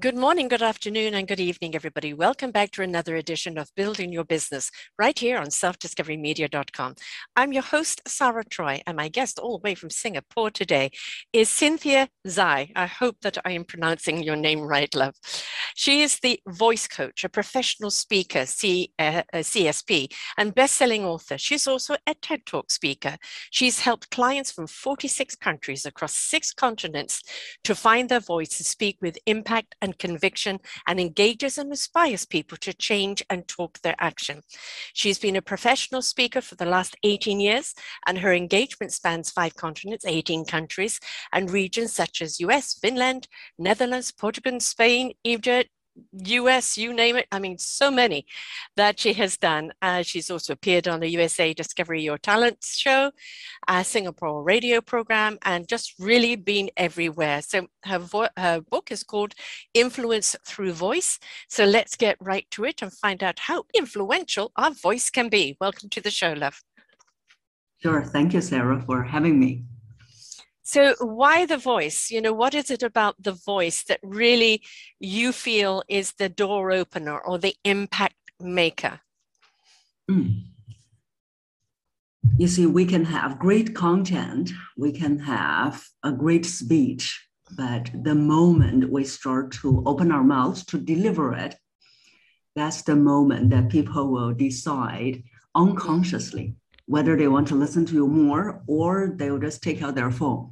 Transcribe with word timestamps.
Good 0.00 0.16
morning, 0.16 0.48
good 0.48 0.62
afternoon, 0.62 1.12
and 1.12 1.28
good 1.28 1.38
evening, 1.38 1.74
everybody. 1.74 2.14
Welcome 2.14 2.50
back 2.50 2.70
to 2.72 2.82
another 2.82 3.14
edition 3.14 3.58
of 3.58 3.70
Building 3.76 4.10
Your 4.10 4.24
Business 4.24 4.70
right 4.98 5.16
here 5.16 5.36
on 5.36 5.48
selfdiscoverymedia.com. 5.48 6.94
I'm 7.36 7.52
your 7.52 7.62
host, 7.62 8.00
Sarah 8.08 8.42
Troy, 8.42 8.80
and 8.86 8.96
my 8.96 9.08
guest 9.08 9.38
all 9.38 9.58
the 9.58 9.62
way 9.62 9.74
from 9.74 9.90
Singapore 9.90 10.50
today 10.50 10.92
is 11.34 11.50
Cynthia 11.50 12.08
Zhai. 12.26 12.72
I 12.74 12.86
hope 12.86 13.18
that 13.20 13.36
I 13.44 13.52
am 13.52 13.64
pronouncing 13.64 14.22
your 14.22 14.34
name 14.34 14.62
right, 14.62 14.92
love. 14.94 15.14
She 15.74 16.00
is 16.00 16.18
the 16.20 16.40
voice 16.48 16.88
coach, 16.88 17.22
a 17.22 17.28
professional 17.28 17.90
speaker, 17.90 18.46
C, 18.46 18.92
uh, 18.98 19.22
CSP, 19.34 20.10
and 20.38 20.54
best-selling 20.54 21.04
author. 21.04 21.36
She's 21.36 21.66
also 21.66 21.96
a 22.06 22.14
TED 22.14 22.46
Talk 22.46 22.70
speaker. 22.70 23.18
She's 23.50 23.80
helped 23.80 24.10
clients 24.10 24.52
from 24.52 24.66
46 24.66 25.36
countries 25.36 25.84
across 25.84 26.14
six 26.14 26.54
continents 26.54 27.20
to 27.64 27.74
find 27.74 28.08
their 28.08 28.20
voice 28.20 28.58
and 28.58 28.66
speak 28.66 28.96
with 29.02 29.18
impact 29.26 29.74
and 29.82 29.98
conviction 29.98 30.60
and 30.86 30.98
engages 30.98 31.58
and 31.58 31.70
inspires 31.70 32.24
people 32.24 32.56
to 32.58 32.72
change 32.72 33.22
and 33.28 33.46
talk 33.46 33.80
their 33.80 33.96
action. 33.98 34.40
She's 34.94 35.18
been 35.18 35.36
a 35.36 35.42
professional 35.42 36.00
speaker 36.00 36.40
for 36.40 36.54
the 36.54 36.64
last 36.64 36.96
18 37.02 37.40
years, 37.40 37.74
and 38.06 38.18
her 38.18 38.32
engagement 38.32 38.92
spans 38.92 39.30
five 39.30 39.54
continents, 39.56 40.06
18 40.06 40.46
countries, 40.46 41.00
and 41.32 41.50
regions 41.50 41.92
such 41.92 42.22
as 42.22 42.40
US, 42.40 42.72
Finland, 42.74 43.28
Netherlands, 43.58 44.12
Portugal, 44.12 44.60
Spain, 44.60 45.12
Egypt, 45.24 45.68
US, 46.12 46.78
you 46.78 46.92
name 46.92 47.16
it. 47.16 47.26
I 47.30 47.38
mean, 47.38 47.58
so 47.58 47.90
many 47.90 48.26
that 48.76 49.00
she 49.00 49.12
has 49.14 49.36
done. 49.36 49.72
Uh, 49.80 50.02
she's 50.02 50.30
also 50.30 50.52
appeared 50.52 50.88
on 50.88 51.00
the 51.00 51.08
USA 51.10 51.52
Discovery 51.52 52.02
Your 52.02 52.18
Talent 52.18 52.58
show, 52.62 53.12
a 53.68 53.84
Singapore 53.84 54.42
radio 54.42 54.80
program, 54.80 55.38
and 55.42 55.68
just 55.68 55.94
really 55.98 56.36
been 56.36 56.70
everywhere. 56.76 57.42
So 57.42 57.66
her, 57.84 58.00
her 58.36 58.60
book 58.60 58.90
is 58.90 59.02
called 59.02 59.34
Influence 59.74 60.36
Through 60.46 60.72
Voice. 60.72 61.18
So 61.48 61.64
let's 61.64 61.96
get 61.96 62.16
right 62.20 62.46
to 62.52 62.64
it 62.64 62.82
and 62.82 62.92
find 62.92 63.22
out 63.22 63.38
how 63.38 63.64
influential 63.74 64.52
our 64.56 64.70
voice 64.70 65.10
can 65.10 65.28
be. 65.28 65.56
Welcome 65.60 65.88
to 65.90 66.00
the 66.00 66.10
show, 66.10 66.32
love. 66.32 66.62
Sure. 67.82 68.04
Thank 68.04 68.32
you, 68.32 68.40
Sarah, 68.40 68.80
for 68.86 69.02
having 69.02 69.40
me. 69.40 69.64
So, 70.64 70.94
why 71.00 71.44
the 71.44 71.58
voice? 71.58 72.10
You 72.10 72.20
know, 72.20 72.32
what 72.32 72.54
is 72.54 72.70
it 72.70 72.82
about 72.82 73.20
the 73.20 73.32
voice 73.32 73.82
that 73.84 73.98
really 74.02 74.62
you 75.00 75.32
feel 75.32 75.82
is 75.88 76.12
the 76.12 76.28
door 76.28 76.70
opener 76.70 77.18
or 77.18 77.38
the 77.38 77.54
impact 77.64 78.14
maker? 78.38 79.00
Mm. 80.08 80.44
You 82.38 82.46
see, 82.46 82.66
we 82.66 82.86
can 82.86 83.04
have 83.04 83.38
great 83.38 83.74
content, 83.74 84.52
we 84.76 84.92
can 84.92 85.18
have 85.18 85.84
a 86.04 86.12
great 86.12 86.46
speech, 86.46 87.28
but 87.56 87.90
the 88.02 88.14
moment 88.14 88.90
we 88.90 89.04
start 89.04 89.52
to 89.62 89.82
open 89.84 90.12
our 90.12 90.24
mouths 90.24 90.64
to 90.66 90.78
deliver 90.78 91.34
it, 91.34 91.56
that's 92.54 92.82
the 92.82 92.96
moment 92.96 93.50
that 93.50 93.68
people 93.68 94.12
will 94.12 94.32
decide 94.32 95.24
unconsciously 95.54 96.54
whether 96.86 97.16
they 97.16 97.28
want 97.28 97.48
to 97.48 97.54
listen 97.54 97.86
to 97.86 97.94
you 97.94 98.06
more 98.06 98.62
or 98.66 99.12
they 99.14 99.30
will 99.30 99.38
just 99.38 99.62
take 99.62 99.82
out 99.82 99.94
their 99.94 100.10
phone. 100.10 100.50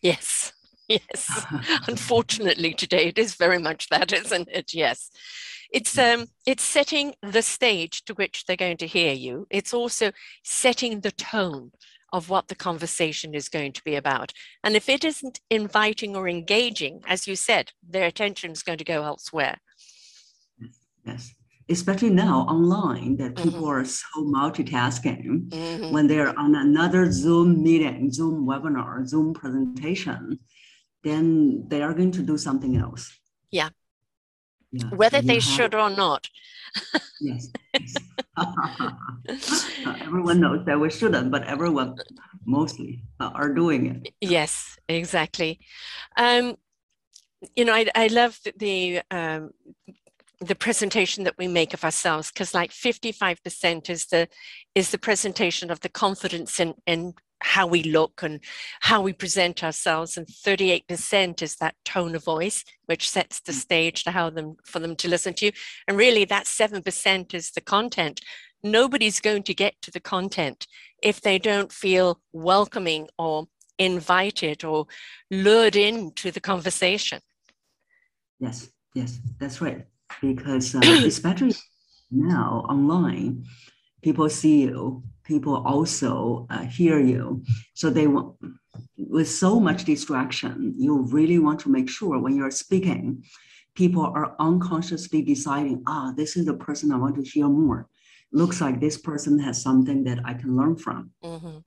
Yes. 0.00 0.52
Yes. 0.88 1.46
Unfortunately, 1.88 2.74
today 2.74 3.06
it 3.06 3.18
is 3.18 3.34
very 3.34 3.58
much 3.58 3.88
that, 3.88 4.12
isn't 4.12 4.48
it? 4.50 4.74
Yes. 4.74 5.10
It's 5.72 5.96
um 5.96 6.26
it's 6.46 6.62
setting 6.62 7.14
the 7.22 7.42
stage 7.42 8.04
to 8.04 8.14
which 8.14 8.44
they're 8.44 8.56
going 8.56 8.76
to 8.78 8.86
hear 8.86 9.12
you. 9.12 9.46
It's 9.50 9.72
also 9.72 10.12
setting 10.44 11.00
the 11.00 11.12
tone 11.12 11.72
of 12.12 12.28
what 12.28 12.48
the 12.48 12.54
conversation 12.54 13.34
is 13.34 13.48
going 13.48 13.72
to 13.72 13.82
be 13.82 13.94
about. 13.94 14.32
And 14.62 14.76
if 14.76 14.90
it 14.90 15.02
isn't 15.02 15.40
inviting 15.48 16.14
or 16.14 16.28
engaging, 16.28 17.02
as 17.06 17.26
you 17.26 17.36
said, 17.36 17.72
their 17.82 18.06
attention 18.06 18.50
is 18.50 18.62
going 18.62 18.76
to 18.78 18.84
go 18.84 19.02
elsewhere. 19.02 19.56
Yes 21.06 21.34
especially 21.68 22.10
now 22.10 22.40
online 22.40 23.16
that 23.16 23.34
mm-hmm. 23.34 23.50
people 23.50 23.66
are 23.66 23.84
so 23.84 24.08
multitasking 24.18 25.48
mm-hmm. 25.48 25.92
when 25.92 26.06
they're 26.06 26.36
on 26.38 26.54
another 26.54 27.10
zoom 27.10 27.62
meeting 27.62 28.10
zoom 28.10 28.46
webinar 28.46 29.06
zoom 29.06 29.32
presentation 29.32 30.38
then 31.04 31.64
they 31.68 31.82
are 31.82 31.94
going 31.94 32.12
to 32.12 32.22
do 32.22 32.36
something 32.36 32.76
else 32.76 33.18
yeah, 33.50 33.68
yeah. 34.72 34.86
whether 34.90 35.20
so 35.20 35.26
they 35.26 35.34
have... 35.34 35.42
should 35.42 35.74
or 35.74 35.90
not 35.90 36.28
yes, 37.20 37.48
yes. 37.74 37.94
everyone 40.00 40.40
knows 40.40 40.64
that 40.64 40.80
we 40.80 40.90
shouldn't 40.90 41.30
but 41.30 41.44
everyone 41.44 41.94
mostly 42.46 43.02
are 43.20 43.52
doing 43.52 43.86
it 43.86 44.14
yes 44.20 44.78
exactly 44.88 45.60
um, 46.16 46.56
you 47.56 47.64
know, 47.64 47.74
I, 47.74 47.86
I 47.94 48.06
love 48.08 48.38
the 48.56 49.02
um, 49.10 49.50
the 50.42 50.54
presentation 50.54 51.24
that 51.24 51.38
we 51.38 51.46
make 51.46 51.72
of 51.72 51.84
ourselves 51.84 52.30
because 52.30 52.52
like 52.52 52.70
55% 52.70 53.88
is 53.88 54.06
the 54.06 54.28
is 54.74 54.90
the 54.90 54.98
presentation 54.98 55.70
of 55.70 55.80
the 55.80 55.88
confidence 55.88 56.58
in 56.58 56.74
in 56.86 57.14
how 57.44 57.66
we 57.66 57.82
look 57.82 58.22
and 58.22 58.40
how 58.80 59.02
we 59.02 59.12
present 59.12 59.64
ourselves 59.64 60.16
and 60.16 60.26
38% 60.28 61.42
is 61.42 61.56
that 61.56 61.74
tone 61.84 62.14
of 62.14 62.24
voice 62.24 62.64
which 62.86 63.10
sets 63.10 63.40
the 63.40 63.52
mm. 63.52 63.56
stage 63.56 64.04
to 64.04 64.12
how 64.12 64.30
them 64.30 64.56
for 64.64 64.78
them 64.78 64.94
to 64.96 65.08
listen 65.08 65.34
to 65.34 65.46
you. 65.46 65.52
And 65.88 65.96
really 65.96 66.24
that 66.26 66.46
7% 66.46 67.34
is 67.34 67.50
the 67.50 67.60
content. 67.60 68.20
Nobody's 68.62 69.20
going 69.20 69.42
to 69.44 69.54
get 69.54 69.74
to 69.82 69.90
the 69.90 70.00
content 70.00 70.68
if 71.02 71.20
they 71.20 71.38
don't 71.38 71.72
feel 71.72 72.20
welcoming 72.32 73.08
or 73.18 73.48
invited 73.76 74.62
or 74.62 74.86
lured 75.30 75.74
into 75.74 76.30
the 76.30 76.40
conversation. 76.40 77.20
Yes 78.38 78.70
yes 78.94 79.20
that's 79.38 79.60
right 79.60 79.86
because 80.20 80.74
uh, 80.74 80.80
especially 81.04 81.54
now 82.10 82.64
online, 82.68 83.44
people 84.02 84.28
see 84.28 84.62
you, 84.62 85.02
people 85.24 85.62
also 85.66 86.46
uh, 86.50 86.64
hear 86.64 87.00
you. 87.00 87.42
So 87.74 87.90
they 87.90 88.06
want, 88.06 88.36
with 88.96 89.28
so 89.28 89.60
much 89.60 89.84
distraction, 89.84 90.74
you 90.76 91.02
really 91.02 91.38
want 91.38 91.60
to 91.60 91.70
make 91.70 91.88
sure 91.88 92.18
when 92.18 92.36
you're 92.36 92.50
speaking, 92.50 93.24
people 93.74 94.02
are 94.02 94.36
unconsciously 94.38 95.22
deciding, 95.22 95.82
ah, 95.86 96.12
this 96.16 96.36
is 96.36 96.46
the 96.46 96.54
person 96.54 96.92
I 96.92 96.96
want 96.98 97.16
to 97.16 97.22
hear 97.22 97.48
more. 97.48 97.88
Looks 98.32 98.60
like 98.60 98.80
this 98.80 98.98
person 98.98 99.38
has 99.40 99.62
something 99.62 100.04
that 100.04 100.18
I 100.24 100.34
can 100.34 100.56
learn 100.56 100.76
from. 100.76 101.10
Mm-hmm. 101.22 101.58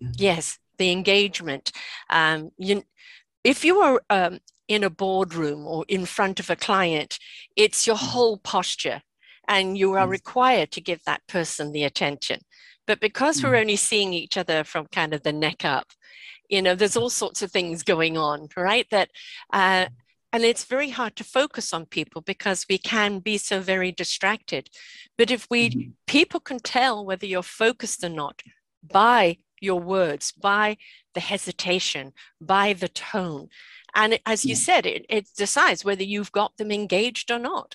Yeah. 0.00 0.08
Yes, 0.16 0.58
the 0.78 0.90
engagement. 0.90 1.72
Um, 2.10 2.50
you, 2.58 2.82
if 3.44 3.64
you 3.64 3.78
are 3.78 4.02
um, 4.10 4.40
in 4.72 4.84
a 4.84 4.90
boardroom 4.90 5.66
or 5.66 5.84
in 5.88 6.06
front 6.06 6.40
of 6.40 6.50
a 6.50 6.56
client, 6.56 7.18
it's 7.56 7.86
your 7.86 7.96
mm. 7.96 8.10
whole 8.10 8.38
posture, 8.38 9.02
and 9.48 9.76
you 9.76 9.92
are 9.92 10.08
required 10.08 10.70
to 10.72 10.80
give 10.80 11.02
that 11.04 11.26
person 11.26 11.72
the 11.72 11.84
attention. 11.84 12.40
But 12.86 13.00
because 13.00 13.42
we're 13.42 13.52
mm. 13.52 13.60
only 13.60 13.76
seeing 13.76 14.12
each 14.12 14.36
other 14.36 14.64
from 14.64 14.86
kind 14.86 15.14
of 15.14 15.22
the 15.22 15.32
neck 15.32 15.64
up, 15.64 15.92
you 16.48 16.60
know, 16.60 16.74
there's 16.74 16.96
all 16.96 17.10
sorts 17.10 17.42
of 17.42 17.50
things 17.50 17.82
going 17.82 18.18
on, 18.18 18.48
right? 18.56 18.86
That, 18.90 19.10
uh, 19.52 19.86
and 20.32 20.44
it's 20.44 20.64
very 20.64 20.90
hard 20.90 21.16
to 21.16 21.24
focus 21.24 21.72
on 21.72 21.86
people 21.86 22.22
because 22.22 22.66
we 22.68 22.78
can 22.78 23.18
be 23.18 23.38
so 23.38 23.60
very 23.60 23.92
distracted. 23.92 24.68
But 25.16 25.30
if 25.30 25.46
we, 25.50 25.70
mm-hmm. 25.70 25.90
people 26.06 26.40
can 26.40 26.58
tell 26.58 27.04
whether 27.04 27.26
you're 27.26 27.42
focused 27.42 28.02
or 28.02 28.08
not 28.08 28.42
by 28.82 29.38
your 29.62 29.80
words, 29.80 30.32
by 30.32 30.76
the 31.14 31.20
hesitation, 31.20 32.12
by 32.40 32.72
the 32.72 32.88
tone. 32.88 33.48
And 33.94 34.18
as 34.26 34.44
you 34.44 34.54
said, 34.54 34.86
it, 34.86 35.04
it 35.08 35.28
decides 35.36 35.84
whether 35.84 36.02
you've 36.02 36.32
got 36.32 36.56
them 36.56 36.70
engaged 36.70 37.30
or 37.30 37.38
not. 37.38 37.74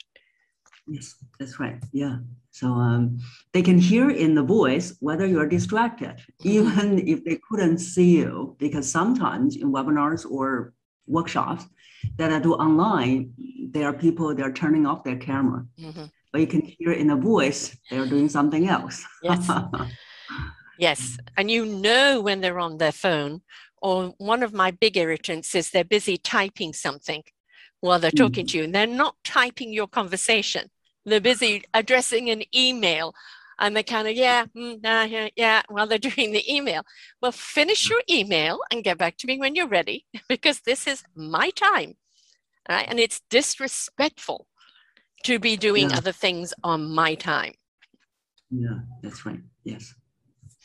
Yes, 0.87 1.15
that's 1.39 1.59
right. 1.59 1.83
Yeah. 1.91 2.17
So 2.51 2.67
um, 2.69 3.19
they 3.53 3.61
can 3.61 3.77
hear 3.77 4.09
in 4.09 4.33
the 4.33 4.41
voice 4.41 4.95
whether 4.99 5.27
you're 5.27 5.47
distracted, 5.47 6.15
mm-hmm. 6.17 6.47
even 6.47 7.07
if 7.07 7.23
they 7.23 7.39
couldn't 7.47 7.77
see 7.77 8.17
you, 8.17 8.55
because 8.57 8.91
sometimes 8.91 9.57
in 9.57 9.71
webinars 9.71 10.29
or 10.29 10.73
workshops 11.05 11.65
that 12.17 12.31
I 12.31 12.39
do 12.39 12.53
online, 12.53 13.33
there 13.71 13.87
are 13.87 13.93
people 13.93 14.33
they're 14.33 14.51
turning 14.51 14.85
off 14.87 15.03
their 15.03 15.17
camera, 15.17 15.65
mm-hmm. 15.79 16.05
but 16.31 16.41
you 16.41 16.47
can 16.47 16.61
hear 16.61 16.93
in 16.93 17.07
the 17.07 17.15
voice 17.15 17.77
they're 17.91 18.07
doing 18.07 18.29
something 18.29 18.67
else. 18.67 19.05
Yes. 19.21 19.51
yes, 20.79 21.17
and 21.37 21.51
you 21.51 21.65
know 21.65 22.21
when 22.21 22.41
they're 22.41 22.59
on 22.59 22.77
their 22.77 22.91
phone 22.91 23.41
or 23.81 24.13
one 24.17 24.43
of 24.43 24.53
my 24.53 24.71
big 24.71 24.97
irritants 24.97 25.53
is 25.55 25.69
they're 25.69 25.83
busy 25.83 26.17
typing 26.17 26.73
something 26.73 27.23
while 27.81 27.99
they're 27.99 28.11
talking 28.11 28.45
mm. 28.45 28.49
to 28.49 28.57
you 28.57 28.63
and 28.63 28.73
they're 28.73 28.87
not 28.87 29.15
typing 29.23 29.71
your 29.71 29.87
conversation. 29.87 30.69
They're 31.05 31.21
busy 31.21 31.63
addressing 31.73 32.29
an 32.29 32.43
email 32.55 33.13
and 33.59 33.75
they're 33.75 33.83
kind 33.83 34.07
of, 34.07 34.15
yeah, 34.15 34.45
mm, 34.55 34.81
nah, 34.83 35.03
yeah, 35.03 35.29
yeah, 35.35 35.61
while 35.69 35.87
they're 35.87 35.97
doing 36.09 36.31
the 36.31 36.53
email. 36.53 36.83
Well, 37.21 37.31
finish 37.31 37.89
your 37.89 38.01
email 38.09 38.59
and 38.71 38.83
get 38.83 38.97
back 38.97 39.17
to 39.17 39.27
me 39.27 39.39
when 39.39 39.55
you're 39.55 39.67
ready 39.67 40.05
because 40.29 40.61
this 40.61 40.87
is 40.87 41.03
my 41.15 41.49
time. 41.51 41.95
Right? 42.69 42.85
And 42.87 42.99
it's 42.99 43.21
disrespectful 43.29 44.47
to 45.23 45.39
be 45.39 45.55
doing 45.55 45.89
yeah. 45.89 45.97
other 45.97 46.11
things 46.11 46.53
on 46.63 46.93
my 46.93 47.15
time. 47.15 47.53
Yeah, 48.51 48.79
that's 49.01 49.25
right. 49.25 49.39
Yes. 49.63 49.93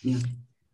Yeah. 0.02 0.18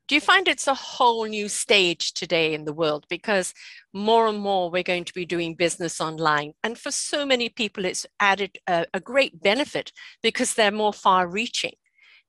Do 0.08 0.14
you 0.14 0.22
find 0.22 0.48
it's 0.48 0.66
a 0.66 0.74
whole 0.74 1.26
new 1.26 1.50
stage 1.50 2.14
today 2.14 2.54
in 2.54 2.64
the 2.64 2.72
world? 2.72 3.04
Because 3.10 3.52
more 3.92 4.26
and 4.26 4.38
more 4.38 4.70
we're 4.70 4.82
going 4.82 5.04
to 5.04 5.12
be 5.12 5.26
doing 5.26 5.54
business 5.54 6.00
online. 6.00 6.54
And 6.64 6.78
for 6.78 6.90
so 6.90 7.26
many 7.26 7.50
people, 7.50 7.84
it's 7.84 8.06
added 8.18 8.56
a, 8.66 8.86
a 8.94 9.00
great 9.00 9.42
benefit 9.42 9.92
because 10.22 10.54
they're 10.54 10.70
more 10.70 10.94
far 10.94 11.28
reaching, 11.28 11.74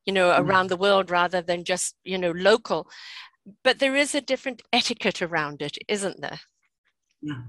you 0.05 0.11
know, 0.11 0.29
mm. 0.29 0.39
around 0.39 0.67
the 0.67 0.75
world 0.75 1.09
rather 1.09 1.41
than 1.41 1.63
just, 1.63 1.95
you 2.03 2.17
know, 2.17 2.31
local. 2.31 2.89
But 3.63 3.79
there 3.79 3.95
is 3.95 4.13
a 4.13 4.21
different 4.21 4.61
etiquette 4.73 5.21
around 5.21 5.61
it, 5.61 5.77
isn't 5.87 6.19
there? 6.19 6.41
Yeah. 7.21 7.41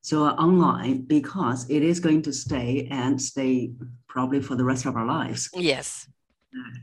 So 0.00 0.24
uh, 0.24 0.32
online, 0.32 1.02
because 1.02 1.70
it 1.70 1.84
is 1.84 2.00
going 2.00 2.22
to 2.22 2.32
stay 2.32 2.88
and 2.90 3.22
stay 3.22 3.70
probably 4.08 4.40
for 4.40 4.56
the 4.56 4.64
rest 4.64 4.84
of 4.84 4.96
our 4.96 5.06
lives. 5.06 5.48
Yes. 5.54 6.08
Uh, 6.52 6.78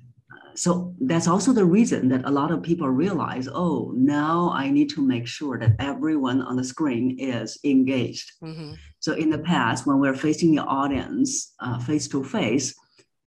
so 0.56 0.94
that's 1.02 1.28
also 1.28 1.54
the 1.54 1.66
reason 1.66 2.10
that 2.10 2.26
a 2.26 2.32
lot 2.32 2.52
of 2.52 2.62
people 2.62 2.90
realize, 2.90 3.48
oh, 3.52 3.92
now 3.96 4.52
I 4.54 4.70
need 4.70 4.90
to 4.92 5.02
make 5.02 5.28
sure 5.28 5.58
that 5.60 5.76
everyone 5.80 6.42
on 6.42 6.56
the 6.56 6.64
screen 6.64 7.18
is 7.20 7.58
engaged. 7.64 8.32
Mm-hmm. 8.44 8.74
So 9.00 9.14
in 9.14 9.30
the 9.30 9.40
past, 9.40 9.86
when 9.86 10.00
we're 10.00 10.16
facing 10.16 10.56
the 10.56 10.64
audience 10.64 11.54
face 11.86 12.08
to 12.10 12.24
face, 12.24 12.74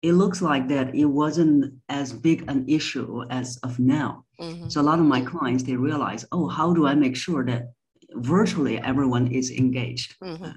it 0.03 0.13
looks 0.13 0.43
like 0.43 0.69
that 0.69 0.95
it 0.95 1.07
wasn't 1.07 1.75
as 1.89 2.13
big 2.13 2.45
an 2.51 2.65
issue 2.69 3.25
as 3.31 3.57
of 3.63 3.79
now. 3.79 4.25
Mm-hmm. 4.39 4.69
So 4.69 4.81
a 4.81 4.83
lot 4.83 4.99
of 4.99 5.07
my 5.07 5.23
clients 5.23 5.63
they 5.63 5.77
realize, 5.77 6.27
oh, 6.31 6.47
how 6.49 6.75
do 6.75 6.87
I 6.87 6.95
make 6.95 7.17
sure 7.17 7.45
that 7.47 7.73
virtually 8.13 8.79
everyone 8.79 9.29
is 9.29 9.51
engaged? 9.51 10.15
Mm-hmm. 10.23 10.51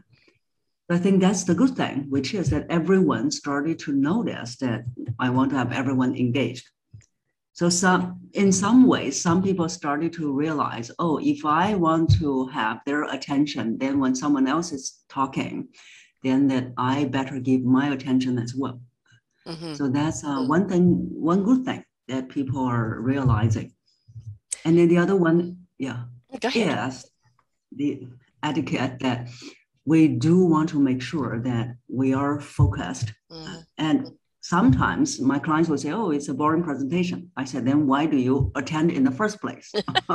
I 0.89 0.97
think 0.97 1.19
that's 1.19 1.43
the 1.43 1.55
good 1.55 1.75
thing, 1.75 2.05
which 2.09 2.33
is 2.33 2.49
that 2.51 2.65
everyone 2.69 3.29
started 3.29 3.77
to 3.79 3.91
notice 3.91 4.55
that 4.57 4.85
I 5.19 5.29
want 5.29 5.51
to 5.51 5.57
have 5.57 5.73
everyone 5.73 6.15
engaged. 6.15 6.65
So 7.51 7.69
some, 7.69 8.21
in 8.33 8.51
some 8.51 8.87
ways, 8.87 9.19
some 9.19 9.43
people 9.43 9.67
started 9.67 10.13
to 10.13 10.31
realize, 10.31 10.91
oh, 10.99 11.19
if 11.21 11.43
I 11.43 11.75
want 11.75 12.13
to 12.19 12.47
have 12.47 12.81
their 12.85 13.03
attention, 13.03 13.77
then 13.79 13.99
when 13.99 14.15
someone 14.15 14.47
else 14.47 14.71
is 14.71 14.99
talking, 15.09 15.67
then 16.23 16.47
that 16.47 16.71
I 16.77 17.05
better 17.05 17.39
give 17.39 17.63
my 17.63 17.89
attention 17.89 18.37
as 18.37 18.55
well. 18.55 18.79
Mm-hmm. 19.47 19.73
So 19.73 19.89
that's 19.89 20.23
uh, 20.23 20.43
one 20.45 20.69
thing, 20.69 21.09
one 21.11 21.43
good 21.43 21.65
thing 21.65 21.83
that 22.07 22.29
people 22.29 22.63
are 22.63 23.01
realizing. 23.01 23.73
And 24.63 24.77
then 24.77 24.87
the 24.87 24.99
other 24.99 25.15
one, 25.15 25.67
yeah, 25.77 26.03
yes, 26.53 27.09
the 27.71 28.07
etiquette 28.43 28.99
that 28.99 29.29
we 29.87 30.09
do 30.09 30.43
want 30.43 30.67
to 30.67 30.79
make 30.79 31.01
sure 31.01 31.39
that 31.39 31.77
we 31.87 32.13
are 32.13 32.41
focused. 32.41 33.13
Mm. 33.31 33.63
And 33.77 34.11
sometimes 34.41 35.21
my 35.21 35.39
clients 35.39 35.69
will 35.69 35.77
say, 35.77 35.91
Oh, 35.91 36.11
it's 36.11 36.27
a 36.27 36.33
boring 36.33 36.61
presentation. 36.61 37.31
I 37.37 37.45
said, 37.45 37.65
Then 37.65 37.87
why 37.87 38.05
do 38.05 38.17
you 38.17 38.51
attend 38.55 38.91
in 38.91 39.05
the 39.05 39.11
first 39.11 39.39
place? 39.39 39.71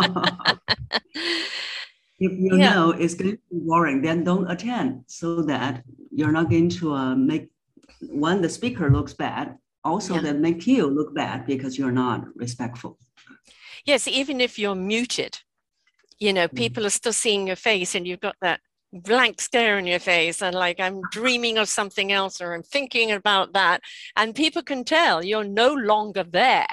if 2.21 2.33
you 2.45 2.59
yeah. 2.59 2.75
know 2.75 2.91
it's 2.91 3.15
going 3.15 3.31
to 3.31 3.39
be 3.51 3.61
boring, 3.65 4.03
then 4.03 4.25
don't 4.25 4.51
attend 4.51 5.05
so 5.07 5.41
that 5.43 5.83
you're 6.11 6.33
not 6.33 6.51
going 6.51 6.69
to 6.69 6.93
uh, 6.93 7.15
make 7.15 7.49
one, 8.11 8.43
the 8.43 8.51
speaker 8.51 8.91
looks 8.91 9.15
bad, 9.15 9.57
also 9.85 10.17
yeah. 10.17 10.21
that 10.21 10.39
make 10.39 10.67
you 10.67 10.87
look 10.87 11.15
bad 11.15 11.47
because 11.47 11.79
you're 11.79 11.99
not 12.05 12.27
respectful. 12.35 12.99
Yes, 13.87 14.07
even 14.07 14.39
if 14.43 14.59
you're 14.59 14.75
muted, 14.75 15.39
you 16.19 16.35
know, 16.35 16.47
mm. 16.47 16.55
people 16.55 16.85
are 16.85 16.91
still 16.91 17.15
seeing 17.15 17.47
your 17.47 17.57
face 17.57 17.95
and 17.95 18.07
you've 18.07 18.21
got 18.21 18.37
that 18.43 18.61
blank 18.93 19.41
stare 19.41 19.77
on 19.77 19.87
your 19.87 19.99
face 19.99 20.43
and 20.43 20.55
like 20.55 20.79
I'm 20.79 21.01
dreaming 21.11 21.59
of 21.59 21.69
something 21.69 22.13
else 22.13 22.41
or 22.41 22.55
I'm 22.55 22.63
thinking 22.63 23.13
about 23.13 23.55
that. 23.55 23.83
And 24.17 24.35
people 24.35 24.63
can 24.63 24.85
tell 24.85 25.25
you're 25.25 25.45
no 25.45 25.73
longer 25.73 26.25
there. 26.25 26.67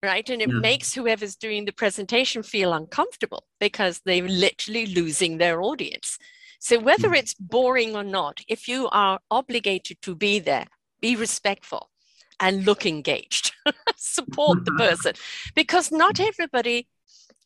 Right. 0.00 0.28
And 0.30 0.40
it 0.40 0.48
yeah. 0.48 0.60
makes 0.60 0.94
whoever's 0.94 1.34
doing 1.34 1.64
the 1.64 1.72
presentation 1.72 2.44
feel 2.44 2.72
uncomfortable 2.72 3.44
because 3.58 4.00
they're 4.04 4.22
literally 4.22 4.86
losing 4.86 5.38
their 5.38 5.60
audience. 5.60 6.18
So, 6.60 6.78
whether 6.78 7.08
mm. 7.08 7.16
it's 7.16 7.34
boring 7.34 7.96
or 7.96 8.04
not, 8.04 8.38
if 8.46 8.68
you 8.68 8.88
are 8.90 9.18
obligated 9.28 10.00
to 10.02 10.14
be 10.14 10.38
there, 10.38 10.66
be 11.00 11.16
respectful 11.16 11.90
and 12.40 12.64
look 12.64 12.86
engaged, 12.86 13.52
support 13.96 14.64
the 14.64 14.70
mm-hmm. 14.70 14.88
person 14.88 15.12
because 15.56 15.90
not 15.90 16.20
everybody 16.20 16.86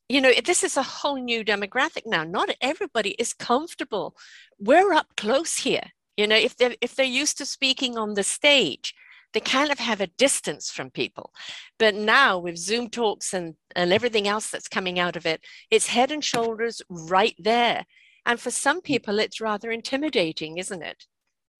you 0.09 0.21
know, 0.21 0.33
this 0.45 0.63
is 0.63 0.77
a 0.77 0.83
whole 0.83 1.17
new 1.17 1.45
demographic 1.45 2.03
now. 2.07 2.25
Not 2.25 2.51
everybody 2.61 3.11
is 3.19 3.33
comfortable. 3.33 4.17
We're 4.59 4.93
up 4.93 5.09
close 5.17 5.57
here. 5.57 5.93
You 6.17 6.27
know, 6.27 6.37
if 6.37 6.57
they're 6.57 6.77
if 6.81 6.95
they're 6.95 7.07
used 7.07 7.39
to 7.39 7.47
speaking 7.47 7.97
on 7.97 8.15
the 8.15 8.23
stage, 8.23 8.95
they 9.33 9.41
kind 9.41 9.71
of 9.71 9.79
have 9.79 10.01
a 10.01 10.07
distance 10.07 10.71
from 10.71 10.91
people. 10.91 11.33
But 11.79 11.95
now 11.95 12.39
with 12.39 12.57
Zoom 12.57 12.91
talks 12.91 13.33
and, 13.33 13.55
and 13.75 13.93
everything 13.93 14.29
else 14.29 14.51
that's 14.51 14.69
coming 14.69 14.99
out 14.99 15.17
of 15.17 15.27
it, 15.27 15.41
it's 15.71 15.87
head 15.87 16.11
and 16.11 16.25
shoulders 16.25 16.83
right 16.89 17.35
there. 17.39 17.85
And 18.27 18.39
for 18.39 18.51
some 18.51 18.81
people, 18.81 19.19
it's 19.19 19.41
rather 19.41 19.71
intimidating, 19.71 20.59
isn't 20.59 20.83
it? 20.83 21.07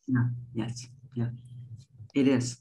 Yeah, 0.07 0.27
yes, 0.55 0.87
yeah, 1.15 1.31
it 2.15 2.29
is. 2.29 2.59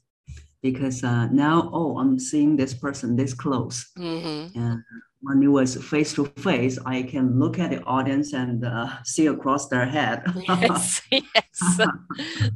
Because 0.62 1.02
uh, 1.04 1.26
now, 1.26 1.70
oh, 1.72 1.98
I'm 1.98 2.18
seeing 2.18 2.56
this 2.56 2.72
person 2.72 3.16
this 3.16 3.34
close. 3.34 3.90
Mm-hmm. 3.98 4.58
And 4.58 4.82
when 5.22 5.42
it 5.42 5.48
was 5.48 5.82
face 5.82 6.12
to 6.14 6.26
face, 6.26 6.78
I 6.84 7.02
can 7.02 7.38
look 7.38 7.58
at 7.58 7.70
the 7.70 7.82
audience 7.84 8.32
and 8.32 8.64
uh, 8.64 8.88
see 9.04 9.26
across 9.26 9.68
their 9.68 9.86
head. 9.86 10.22
yes, 10.48 11.00
yes. 11.10 11.22
yeah. 11.78 12.48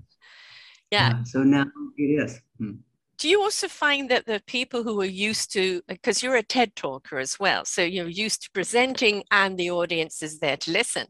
yeah. 0.91 1.25
So 1.25 1.43
now 1.43 1.67
it 1.97 2.03
is. 2.03 2.41
Hmm. 2.59 2.73
Do 3.19 3.31
you 3.31 3.41
also 3.41 3.67
find 3.67 4.11
that 4.11 4.27
the 4.27 4.43
people 4.47 4.83
who 4.83 5.01
are 5.01 5.07
used 5.07 5.51
to, 5.55 5.81
because 5.89 6.23
you're 6.23 6.37
a 6.37 6.43
TED 6.43 6.77
talker 6.77 7.19
as 7.19 7.41
well, 7.41 7.65
so 7.65 7.83
you're 7.83 8.09
used 8.09 8.43
to 8.43 8.51
presenting 8.53 9.25
and 9.31 9.57
the 9.57 9.71
audience 9.71 10.23
is 10.23 10.41
there 10.41 10.59
to 10.59 10.71
listen. 10.71 11.07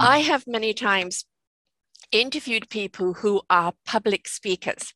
Hmm. 0.00 0.06
I 0.06 0.18
have 0.18 0.44
many 0.46 0.74
times 0.74 1.24
interviewed 2.12 2.70
people 2.70 3.14
who 3.14 3.42
are 3.50 3.72
public 3.84 4.28
speakers. 4.28 4.94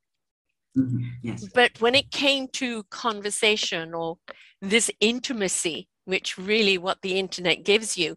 Mm-hmm. 0.76 1.04
Yes. 1.22 1.48
But 1.52 1.80
when 1.80 1.94
it 1.94 2.10
came 2.10 2.48
to 2.54 2.84
conversation 2.84 3.94
or 3.94 4.18
this 4.60 4.90
intimacy, 5.00 5.88
which 6.04 6.38
really 6.38 6.78
what 6.78 7.02
the 7.02 7.18
internet 7.18 7.64
gives 7.64 7.96
you, 7.96 8.16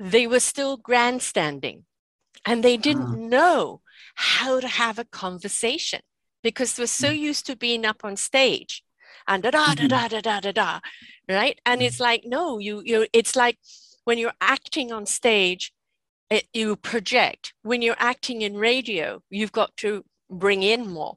they 0.00 0.26
were 0.26 0.40
still 0.40 0.76
grandstanding 0.76 1.84
and 2.44 2.62
they 2.62 2.76
didn't 2.76 3.14
uh. 3.14 3.28
know 3.28 3.80
how 4.14 4.60
to 4.60 4.68
have 4.68 4.98
a 4.98 5.04
conversation 5.04 6.00
because 6.42 6.74
they 6.74 6.82
were 6.82 6.86
so 6.86 7.10
mm. 7.10 7.18
used 7.18 7.46
to 7.46 7.56
being 7.56 7.84
up 7.84 8.04
on 8.04 8.16
stage 8.16 8.82
and 9.26 9.42
da 9.42 9.50
da 9.50 9.74
da 9.74 9.74
mm-hmm. 9.74 9.88
da 9.88 10.08
da 10.08 10.20
da 10.20 10.40
da 10.40 10.52
da 10.52 10.80
right 11.28 11.60
and 11.66 11.82
it's 11.82 12.00
like 12.00 12.22
no 12.24 12.58
you 12.58 12.82
you 12.84 13.06
it's 13.12 13.34
like 13.34 13.58
when 14.04 14.18
you're 14.18 14.40
acting 14.40 14.92
on 14.92 15.06
stage 15.06 15.72
it, 16.30 16.46
you 16.52 16.76
project 16.76 17.52
when 17.62 17.82
you're 17.82 17.96
acting 17.98 18.42
in 18.42 18.54
radio 18.54 19.20
you've 19.30 19.52
got 19.52 19.76
to 19.76 20.04
bring 20.30 20.62
in 20.62 20.88
more 20.88 21.16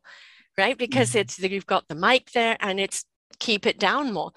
right 0.59 0.77
because 0.77 1.09
mm-hmm. 1.09 1.19
it's 1.19 1.39
you've 1.39 1.65
got 1.65 1.87
the 1.87 1.95
mic 1.95 2.31
there 2.31 2.57
and 2.59 2.79
it's 2.79 3.05
keep 3.39 3.65
it 3.65 3.79
down 3.79 4.13
more. 4.13 4.31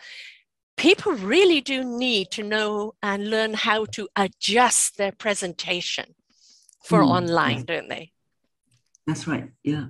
People 0.76 1.12
really 1.12 1.60
do 1.60 1.84
need 1.84 2.30
to 2.30 2.42
know 2.42 2.94
and 3.02 3.28
learn 3.28 3.52
how 3.52 3.84
to 3.96 4.08
adjust 4.16 4.96
their 4.96 5.12
presentation 5.12 6.14
for 6.82 7.00
mm, 7.00 7.08
online, 7.08 7.58
yeah. 7.58 7.64
don't 7.66 7.88
they? 7.88 8.12
That's 9.06 9.26
right. 9.26 9.48
Yeah, 9.62 9.86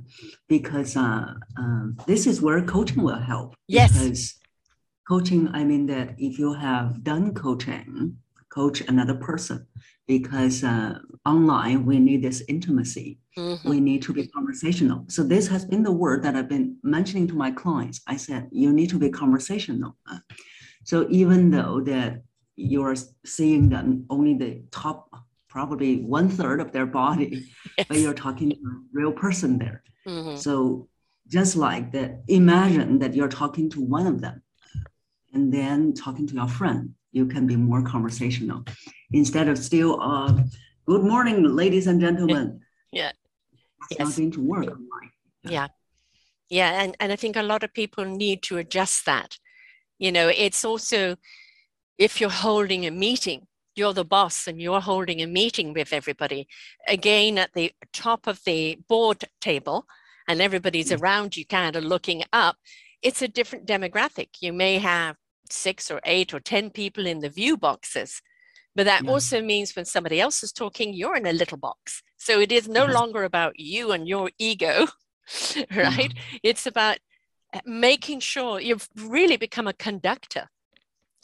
because 0.49 0.97
uh, 0.97 1.35
um, 1.57 1.97
this 2.07 2.27
is 2.27 2.43
where 2.43 2.63
coaching 2.63 3.03
will 3.03 3.21
help. 3.33 3.55
Yes. 3.69 3.93
Because 3.93 4.35
coaching, 5.09 5.49
I 5.53 5.65
mean 5.65 5.87
that 5.87 6.15
if 6.19 6.39
you 6.39 6.55
have 6.55 7.05
done 7.05 7.35
coaching, 7.35 8.17
coach 8.49 8.81
another 8.81 9.15
person, 9.15 9.67
because 10.07 10.65
uh, 10.65 10.99
online 11.25 11.87
we 11.87 11.99
need 11.99 12.23
this 12.23 12.43
intimacy. 12.49 13.19
Mm-hmm. 13.39 13.69
We 13.69 13.81
need 13.81 14.03
to 14.03 14.13
be 14.13 14.27
conversational. 14.27 15.05
So 15.09 15.23
this 15.23 15.49
has 15.49 15.65
been 15.65 15.83
the 15.83 15.93
word 15.93 16.23
that 16.25 16.37
I've 16.37 16.49
been 16.49 16.77
mentioning 16.83 17.27
to 17.29 17.35
my 17.35 17.51
clients. 17.51 18.01
I 18.07 18.17
said 18.17 18.49
you 18.51 18.73
need 18.73 18.91
to 18.91 18.99
be 18.99 19.11
conversational. 19.11 19.97
So 20.85 21.07
even 21.11 21.51
though 21.51 21.81
that 21.83 22.23
you're 22.57 22.97
seeing 23.25 23.69
them 23.69 24.05
only 24.11 24.35
the 24.35 24.63
top, 24.71 25.09
probably 25.49 26.03
one 26.03 26.29
third 26.29 26.61
of 26.61 26.73
their 26.73 26.87
body, 26.87 27.45
yes. 27.79 27.87
but 27.89 27.99
you're 27.99 28.15
talking 28.15 28.51
to 28.51 28.57
a 28.57 28.81
real 28.93 29.13
person 29.13 29.59
there. 29.59 29.83
Mm-hmm. 30.07 30.37
So 30.37 30.89
just 31.29 31.57
like 31.57 31.93
that, 31.93 32.23
imagine 32.29 32.99
that 32.99 33.15
you're 33.15 33.29
talking 33.29 33.71
to 33.71 33.81
one 33.81 34.07
of 34.07 34.21
them, 34.21 34.43
and 35.33 35.53
then 35.53 35.95
talking 35.95 36.27
to 36.27 36.35
your 36.35 36.49
friend. 36.49 36.95
You 37.13 37.27
can 37.27 37.47
be 37.47 37.57
more 37.57 37.83
conversational 37.83 38.65
instead 39.13 39.49
of 39.49 39.59
still 39.59 40.01
uh, 40.01 40.33
good 40.87 41.03
morning, 41.03 41.45
ladies 41.45 41.87
and 41.87 42.01
gentlemen. 42.01 42.61
Yeah. 42.91 43.13
It's 43.91 43.99
Yes. 43.99 44.09
not 44.09 44.17
going 44.17 44.31
to 44.33 44.41
work 44.41 44.65
online. 44.67 45.11
Yeah. 45.45 45.69
Yeah. 46.49 46.83
And, 46.83 46.97
and 47.01 47.13
I 47.13 47.17
think 47.17 47.37
a 47.37 47.43
lot 47.43 47.63
of 47.63 47.75
people 47.75 48.05
need 48.05 48.43
to 48.45 48.57
adjust 48.59 49.05
that. 49.07 49.37
You 49.99 50.11
know, 50.11 50.29
it's 50.29 50.65
also 50.65 51.17
if 51.99 52.21
you're 52.21 52.31
holding 52.31 52.87
a 52.87 52.91
meeting, 52.91 53.47
you're 53.77 53.93
the 53.93 54.05
boss 54.05 54.47
and 54.47 54.61
you're 54.61 54.81
holding 54.81 55.21
a 55.21 55.27
meeting 55.27 55.75
with 55.75 55.93
everybody, 55.93 56.49
again 56.89 57.39
at 57.39 57.53
the 57.55 57.73
top 57.93 58.27
of 58.27 58.41
the 58.45 58.79
board 58.89 59.25
table, 59.41 59.87
and 60.29 60.41
everybody's 60.41 60.93
around 60.93 61.37
you 61.37 61.45
kind 61.45 61.77
of 61.77 61.85
looking 61.85 62.23
up, 62.33 62.57
it's 63.03 63.23
a 63.23 63.29
different 63.29 63.67
demographic. 63.67 64.29
You 64.41 64.53
may 64.53 64.79
have 64.79 65.17
six 65.53 65.91
or 65.91 66.01
eight 66.05 66.35
or 66.35 66.41
10 66.41 66.71
people 66.71 67.07
in 67.07 67.21
the 67.21 67.29
view 67.29 67.57
boxes. 67.57 68.21
But 68.75 68.87
that 68.87 69.05
Yeah. 69.05 69.11
also 69.11 69.43
means 69.43 69.77
when 69.77 69.85
somebody 69.85 70.21
else 70.21 70.43
is 70.43 70.53
talking, 70.53 70.95
you're 70.95 71.17
in 71.17 71.27
a 71.27 71.33
little 71.33 71.59
box. 71.59 72.03
So 72.19 72.41
it 72.41 72.51
is 72.51 72.69
no 72.69 72.87
longer 72.87 73.25
about 73.25 73.59
you 73.59 73.93
and 73.93 74.09
your 74.09 74.31
ego, 74.39 74.87
right? 75.77 76.13
It's 76.43 76.67
about 76.67 76.99
uh, 77.53 77.61
making 77.67 78.21
sure 78.21 78.61
you've 78.61 78.89
really 78.97 79.37
become 79.37 79.69
a 79.69 79.75
conductor 79.75 80.49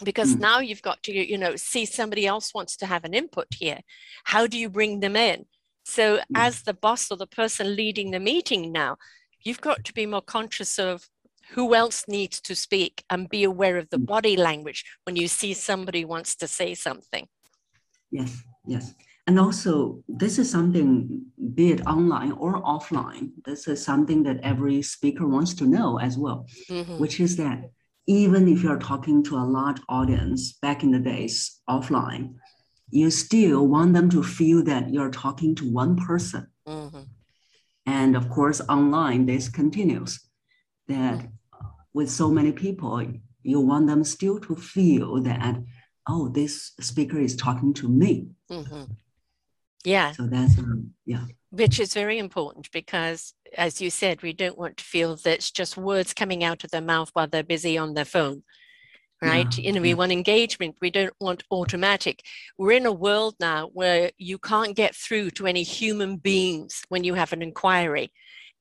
because 0.04 0.36
Mm. 0.36 0.40
now 0.40 0.58
you've 0.60 0.82
got 0.82 1.02
to 1.02 1.12
you 1.12 1.38
know 1.38 1.56
see 1.56 1.84
somebody 1.84 2.26
else 2.26 2.54
wants 2.54 2.76
to 2.76 2.86
have 2.86 3.04
an 3.04 3.14
input 3.14 3.48
here 3.54 3.80
how 4.24 4.46
do 4.46 4.56
you 4.56 4.68
bring 4.68 5.00
them 5.00 5.16
in 5.16 5.44
so 5.84 6.20
as 6.34 6.62
the 6.62 6.74
boss 6.74 7.10
or 7.10 7.16
the 7.16 7.26
person 7.26 7.74
leading 7.74 8.10
the 8.10 8.20
meeting 8.20 8.70
now 8.70 8.96
you've 9.42 9.60
got 9.60 9.82
to 9.84 9.92
be 9.92 10.06
more 10.06 10.22
conscious 10.22 10.78
of 10.78 11.08
who 11.54 11.74
else 11.74 12.04
needs 12.08 12.40
to 12.40 12.54
speak 12.54 13.04
and 13.10 13.28
be 13.28 13.44
aware 13.44 13.76
of 13.78 13.88
the 13.90 13.98
Mm. 13.98 14.06
body 14.06 14.36
language 14.36 14.84
when 15.04 15.16
you 15.16 15.28
see 15.28 15.54
somebody 15.54 16.04
wants 16.04 16.36
to 16.36 16.46
say 16.46 16.74
something 16.74 17.26
Yes, 18.10 18.42
yes. 18.66 18.94
And 19.26 19.38
also, 19.38 20.02
this 20.08 20.38
is 20.38 20.50
something, 20.50 21.26
be 21.54 21.72
it 21.72 21.86
online 21.86 22.32
or 22.32 22.62
offline, 22.62 23.32
this 23.44 23.68
is 23.68 23.84
something 23.84 24.22
that 24.22 24.40
every 24.42 24.80
speaker 24.80 25.26
wants 25.28 25.52
to 25.54 25.66
know 25.66 25.98
as 25.98 26.16
well, 26.16 26.46
Mhm. 26.70 26.98
which 26.98 27.20
is 27.20 27.36
that 27.36 27.70
even 28.06 28.48
if 28.48 28.62
you're 28.62 28.78
talking 28.78 29.22
to 29.24 29.36
a 29.36 29.44
large 29.44 29.80
audience 29.90 30.54
back 30.62 30.82
in 30.82 30.90
the 30.92 30.98
days 30.98 31.60
offline, 31.68 32.36
you 32.90 33.10
still 33.10 33.68
want 33.68 33.92
them 33.92 34.08
to 34.08 34.22
feel 34.22 34.64
that 34.64 34.88
you're 34.94 35.10
talking 35.10 35.54
to 35.56 35.70
one 35.70 35.94
person. 35.94 36.46
Mhm. 36.66 37.08
And 37.84 38.16
of 38.16 38.30
course, 38.30 38.62
online, 38.62 39.26
this 39.26 39.50
continues 39.50 40.12
that 40.86 41.28
with 41.98 42.08
so 42.08 42.30
many 42.30 42.52
people, 42.52 43.04
you 43.42 43.58
want 43.58 43.88
them 43.88 44.04
still 44.04 44.38
to 44.38 44.54
feel 44.54 45.20
that, 45.20 45.56
oh, 46.08 46.28
this 46.28 46.70
speaker 46.78 47.18
is 47.18 47.34
talking 47.34 47.74
to 47.74 47.88
me. 47.88 48.28
Mhm. 48.48 48.96
yeah. 49.82 50.12
So 50.12 50.28
that's, 50.28 50.56
um, 50.58 50.94
yeah, 51.04 51.24
which 51.50 51.80
is 51.80 51.92
very 51.94 52.18
important 52.18 52.70
because 52.70 53.34
as 53.56 53.80
you 53.80 53.90
said 53.90 54.22
we 54.22 54.32
don't 54.32 54.58
want 54.62 54.76
to 54.76 54.84
feel 54.84 55.16
that 55.16 55.34
it's 55.38 55.50
just 55.50 55.76
words 55.76 56.14
coming 56.14 56.44
out 56.44 56.62
of 56.62 56.70
their 56.70 56.88
mouth 56.92 57.10
while 57.14 57.26
they're 57.26 57.54
busy 57.56 57.76
on 57.76 57.94
their 57.94 58.12
phone 58.16 58.42
right? 59.20 59.52
Yeah, 59.58 59.64
you 59.64 59.72
know 59.72 59.80
we 59.80 59.94
want 59.94 60.12
engagement. 60.12 60.76
We 60.80 60.90
don't 60.98 61.16
want 61.18 61.42
automatic. 61.50 62.16
We're 62.56 62.78
in 62.80 62.86
a 62.86 63.00
world 63.06 63.34
now 63.40 63.60
where 63.80 64.12
you 64.16 64.38
can't 64.38 64.76
get 64.76 64.94
through 64.94 65.30
to 65.30 65.46
any 65.48 65.64
human 65.64 66.18
beings 66.18 66.84
when 66.88 67.02
you 67.02 67.14
have 67.14 67.32
an 67.32 67.42
inquiry 67.42 68.12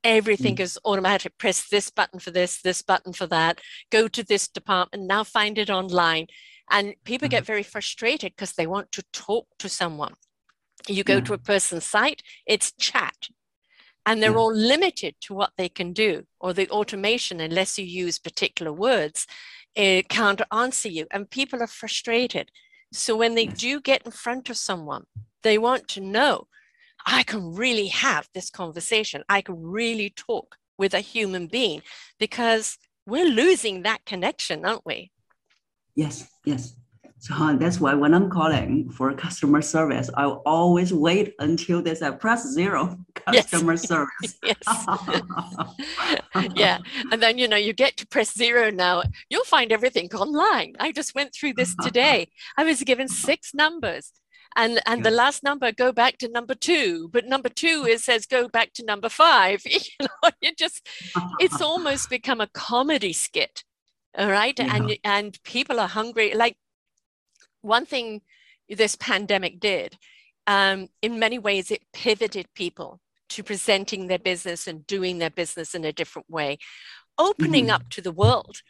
everything 0.04 0.56
mm. 0.56 0.62
is 0.62 0.80
automatic. 0.86 1.38
Press 1.38 1.68
this 1.70 1.90
button 1.90 2.20
for 2.20 2.32
this 2.32 2.62
this 2.62 2.82
button 2.82 3.14
for 3.14 3.28
that. 3.28 3.62
Go 3.92 4.08
to 4.08 4.24
this 4.24 4.48
department. 4.48 5.06
Now 5.06 5.24
find 5.24 5.58
it 5.58 5.70
online. 5.70 6.28
And 6.70 6.96
people 7.06 7.28
get 7.28 7.44
mm-hmm. 7.44 7.48
very 7.48 7.64
frustrated 7.64 8.34
because 8.36 8.54
they 8.54 8.68
want 8.68 8.92
to 8.94 9.04
talk 9.14 9.48
to 9.60 9.70
someone. 9.70 10.16
You 10.88 11.04
go 11.04 11.16
Yeah. 11.16 11.22
to 11.22 11.34
a 11.34 11.38
mm-hmm. 11.38 11.46
person's 11.46 11.86
site 11.86 12.24
it's 12.46 12.72
chat. 12.74 13.30
And 14.06 14.24
they're 14.24 14.32
Yeah. 14.32 14.38
all 14.38 14.54
limited 14.54 15.16
to 15.22 15.34
what 15.34 15.52
they 15.58 15.70
can 15.70 15.92
do 15.94 16.26
or 16.40 16.54
the 16.54 16.70
automation 16.70 17.40
unless 17.42 17.78
you 17.78 17.86
use 17.86 18.20
particular 18.20 18.74
words 18.74 19.28
it 19.76 20.10
can't 20.10 20.42
answer 20.52 20.90
you. 20.90 21.06
And 21.12 21.30
people 21.30 21.62
are 21.62 21.68
frustrated. 21.68 22.50
So 22.92 23.16
when 23.16 23.36
they 23.36 23.46
Yes. 23.46 23.60
do 23.60 23.82
get 23.82 24.06
in 24.06 24.12
front 24.12 24.50
of 24.50 24.58
someone 24.58 25.06
they 25.44 25.58
want 25.58 25.88
to 25.88 26.02
know 26.02 26.48
i 27.08 27.24
can 27.24 27.56
really 27.56 27.88
have 27.88 28.28
this 28.34 28.50
conversation. 28.50 29.24
I 29.30 29.42
can 29.42 29.58
really 29.64 30.10
talk 30.12 30.58
with 30.78 30.94
a 30.94 31.00
human 31.00 31.48
being 31.48 31.82
because 32.20 32.78
we're 33.08 33.30
losing 33.30 33.84
that 33.84 34.06
connection 34.06 34.66
aren't 34.66 34.86
we? 34.86 35.12
Yes, 35.96 36.28
yes. 36.46 36.76
So 37.20 37.34
that's 37.60 37.80
why 37.80 37.96
when 37.96 38.14
I'm 38.14 38.30
calling 38.30 38.92
for 38.92 39.12
customer 39.14 39.62
service, 39.64 40.08
I 40.16 40.26
always 40.26 40.94
wait 40.94 41.34
until 41.40 41.82
there's 41.82 42.04
a 42.04 42.12
press 42.12 42.48
zero 42.48 42.96
Yes. 43.34 43.50
customer 43.50 43.78
service. 43.78 44.32
yes. 44.44 44.86
Yeah. 46.56 46.78
And 47.12 47.20
then 47.22 47.40
you 47.40 47.48
know 47.48 47.58
you 47.58 47.74
get 47.74 47.98
to 47.98 48.08
press 48.08 48.32
zero 48.38 48.70
now. 48.70 49.02
You'll 49.30 49.44
find 49.46 49.72
everything 49.72 50.08
online. 50.14 50.76
I 50.80 50.92
just 50.92 51.16
went 51.16 51.34
through 51.34 51.54
this 51.54 51.76
today. 51.82 52.28
I 52.58 52.64
was 52.64 52.84
given 52.84 53.08
six 53.08 53.54
numbers 53.56 54.12
and 54.58 54.82
and 54.86 55.06
the 55.06 55.12
last 55.12 55.44
number 55.44 55.72
go 55.72 55.92
back 55.94 56.18
to 56.18 56.28
number 56.28 56.56
two. 56.56 57.10
But 57.14 57.26
number 57.26 57.50
two 57.50 57.86
it 57.88 58.02
says 58.02 58.26
go 58.26 58.50
back 58.50 58.74
to 58.74 58.84
number 58.86 59.10
five. 59.10 59.62
You 59.66 59.80
know 60.02 60.30
you 60.42 60.52
just 60.56 60.86
it's 61.40 61.62
almost 61.62 62.10
become 62.18 62.42
a 62.42 62.48
comedy 62.48 63.14
skit 63.14 63.64
all 64.18 64.30
right? 64.30 64.60
And 64.60 64.98
and 65.04 65.38
people 65.44 65.80
are 65.80 65.88
hungry. 65.88 66.34
Like 66.34 66.58
one 67.62 67.86
thing 67.86 68.22
this 68.70 68.96
pandemic 68.96 69.60
did 69.60 69.98
um, 70.48 70.88
in 71.02 71.20
many 71.20 71.38
ways 71.40 71.72
it 71.72 71.84
pivoted 71.94 72.48
people 72.54 73.00
to 73.30 73.44
presenting 73.44 74.08
their 74.08 74.20
business 74.20 74.68
and 74.68 74.88
doing 74.88 75.20
their 75.20 75.30
business 75.30 75.76
in 75.76 75.86
a 75.86 75.92
different 75.92 76.30
way. 76.30 76.58
Opening 77.18 77.68
Mhm. 77.68 77.74
up 77.76 77.90
to 77.92 78.02
the 78.02 78.12
world. 78.12 78.62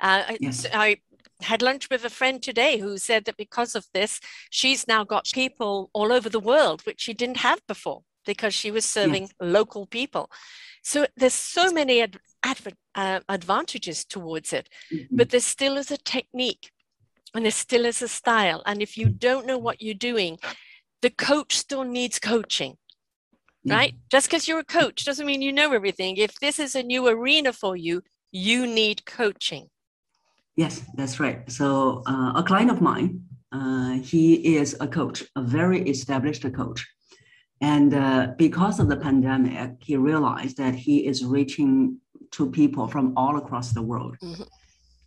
Uh, 0.00 0.34
Yes. 0.40 0.66
I 0.72 0.96
had 1.42 1.62
lunch 1.62 1.88
with 1.90 2.04
a 2.04 2.10
friend 2.10 2.42
today 2.42 2.78
who 2.78 2.96
said 2.98 3.24
that 3.24 3.36
because 3.36 3.74
of 3.74 3.86
this 3.92 4.20
she's 4.50 4.86
now 4.88 5.04
got 5.04 5.26
people 5.34 5.90
all 5.92 6.10
over 6.12 6.28
the 6.28 6.40
world 6.40 6.82
which 6.86 7.00
she 7.00 7.12
didn't 7.14 7.38
have 7.38 7.60
before 7.68 8.02
because 8.24 8.54
she 8.54 8.70
was 8.70 8.84
serving 8.84 9.28
local 9.40 9.86
people 9.86 10.30
so 10.82 11.06
there's 11.16 11.34
so 11.34 11.70
many 11.72 12.00
ad- 12.00 12.18
uh, 12.94 13.20
advantages 13.28 14.04
towards 14.04 14.52
it 14.52 14.68
Mhm. 14.92 15.08
but 15.10 15.30
there 15.30 15.40
still 15.40 15.76
is 15.76 15.90
a 15.90 15.98
technique 15.98 16.70
and 17.34 17.44
there 17.44 17.52
still 17.52 17.84
is 17.84 18.00
a 18.00 18.08
style. 18.08 18.62
And 18.64 18.80
if 18.80 18.96
you 18.96 19.10
don't 19.10 19.46
know 19.46 19.58
what 19.58 19.82
you're 19.82 19.94
doing, 19.94 20.38
the 21.02 21.10
coach 21.10 21.56
still 21.58 21.84
needs 21.84 22.18
coaching, 22.18 22.78
right? 23.66 23.94
Just 24.10 24.28
because 24.28 24.48
you're 24.48 24.60
a 24.60 24.64
coach 24.64 25.04
doesn't 25.04 25.26
mean 25.26 25.42
you 25.42 25.52
know 25.52 25.72
everything. 25.72 26.16
If 26.16 26.34
this 26.40 26.58
is 26.58 26.74
a 26.74 26.82
new 26.82 27.06
arena 27.06 27.52
for 27.52 27.76
you, 27.76 28.02
you 28.32 28.66
need 28.66 29.04
coaching. 29.04 29.68
Yes, 30.56 30.82
that's 30.94 31.20
right. 31.20 31.50
So 31.50 32.02
uh, 32.06 32.32
a 32.34 32.42
client 32.42 32.70
of 32.70 32.80
mine, 32.80 33.22
uh, 33.52 33.92
he 33.92 34.56
is 34.56 34.76
a 34.80 34.88
coach, 34.88 35.22
a 35.36 35.42
very 35.42 35.80
established 35.88 36.50
coach. 36.54 36.86
And 37.60 37.94
uh, 37.94 38.28
because 38.36 38.80
of 38.80 38.88
the 38.88 38.96
pandemic, 38.96 39.72
he 39.80 39.96
realized 39.96 40.56
that 40.56 40.74
he 40.74 41.06
is 41.06 41.24
reaching 41.24 41.98
to 42.32 42.50
people 42.50 42.88
from 42.88 43.12
all 43.16 43.36
across 43.36 43.72
the 43.72 43.82
world. 43.82 44.16
Mhm. 44.22 44.46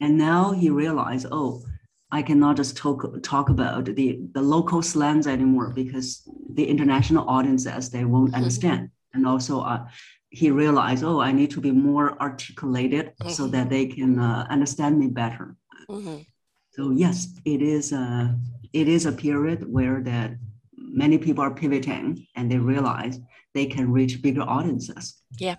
And 0.01 0.17
now 0.17 0.51
he 0.51 0.69
realized, 0.69 1.27
oh, 1.31 1.63
I 2.11 2.21
cannot 2.23 2.55
just 2.57 2.75
talk 2.77 2.99
talk 3.21 3.49
about 3.49 3.85
the, 3.85 4.19
the 4.33 4.41
local 4.41 4.81
slangs 4.81 5.27
anymore 5.27 5.69
because 5.75 6.07
the 6.53 6.65
international 6.65 7.27
audiences 7.29 7.89
they 7.89 8.05
won't 8.05 8.31
Mhm. 8.31 8.37
understand. 8.37 8.89
And 9.13 9.27
also, 9.27 9.61
uh, 9.61 9.81
he 10.29 10.51
realized, 10.51 11.03
oh, 11.03 11.19
I 11.19 11.31
need 11.31 11.51
to 11.51 11.62
be 11.62 11.71
more 11.71 12.19
articulated 12.21 13.13
so 13.27 13.48
Mhm. 13.48 13.51
that 13.51 13.69
they 13.69 13.88
can 13.88 14.19
uh, 14.19 14.45
understand 14.50 15.00
me 15.00 15.07
better. 15.07 15.55
Mhm. 15.89 16.25
So 16.71 16.91
yes, 16.91 17.27
it 17.45 17.62
is 17.62 17.91
a 17.91 18.38
it 18.71 18.88
is 18.88 19.05
a 19.07 19.12
period 19.12 19.65
where 19.67 20.03
that 20.03 20.38
many 20.77 21.17
people 21.17 21.43
are 21.43 21.53
pivoting 21.53 22.27
and 22.36 22.51
they 22.51 22.59
realize 22.59 23.19
they 23.55 23.65
can 23.65 23.91
reach 23.91 24.21
bigger 24.21 24.43
audiences. 24.43 25.19
Yeah, 25.39 25.55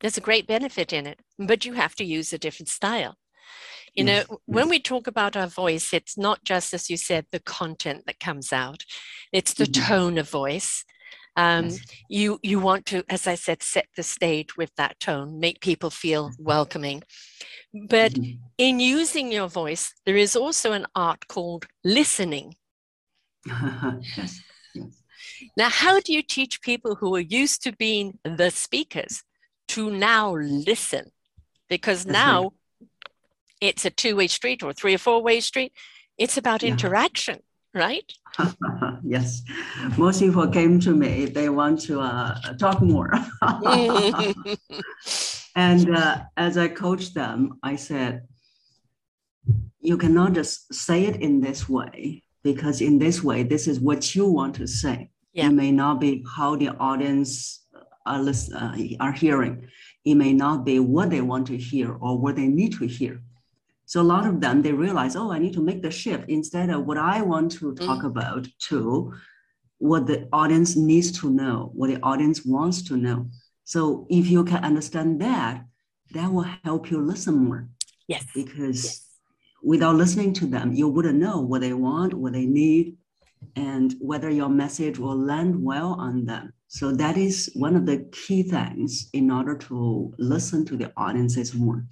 there's 0.00 0.18
a 0.18 0.26
great 0.28 0.46
benefit 0.46 0.92
in 0.92 1.06
it, 1.06 1.20
but 1.38 1.64
you 1.64 1.72
have 1.72 1.94
to 1.96 2.04
use 2.04 2.32
a 2.34 2.38
different 2.38 2.68
style. 2.68 3.16
You 3.94 4.04
Yes, 4.04 4.28
know, 4.28 4.38
when 4.44 4.66
yes. 4.66 4.70
we 4.70 4.80
talk 4.80 5.06
about 5.06 5.36
our 5.36 5.46
voice, 5.46 5.94
it's 5.94 6.18
not 6.18 6.44
just, 6.44 6.74
as 6.74 6.90
you 6.90 6.96
said, 6.98 7.26
the 7.30 7.40
content 7.40 8.04
that 8.06 8.20
comes 8.20 8.52
out, 8.52 8.84
it's 9.32 9.54
the 9.54 9.66
Mhm. 9.66 9.86
tone 9.88 10.18
of 10.18 10.28
voice. 10.28 10.84
Um, 11.36 11.70
you 12.08 12.38
you 12.42 12.60
want 12.60 12.86
to 12.86 13.02
as 13.08 13.26
i 13.26 13.34
said 13.34 13.62
set 13.62 13.86
the 13.96 14.02
stage 14.02 14.56
with 14.56 14.72
that 14.76 15.00
tone 15.00 15.40
make 15.40 15.60
people 15.60 15.90
feel 15.90 16.32
welcoming. 16.38 17.02
But 17.72 18.12
Mhm. 18.12 18.38
in 18.58 18.78
using 18.80 19.32
your 19.32 19.48
voice 19.48 19.92
there 20.06 20.16
is 20.16 20.36
also 20.36 20.72
an 20.72 20.86
art 20.94 21.26
called 21.28 21.66
listening. 21.82 22.54
Yes, 24.16 24.40
yes. 24.74 25.02
now 25.56 25.68
how 25.70 26.00
do 26.00 26.12
you 26.12 26.22
teach 26.22 26.60
people 26.62 26.94
who 26.96 27.14
are 27.16 27.20
used 27.42 27.62
to 27.64 27.72
being 27.72 28.18
the 28.24 28.50
speakers 28.50 29.22
to 29.68 29.90
now 29.90 30.34
listen? 30.36 31.10
Because 31.68 32.06
now 32.06 32.52
it's 33.60 33.84
a 33.84 33.90
two-way 33.90 34.26
street 34.28 34.62
or 34.62 34.72
three 34.72 34.94
or 34.94 34.98
four-way 34.98 35.40
street. 35.40 35.72
It's 36.18 36.36
about 36.36 36.62
Yeah. 36.62 36.70
interaction 36.72 37.40
right 37.74 38.12
yes. 39.04 39.42
Most 39.96 40.20
people 40.20 40.46
came 40.48 40.80
to 40.80 40.94
me, 40.94 41.26
they 41.26 41.48
want 41.48 41.80
to 41.82 42.00
uh, 42.00 42.34
talk 42.54 42.80
more. 42.80 43.12
and 45.56 45.96
uh, 45.96 46.22
as 46.36 46.58
I 46.58 46.68
coached 46.68 47.14
them, 47.14 47.58
I 47.62 47.76
said, 47.76 48.22
you 49.80 49.96
cannot 49.96 50.32
just 50.32 50.72
say 50.72 51.04
it 51.04 51.20
in 51.20 51.40
this 51.40 51.68
way 51.68 52.22
because 52.42 52.80
in 52.80 52.98
this 52.98 53.22
way, 53.22 53.42
this 53.42 53.68
is 53.68 53.80
what 53.80 54.14
you 54.14 54.26
want 54.26 54.54
to 54.56 54.66
say. 54.66 55.10
Yeah. 55.32 55.48
It 55.48 55.52
may 55.52 55.70
not 55.72 56.00
be 56.00 56.24
how 56.36 56.56
the 56.56 56.70
audience 56.70 57.64
are, 58.06 58.20
listen, 58.20 58.54
uh, 58.54 58.76
are 59.00 59.12
hearing. 59.12 59.68
It 60.04 60.14
may 60.14 60.32
not 60.32 60.64
be 60.64 60.78
what 60.78 61.10
they 61.10 61.20
want 61.20 61.46
to 61.48 61.56
hear 61.56 61.92
or 61.92 62.18
what 62.18 62.36
they 62.36 62.46
need 62.46 62.72
to 62.74 62.86
hear. 62.86 63.22
So 63.86 64.00
a 64.00 64.02
lot 64.02 64.26
of 64.26 64.40
them, 64.40 64.62
they 64.62 64.72
realize, 64.72 65.14
oh, 65.16 65.30
I 65.32 65.38
need 65.38 65.52
to 65.54 65.62
make 65.62 65.82
the 65.82 65.90
shift 65.90 66.28
instead 66.28 66.70
of 66.70 66.86
what 66.86 66.98
I 66.98 67.22
want 67.22 67.52
to 67.52 67.74
talk 67.74 68.02
mm. 68.02 68.06
about 68.06 68.46
to 68.68 69.12
what 69.78 70.06
the 70.06 70.28
audience 70.32 70.76
needs 70.76 71.12
to 71.20 71.30
know, 71.30 71.70
what 71.74 71.90
the 71.90 72.00
audience 72.02 72.44
wants 72.44 72.82
to 72.82 72.96
know. 72.96 73.28
So 73.64 74.06
if 74.08 74.26
you 74.28 74.44
can 74.44 74.64
understand 74.64 75.20
that, 75.20 75.64
that 76.12 76.32
will 76.32 76.46
help 76.64 76.90
you 76.90 77.00
listen 77.00 77.36
more. 77.36 77.68
Yes. 78.08 78.24
Because 78.34 78.84
yes. 78.84 79.08
without 79.62 79.96
listening 79.96 80.32
to 80.34 80.46
them, 80.46 80.72
you 80.72 80.88
wouldn't 80.88 81.18
know 81.18 81.40
what 81.40 81.60
they 81.60 81.72
want, 81.72 82.14
what 82.14 82.32
they 82.32 82.46
need, 82.46 82.96
and 83.56 83.94
whether 84.00 84.30
your 84.30 84.48
message 84.48 84.98
will 84.98 85.16
land 85.16 85.62
well 85.62 85.94
on 85.98 86.24
them. 86.24 86.52
So 86.68 86.92
that 86.92 87.16
is 87.16 87.50
one 87.54 87.76
of 87.76 87.86
the 87.86 88.08
key 88.12 88.42
things 88.42 89.08
in 89.12 89.30
order 89.30 89.56
to 89.56 90.12
listen 90.18 90.64
to 90.66 90.76
the 90.76 90.92
audiences 90.96 91.54
more, 91.54 91.86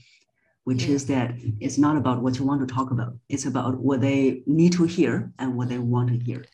which 0.64 0.85
is 0.85 1.07
that 1.07 1.35
it's 1.61 1.78
not 1.78 1.97
about 1.97 2.23
what 2.23 2.38
you 2.38 2.45
want 2.45 2.66
to 2.66 2.75
talk 2.75 2.90
about. 2.90 3.14
It's 3.28 3.47
about 3.47 3.78
what 3.78 4.00
they 4.00 4.42
need 4.47 4.73
to 4.75 4.85
hear 4.85 5.33
and 5.38 5.57
what 5.57 5.69
they 5.69 5.78
want 5.78 6.09
to 6.11 6.19
hear. 6.19 6.45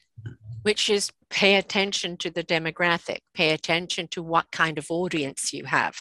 Which 0.63 0.91
is 0.91 1.11
pay 1.31 1.57
attention 1.57 2.17
to 2.19 2.31
the 2.31 2.43
demographic, 2.43 3.19
pay 3.35 3.51
attention 3.51 4.09
to 4.09 4.23
what 4.23 4.51
kind 4.51 4.79
of 4.79 4.87
audience 4.91 5.53
you 5.53 5.65
have. 5.65 6.01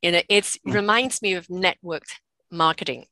You 0.00 0.12
know, 0.12 0.22
it 0.28 0.56
yeah. 0.64 0.74
reminds 0.74 1.22
me 1.22 1.34
of 1.34 1.48
network 1.48 2.04
marketing. 2.50 3.06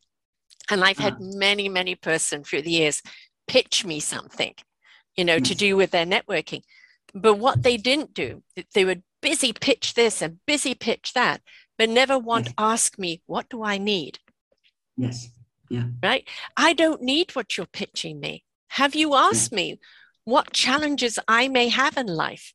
And 0.71 0.85
I've 0.85 0.99
had 0.99 1.15
uh, 1.15 1.19
many, 1.21 1.69
many 1.69 1.95
person 1.95 2.45
through 2.45 2.63
the 2.63 2.71
years 2.71 3.03
pitch 3.47 3.85
me 3.85 4.01
something 4.01 4.55
you 5.17 5.25
know, 5.25 5.39
to 5.39 5.55
do 5.55 5.77
with 5.77 5.91
their 5.91 6.07
networking. 6.07 6.63
But 7.13 7.35
what 7.35 7.63
they 7.63 7.77
didn't 7.77 8.15
do, 8.15 8.43
they 8.75 8.85
would 8.85 9.03
busy 9.21 9.53
pitch 9.53 9.95
this 9.95 10.23
and 10.23 10.39
busy 10.47 10.75
pitch 10.75 11.13
that, 11.15 11.43
but 11.77 11.91
never 11.91 12.19
want 12.19 12.47
to 12.47 12.55
ask 12.57 12.99
me, 12.99 13.23
what 13.27 13.49
do 13.49 13.63
I 13.63 13.79
need? 13.79 14.19
Yes. 15.01 15.31
Yeah. 15.69 15.85
Right. 16.03 16.29
I 16.57 16.73
don't 16.73 17.03
need 17.03 17.35
what 17.37 17.57
you're 17.57 17.67
pitching 17.67 18.21
me. 18.21 18.45
Have 18.69 18.95
you 18.95 19.15
asked 19.15 19.53
yeah. 19.53 19.57
me 19.57 19.81
what 20.25 20.53
challenges 20.53 21.19
I 21.29 21.49
may 21.49 21.69
have 21.69 21.97
in 21.97 22.07
life 22.07 22.53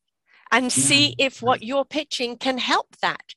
and 0.52 0.64
yeah. 0.64 0.68
see 0.70 1.14
if 1.18 1.42
what 1.42 1.62
you're 1.62 1.84
pitching 1.84 2.36
can 2.36 2.58
help 2.58 2.96
that? 3.02 3.34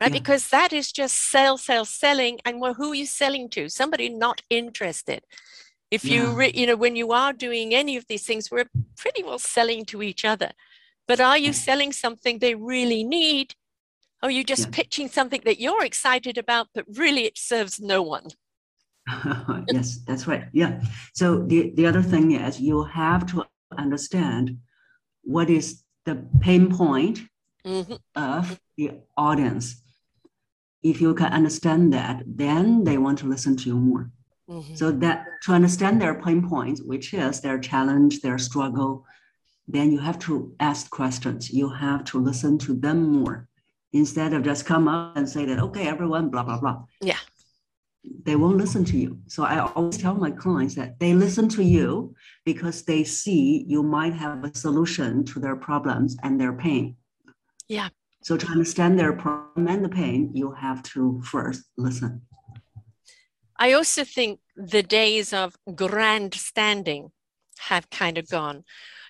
Right. 0.00 0.10
Yeah. 0.10 0.18
Because 0.18 0.48
that 0.48 0.72
is 0.72 0.92
just 0.92 1.16
sell, 1.16 1.56
sell, 1.56 1.84
selling. 1.84 2.38
And 2.44 2.60
well, 2.60 2.74
who 2.74 2.92
are 2.92 2.96
you 2.96 3.06
selling 3.06 3.48
to? 3.50 3.68
Somebody 3.68 4.08
not 4.08 4.42
interested. 4.50 5.22
If 5.90 6.04
you, 6.04 6.32
re, 6.32 6.50
you 6.52 6.66
know, 6.66 6.76
when 6.76 6.96
you 6.96 7.12
are 7.12 7.32
doing 7.32 7.72
any 7.72 7.96
of 7.96 8.06
these 8.08 8.26
things, 8.26 8.50
we're 8.50 8.68
pretty 8.96 9.22
well 9.22 9.38
selling 9.38 9.84
to 9.86 10.02
each 10.02 10.24
other. 10.24 10.50
But 11.06 11.20
are 11.20 11.38
you 11.38 11.52
selling 11.52 11.92
something 11.92 12.38
they 12.38 12.56
really 12.56 13.04
need? 13.04 13.54
Or 14.22 14.28
are 14.28 14.32
you 14.32 14.44
just 14.44 14.66
yeah. 14.66 14.70
pitching 14.72 15.08
something 15.08 15.42
that 15.44 15.60
you're 15.60 15.84
excited 15.84 16.38
about, 16.38 16.68
but 16.74 16.84
really 16.88 17.24
it 17.24 17.38
serves 17.38 17.78
no 17.80 18.02
one? 18.02 18.28
yes, 19.72 19.98
that's 20.06 20.26
right. 20.26 20.44
Yeah. 20.52 20.80
So 21.14 21.42
the, 21.42 21.72
the 21.74 21.86
other 21.86 22.02
thing 22.02 22.32
is 22.32 22.60
you 22.60 22.84
have 22.84 23.26
to 23.32 23.44
understand 23.76 24.58
what 25.22 25.50
is 25.50 25.82
the 26.04 26.26
pain 26.40 26.74
point 26.74 27.20
mm-hmm. 27.64 27.94
of 28.14 28.58
the 28.76 28.92
audience. 29.16 29.82
If 30.82 31.00
you 31.00 31.14
can 31.14 31.32
understand 31.32 31.92
that, 31.92 32.22
then 32.26 32.84
they 32.84 32.98
want 32.98 33.18
to 33.18 33.26
listen 33.26 33.56
to 33.56 33.68
you 33.68 33.76
more. 33.76 34.10
Mm-hmm. 34.48 34.74
So 34.76 34.92
that 34.92 35.26
to 35.42 35.52
understand 35.52 36.00
their 36.00 36.14
pain 36.14 36.48
points, 36.48 36.80
which 36.80 37.12
is 37.12 37.40
their 37.40 37.58
challenge, 37.58 38.20
their 38.20 38.38
struggle, 38.38 39.04
then 39.66 39.90
you 39.90 39.98
have 39.98 40.18
to 40.20 40.54
ask 40.60 40.88
questions. 40.90 41.50
You 41.50 41.68
have 41.68 42.04
to 42.04 42.20
listen 42.20 42.56
to 42.58 42.74
them 42.74 43.02
more 43.02 43.48
instead 43.96 44.32
of 44.32 44.42
just 44.42 44.66
come 44.66 44.88
up 44.88 45.16
and 45.16 45.28
say 45.28 45.44
that, 45.46 45.58
okay, 45.58 45.86
everyone, 45.88 46.28
blah, 46.28 46.42
blah, 46.42 46.60
blah. 46.60 46.84
Yeah. 47.00 47.18
They 48.22 48.36
won't 48.36 48.56
listen 48.56 48.84
to 48.86 48.96
you. 48.96 49.18
So 49.26 49.42
I 49.44 49.58
always 49.58 49.98
tell 49.98 50.14
my 50.14 50.30
clients 50.30 50.74
that 50.76 51.00
they 51.00 51.14
listen 51.14 51.48
to 51.50 51.62
you 51.62 52.14
because 52.44 52.82
they 52.82 53.02
see 53.04 53.64
you 53.66 53.82
might 53.82 54.14
have 54.14 54.44
a 54.44 54.54
solution 54.56 55.24
to 55.24 55.40
their 55.40 55.56
problems 55.56 56.16
and 56.22 56.40
their 56.40 56.52
pain. 56.52 56.96
Yeah. 57.68 57.88
So 58.22 58.36
to 58.36 58.46
understand 58.46 58.98
their 58.98 59.12
problem 59.12 59.68
and 59.68 59.84
the 59.84 59.88
pain, 59.88 60.30
you 60.34 60.52
have 60.52 60.82
to 60.94 61.20
first 61.24 61.64
listen. 61.76 62.22
I 63.58 63.72
also 63.72 64.04
think 64.04 64.40
the 64.56 64.82
days 64.82 65.32
of 65.32 65.56
grandstanding 65.74 67.12
have 67.58 67.88
kind 67.90 68.18
of 68.18 68.28
gone, 68.28 68.64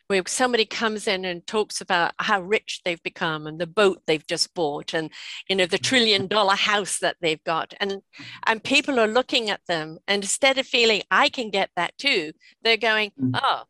where 0.09 0.23
somebody 0.27 0.65
comes 0.65 1.07
in 1.07 1.25
and 1.25 1.47
talks 1.47 1.81
about 1.81 2.13
how 2.19 2.41
rich 2.41 2.81
they've 2.85 3.03
become 3.03 3.47
and 3.47 3.61
the 3.61 3.67
boat 3.67 4.01
they've 4.07 4.27
just 4.27 4.55
bought 4.55 4.95
and 4.95 5.11
you 5.49 5.57
know 5.57 5.67
the 5.67 5.79
mm. 5.79 5.83
trillion 5.83 6.27
dollar 6.27 6.55
house 6.55 6.99
that 6.99 7.17
they've 7.21 7.43
got 7.45 7.75
and 7.81 7.93
mm. 7.93 8.03
and 8.47 8.63
people 8.63 9.01
are 9.01 9.09
looking 9.09 9.51
at 9.51 9.61
them 9.67 9.99
and 10.07 10.23
instead 10.23 10.59
of 10.59 10.67
feeling 10.67 11.03
I 11.11 11.29
can 11.29 11.51
get 11.51 11.71
that 11.77 11.97
too, 11.99 12.33
they're 12.63 12.77
going, 12.77 13.13
mm. 13.21 13.39
oh, 13.43 13.63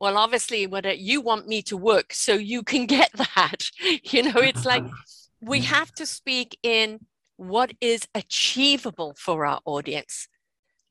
well, 0.00 0.16
obviously, 0.16 0.66
what 0.66 0.98
you 0.98 1.20
want 1.20 1.46
me 1.46 1.62
to 1.62 1.76
work 1.76 2.12
so 2.12 2.34
you 2.34 2.62
can 2.62 2.86
get 2.98 3.10
that. 3.12 3.64
You 4.04 4.22
know, 4.22 4.40
it's 4.40 4.64
like 4.64 4.84
we 5.40 5.60
mm. 5.60 5.64
have 5.64 5.92
to 5.94 6.06
speak 6.06 6.58
in 6.62 7.00
what 7.36 7.72
is 7.80 8.06
achievable 8.14 9.14
for 9.18 9.46
our 9.46 9.60
audience. 9.64 10.28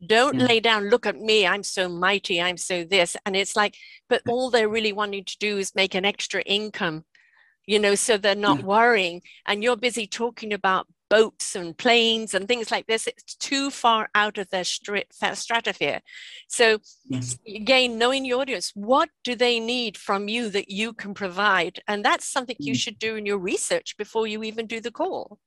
Don't 0.05 0.39
yeah. 0.39 0.45
lay 0.45 0.59
down, 0.59 0.89
look 0.89 1.05
at 1.05 1.19
me, 1.19 1.45
I'm 1.45 1.63
so 1.63 1.89
mighty, 1.89 2.41
I'm 2.41 2.57
so 2.57 2.83
this. 2.83 3.17
And 3.25 3.35
it's 3.35 3.55
like, 3.55 3.75
but 4.07 4.21
all 4.27 4.49
they're 4.49 4.69
really 4.69 4.93
wanting 4.93 5.25
to 5.25 5.37
do 5.39 5.57
is 5.57 5.75
make 5.75 5.93
an 5.93 6.05
extra 6.05 6.41
income, 6.41 7.03
you 7.65 7.79
know, 7.79 7.95
so 7.95 8.17
they're 8.17 8.35
not 8.35 8.59
yeah. 8.59 8.65
worrying. 8.65 9.21
And 9.45 9.63
you're 9.63 9.75
busy 9.75 10.07
talking 10.07 10.53
about 10.53 10.87
boats 11.09 11.55
and 11.55 11.77
planes 11.77 12.33
and 12.33 12.47
things 12.47 12.71
like 12.71 12.87
this. 12.87 13.07
It's 13.07 13.35
too 13.35 13.71
far 13.71 14.09
out 14.15 14.37
of 14.37 14.49
their 14.51 14.63
stratosphere. 14.63 16.01
So, 16.47 16.79
yes. 17.05 17.37
again, 17.47 17.97
knowing 17.97 18.25
your 18.25 18.41
audience, 18.41 18.71
what 18.75 19.09
do 19.23 19.35
they 19.35 19.59
need 19.59 19.97
from 19.97 20.27
you 20.27 20.49
that 20.49 20.69
you 20.69 20.93
can 20.93 21.13
provide? 21.13 21.81
And 21.87 22.05
that's 22.05 22.25
something 22.31 22.55
mm. 22.55 22.65
you 22.65 22.75
should 22.75 22.99
do 22.99 23.15
in 23.15 23.25
your 23.25 23.39
research 23.39 23.97
before 23.97 24.27
you 24.27 24.43
even 24.43 24.67
do 24.67 24.79
the 24.79 24.91
call. 24.91 25.39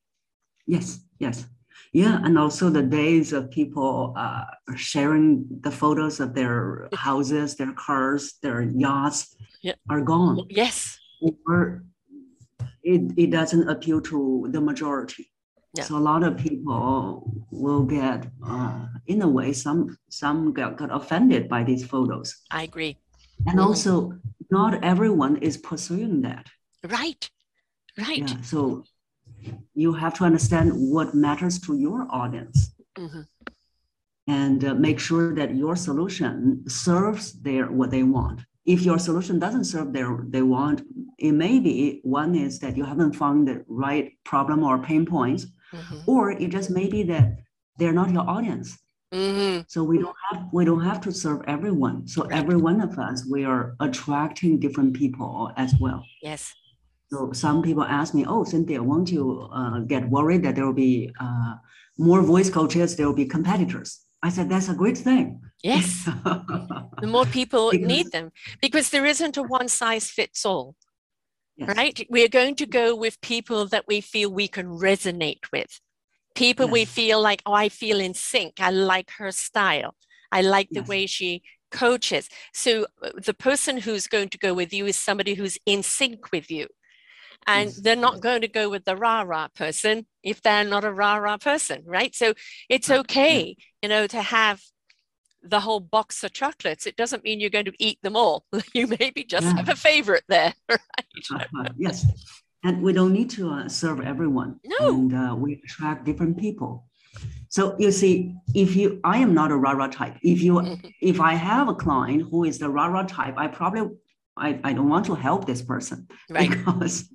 Yes, 0.67 0.99
yes. 1.17 1.47
Yeah, 1.91 2.19
and 2.23 2.37
also 2.37 2.69
the 2.69 2.81
days 2.81 3.33
of 3.33 3.51
people 3.51 4.13
uh, 4.17 4.45
sharing 4.75 5.45
the 5.61 5.71
photos 5.71 6.19
of 6.19 6.33
their 6.33 6.89
houses, 6.93 7.55
their 7.55 7.73
cars, 7.73 8.35
their 8.41 8.61
yachts 8.61 9.35
yeah. 9.61 9.75
are 9.89 10.01
gone. 10.01 10.45
Yes. 10.49 10.99
Or 11.47 11.83
it, 12.83 13.11
it 13.17 13.31
doesn't 13.31 13.69
appeal 13.69 14.01
to 14.01 14.47
the 14.51 14.61
majority. 14.61 15.31
Yeah. 15.75 15.83
So 15.85 15.97
a 15.97 16.05
lot 16.11 16.23
of 16.23 16.37
people 16.37 17.45
will 17.49 17.83
get, 17.83 18.27
uh, 18.45 18.85
in 19.07 19.21
a 19.21 19.27
way, 19.27 19.53
some 19.53 19.97
some 20.09 20.53
got, 20.53 20.77
got 20.77 20.93
offended 20.93 21.49
by 21.49 21.63
these 21.63 21.83
photos. 21.83 22.35
I 22.51 22.63
agree. 22.63 22.97
And 23.47 23.57
mm-hmm. 23.57 23.67
also, 23.67 24.19
not 24.51 24.83
everyone 24.83 25.37
is 25.37 25.57
pursuing 25.57 26.21
that. 26.21 26.45
Right, 26.83 27.29
right. 27.97 28.29
Yeah, 28.29 28.41
so 28.41 28.83
you 29.73 29.93
have 29.93 30.13
to 30.15 30.23
understand 30.23 30.71
what 30.73 31.13
matters 31.13 31.59
to 31.59 31.77
your 31.77 32.07
audience 32.09 32.73
mm-hmm. 32.97 33.21
and 34.27 34.65
uh, 34.65 34.73
make 34.73 34.99
sure 34.99 35.33
that 35.35 35.55
your 35.55 35.75
solution 35.75 36.63
serves 36.67 37.33
their 37.41 37.71
what 37.71 37.91
they 37.91 38.03
want 38.03 38.41
if 38.65 38.81
your 38.81 38.97
solution 38.97 39.39
doesn't 39.39 39.65
serve 39.65 39.91
their 39.93 40.25
they 40.29 40.41
want 40.41 40.81
it 41.17 41.31
may 41.31 41.59
be 41.59 41.99
one 42.03 42.35
is 42.35 42.59
that 42.59 42.77
you 42.77 42.83
haven't 42.83 43.13
found 43.13 43.47
the 43.47 43.63
right 43.67 44.11
problem 44.23 44.63
or 44.63 44.81
pain 44.81 45.05
points 45.05 45.47
mm-hmm. 45.73 45.99
or 46.07 46.31
it 46.31 46.49
just 46.49 46.69
may 46.69 46.87
be 46.89 47.03
that 47.03 47.37
they're 47.77 47.93
not 47.93 48.11
your 48.11 48.27
audience 48.29 48.77
mm-hmm. 49.13 49.61
so 49.67 49.83
we 49.83 49.97
don't 49.97 50.15
have 50.31 50.47
we 50.53 50.63
don't 50.63 50.83
have 50.83 51.01
to 51.01 51.11
serve 51.11 51.41
everyone 51.47 52.07
so 52.07 52.23
right. 52.23 52.39
every 52.39 52.55
one 52.55 52.79
of 52.81 52.97
us 52.97 53.25
we 53.29 53.43
are 53.43 53.75
attracting 53.79 54.59
different 54.59 54.93
people 54.93 55.51
as 55.57 55.73
well 55.79 56.03
yes 56.21 56.53
so 57.13 57.31
some 57.31 57.61
people 57.61 57.83
ask 57.83 58.15
me, 58.15 58.25
"Oh, 58.27 58.43
Cynthia, 58.43 58.81
won't 58.81 59.11
you 59.11 59.47
uh, 59.53 59.79
get 59.81 60.09
worried 60.09 60.41
that 60.43 60.55
there 60.55 60.65
will 60.65 60.81
be 60.89 61.11
uh, 61.19 61.53
more 61.97 62.21
voice 62.23 62.49
coaches? 62.49 62.95
There 62.95 63.07
will 63.07 63.21
be 63.23 63.25
competitors." 63.25 63.99
I 64.23 64.29
said, 64.29 64.49
"That's 64.49 64.69
a 64.69 64.73
great 64.73 64.97
thing." 64.97 65.41
Yes, 65.61 66.05
the 67.03 67.07
more 67.07 67.25
people 67.25 67.69
because, 67.71 67.87
need 67.87 68.11
them 68.11 68.31
because 68.61 68.89
there 68.89 69.05
isn't 69.05 69.37
a 69.37 69.43
one 69.43 69.67
size 69.67 70.09
fits 70.09 70.45
all. 70.45 70.75
Yes. 71.55 71.77
Right? 71.77 72.07
We 72.09 72.25
are 72.25 72.29
going 72.39 72.55
to 72.55 72.65
go 72.65 72.95
with 72.95 73.21
people 73.21 73.67
that 73.67 73.85
we 73.87 74.01
feel 74.01 74.31
we 74.31 74.47
can 74.47 74.67
resonate 74.67 75.45
with. 75.51 75.79
People 76.33 76.65
yes. 76.65 76.73
we 76.73 76.85
feel 76.85 77.21
like, 77.21 77.43
oh, 77.45 77.53
I 77.53 77.69
feel 77.69 77.99
in 77.99 78.15
sync. 78.15 78.53
I 78.59 78.71
like 78.71 79.11
her 79.19 79.31
style. 79.31 79.93
I 80.31 80.41
like 80.41 80.69
the 80.71 80.79
yes. 80.79 80.87
way 80.87 81.05
she 81.05 81.43
coaches. 81.69 82.27
So 82.53 82.87
uh, 83.03 83.11
the 83.23 83.35
person 83.35 83.77
who's 83.77 84.07
going 84.07 84.29
to 84.29 84.39
go 84.39 84.55
with 84.55 84.73
you 84.73 84.87
is 84.87 84.95
somebody 84.95 85.35
who's 85.35 85.59
in 85.67 85.83
sync 85.83 86.31
with 86.31 86.49
you. 86.49 86.67
And 87.47 87.67
Yes. 87.69 87.75
they're 87.81 87.95
not 87.95 88.21
going 88.21 88.41
to 88.41 88.47
go 88.47 88.69
with 88.69 88.85
the 88.85 88.95
rah 88.95 89.21
rah 89.21 89.47
person 89.49 90.05
if 90.23 90.41
they're 90.41 90.63
not 90.63 90.83
a 90.85 90.91
rah 90.91 91.15
rah 91.15 91.37
person, 91.37 91.83
right? 91.85 92.15
So 92.15 92.33
it's 92.69 92.89
okay, 92.89 93.55
you 93.81 93.89
know, 93.89 94.07
to 94.07 94.21
have 94.21 94.61
the 95.41 95.59
whole 95.59 95.81
box 95.81 96.23
of 96.23 96.31
chocolates. 96.31 96.85
It 96.85 96.95
doesn't 96.95 97.23
mean 97.23 97.39
you're 97.41 97.49
going 97.49 97.65
to 97.65 97.73
eat 97.79 97.99
them 98.01 98.15
all. 98.15 98.45
You 98.73 98.87
maybe 98.87 99.23
just 99.23 99.47
Yeah. 99.47 99.57
have 99.57 99.69
a 99.69 99.75
favorite 99.75 100.23
there, 100.29 100.53
right? 100.69 101.69
Yes, 101.77 102.05
and 102.63 102.81
we 102.81 102.93
don't 102.93 103.13
need 103.13 103.29
to 103.31 103.49
uh, 103.49 103.67
serve 103.69 103.99
everyone. 104.01 104.59
No. 104.63 104.87
and 104.89 105.13
uh, 105.13 105.35
we 105.35 105.61
attract 105.65 106.05
different 106.05 106.37
people. 106.37 106.87
So 107.49 107.75
you 107.77 107.91
see, 107.91 108.35
if 108.55 108.75
you, 108.75 108.99
I 109.03 109.17
am 109.19 109.33
not 109.33 109.51
a 109.51 109.55
rah-rah 109.55 109.87
type. 109.87 110.17
If 110.23 110.41
you, 110.41 110.53
Mhm. 110.53 110.91
if 111.01 111.19
I 111.19 111.33
have 111.35 111.67
a 111.67 111.75
client 111.75 112.23
who 112.31 112.45
is 112.45 112.57
the 112.57 112.69
rah-rah 112.69 113.03
type, 113.03 113.35
I 113.37 113.47
probably, 113.47 113.95
I, 114.37 114.59
I 114.63 114.73
don't 114.73 114.89
want 114.89 115.05
to 115.05 115.13
help 115.15 115.45
this 115.45 115.61
person 115.61 116.07
Right. 116.29 116.49
because 116.49 117.09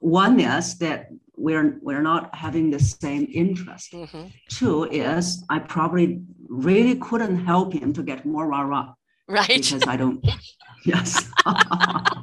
one 0.00 0.40
is 0.40 0.76
that 0.78 1.08
we're 1.36 1.78
we're 1.82 2.02
not 2.02 2.34
having 2.34 2.70
the 2.70 2.80
same 2.80 3.28
interest. 3.32 3.92
Mhm. 3.92 4.32
Two 4.48 4.84
is 4.84 5.44
I 5.48 5.60
probably 5.60 6.20
really 6.48 6.96
couldn't 6.96 7.44
help 7.44 7.72
him 7.72 7.92
to 7.92 8.02
get 8.02 8.26
more 8.26 8.48
rah-rah 8.48 8.94
Right. 9.28 9.46
because 9.62 9.86
I 9.86 9.96
don't. 9.96 10.24
yes. 10.84 11.30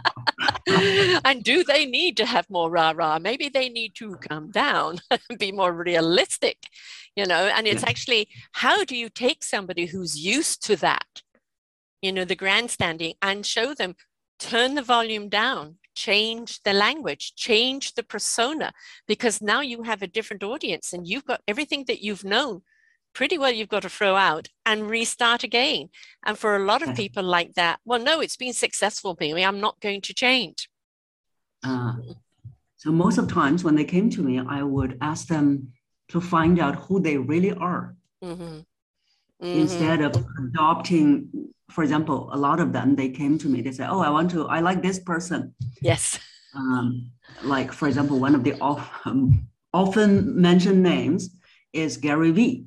and 1.26 1.44
do 1.44 1.64
they 1.64 1.86
need 1.86 2.18
to 2.18 2.26
have 2.26 2.50
more 2.50 2.70
rah 2.70 2.94
rah? 2.96 3.20
Maybe 3.20 3.50
they 3.50 3.70
need 3.70 3.96
to 3.96 4.16
come 4.18 4.52
down 4.52 5.00
and 5.12 5.40
be 5.40 5.52
more 5.52 5.74
realistic, 5.74 6.58
you 7.16 7.26
know. 7.26 7.48
And 7.56 7.68
it's 7.68 7.84
Yeah. 7.84 7.90
actually 7.90 8.28
how 8.54 8.84
do 8.84 8.96
you 8.96 9.10
take 9.10 9.44
somebody 9.44 9.86
who's 9.86 10.18
used 10.18 10.66
to 10.68 10.76
that, 10.78 11.22
you 12.02 12.12
know, 12.12 12.26
the 12.26 12.36
grandstanding, 12.36 13.16
and 13.22 13.46
show 13.46 13.74
them 13.74 13.96
turn 14.40 14.76
the 14.76 14.82
volume 14.82 15.30
down, 15.30 15.78
change 15.95 16.62
the 16.63 16.73
language, 16.73 17.34
change 17.36 17.93
the 17.95 18.03
persona, 18.03 18.71
because 19.08 19.41
now 19.41 19.62
you 19.62 19.84
have 19.84 20.01
a 20.01 20.08
different 20.08 20.43
audience 20.43 20.93
and 20.93 21.08
you've 21.08 21.25
got 21.25 21.41
everything 21.47 21.86
that 21.88 22.03
you've 22.03 22.23
known 22.23 22.62
pretty 23.15 23.38
well 23.38 23.51
you've 23.51 23.69
got 23.69 23.81
to 23.81 23.89
throw 23.89 24.15
out 24.15 24.49
and 24.65 24.89
restart 24.89 25.43
again. 25.43 25.89
And 26.25 26.38
for 26.38 26.55
a 26.55 26.65
lot 26.65 26.81
of 26.84 26.93
people 26.95 27.23
like 27.23 27.53
that, 27.55 27.79
well, 27.86 27.99
no, 27.99 28.19
it's 28.19 28.36
been 28.36 28.53
successful 28.53 29.15
for 29.15 29.23
me. 29.23 29.43
I'm 29.43 29.62
not 29.62 29.79
going 29.79 30.01
to 30.01 30.13
change. 30.13 30.69
Uh, 31.63 31.93
so 32.75 32.91
most 32.91 33.17
of 33.17 33.27
times 33.27 33.63
when 33.63 33.75
they 33.75 33.86
came 33.86 34.10
to 34.12 34.21
me, 34.21 34.39
I 34.39 34.62
would 34.62 34.97
ask 35.01 35.27
them 35.27 35.71
to 36.10 36.19
find 36.21 36.60
out 36.60 36.75
who 36.75 36.99
they 36.99 37.17
really 37.17 37.53
are 37.53 37.95
Mhm. 38.21 38.65
instead 39.53 40.01
of 40.01 40.12
adopting. 40.38 41.53
For 41.69 41.84
example, 41.84 42.30
a 42.32 42.38
lot 42.38 42.60
of 42.60 42.73
them 42.73 42.95
they 42.95 43.10
came 43.10 43.38
to 43.39 43.49
me. 43.49 43.62
They 43.62 43.71
say, 43.71 43.86
"Oh, 43.86 43.99
I 43.99 44.10
want 44.10 44.32
to. 44.32 44.47
I 44.47 44.60
like 44.60 44.82
this 44.82 44.99
person." 44.99 45.54
Yes. 45.82 46.19
Um, 46.54 47.12
like 47.43 47.71
for 47.71 47.88
example, 47.88 48.19
one 48.19 48.36
of 48.36 48.43
the 48.43 48.54
often, 48.62 49.47
often 49.73 50.39
mentioned 50.39 50.84
names 50.84 51.30
is 51.73 51.97
Gary 51.97 52.32
Vee. 52.32 52.65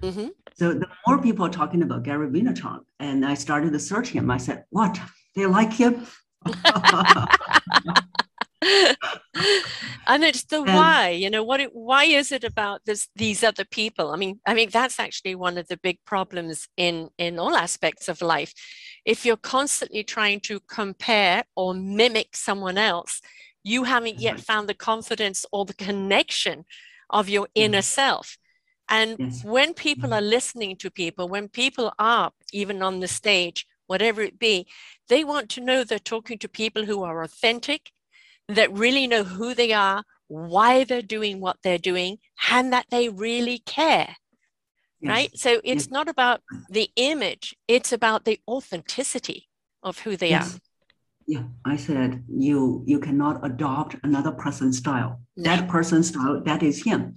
Mhm. 0.00 0.30
So 0.54 0.72
the 0.72 0.86
more 1.06 1.20
people 1.20 1.46
are 1.46 1.50
talking 1.50 1.82
about 1.82 2.04
Gary 2.04 2.28
Vaynerchuk, 2.28 2.84
and 2.98 3.24
I 3.24 3.34
started 3.34 3.72
to 3.72 3.78
search 3.78 4.08
him, 4.08 4.30
I 4.30 4.38
said, 4.38 4.64
"What? 4.70 4.98
They 5.34 5.46
like 5.46 5.72
him?" 5.72 6.06
and 10.08 10.24
it's 10.24 10.44
the 10.44 10.62
why 10.62 11.10
you 11.10 11.30
know 11.30 11.44
what 11.44 11.60
it, 11.60 11.70
why 11.74 12.04
is 12.04 12.32
it 12.32 12.42
about 12.42 12.80
this 12.86 13.08
these 13.14 13.44
other 13.44 13.64
people? 13.64 14.10
I 14.10 14.16
mean 14.16 14.40
i 14.46 14.54
mean 14.54 14.70
that's 14.72 14.98
actually 14.98 15.34
one 15.34 15.58
of 15.58 15.68
the 15.68 15.76
big 15.76 15.98
problems 16.04 16.66
in 16.76 17.10
in 17.18 17.38
all 17.38 17.54
aspects 17.54 18.08
of 18.08 18.22
life. 18.22 18.52
If 19.04 19.24
you're 19.24 19.36
constantly 19.36 20.02
trying 20.02 20.40
to 20.40 20.60
compare 20.68 21.44
or 21.54 21.74
mimic 21.74 22.34
someone 22.34 22.78
else 22.78 23.20
you 23.62 23.84
haven't 23.84 24.18
yet 24.18 24.36
mm-hmm. 24.36 24.42
found 24.42 24.68
the 24.68 24.74
confidence 24.74 25.44
or 25.52 25.64
the 25.64 25.74
connection 25.74 26.64
of 27.10 27.28
your 27.28 27.48
inner 27.54 27.78
mm-hmm. 27.78 27.82
self. 27.82 28.38
And 28.88 29.16
Yes. 29.18 29.44
when 29.44 29.74
people 29.74 30.14
are 30.14 30.22
listening 30.22 30.76
to 30.76 30.90
people 30.90 31.28
when 31.28 31.48
people 31.48 31.92
are 31.98 32.32
even 32.52 32.82
on 32.82 33.00
the 33.00 33.08
stage 33.08 33.66
whatever 33.86 34.22
it 34.22 34.38
be 34.38 34.66
they 35.08 35.24
want 35.24 35.50
to 35.50 35.60
know 35.60 35.84
they're 35.84 35.98
talking 35.98 36.38
to 36.38 36.48
people 36.48 36.84
who 36.86 37.02
are 37.02 37.22
authentic 37.22 37.90
that 38.48 38.72
really 38.72 39.06
know 39.06 39.24
who 39.24 39.54
they 39.54 39.72
are, 39.72 40.02
why 40.28 40.84
they're 40.84 41.02
doing 41.02 41.40
what 41.40 41.58
they're 41.62 41.78
doing, 41.78 42.18
and 42.50 42.72
that 42.72 42.86
they 42.90 43.08
really 43.08 43.58
care, 43.58 44.16
Yes. 45.00 45.10
right? 45.10 45.38
So 45.38 45.60
it's 45.64 45.90
not 45.90 46.08
about 46.08 46.40
the 46.68 46.90
image, 46.96 47.54
it's 47.68 47.92
about 47.92 48.24
the 48.24 48.40
authenticity 48.48 49.48
of 49.82 50.00
who 50.00 50.16
they 50.16 50.30
Yes. 50.30 50.58
Yeah, 51.26 51.44
I 51.64 51.76
said 51.76 52.24
you 52.28 52.82
you 52.86 52.98
cannot 53.00 53.44
adopt 53.44 53.96
another 54.02 54.32
person's 54.32 54.78
style. 54.78 55.20
That 55.36 55.68
person's 55.68 56.08
style, 56.08 56.42
that 56.44 56.62
is 56.62 56.82
him. 56.82 57.16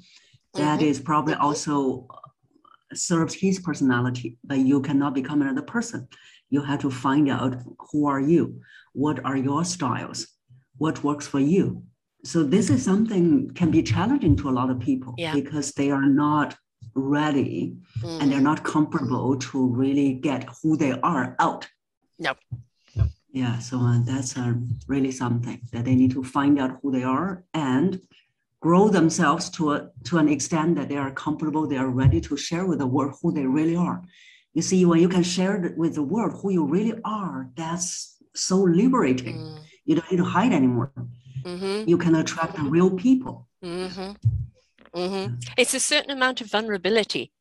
That 0.54 0.80
Mhm. 0.80 0.90
is 0.90 1.00
probably 1.00 1.36
Mhm. 1.36 1.42
also 1.42 2.08
serves 2.94 3.34
his 3.34 3.60
personality, 3.60 4.38
but 4.44 4.60
you 4.60 4.82
cannot 4.82 5.14
become 5.14 5.42
another 5.42 5.62
person. 5.62 6.10
You 6.50 6.62
have 6.64 6.82
to 6.82 6.92
find 6.92 7.30
out 7.30 7.54
who 7.92 8.06
are 8.06 8.20
you, 8.20 8.62
what 8.92 9.24
are 9.24 9.38
your 9.38 9.64
styles, 9.64 10.28
what 10.82 11.04
works 11.04 11.28
for 11.28 11.40
you. 11.40 11.66
So 12.32 12.38
this 12.56 12.72
is 12.76 12.80
something 12.92 13.26
can 13.60 13.70
be 13.78 13.84
challenging 13.94 14.36
to 14.38 14.50
a 14.50 14.56
lot 14.60 14.70
of 14.74 14.78
people 14.90 15.14
Yeah. 15.18 15.34
because 15.40 15.68
they 15.80 15.90
are 15.98 16.10
not 16.26 16.50
ready 17.20 17.58
are. 18.04 18.20
and 18.20 18.26
they're 18.30 18.50
not 18.52 18.64
comfortable 18.76 19.30
to 19.48 19.58
really 19.84 20.10
get 20.30 20.42
who 20.58 20.72
they 20.82 20.94
are 21.14 21.26
out. 21.48 21.64
No. 22.28 22.34
Yeah, 23.42 23.56
so 23.60 23.76
uh, 23.90 24.00
that's 24.10 24.32
uh, 24.44 24.54
really 24.94 25.14
something 25.24 25.60
that 25.72 25.84
they 25.86 25.96
need 26.02 26.12
to 26.18 26.24
find 26.38 26.56
out 26.62 26.72
who 26.80 26.92
they 26.92 27.06
are 27.20 27.32
and 27.54 27.90
grow 28.68 28.84
themselves 28.90 29.44
to 29.58 29.64
a 29.76 29.78
to 30.10 30.14
an 30.22 30.28
extent 30.36 30.70
that 30.78 30.88
they 30.90 31.00
are 31.06 31.12
comfortable, 31.26 31.64
they 31.66 31.82
are 31.86 31.94
ready 32.04 32.20
to 32.28 32.34
share 32.48 32.66
with 32.70 32.80
the 32.84 32.92
world 32.96 33.14
who 33.20 33.30
they 33.38 33.48
really 33.60 33.78
are. 33.90 34.00
You 34.58 34.64
see, 34.70 34.82
when 34.90 35.00
you 35.06 35.10
can 35.16 35.24
share 35.36 35.56
with 35.84 35.94
the 36.00 36.08
world 36.14 36.34
who 36.40 36.50
you 36.58 36.64
really 36.76 36.96
are, 37.24 37.38
that's 37.62 37.88
so 38.50 38.58
liberating. 38.82 39.38
Mm, 39.38 39.60
You 39.86 39.96
don't 39.96 40.12
need 40.12 40.18
to 40.18 40.24
hide 40.24 40.54
anymore. 40.54 40.92
mhm, 41.46 41.88
You 41.88 41.98
can 41.98 42.16
attract 42.16 42.56
the 42.56 42.64
real 42.64 42.92
people. 42.92 43.48
mhm, 43.64 44.16
mhm. 44.94 45.44
It's 45.58 45.74
a 45.74 45.80
certain 45.80 46.12
amount 46.12 46.42
of 46.42 46.50
vulnerability. 46.52 47.32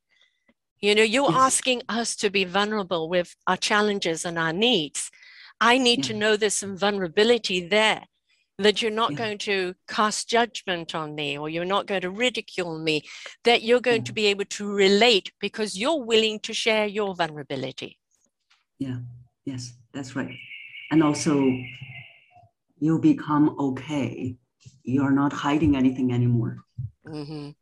You 0.81 0.95
know, 0.95 1.03
you're 1.03 1.31
Yes. 1.31 1.41
asking 1.41 1.83
us 1.89 2.17
to 2.17 2.31
be 2.31 2.45
vulnerable 2.45 3.09
with 3.09 3.37
our 3.47 3.57
challenges 3.59 4.25
and 4.25 4.39
our 4.39 4.53
needs. 4.53 5.11
I 5.61 5.77
need 5.77 6.03
to 6.05 6.15
know 6.15 6.37
there's 6.37 6.55
some 6.55 6.77
vulnerability 6.79 7.61
there, 7.69 8.07
that 8.59 8.81
you're 8.81 8.91
not 9.03 9.13
Yeah. 9.13 9.19
going 9.19 9.39
to 9.39 9.75
cast 9.87 10.29
judgment 10.29 10.95
on 10.95 11.15
me 11.15 11.37
or 11.37 11.51
you're 11.51 11.67
not 11.67 11.87
going 11.87 12.01
to 12.01 12.11
ridicule 12.11 12.79
me, 12.79 13.03
that 13.45 13.63
you're 13.63 13.81
going 13.81 14.03
Yeah. 14.03 14.11
to 14.11 14.13
be 14.15 14.27
able 14.27 14.47
to 14.47 14.65
relate 14.67 15.33
because 15.39 15.79
you're 15.79 16.03
willing 16.03 16.41
to 16.41 16.55
share 16.55 16.87
your 16.87 17.15
vulnerability. 17.15 17.99
Yeah, 18.79 19.01
yes, 19.45 19.75
that's 19.93 20.17
right. 20.17 20.35
And 20.91 21.03
also, 21.03 21.33
you 22.81 22.99
become 22.99 23.57
okay. 23.59 24.37
You're 24.83 25.13
not 25.13 25.33
hiding 25.33 25.77
anything 25.77 26.13
anymore. 26.13 26.65
Mhm. 27.07 27.55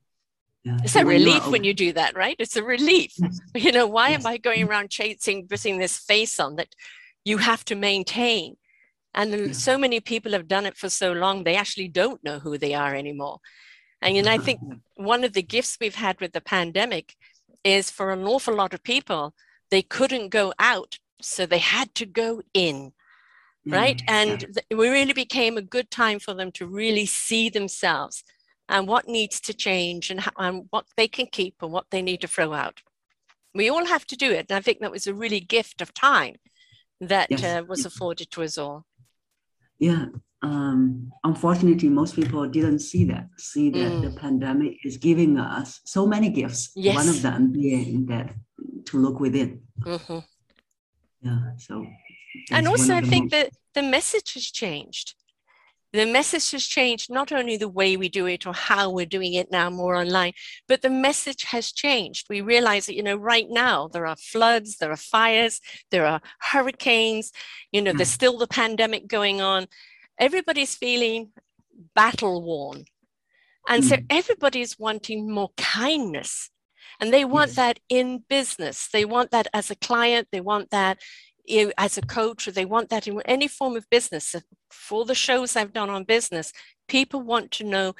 Yeah. 0.64 0.78
It's 0.82 0.92
so 0.92 1.00
a 1.00 1.04
relief 1.04 1.46
when 1.48 1.64
you 1.64 1.74
do 1.74 1.92
that, 1.92 2.16
right? 2.16 2.36
It's 2.38 2.56
a 2.56 2.62
relief. 2.62 3.12
Yes. 3.16 3.40
You 3.54 3.72
know, 3.72 3.86
why 3.86 4.10
Yes. 4.10 4.24
am 4.24 4.26
I 4.32 4.38
going 4.38 4.62
around 4.68 4.90
chasing, 4.90 5.46
putting 5.46 5.78
this 5.78 5.98
face 5.98 6.38
on 6.40 6.56
that 6.56 6.74
you 7.24 7.38
have 7.38 7.64
to 7.66 7.74
maintain? 7.74 8.56
And 9.14 9.32
Yeah. 9.32 9.52
so 9.52 9.76
many 9.78 10.00
people 10.00 10.32
have 10.32 10.48
done 10.48 10.66
it 10.66 10.76
for 10.76 10.88
so 10.88 11.12
long, 11.12 11.44
they 11.44 11.56
actually 11.56 11.88
don't 11.88 12.22
know 12.22 12.38
who 12.38 12.56
they 12.58 12.74
are 12.74 12.94
anymore. 12.94 13.38
And 14.00 14.14
know, 14.24 14.30
I 14.30 14.38
think 14.38 14.60
one 14.94 15.24
of 15.24 15.32
the 15.32 15.42
gifts 15.42 15.76
we've 15.80 15.96
had 16.06 16.20
with 16.20 16.32
the 16.32 16.40
pandemic 16.40 17.16
is 17.64 17.90
for 17.90 18.12
an 18.12 18.24
awful 18.24 18.54
lot 18.54 18.72
of 18.74 18.82
people, 18.82 19.34
they 19.70 19.82
couldn't 19.82 20.28
go 20.28 20.52
out, 20.58 20.98
so 21.20 21.46
they 21.46 21.58
had 21.58 21.94
to 21.96 22.06
go 22.06 22.42
in, 22.54 22.92
right? 23.72 24.02
Yeah, 24.06 24.14
And 24.20 24.40
th- 24.40 24.66
it 24.70 24.76
really 24.76 25.12
became 25.12 25.56
a 25.56 25.62
good 25.62 25.90
time 25.90 26.18
for 26.18 26.34
them 26.34 26.50
to 26.52 26.66
really 26.66 27.06
see 27.06 27.48
themselves 27.48 28.24
and 28.68 28.86
what 28.86 29.08
needs 29.08 29.40
to 29.40 29.54
change 29.54 30.10
and, 30.10 30.20
how, 30.20 30.32
and 30.38 30.66
what 30.70 30.86
they 30.96 31.08
can 31.08 31.26
keep 31.26 31.54
and 31.62 31.72
what 31.72 31.86
they 31.90 32.02
need 32.02 32.20
to 32.20 32.28
throw 32.28 32.52
out. 32.52 32.80
We 33.54 33.70
all 33.70 33.86
have 33.86 34.06
to 34.06 34.16
do 34.16 34.30
it. 34.30 34.46
And 34.50 34.56
I 34.56 34.60
think 34.60 34.80
that 34.80 34.90
was 34.90 35.06
a 35.06 35.14
really 35.14 35.40
gift 35.40 35.80
of 35.80 35.94
time 35.94 36.36
that 37.00 37.30
Yes, 37.30 37.44
uh, 37.44 37.62
was 37.66 37.84
afforded 37.86 38.30
to 38.32 38.42
us 38.42 38.58
all. 38.58 38.84
Yeah. 39.78 40.06
Um, 40.42 41.10
unfortunately, 41.24 41.88
most 41.88 42.14
people 42.14 42.46
didn't 42.48 42.78
see 42.80 43.04
that. 43.06 43.26
See 43.38 43.70
that 43.70 44.02
the 44.02 44.10
pandemic 44.20 44.74
is 44.84 44.96
giving 44.96 45.38
us 45.38 45.80
so 45.84 46.06
many 46.06 46.30
gifts. 46.30 46.70
Yes. 46.76 46.94
One 46.96 47.06
Mm. 47.06 47.10
Of 47.10 47.22
them 47.22 47.52
being 47.52 48.06
that 48.06 48.34
to 48.86 48.98
look 48.98 49.18
within. 49.20 49.62
Mhm. 49.80 50.24
Yeah. 51.22 51.56
So. 51.56 51.86
And 52.50 52.68
also, 52.68 52.94
I 52.94 53.00
think 53.00 53.32
most- 53.32 53.32
that 53.32 53.50
the 53.74 53.82
message 53.82 54.34
has 54.34 54.46
changed. 54.46 55.14
the 55.92 56.04
message 56.04 56.50
has 56.50 56.66
changed 56.66 57.10
not 57.10 57.32
only 57.32 57.56
the 57.56 57.68
way 57.68 57.96
we 57.96 58.10
do 58.10 58.26
it 58.26 58.46
or 58.46 58.52
how 58.52 58.90
we're 58.90 59.06
doing 59.06 59.32
it 59.34 59.50
now 59.50 59.70
more 59.70 59.96
online 59.96 60.34
but 60.68 60.82
the 60.82 60.90
message 60.90 61.44
has 61.44 61.72
changed 61.72 62.26
we 62.28 62.40
realize 62.42 62.84
that 62.84 62.94
you 62.94 63.02
know 63.02 63.16
right 63.16 63.48
now 63.48 63.88
there 63.88 64.06
are 64.06 64.16
floods 64.16 64.76
there 64.76 64.90
are 64.90 64.96
fires 64.96 65.60
there 65.90 66.04
are 66.04 66.20
hurricanes 66.40 67.32
you 67.72 67.80
know 67.80 67.92
there's 67.94 68.10
mm. 68.10 68.20
still 68.20 68.36
the 68.36 68.46
pandemic 68.46 69.08
going 69.08 69.40
on 69.40 69.66
everybody's 70.18 70.74
feeling 70.74 71.30
battle 71.94 72.42
worn 72.42 72.84
and 73.68 73.82
mm. 73.82 73.88
so 73.88 73.96
everybody's 74.10 74.78
wanting 74.78 75.30
more 75.30 75.50
kindness 75.56 76.50
and 77.00 77.12
they 77.12 77.24
want 77.24 77.50
yes. 77.50 77.56
that 77.56 77.80
in 77.88 78.24
business 78.28 78.88
they 78.92 79.04
want 79.04 79.30
that 79.30 79.46
as 79.54 79.70
a 79.70 79.76
client 79.76 80.28
they 80.32 80.40
want 80.40 80.70
that 80.70 80.98
you 81.50 81.72
as 81.78 81.98
a 81.98 82.02
coach 82.02 82.46
or 82.46 82.52
they 82.52 82.64
want 82.64 82.88
that 82.88 83.06
in 83.06 83.20
any 83.22 83.48
form 83.48 83.76
of 83.76 83.88
business 83.90 84.34
for 84.70 85.04
the 85.04 85.14
shows 85.14 85.56
i've 85.56 85.72
done 85.72 85.90
on 85.90 86.04
business 86.04 86.52
people 86.88 87.20
want 87.20 87.50
to 87.50 87.64
know 87.64 87.94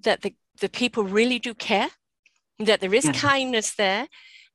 that 0.00 0.22
the, 0.22 0.34
the 0.60 0.68
people 0.68 1.04
really 1.04 1.38
do 1.38 1.54
care 1.54 1.88
that 2.58 2.80
there 2.80 2.94
is 2.94 3.04
yes. 3.04 3.20
kindness 3.20 3.74
there 3.74 4.08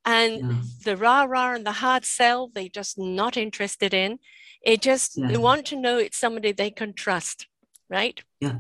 and 0.06 0.51
yes. 0.51 0.77
the 0.84 0.97
rah 0.97 1.23
rah 1.23 1.53
and 1.53 1.65
the 1.65 1.71
hard 1.73 2.06
sell 2.06 2.47
they 2.47 2.67
just 2.67 2.97
not 2.97 3.38
interested 3.38 3.93
in 3.93 4.19
it 4.63 4.82
just 4.82 5.17
yes. 5.17 5.32
they 5.32 5.38
want 5.38 5.65
to 5.65 5.75
know 5.75 5.97
it's 5.97 6.17
somebody 6.17 6.51
they 6.51 6.71
can 6.71 6.93
trust 6.93 7.47
right 7.89 8.21
yeah 8.39 8.56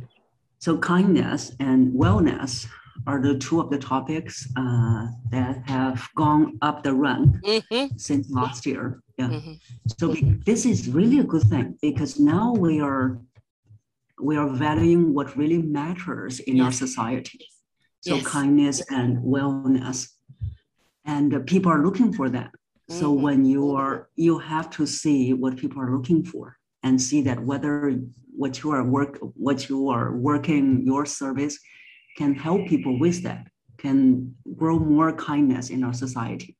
so 0.59 0.77
kindness 0.77 1.51
and 1.59 1.93
wellness 1.93 2.67
are 3.05 3.21
the 3.21 3.37
two 3.37 3.59
of 3.59 3.69
the 3.69 3.77
topics 3.77 4.47
uh, 4.55 5.07
that 5.29 5.61
have 5.65 6.07
gone 6.15 6.57
up 6.61 6.83
the 6.83 6.93
rank 6.93 7.35
mm-hmm. 7.43 7.97
since 7.97 8.29
last 8.29 8.65
year. 8.65 9.01
Yeah. 9.17 9.29
Mm-hmm. 9.29 9.53
So 9.97 10.09
we, 10.09 10.21
this 10.45 10.65
is 10.65 10.89
really 10.89 11.19
a 11.19 11.23
good 11.23 11.43
thing 11.43 11.77
because 11.81 12.19
now 12.19 12.53
we 12.53 12.81
are 12.81 13.19
we 14.19 14.37
are 14.37 14.49
valuing 14.49 15.13
what 15.13 15.35
really 15.35 15.61
matters 15.61 16.39
in 16.39 16.57
yes. 16.57 16.65
our 16.65 16.71
society. 16.71 17.45
So 18.01 18.15
yes. 18.15 18.27
kindness 18.27 18.81
and 18.89 19.17
wellness, 19.19 20.09
and 21.05 21.33
uh, 21.33 21.39
people 21.45 21.71
are 21.71 21.83
looking 21.83 22.13
for 22.13 22.29
that. 22.29 22.51
Mm-hmm. 22.51 22.99
So 22.99 23.11
when 23.11 23.45
you 23.45 23.75
are, 23.75 24.09
you 24.15 24.39
have 24.39 24.69
to 24.71 24.85
see 24.85 25.33
what 25.33 25.57
people 25.57 25.81
are 25.81 25.91
looking 25.95 26.23
for 26.23 26.57
and 26.83 27.01
see 27.01 27.21
that 27.21 27.41
whether 27.41 27.97
what 28.35 28.61
you 28.61 28.71
are 28.71 28.83
work, 28.83 29.19
what 29.35 29.69
you 29.69 29.89
are 29.89 30.15
working 30.15 30.85
your 30.85 31.05
service 31.05 31.57
can 32.17 32.35
help 32.35 32.67
people 32.67 32.97
with 32.99 33.23
that, 33.23 33.47
can 33.77 34.35
grow 34.55 34.79
more 34.79 35.13
kindness 35.13 35.69
in 35.69 35.83
our 35.83 35.93
society. 35.93 36.55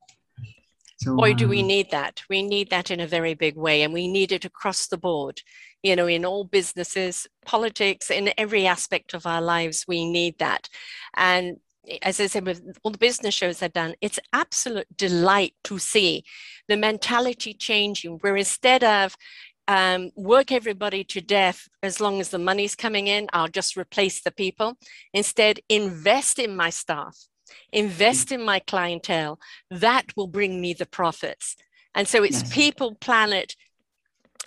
So, 0.98 1.16
Boy, 1.16 1.34
do 1.34 1.48
we 1.48 1.62
um, 1.62 1.68
need 1.68 1.92
that. 1.92 2.24
We 2.30 2.44
need 2.44 2.70
that 2.70 2.90
in 2.90 3.00
a 3.00 3.08
very 3.08 3.34
big 3.34 3.58
way, 3.58 3.82
and 3.82 3.94
we 3.94 4.08
need 4.08 4.32
it 4.32 4.46
across 4.46 4.88
the 4.88 4.98
board. 4.98 5.42
You 5.82 5.96
know, 5.96 6.08
in 6.08 6.24
all 6.24 6.46
businesses, 6.46 7.28
politics, 7.46 8.10
in 8.10 8.34
every 8.38 8.66
aspect 8.66 9.14
of 9.14 9.26
our 9.26 9.42
lives, 9.42 9.86
we 9.88 10.10
need 10.10 10.38
that. 10.40 10.70
And 11.16 11.58
as 12.02 12.20
I 12.20 12.28
said, 12.28 12.46
with 12.46 12.78
all 12.84 12.92
the 12.92 12.98
business 12.98 13.34
shows 13.34 13.62
I've 13.62 13.74
done, 13.74 13.96
it's 14.00 14.20
absolute 14.32 14.88
delight 14.96 15.54
to 15.66 15.78
see 15.80 16.24
the 16.70 16.78
mentality 16.78 17.54
changing, 17.54 18.20
where 18.20 18.38
instead 18.38 18.84
of 18.84 19.18
um, 19.68 20.12
work 20.16 20.52
everybody 20.52 21.04
to 21.06 21.22
death 21.22 21.68
as 21.82 22.00
long 22.00 22.20
as 22.20 22.30
the 22.30 22.40
money's 22.40 22.76
coming 22.76 23.08
in. 23.08 23.28
I'll 23.34 23.48
just 23.48 23.78
replace 23.78 24.22
the 24.22 24.32
people. 24.32 24.78
Instead, 25.14 25.60
invest 25.70 26.40
in 26.40 26.56
my 26.56 26.70
staff, 26.70 27.18
invest 27.72 28.32
in 28.32 28.44
my 28.44 28.60
clientele. 28.60 29.40
That 29.70 30.16
will 30.16 30.28
bring 30.28 30.60
me 30.60 30.74
the 30.74 30.86
profits. 30.86 31.56
And 31.96 32.08
so 32.08 32.24
it's 32.24 32.42
yes. 32.42 32.54
people, 32.54 32.96
planet, 32.96 33.56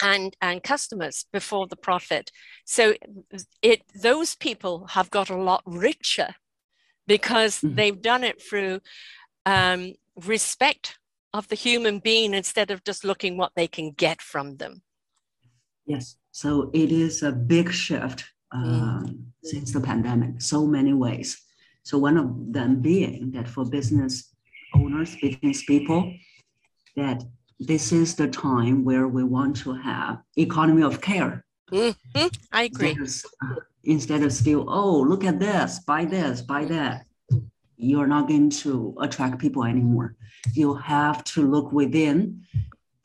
and 0.03 0.37
and 0.43 0.63
customers 0.63 1.27
before 1.33 1.67
the 1.67 1.77
profit. 1.77 2.31
So 2.65 2.95
it 3.63 3.83
those 3.95 4.35
people 4.35 4.89
have 4.89 5.11
got 5.11 5.31
a 5.31 5.37
lot 5.37 5.63
richer 5.65 6.35
because 7.07 7.59
mm-hmm. 7.59 7.75
they've 7.75 8.03
done 8.03 8.25
it 8.25 8.43
through 8.43 8.81
um, 9.47 9.95
respect 10.17 10.99
of 11.33 11.49
the 11.49 11.55
human 11.55 11.99
being 11.99 12.35
instead 12.35 12.71
of 12.71 12.85
just 12.85 13.05
looking 13.05 13.37
what 13.37 13.53
they 13.55 13.69
can 13.69 13.93
get 13.93 14.21
from 14.21 14.57
them. 14.57 14.83
Yes. 15.87 16.17
So 16.33 16.71
it 16.75 16.93
is 16.93 17.23
a 17.23 17.33
big 17.33 17.73
shift 17.73 18.25
uh, 18.53 19.01
mm. 19.01 19.19
since 19.43 19.73
the 19.73 19.81
pandemic, 19.81 20.43
so 20.43 20.67
many 20.67 20.93
ways. 20.93 21.41
So 21.85 21.99
one 21.99 22.17
of 22.17 22.53
them 22.53 22.81
being 22.81 23.31
that 23.33 23.49
for 23.49 23.65
business 23.65 24.35
owners, 24.75 25.17
business 25.17 25.65
people, 25.65 26.13
that 26.97 27.23
this 27.61 27.93
is 27.93 28.17
the 28.17 28.29
time 28.29 28.85
where 28.85 29.09
we 29.09 29.23
want 29.23 29.57
to 29.59 29.73
have 29.73 30.19
economy 30.37 30.83
of 30.83 31.01
care. 31.01 31.45
Mm-hmm. 31.71 32.27
I 32.53 32.65
agree. 32.65 32.91
Instead 32.91 33.31
of, 33.43 33.57
uh, 33.59 33.61
instead 33.85 34.23
of 34.23 34.33
still, 34.33 34.67
oh, 34.69 35.01
look 35.01 35.25
at 35.25 35.39
this, 35.39 35.81
buy 35.81 36.05
this, 36.05 36.43
buy 36.43 36.65
that. 36.67 37.07
You're 37.77 38.07
not 38.07 38.29
going 38.29 38.51
to 38.51 38.97
attract 39.01 39.39
people 39.39 39.65
anymore. 39.65 40.17
You 40.55 40.75
have 40.75 41.23
to 41.25 41.47
look 41.47 41.73
within 41.73 42.43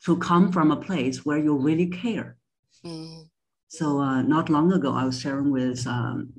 to 0.04 0.16
come 0.16 0.50
from 0.50 0.72
a 0.72 0.76
place 0.76 1.24
where 1.24 1.38
you 1.38 1.56
really 1.56 1.86
care 1.86 2.36
Mm. 2.84 3.28
So 3.68 4.00
uh, 4.00 4.22
not 4.22 4.50
long 4.50 4.72
ago, 4.72 4.92
I 4.92 5.04
was 5.04 5.20
sharing 5.20 5.50
with 5.50 5.86
um, 5.86 6.32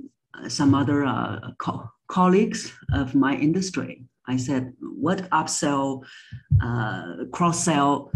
some 0.47 0.75
other 0.75 1.05
uh, 1.05 1.39
co- 1.57 1.89
colleagues 2.07 2.71
of 2.93 3.15
my 3.15 3.35
industry. 3.35 4.05
I 4.27 4.37
said, 4.37 4.73
"What 4.79 5.29
upsell, 5.31 6.03
uh, 6.61 7.25
cross 7.31 7.63
sell? 7.63 8.11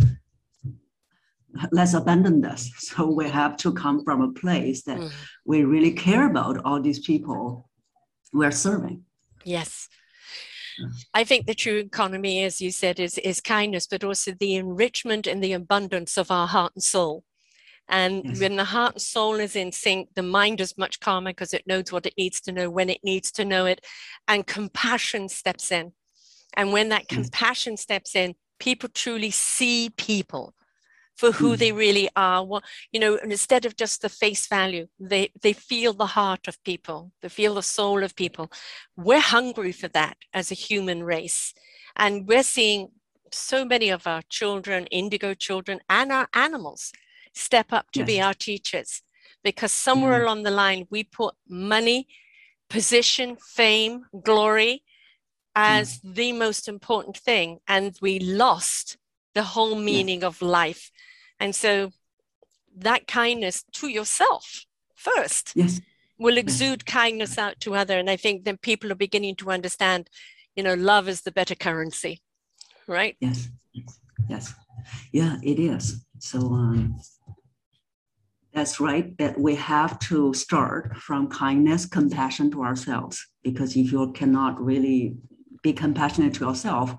Let's 1.71 1.93
abandon 1.93 2.41
this. 2.41 2.71
So 2.77 3.09
we 3.09 3.29
have 3.29 3.57
to 3.57 3.73
come 3.73 4.03
from 4.03 4.21
a 4.21 4.31
place 4.31 4.83
that 4.83 4.99
mm. 4.99 5.11
we 5.45 5.63
really 5.63 5.91
care 5.91 6.29
about 6.29 6.63
all 6.63 6.81
these 6.81 6.99
people 6.99 7.69
we're 8.33 8.51
serving." 8.51 9.03
Yes. 9.43 9.89
I 11.13 11.23
think 11.23 11.47
the 11.47 11.55
true 11.55 11.77
economy, 11.77 12.43
as 12.43 12.61
you 12.61 12.71
said, 12.71 12.99
is, 12.99 13.17
is 13.17 13.41
kindness, 13.41 13.87
but 13.87 14.03
also 14.03 14.33
the 14.33 14.55
enrichment 14.55 15.25
and 15.25 15.43
the 15.43 15.53
abundance 15.53 16.17
of 16.17 16.29
our 16.29 16.47
heart 16.47 16.73
and 16.75 16.83
soul. 16.83 17.23
And 17.89 18.23
yes. 18.25 18.39
when 18.39 18.55
the 18.55 18.65
heart 18.65 18.93
and 18.93 19.01
soul 19.01 19.35
is 19.35 19.55
in 19.55 19.71
sync, 19.71 20.09
the 20.15 20.23
mind 20.23 20.59
is 20.59 20.77
much 20.77 20.99
calmer 20.99 21.31
because 21.31 21.53
it 21.53 21.67
knows 21.67 21.91
what 21.91 22.05
it 22.05 22.13
needs 22.17 22.41
to 22.41 22.51
know 22.51 22.69
when 22.69 22.89
it 22.89 22.99
needs 23.03 23.31
to 23.33 23.45
know 23.45 23.65
it. 23.65 23.85
And 24.27 24.45
compassion 24.45 25.29
steps 25.29 25.71
in. 25.71 25.93
And 26.55 26.73
when 26.73 26.89
that 26.89 27.05
yes. 27.09 27.21
compassion 27.21 27.77
steps 27.77 28.15
in, 28.15 28.35
people 28.59 28.89
truly 28.89 29.31
see 29.31 29.89
people 29.95 30.53
for 31.15 31.31
who 31.31 31.55
mm. 31.55 31.57
they 31.57 31.71
really 31.71 32.09
are. 32.15 32.43
What, 32.43 32.63
you 32.91 32.99
know, 32.99 33.15
instead 33.15 33.65
of 33.65 33.75
just 33.75 34.01
the 34.01 34.09
face 34.09 34.47
value, 34.47 34.87
they, 34.99 35.31
they 35.41 35.53
feel 35.53 35.93
the 35.93 36.05
heart 36.07 36.47
of 36.47 36.63
people, 36.63 37.11
they 37.21 37.29
feel 37.29 37.55
the 37.55 37.63
soul 37.63 38.03
of 38.03 38.15
people. 38.15 38.51
We're 38.95 39.19
hungry 39.19 39.71
for 39.71 39.87
that 39.89 40.17
as 40.33 40.51
a 40.51 40.55
human 40.55 41.03
race. 41.03 41.53
And 41.95 42.27
we're 42.27 42.43
seeing 42.43 42.89
so 43.31 43.65
many 43.65 43.89
of 43.89 44.07
our 44.07 44.21
children, 44.29 44.85
indigo 44.87 45.33
children, 45.33 45.79
and 45.89 46.11
our 46.11 46.27
animals 46.33 46.91
step 47.37 47.71
up 47.71 47.91
to 47.91 47.99
yes. 47.99 48.07
be 48.07 48.21
our 48.21 48.33
teachers 48.33 49.01
because 49.43 49.71
somewhere 49.71 50.19
mm. 50.19 50.23
along 50.23 50.43
the 50.43 50.51
line 50.51 50.87
we 50.89 51.03
put 51.03 51.35
money, 51.47 52.07
position, 52.69 53.37
fame, 53.37 54.05
glory 54.23 54.83
as 55.55 55.99
mm. 55.99 56.15
the 56.15 56.31
most 56.33 56.67
important 56.67 57.17
thing, 57.17 57.59
and 57.67 57.97
we 58.01 58.19
lost 58.19 58.97
the 59.33 59.43
whole 59.43 59.75
meaning 59.75 60.23
of 60.23 60.41
life. 60.41 60.91
And 61.39 61.55
so 61.55 61.91
that 62.75 63.07
kindness 63.07 63.63
to 63.73 63.87
yourself 63.87 64.65
first 64.95 65.51
yes. 65.55 65.81
will 66.17 66.37
exude 66.37 66.85
kindness 66.85 67.37
out 67.37 67.59
to 67.61 67.75
other. 67.75 67.97
And 67.97 68.09
I 68.09 68.17
think 68.17 68.43
then 68.43 68.57
people 68.57 68.91
are 68.91 68.95
beginning 68.95 69.35
to 69.37 69.51
understand, 69.51 70.09
you 70.55 70.63
know, 70.63 70.73
love 70.73 71.07
is 71.07 71.21
the 71.21 71.31
better 71.31 71.55
currency, 71.55 72.21
right? 72.87 73.15
Yes, 73.19 73.49
yes, 74.29 74.53
yeah, 75.11 75.37
it 75.43 75.59
is. 75.59 76.05
So 76.19 76.39
um, 76.39 76.99
that's 78.57 78.79
right, 78.79 79.15
that 79.19 79.39
we 79.39 79.53
have 79.53 79.99
to 79.99 80.33
start 80.33 80.97
from 80.97 81.29
kindness, 81.29 81.85
compassion 81.85 82.49
to 82.49 82.63
ourselves. 82.63 83.15
Because 83.43 83.77
if 83.77 83.91
you 83.91 84.11
cannot 84.13 84.59
really 84.59 85.15
be 85.61 85.73
compassionate 85.73 86.33
to 86.35 86.45
yourself, 86.47 86.95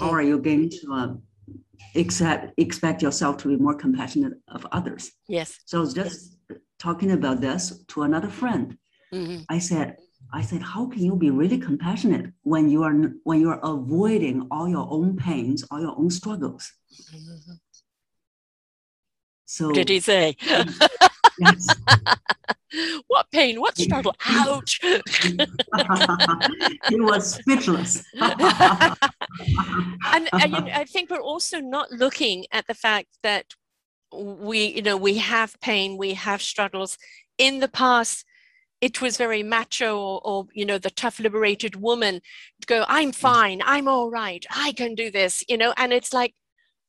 how 0.00 0.10
are 0.10 0.22
you 0.22 0.38
going 0.38 0.70
to 0.70 0.86
uh, 0.94 1.08
accept, 1.94 2.54
expect 2.56 3.02
yourself 3.02 3.36
to 3.38 3.48
be 3.48 3.56
more 3.56 3.74
compassionate 3.74 4.32
of 4.48 4.66
others? 4.72 5.12
Yes. 5.28 5.58
So 5.66 5.84
just 5.84 6.38
yes. 6.48 6.58
talking 6.78 7.10
about 7.12 7.42
this 7.42 7.84
to 7.88 8.02
another 8.02 8.30
friend. 8.40 8.78
Mm-hmm. 9.12 9.42
I 9.50 9.58
said, 9.58 9.96
I 10.32 10.40
said, 10.40 10.62
how 10.62 10.86
can 10.86 11.02
you 11.04 11.16
be 11.16 11.30
really 11.30 11.58
compassionate 11.58 12.32
when 12.44 12.70
you 12.70 12.82
are 12.82 12.94
when 13.24 13.40
you 13.42 13.50
are 13.50 13.60
avoiding 13.62 14.48
all 14.50 14.66
your 14.68 14.88
own 14.90 15.16
pains, 15.16 15.64
all 15.70 15.82
your 15.82 15.96
own 15.98 16.08
struggles? 16.08 16.72
Mm-hmm. 17.14 17.52
So 19.54 19.70
did 19.70 19.88
he 19.88 20.00
say? 20.00 20.36
what 23.06 23.30
pain? 23.30 23.60
What 23.60 23.78
struggle? 23.78 24.16
Ouch! 24.26 24.80
he 26.88 27.00
was 27.00 27.34
speechless. 27.34 28.02
and, 28.20 28.96
and 30.32 30.52
you 30.52 30.60
know, 30.60 30.72
I 30.74 30.84
think 30.88 31.08
we're 31.08 31.20
also 31.20 31.60
not 31.60 31.92
looking 31.92 32.46
at 32.50 32.66
the 32.66 32.74
fact 32.74 33.10
that 33.22 33.54
we 34.12 34.74
you 34.74 34.82
know 34.82 34.96
we 34.96 35.18
have 35.18 35.54
pain 35.60 35.96
we 35.96 36.14
have 36.14 36.42
struggles 36.42 36.98
in 37.38 37.60
the 37.60 37.68
past 37.68 38.24
it 38.80 39.00
was 39.00 39.16
very 39.16 39.42
macho 39.42 39.98
or, 39.98 40.20
or, 40.24 40.46
you 40.52 40.64
know 40.64 40.78
the 40.78 40.90
tough 40.90 41.18
liberated 41.18 41.74
woman 41.74 42.20
to 42.60 42.66
go 42.68 42.84
i'm 42.86 43.10
fine 43.10 43.60
i'm 43.64 43.88
all 43.88 44.08
right 44.08 44.46
i 44.54 44.70
can 44.70 44.94
do 44.94 45.10
this 45.10 45.42
you 45.48 45.58
know 45.58 45.74
and 45.76 45.92
it's 45.92 46.12
like 46.12 46.32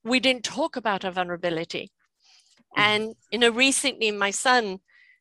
we 0.04 0.20
didn't 0.20 0.44
talk 0.44 0.76
about 0.76 1.04
our 1.04 1.10
vulnerability 1.10 1.92
and 2.76 3.16
you 3.32 3.40
know 3.40 3.50
recently 3.50 4.12
my 4.12 4.32
son 4.32 4.80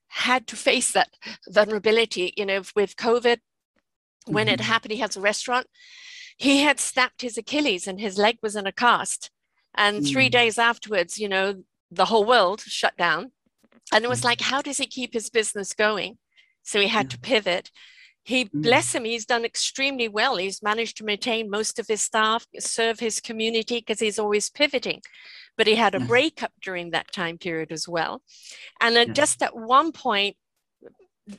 had 0.08 0.46
to 0.46 0.56
face 0.56 0.92
that 0.92 1.10
vulnerability 1.48 2.32
you 2.36 2.46
know 2.46 2.62
with 2.76 2.96
covid 2.96 3.38
when 4.26 4.46
mm-hmm. 4.46 4.54
it 4.54 4.60
happened 4.60 4.92
he 4.92 4.98
has 4.98 5.16
a 5.16 5.20
restaurant 5.20 5.66
he 6.36 6.62
had 6.62 6.80
snapped 6.80 7.22
his 7.22 7.38
achilles 7.38 7.86
and 7.86 8.00
his 8.00 8.18
leg 8.18 8.38
was 8.42 8.56
in 8.56 8.66
a 8.66 8.72
cast 8.72 9.30
and 9.74 10.06
three 10.06 10.28
mm. 10.28 10.32
days 10.32 10.58
afterwards 10.58 11.18
you 11.18 11.28
know 11.28 11.62
the 11.90 12.06
whole 12.06 12.24
world 12.24 12.60
shut 12.60 12.96
down 12.96 13.32
and 13.92 14.04
it 14.04 14.08
was 14.08 14.24
like 14.24 14.38
mm-hmm. 14.38 14.54
how 14.54 14.62
does 14.62 14.78
he 14.78 14.86
keep 14.86 15.12
his 15.12 15.30
business 15.30 15.74
going 15.74 16.18
so 16.64 16.80
he 16.80 16.88
had 16.88 17.10
to 17.10 17.18
pivot. 17.18 17.70
He, 18.24 18.46
mm. 18.46 18.50
bless 18.62 18.94
him, 18.94 19.04
he's 19.04 19.26
done 19.26 19.44
extremely 19.44 20.08
well. 20.08 20.37
He's 20.37 20.62
managed 20.62 20.96
to 20.98 21.04
maintain 21.04 21.50
most 21.50 21.78
of 21.78 21.87
his 21.87 22.00
staff, 22.00 22.46
serve 22.58 22.98
his 22.98 23.20
community 23.20 23.76
because 23.76 24.00
he's 24.00 24.18
always 24.18 24.50
pivoting. 24.50 25.02
But 25.56 25.66
he 25.66 25.76
had 25.76 25.94
a 25.94 26.00
breakup 26.00 26.52
during 26.60 26.90
that 26.90 27.12
time 27.12 27.38
period 27.38 27.70
as 27.70 27.87
well. 27.87 28.22
And 28.80 28.96
at 28.96 29.14
just 29.14 29.40
at 29.40 29.56
one 29.56 29.92
point, 29.92 30.37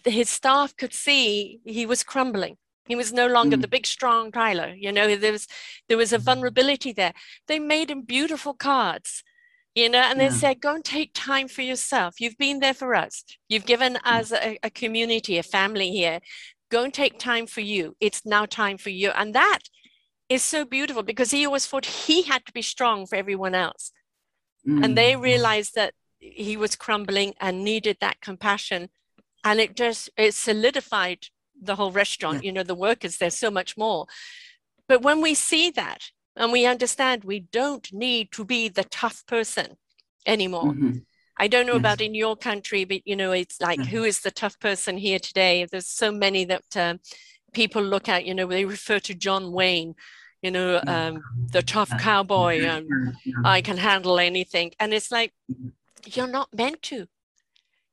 his 0.05 0.29
staff 0.29 0.75
could 0.77 0.93
see 0.93 1.59
he 1.65 1.85
was 1.85 2.03
crumbling. 2.03 2.57
He 2.85 2.95
was 2.95 3.11
no 3.11 3.27
longer 3.27 3.57
mm. 3.57 3.61
the 3.61 3.67
big, 3.67 3.85
strong 3.85 4.31
Tyler. 4.31 4.73
You 4.73 4.91
know, 4.91 5.15
there 5.15 5.31
was 5.31 5.47
there 5.89 5.97
was 5.97 6.13
a 6.13 6.19
mm. 6.19 6.21
vulnerability 6.21 6.93
there. 6.93 7.13
They 7.47 7.59
made 7.59 7.91
him 7.91 8.03
beautiful 8.03 8.53
cards 8.53 9.23
you 9.75 9.89
know 9.89 9.99
and 9.99 10.19
yeah. 10.19 10.29
they 10.29 10.33
said 10.33 10.61
go 10.61 10.73
and 10.73 10.83
take 10.83 11.11
time 11.13 11.47
for 11.47 11.61
yourself 11.61 12.19
you've 12.19 12.37
been 12.37 12.59
there 12.59 12.73
for 12.73 12.95
us 12.95 13.23
you've 13.49 13.65
given 13.65 13.97
us 13.97 14.31
a, 14.31 14.57
a, 14.63 14.69
community 14.69 15.37
a 15.37 15.43
family 15.43 15.91
here 15.91 16.19
go 16.75 16.83
and 16.83 16.93
take 16.93 17.17
time 17.17 17.47
for 17.55 17.61
you 17.61 17.83
it's 17.99 18.21
now 18.25 18.45
time 18.45 18.77
for 18.77 18.93
you 19.01 19.09
and 19.11 19.33
that 19.33 19.59
is 20.27 20.43
so 20.43 20.59
beautiful 20.77 21.03
because 21.11 21.31
he 21.31 21.45
always 21.45 21.65
thought 21.67 21.85
he 22.07 22.17
had 22.23 22.43
to 22.45 22.51
be 22.59 22.61
strong 22.73 23.05
for 23.05 23.15
everyone 23.15 23.55
else 23.55 23.91
mm. 24.67 24.83
and 24.83 24.97
they 24.97 25.15
realized 25.15 25.73
that 25.75 25.93
he 26.19 26.57
was 26.63 26.75
crumbling 26.75 27.33
and 27.39 27.63
needed 27.63 27.97
that 27.99 28.21
compassion 28.21 28.89
and 29.43 29.59
it 29.59 29.75
just 29.75 30.09
it 30.17 30.33
solidified 30.33 31.21
the 31.69 31.75
whole 31.75 31.91
restaurant 31.91 32.37
yeah. 32.37 32.47
you 32.47 32.51
know 32.51 32.63
the 32.63 32.83
workers 32.87 33.17
there's 33.17 33.37
so 33.37 33.51
much 33.51 33.77
more 33.77 34.05
but 34.87 35.01
when 35.01 35.21
we 35.21 35.33
see 35.33 35.69
that 35.69 36.01
and 36.35 36.51
we 36.51 36.65
understand 36.65 37.23
we 37.23 37.39
don't 37.39 37.93
need 37.93 38.31
to 38.31 38.43
be 38.43 38.67
the 38.67 38.83
tough 38.83 39.25
person 39.25 39.77
anymore. 40.25 40.73
Mm-hmm. 40.73 40.97
I 41.37 41.47
don't 41.47 41.65
know 41.65 41.73
yes. 41.73 41.79
about 41.79 42.01
in 42.01 42.15
your 42.15 42.35
country, 42.35 42.85
but 42.85 43.01
you 43.05 43.15
know, 43.15 43.31
it's 43.31 43.59
like 43.59 43.79
mm-hmm. 43.79 43.89
who 43.89 44.03
is 44.03 44.21
the 44.21 44.31
tough 44.31 44.59
person 44.59 44.97
here 44.97 45.19
today? 45.19 45.65
There's 45.69 45.87
so 45.87 46.11
many 46.11 46.45
that 46.45 46.77
uh, 46.77 46.95
people 47.53 47.81
look 47.81 48.07
at. 48.07 48.25
You 48.25 48.33
know, 48.33 48.47
they 48.47 48.65
refer 48.65 48.99
to 48.99 49.13
John 49.13 49.51
Wayne. 49.51 49.95
You 50.41 50.51
know, 50.51 50.81
um, 50.85 51.23
the 51.51 51.63
tough 51.63 51.89
cowboy. 51.99 52.61
and 52.63 53.15
I 53.43 53.61
can 53.61 53.77
handle 53.77 54.19
anything, 54.19 54.71
and 54.79 54.93
it's 54.93 55.11
like 55.11 55.33
you're 56.05 56.27
not 56.27 56.49
meant 56.53 56.81
to. 56.83 57.07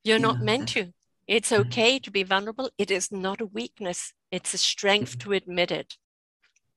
You're 0.04 0.18
not 0.18 0.40
meant 0.40 0.68
to. 0.70 0.92
It's 1.26 1.52
okay 1.52 1.98
to 2.00 2.10
be 2.10 2.24
vulnerable. 2.24 2.70
It 2.76 2.90
is 2.90 3.10
not 3.10 3.40
a 3.40 3.46
weakness. 3.46 4.12
It's 4.30 4.52
a 4.54 4.58
strength 4.58 5.18
to 5.20 5.32
admit 5.32 5.70
it. 5.70 5.96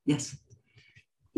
Yes, 0.05 0.37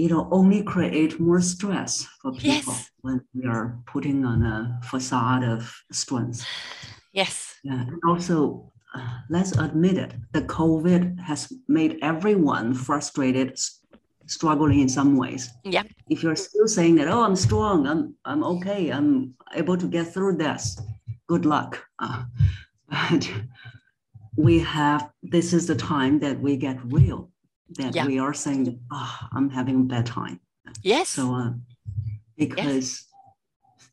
know, 0.10 0.28
only 0.32 0.62
create 0.62 1.20
more 1.20 1.42
stress 1.42 2.08
for 2.22 2.32
people 2.32 2.74
yes. 2.74 2.92
when 3.02 3.22
we 3.34 3.48
are 3.48 3.80
putting 3.88 4.24
on 4.24 4.44
a 4.44 4.80
facade 4.84 5.44
of 5.44 5.74
strength. 5.92 6.46
Yes. 7.14 7.56
Yeah. 7.64 7.82
And 7.82 8.00
also, 8.08 8.72
uh, 8.94 9.20
let's 9.30 9.58
admit 9.58 9.98
it, 9.98 10.14
the 10.34 10.44
COVID 10.44 11.20
has 11.20 11.52
made 11.68 11.98
everyone 12.04 12.76
frustrated, 12.76 13.58
struggling 14.28 14.82
in 14.82 14.90
some 14.90 15.18
ways. 15.18 15.50
Yeah. 15.64 15.84
If 16.10 16.22
you're 16.22 16.36
still 16.36 16.68
saying 16.68 16.96
that, 16.96 17.08
oh, 17.08 17.24
I'm 17.24 17.36
strong, 17.36 17.88
I'm, 17.88 18.14
I'm 18.24 18.44
okay, 18.44 18.92
I'm 18.92 19.34
able 19.56 19.78
to 19.78 19.88
get 19.88 20.14
through 20.14 20.38
this, 20.38 20.80
good 21.26 21.46
luck. 21.46 21.84
Uh, 21.98 22.24
but 22.90 23.32
we 24.36 24.60
have, 24.60 25.10
this 25.24 25.54
is 25.54 25.66
the 25.66 25.76
time 25.76 26.20
that 26.20 26.40
we 26.40 26.56
get 26.56 26.78
real 26.86 27.32
that 27.72 27.96
yeah. 27.96 28.06
we 28.06 28.20
are 28.20 28.34
saying, 28.34 28.80
oh, 28.92 29.18
I'm 29.32 29.50
having 29.50 29.82
a 29.82 29.84
bad 29.84 30.06
time. 30.06 30.40
Yes. 30.84 31.10
So, 31.10 31.36
uh, 31.36 31.52
because 32.38 32.66
yes. 32.66 33.06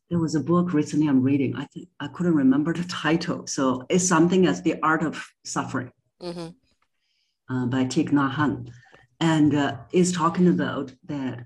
there 0.09 0.19
was 0.19 0.35
a 0.35 0.39
book 0.39 0.73
recently 0.73 1.07
I'm 1.07 1.21
reading, 1.21 1.55
I 1.55 1.65
think 1.65 1.89
I 1.99 2.07
couldn't 2.07 2.35
remember 2.35 2.73
the 2.73 2.83
title. 2.85 3.47
So 3.47 3.85
it's 3.89 4.07
something 4.07 4.45
as 4.45 4.61
the 4.61 4.75
art 4.81 5.03
of 5.03 5.25
suffering 5.43 5.91
mm-hmm. 6.21 6.49
uh, 7.53 7.65
by 7.67 7.85
Thich 7.85 8.11
Nhat 8.11 8.33
Hanh. 8.33 8.69
And 9.19 9.55
uh, 9.55 9.77
it's 9.91 10.11
talking 10.11 10.47
about 10.47 10.93
that 11.05 11.45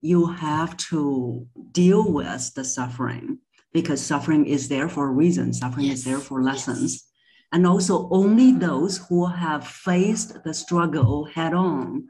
you 0.00 0.26
have 0.26 0.76
to 0.76 1.46
deal 1.72 2.10
with 2.10 2.54
the 2.54 2.64
suffering 2.64 3.38
because 3.72 4.04
suffering 4.04 4.46
is 4.46 4.68
there 4.68 4.88
for 4.88 5.08
a 5.08 5.12
reason. 5.12 5.52
Suffering 5.52 5.86
yes. 5.86 5.98
is 5.98 6.04
there 6.04 6.18
for 6.18 6.42
lessons. 6.42 6.92
Yes 6.92 7.07
and 7.52 7.66
also 7.66 8.08
only 8.10 8.52
those 8.52 8.98
who 9.08 9.26
have 9.26 9.66
faced 9.66 10.42
the 10.44 10.52
struggle 10.52 11.24
head 11.24 11.54
on 11.54 12.08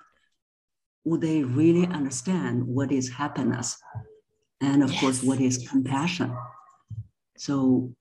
would 1.05 1.21
they 1.21 1.43
really 1.43 1.87
understand 1.87 2.67
what 2.67 2.93
is 2.93 3.09
happiness 3.09 3.81
and 4.61 4.83
of 4.83 4.91
yes. 4.91 5.01
course 5.01 5.23
what 5.23 5.41
is 5.41 5.67
compassion. 5.69 6.37
So 7.37 7.95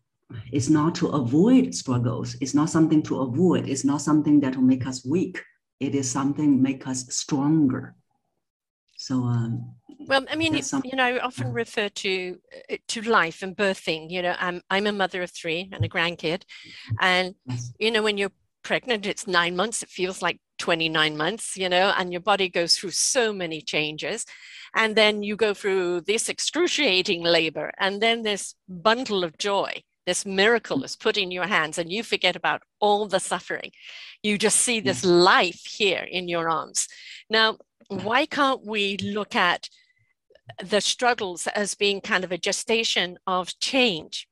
it's 0.51 0.69
not 0.69 0.95
to 0.95 1.07
avoid 1.09 1.73
struggles. 1.73 2.35
It's 2.41 2.53
not 2.53 2.69
something 2.69 3.03
to 3.03 3.21
avoid. 3.21 3.69
It's 3.69 3.85
not 3.85 4.01
something 4.01 4.39
that 4.41 4.55
will 4.55 4.63
make 4.63 4.87
us 4.87 5.05
weak. 5.05 5.41
It 5.79 5.93
is 5.93 6.09
something 6.09 6.61
make 6.61 6.87
us 6.87 7.05
stronger. 7.13 7.95
So 8.97 9.23
um, 9.23 9.75
well, 10.07 10.25
I 10.29 10.35
mean, 10.35 10.53
you 10.83 10.95
know, 10.95 11.03
I 11.03 11.19
often 11.19 11.51
refer 11.53 11.89
to 11.89 12.37
uh, 12.71 12.77
to 12.87 13.01
life 13.01 13.43
and 13.43 13.55
birthing. 13.55 14.09
You 14.09 14.21
know, 14.21 14.35
I'm 14.39 14.61
I'm 14.69 14.87
a 14.87 14.91
mother 14.91 15.21
of 15.21 15.31
three 15.31 15.69
and 15.71 15.83
a 15.83 15.89
grandkid, 15.89 16.43
and 16.99 17.35
you 17.79 17.91
know, 17.91 18.01
when 18.01 18.17
you're 18.17 18.31
pregnant, 18.63 19.05
it's 19.05 19.27
nine 19.27 19.55
months. 19.55 19.83
It 19.83 19.89
feels 19.89 20.21
like 20.21 20.39
29 20.59 21.15
months, 21.15 21.55
you 21.55 21.69
know, 21.69 21.93
and 21.97 22.11
your 22.11 22.21
body 22.21 22.49
goes 22.49 22.75
through 22.75 22.91
so 22.91 23.31
many 23.31 23.61
changes. 23.61 24.25
And 24.75 24.95
then 24.95 25.23
you 25.23 25.35
go 25.35 25.53
through 25.53 26.01
this 26.01 26.29
excruciating 26.29 27.23
labor, 27.23 27.71
and 27.79 28.01
then 28.01 28.23
this 28.23 28.55
bundle 28.67 29.23
of 29.23 29.37
joy, 29.37 29.81
this 30.05 30.25
miracle 30.25 30.83
is 30.83 30.95
put 30.95 31.17
in 31.17 31.31
your 31.31 31.47
hands, 31.47 31.77
and 31.77 31.91
you 31.91 32.03
forget 32.03 32.35
about 32.35 32.61
all 32.79 33.07
the 33.07 33.19
suffering. 33.19 33.71
You 34.23 34.37
just 34.37 34.57
see 34.57 34.79
this 34.79 35.03
life 35.05 35.65
here 35.65 36.05
in 36.09 36.27
your 36.27 36.49
arms. 36.49 36.87
Now, 37.29 37.57
why 37.87 38.25
can't 38.25 38.65
we 38.65 38.97
look 38.97 39.35
at 39.35 39.69
the 40.63 40.81
struggles 40.81 41.47
as 41.47 41.75
being 41.75 42.01
kind 42.01 42.23
of 42.23 42.31
a 42.31 42.37
gestation 42.37 43.17
of 43.27 43.57
change 43.59 44.27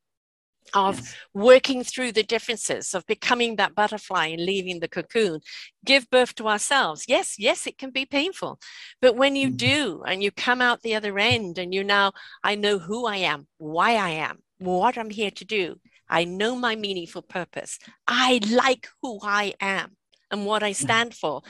of 0.73 0.97
yes. 0.97 1.15
working 1.33 1.83
through 1.83 2.11
the 2.11 2.23
differences 2.23 2.93
of 2.93 3.05
becoming 3.05 3.55
that 3.55 3.75
butterfly 3.75 4.27
and 4.27 4.43
leaving 4.43 4.79
the 4.79 4.87
cocoon. 4.87 5.39
Give 5.83 6.09
birth 6.09 6.35
to 6.35 6.47
ourselves. 6.47 7.05
Yes 7.07 7.35
yes 7.37 7.67
it 7.67 7.77
can 7.77 7.91
be 7.91 8.05
painful. 8.05 8.59
But 9.01 9.15
when 9.15 9.35
you 9.35 9.47
mm-hmm. 9.47 9.57
do 9.57 10.03
and 10.07 10.23
you 10.23 10.31
come 10.31 10.61
out 10.61 10.81
the 10.81 10.95
other 10.95 11.17
end 11.19 11.57
and 11.57 11.73
you 11.73 11.83
now 11.83 12.13
i 12.43 12.55
know 12.55 12.79
who 12.79 13.05
i 13.05 13.17
am 13.17 13.47
why 13.57 13.95
i 13.95 14.09
am 14.09 14.39
what 14.57 14.97
i'm 14.97 15.09
here 15.09 15.31
to 15.31 15.45
do. 15.45 15.79
I 16.07 16.23
know 16.23 16.55
my 16.55 16.75
meaningful 16.75 17.23
purpose. 17.23 17.79
I 18.07 18.39
like 18.49 18.87
who 19.01 19.19
i 19.23 19.53
am 19.59 19.97
and 20.31 20.45
what 20.45 20.63
i 20.63 20.71
stand 20.71 21.13
for. 21.13 21.41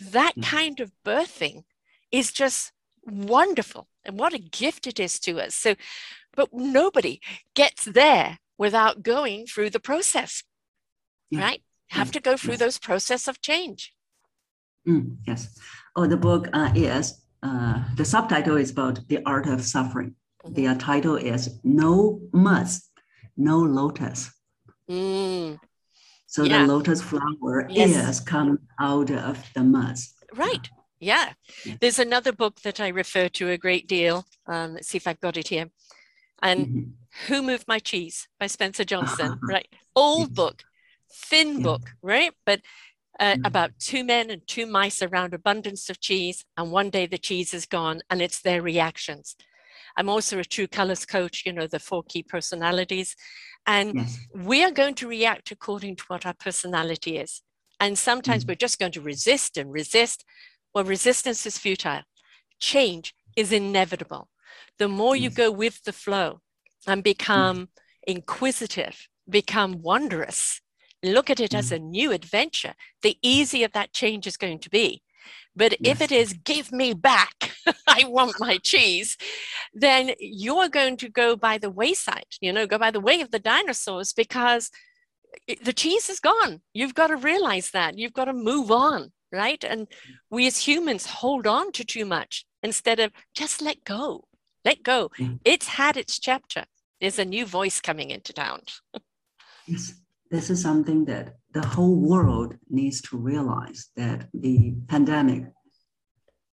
That 0.00 0.32
mm-hmm. 0.32 0.56
kind 0.56 0.80
of 0.80 0.92
birthing 1.04 1.62
is 2.10 2.32
just 2.32 2.72
wonderful 3.06 3.88
and 4.04 4.18
what 4.18 4.34
a 4.34 4.38
gift 4.38 4.86
it 4.86 5.00
is 5.00 5.18
to 5.20 5.40
us. 5.40 5.54
So, 5.54 5.74
but 6.36 6.52
nobody 6.52 7.20
gets 7.54 7.84
there 7.84 8.38
without 8.58 9.02
going 9.02 9.46
through 9.46 9.70
the 9.70 9.80
process, 9.80 10.42
yeah. 11.30 11.40
right? 11.40 11.62
Have 11.90 12.10
to 12.12 12.20
go 12.20 12.36
through 12.36 12.56
those 12.56 12.78
process 12.78 13.28
of 13.28 13.40
change. 13.40 13.94
Mm, 14.86 15.16
yes. 15.26 15.58
Oh, 15.96 16.06
the 16.06 16.16
book 16.16 16.48
uh, 16.52 16.72
is 16.74 17.22
uh, 17.42 17.84
the 17.96 18.04
subtitle 18.04 18.56
is 18.56 18.70
about 18.70 19.06
the 19.08 19.20
art 19.24 19.46
of 19.46 19.62
suffering. 19.62 20.14
Mm-hmm. 20.44 20.54
The 20.54 20.66
uh, 20.68 20.74
title 20.78 21.16
is 21.16 21.60
No 21.62 22.20
Mud, 22.32 22.66
No 23.36 23.58
Lotus. 23.58 24.30
Mm. 24.90 25.58
So 26.26 26.42
yeah. 26.42 26.62
the 26.62 26.72
lotus 26.72 27.00
flower 27.00 27.66
yes. 27.70 28.08
is 28.08 28.20
come 28.20 28.58
out 28.80 29.10
of 29.10 29.38
the 29.54 29.62
mud. 29.62 29.96
Right. 30.34 30.68
Yeah. 31.04 31.32
There's 31.80 31.98
another 31.98 32.32
book 32.32 32.60
that 32.62 32.80
I 32.80 32.88
refer 32.88 33.28
to 33.28 33.50
a 33.50 33.58
great 33.58 33.86
deal. 33.86 34.24
Um, 34.46 34.74
let's 34.74 34.88
see 34.88 34.96
if 34.96 35.06
I've 35.06 35.20
got 35.20 35.36
it 35.36 35.48
here. 35.48 35.70
And 36.42 36.66
mm-hmm. 36.66 36.90
Who 37.28 37.42
Moved 37.42 37.66
My 37.68 37.78
Cheese 37.78 38.28
by 38.40 38.46
Spencer 38.46 38.84
Johnson, 38.84 39.38
right? 39.48 39.68
Old 39.94 40.34
book, 40.34 40.62
thin 41.12 41.62
book, 41.62 41.82
right? 42.02 42.32
But 42.44 42.60
uh, 43.20 43.34
mm-hmm. 43.34 43.44
about 43.44 43.78
two 43.78 44.02
men 44.04 44.30
and 44.30 44.42
two 44.46 44.66
mice 44.66 45.02
around 45.02 45.34
abundance 45.34 45.88
of 45.90 46.00
cheese. 46.00 46.44
And 46.56 46.72
one 46.72 46.90
day 46.90 47.06
the 47.06 47.18
cheese 47.18 47.54
is 47.54 47.66
gone 47.66 48.00
and 48.10 48.20
it's 48.20 48.40
their 48.40 48.62
reactions. 48.62 49.36
I'm 49.96 50.08
also 50.08 50.38
a 50.38 50.44
true 50.44 50.66
colors 50.66 51.06
coach, 51.06 51.44
you 51.46 51.52
know, 51.52 51.66
the 51.66 51.78
four 51.78 52.02
key 52.02 52.22
personalities. 52.22 53.14
And 53.66 53.94
Yes. 53.94 54.18
we 54.34 54.64
are 54.64 54.70
going 54.70 54.94
to 54.96 55.08
react 55.08 55.50
according 55.50 55.96
to 55.96 56.04
what 56.08 56.26
our 56.26 56.34
personality 56.34 57.18
is. 57.18 57.42
And 57.80 57.98
sometimes 57.98 58.44
Mm. 58.44 58.48
we're 58.48 58.66
just 58.66 58.78
going 58.78 58.92
to 58.92 59.00
resist 59.00 59.56
and 59.56 59.72
resist. 59.72 60.24
Well, 60.74 60.84
resistance 60.84 61.46
is 61.46 61.58
futile. 61.58 62.02
Change 62.60 63.14
is 63.36 63.52
inevitable. 63.52 64.28
The 64.78 64.88
more 64.88 65.14
you 65.14 65.30
mm. 65.30 65.36
go 65.36 65.50
with 65.50 65.84
the 65.84 65.92
flow 65.92 66.40
and 66.86 67.02
become 67.02 67.56
mm. 67.56 67.68
inquisitive, 68.06 69.08
become 69.28 69.82
wondrous, 69.82 70.60
look 71.02 71.30
at 71.30 71.40
it 71.40 71.54
as 71.54 71.70
mm. 71.70 71.76
a 71.76 71.78
new 71.78 72.12
adventure, 72.12 72.74
the 73.02 73.16
easier 73.22 73.68
that 73.68 73.92
change 73.92 74.26
is 74.26 74.36
going 74.36 74.58
to 74.60 74.70
be. 74.70 75.02
But 75.56 75.76
if 75.82 76.00
it 76.00 76.10
is, 76.10 76.32
give 76.32 76.72
me 76.72 76.92
back, 76.92 77.52
I 77.86 78.04
want 78.06 78.40
my 78.40 78.58
cheese, 78.58 79.16
then 79.72 80.12
you're 80.18 80.68
going 80.68 80.96
to 80.98 81.08
go 81.08 81.36
by 81.36 81.58
the 81.58 81.70
wayside, 81.70 82.26
you 82.40 82.52
know, 82.52 82.66
go 82.66 82.78
by 82.78 82.90
the 82.90 83.00
way 83.00 83.20
of 83.20 83.30
the 83.30 83.38
dinosaurs 83.38 84.12
because 84.12 84.70
the 85.62 85.72
cheese 85.72 86.10
is 86.10 86.20
gone. 86.20 86.60
You've 86.72 86.94
got 86.94 87.06
to 87.08 87.16
realize 87.16 87.70
that. 87.70 87.96
You've 87.98 88.12
got 88.12 88.26
to 88.26 88.32
move 88.32 88.70
on, 88.70 89.12
right? 89.34 89.62
And 89.64 89.88
we 90.30 90.46
as 90.46 90.66
humans 90.66 91.06
hold 91.06 91.46
on 91.46 91.72
to 91.72 91.84
too 91.84 92.04
much 92.04 92.44
instead 92.62 93.00
of 93.00 93.12
just 93.34 93.60
let 93.60 93.84
go. 93.84 94.24
Let 94.64 94.82
go. 94.82 95.10
Yeah. 95.18 95.34
It's 95.44 95.68
had 95.68 95.96
its 95.96 96.18
chapter. 96.18 96.64
There's 97.00 97.18
a 97.18 97.24
new 97.24 97.44
voice 97.44 97.80
coming 97.80 98.10
into 98.10 98.32
town. 98.32 98.62
Yes, 99.66 99.94
this 100.30 100.50
is 100.50 100.60
something 100.60 101.06
that 101.06 101.36
the 101.54 101.66
whole 101.66 101.96
world 101.96 102.54
needs 102.68 103.00
to 103.00 103.16
realize 103.16 103.88
that 103.96 104.28
the 104.34 104.74
pandemic 104.88 105.44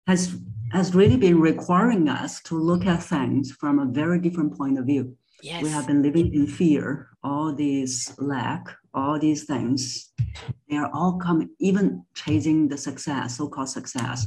has 0.07 0.37
has 0.70 0.95
really 0.95 1.16
been 1.16 1.41
requiring 1.41 2.09
us 2.09 2.41
to 2.43 2.55
look 2.57 2.87
at 2.87 3.03
things 3.03 3.51
from 3.51 3.81
a 3.81 3.87
very 3.87 4.20
different 4.20 4.57
point 4.57 4.78
of 4.78 4.87
view. 4.87 5.16
Yes. 5.43 5.62
We 5.64 5.70
have 5.70 5.89
been 5.89 6.03
living 6.03 6.33
in 6.33 6.47
fear, 6.47 7.09
all 7.24 7.53
this 7.53 8.14
lack, 8.18 8.64
all 8.95 9.18
these 9.18 9.45
things, 9.45 10.12
they 10.68 10.76
are 10.76 10.91
all 10.93 11.18
coming, 11.18 11.51
even 11.59 12.05
chasing 12.14 12.68
the 12.68 12.76
success, 12.76 13.36
so-called 13.36 13.68
success, 13.68 14.26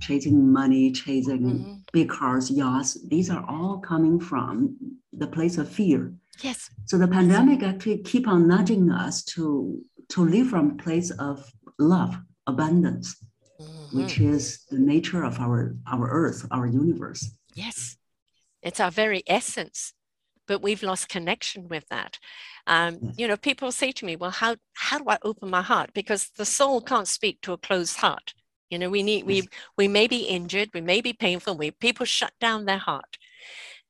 chasing 0.00 0.52
money, 0.52 0.92
chasing 0.92 1.42
Mhm. 1.42 1.84
big 1.92 2.08
cars, 2.08 2.50
yachts. 2.50 2.98
These 3.08 3.30
are 3.30 3.44
all 3.48 3.78
coming 3.78 4.18
from 4.20 4.76
the 5.12 5.26
place 5.26 5.58
of 5.58 5.68
fear. 5.68 6.14
Yes. 6.42 6.70
So 6.86 6.98
the 6.98 7.08
pandemic 7.08 7.62
actually 7.62 7.98
keep 7.98 8.26
on 8.28 8.46
nudging 8.48 8.90
us 8.90 9.22
to 9.34 9.82
to 10.10 10.22
live 10.22 10.48
from 10.48 10.70
a 10.72 10.74
place 10.74 11.10
of 11.12 11.50
love, 11.78 12.14
abundance, 12.46 13.16
Mhm. 13.58 13.92
which 13.94 14.20
is 14.20 14.66
the 14.70 14.78
nature 14.78 15.22
of 15.24 15.38
our 15.40 15.76
our 15.86 16.10
earth, 16.10 16.46
our 16.50 16.66
universe. 16.66 17.30
Yes, 17.54 17.96
it's 18.62 18.80
our 18.80 18.90
very 18.90 19.22
essence, 19.26 19.94
but 20.46 20.60
we've 20.60 20.82
lost 20.82 21.08
connection 21.08 21.68
with 21.68 21.86
that. 21.88 22.18
Um, 22.66 23.12
you 23.16 23.28
know, 23.28 23.36
people 23.36 23.70
say 23.72 23.92
to 23.92 24.04
me, 24.06 24.16
"Well, 24.16 24.30
how 24.30 24.56
how 24.74 24.98
do 24.98 25.04
I 25.08 25.18
open 25.22 25.50
my 25.50 25.62
heart?" 25.62 25.90
Because 25.94 26.30
the 26.36 26.46
soul 26.46 26.80
can't 26.80 27.08
speak 27.08 27.40
to 27.42 27.52
a 27.52 27.58
closed 27.58 27.96
heart. 27.98 28.34
You 28.70 28.78
know, 28.78 28.90
we 28.90 29.02
need 29.02 29.24
we 29.26 29.48
we 29.76 29.88
may 29.88 30.06
be 30.06 30.22
injured, 30.24 30.70
we 30.74 30.80
may 30.80 31.00
be 31.00 31.12
painful. 31.12 31.56
We 31.56 31.70
people 31.70 32.06
shut 32.06 32.32
down 32.40 32.64
their 32.64 32.78
heart, 32.78 33.18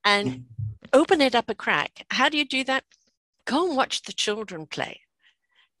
and 0.03 0.45
open 0.93 1.21
it 1.21 1.35
up 1.35 1.49
a 1.49 1.55
crack. 1.55 2.05
How 2.09 2.29
do 2.29 2.37
you 2.37 2.45
do 2.45 2.63
that? 2.65 2.83
Go 3.45 3.67
and 3.67 3.77
watch 3.77 4.01
the 4.03 4.13
children 4.13 4.65
play. 4.65 5.01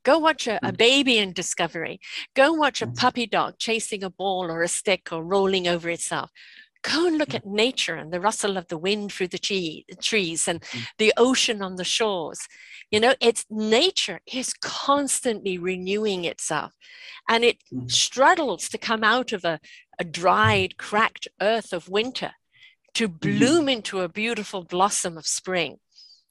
Go 0.03 0.19
watch 0.19 0.47
a, 0.47 0.57
a 0.63 0.71
Mm. 0.71 0.77
baby 0.77 1.17
in 1.17 1.33
discovery. 1.33 1.99
Go 2.35 2.53
watch 2.53 2.81
a 2.81 2.87
puppy 2.87 3.25
dog 3.25 3.55
chasing 3.57 4.03
a 4.03 4.09
ball 4.09 4.51
or 4.51 4.61
a 4.61 4.67
stick 4.67 5.09
or 5.11 5.23
rolling 5.23 5.67
over 5.67 5.89
itself. 5.89 6.31
Go 6.93 7.07
and 7.07 7.17
look 7.17 7.33
at 7.33 7.45
nature 7.45 7.95
and 7.95 8.13
the 8.13 8.19
rustle 8.19 8.57
of 8.57 8.67
the 8.67 8.77
wind 8.77 9.11
through 9.11 9.29
the 9.29 9.39
tree, 9.39 9.85
trees 10.01 10.47
and 10.47 10.61
Mm. 10.61 10.85
the 10.97 11.13
ocean 11.17 11.61
on 11.61 11.75
the 11.77 11.83
shores. 11.83 12.47
You 12.91 12.99
know, 12.99 13.15
it's 13.19 13.45
nature 13.49 14.19
is 14.31 14.53
constantly 14.61 15.57
renewing 15.57 16.25
itself 16.25 16.73
and 17.27 17.43
it 17.43 17.57
Mm. 17.73 17.91
struggles 17.91 18.69
to 18.69 18.77
come 18.77 19.03
out 19.03 19.33
of 19.33 19.43
a, 19.45 19.59
a 19.97 20.03
dried, 20.03 20.77
cracked 20.77 21.27
earth 21.41 21.73
of 21.73 21.89
winter 21.89 22.33
to 22.93 23.07
Mm-hmm. 23.09 23.17
bloom 23.17 23.69
into 23.69 24.01
a 24.01 24.09
beautiful 24.09 24.63
blossom 24.63 25.17
of 25.17 25.25
spring. 25.27 25.79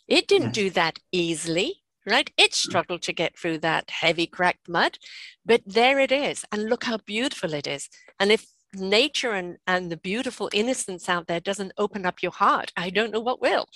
It 0.07 0.29
didn't 0.29 0.53
do 0.55 0.71
that 0.71 0.99
easily, 1.13 1.83
right? 2.07 2.31
It 2.37 2.55
struggled 2.55 3.03
to 3.03 3.13
get 3.13 3.39
through 3.39 3.59
that 3.59 3.91
heavy, 3.91 4.27
cracked 4.27 4.69
mud, 4.69 4.99
but 5.45 5.63
there 5.67 5.99
it 5.99 6.13
is. 6.13 6.45
And 6.53 6.69
look 6.69 6.85
how 6.85 6.99
beautiful 6.99 7.55
it 7.55 7.67
is. 7.67 7.89
And 8.21 8.31
if 8.31 8.47
nature 8.77 9.33
and, 9.33 9.59
and 9.67 9.91
the 9.91 9.97
beautiful 9.97 10.51
innocence 10.53 11.09
out 11.09 11.27
there 11.27 11.41
doesn't 11.41 11.73
open 11.79 12.07
up 12.07 12.23
your 12.23 12.33
heart, 12.33 12.73
I 12.77 12.91
don't 12.91 13.13
know 13.13 13.21
what 13.21 13.41
will. 13.41 13.67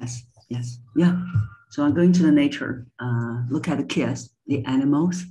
Yes, 0.00 0.24
yes, 0.48 0.78
yeah. 0.96 1.20
So 1.70 1.84
I'm 1.84 1.94
going 1.94 2.12
to 2.12 2.22
the 2.22 2.30
nature, 2.30 2.86
uh, 3.00 3.42
look 3.50 3.68
at 3.68 3.78
the 3.78 3.84
kids, 3.84 4.30
the 4.46 4.64
animals. 4.64 5.24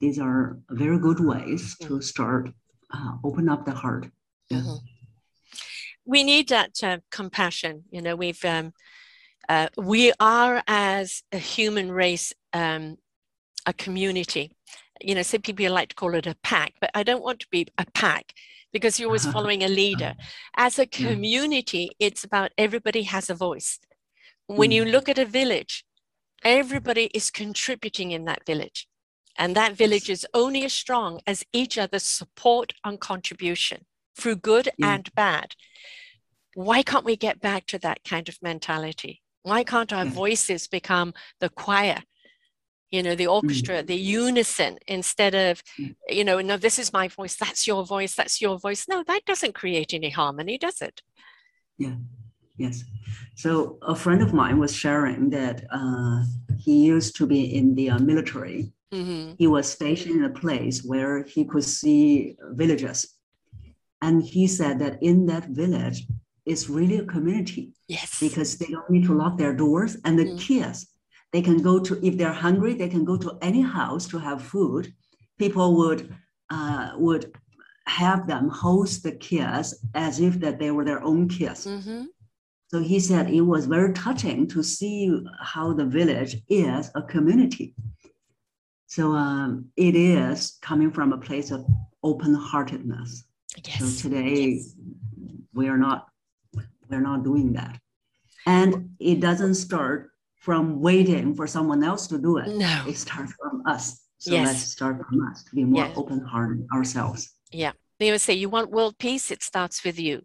These 0.00 0.18
are 0.18 0.58
very 0.70 0.98
good 0.98 1.20
ways 1.20 1.76
to 1.82 2.00
start 2.00 2.50
uh, 2.92 3.12
open 3.24 3.48
up 3.48 3.64
the 3.64 3.72
heart. 3.72 4.08
Yeah. 4.50 4.58
Mhm. 4.60 4.80
We 6.04 6.24
need 6.24 6.48
that 6.48 6.82
uh, 6.82 6.98
compassion. 7.10 7.84
You 7.90 8.00
know, 8.02 8.16
we've 8.16 8.44
um, 8.44 8.72
uh, 9.48 9.68
we 9.76 10.12
are 10.20 10.62
as 10.66 11.22
a 11.32 11.38
human 11.38 11.90
race 11.92 12.32
um, 12.52 12.96
a 13.66 13.72
community. 13.72 14.52
You 15.00 15.14
know, 15.14 15.22
some 15.22 15.42
people 15.42 15.70
like 15.72 15.90
to 15.90 15.94
call 15.94 16.14
it 16.14 16.26
a 16.26 16.36
pack, 16.42 16.74
but 16.80 16.90
I 16.94 17.02
don't 17.02 17.22
want 17.22 17.40
to 17.40 17.46
be 17.50 17.66
a 17.78 17.86
pack 17.94 18.32
because 18.72 18.98
you're 18.98 19.08
always 19.08 19.26
following 19.32 19.62
a 19.62 19.68
leader. 19.68 20.14
As 20.56 20.78
a 20.78 20.82
Yeah. 20.82 21.10
community, 21.10 21.90
it's 21.98 22.24
about 22.24 22.52
everybody 22.58 23.02
has 23.04 23.30
a 23.30 23.34
voice. 23.34 23.78
When 24.46 24.70
Mm. 24.70 24.74
you 24.74 24.84
look 24.84 25.08
at 25.08 25.18
a 25.18 25.24
village, 25.24 25.84
everybody 26.44 27.10
is 27.14 27.30
contributing 27.30 28.10
in 28.12 28.24
that 28.26 28.44
village. 28.46 28.88
And 29.36 29.54
that 29.54 29.74
village 29.74 30.10
is 30.10 30.26
only 30.34 30.64
as 30.64 30.72
strong 30.72 31.20
as 31.26 31.44
each 31.52 31.78
other's 31.78 32.02
support 32.02 32.72
and 32.84 32.98
contribution 33.00 33.86
through 34.16 34.36
good 34.36 34.68
Yeah. 34.78 34.94
and 34.94 35.14
bad. 35.14 35.54
Why 36.54 36.82
can't 36.82 37.04
we 37.04 37.16
get 37.16 37.40
back 37.40 37.66
to 37.66 37.78
that 37.80 38.02
kind 38.04 38.28
of 38.28 38.42
mentality? 38.42 39.22
Why 39.42 39.62
can't 39.62 39.92
our 39.92 40.04
mm. 40.04 40.10
voices 40.10 40.66
become 40.66 41.14
the 41.38 41.48
choir? 41.48 42.02
You 42.90 43.02
know, 43.02 43.14
the 43.14 43.26
orchestra, 43.26 43.82
the 43.82 43.94
unison, 43.96 44.78
instead 44.86 45.34
of, 45.34 45.62
Mm. 45.78 45.94
you 46.08 46.24
know, 46.24 46.40
no, 46.40 46.56
this 46.56 46.78
is 46.78 46.92
my 46.92 47.08
voice, 47.08 47.36
that's 47.36 47.66
your 47.66 47.84
voice, 47.84 48.14
that's 48.14 48.40
your 48.40 48.58
voice. 48.58 48.86
No, 48.88 49.02
that 49.06 49.24
doesn't 49.26 49.54
create 49.54 49.92
any 49.92 50.10
harmony, 50.10 50.56
does 50.58 50.80
it? 50.80 51.02
Yeah, 51.76 51.96
yes. 52.56 52.84
So 53.36 53.78
a 53.82 53.94
friend 53.94 54.22
of 54.22 54.32
mine 54.32 54.58
was 54.58 54.74
sharing 54.74 55.30
that 55.30 55.64
uh, 55.70 56.24
he 56.58 56.84
used 56.86 57.16
to 57.16 57.26
be 57.26 57.54
in 57.54 57.74
the 57.74 57.90
uh, 57.90 57.98
military. 57.98 58.72
hmm 58.90 59.32
He 59.38 59.46
was 59.46 59.66
stationed 59.70 60.16
in 60.16 60.24
a 60.24 60.40
place 60.44 60.82
where 60.82 61.24
he 61.24 61.44
could 61.44 61.64
see 61.64 62.36
villages. 62.56 62.98
And 64.00 64.22
he 64.22 64.46
said 64.46 64.78
that 64.78 64.94
in 65.02 65.26
that 65.26 65.46
village, 65.50 66.06
it's 66.46 66.68
really 66.70 66.98
a 66.98 67.04
community 67.04 67.72
Yes. 67.88 68.18
because 68.20 68.56
they 68.58 68.70
don't 68.74 68.88
need 68.90 69.04
to 69.06 69.14
lock 69.14 69.36
their 69.36 69.54
doors. 69.54 69.96
And 70.04 70.18
the 70.18 70.24
Mm. 70.26 70.38
kids, 70.48 70.78
they 71.32 71.42
can 71.42 71.62
go 71.62 71.78
to, 71.78 71.98
if 72.06 72.16
they're 72.16 72.32
hungry, 72.32 72.74
they 72.74 72.88
can 72.88 73.04
go 73.04 73.16
to 73.16 73.38
any 73.42 73.62
house 73.62 74.06
to 74.08 74.18
have 74.18 74.42
food. 74.42 74.92
People 75.38 75.76
would, 75.76 76.14
uh, 76.50 76.92
would 76.96 77.32
have 77.86 78.26
them 78.26 78.48
host 78.48 79.02
the 79.02 79.12
kids 79.12 79.84
as 79.94 80.20
if 80.20 80.40
that 80.40 80.58
they 80.58 80.70
were 80.70 80.84
their 80.84 81.02
own 81.02 81.28
kids. 81.28 81.64
hmm 81.64 82.04
So 82.70 82.80
he 82.80 83.00
said 83.00 83.30
it 83.30 83.40
was 83.40 83.66
very 83.66 83.92
touching 83.92 84.46
to 84.48 84.62
see 84.62 85.20
how 85.40 85.72
the 85.72 85.86
village 85.86 86.36
is 86.48 86.90
a 86.94 87.02
community. 87.02 87.74
So 88.86 89.12
um, 89.12 89.66
it 89.76 89.94
is 89.94 90.58
coming 90.62 90.90
from 90.90 91.12
a 91.12 91.18
place 91.18 91.50
of 91.50 91.64
open-heartedness. 92.02 93.24
Yes. 93.66 93.78
So 93.78 94.08
today 94.08 94.34
yes. 94.52 94.74
we 95.52 95.68
are 95.68 95.78
not 95.78 96.08
we're 96.88 97.00
not 97.00 97.22
doing 97.22 97.52
that, 97.52 97.78
and 98.46 98.96
it 98.98 99.20
doesn't 99.20 99.56
start 99.56 100.10
from 100.48 100.80
waiting 100.80 101.34
for 101.34 101.46
someone 101.46 101.84
else 101.84 102.06
to 102.06 102.16
do 102.16 102.38
it. 102.38 102.48
No. 102.48 102.84
It 102.88 102.96
starts 102.96 103.34
from 103.34 103.62
us. 103.66 103.84
So 104.16 104.32
Yes. 104.32 104.46
let's 104.46 104.62
start 104.76 104.96
from 105.06 105.20
us 105.28 105.44
to 105.44 105.54
be 105.54 105.62
more 105.64 105.84
Yes. 105.84 105.98
open-hearted 105.98 106.66
ourselves. 106.72 107.20
Yeah. 107.50 107.72
They 107.98 108.10
would 108.10 108.22
say, 108.22 108.32
you 108.32 108.48
want 108.48 108.70
world 108.70 108.96
peace, 108.96 109.30
it 109.30 109.42
starts 109.42 109.84
with 109.84 109.98
you. 110.00 110.24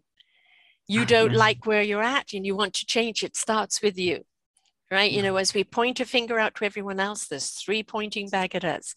You 0.88 1.02
Ah, 1.02 1.10
don't 1.16 1.32
yes. 1.32 1.38
like 1.46 1.66
where 1.66 1.82
you're 1.82 2.08
at 2.18 2.32
and 2.32 2.46
you 2.46 2.56
want 2.56 2.72
to 2.76 2.86
change, 2.86 3.22
it 3.22 3.36
starts 3.36 3.82
with 3.82 3.98
you. 3.98 4.24
Right? 4.90 5.12
You 5.12 5.20
know, 5.26 5.36
as 5.36 5.52
we 5.52 5.62
point 5.62 6.00
a 6.00 6.06
finger 6.06 6.38
out 6.38 6.54
to 6.54 6.64
everyone 6.64 7.00
else, 7.00 7.26
there's 7.28 7.50
three 7.50 7.82
pointing 7.82 8.30
back 8.30 8.54
at 8.54 8.64
us. 8.64 8.94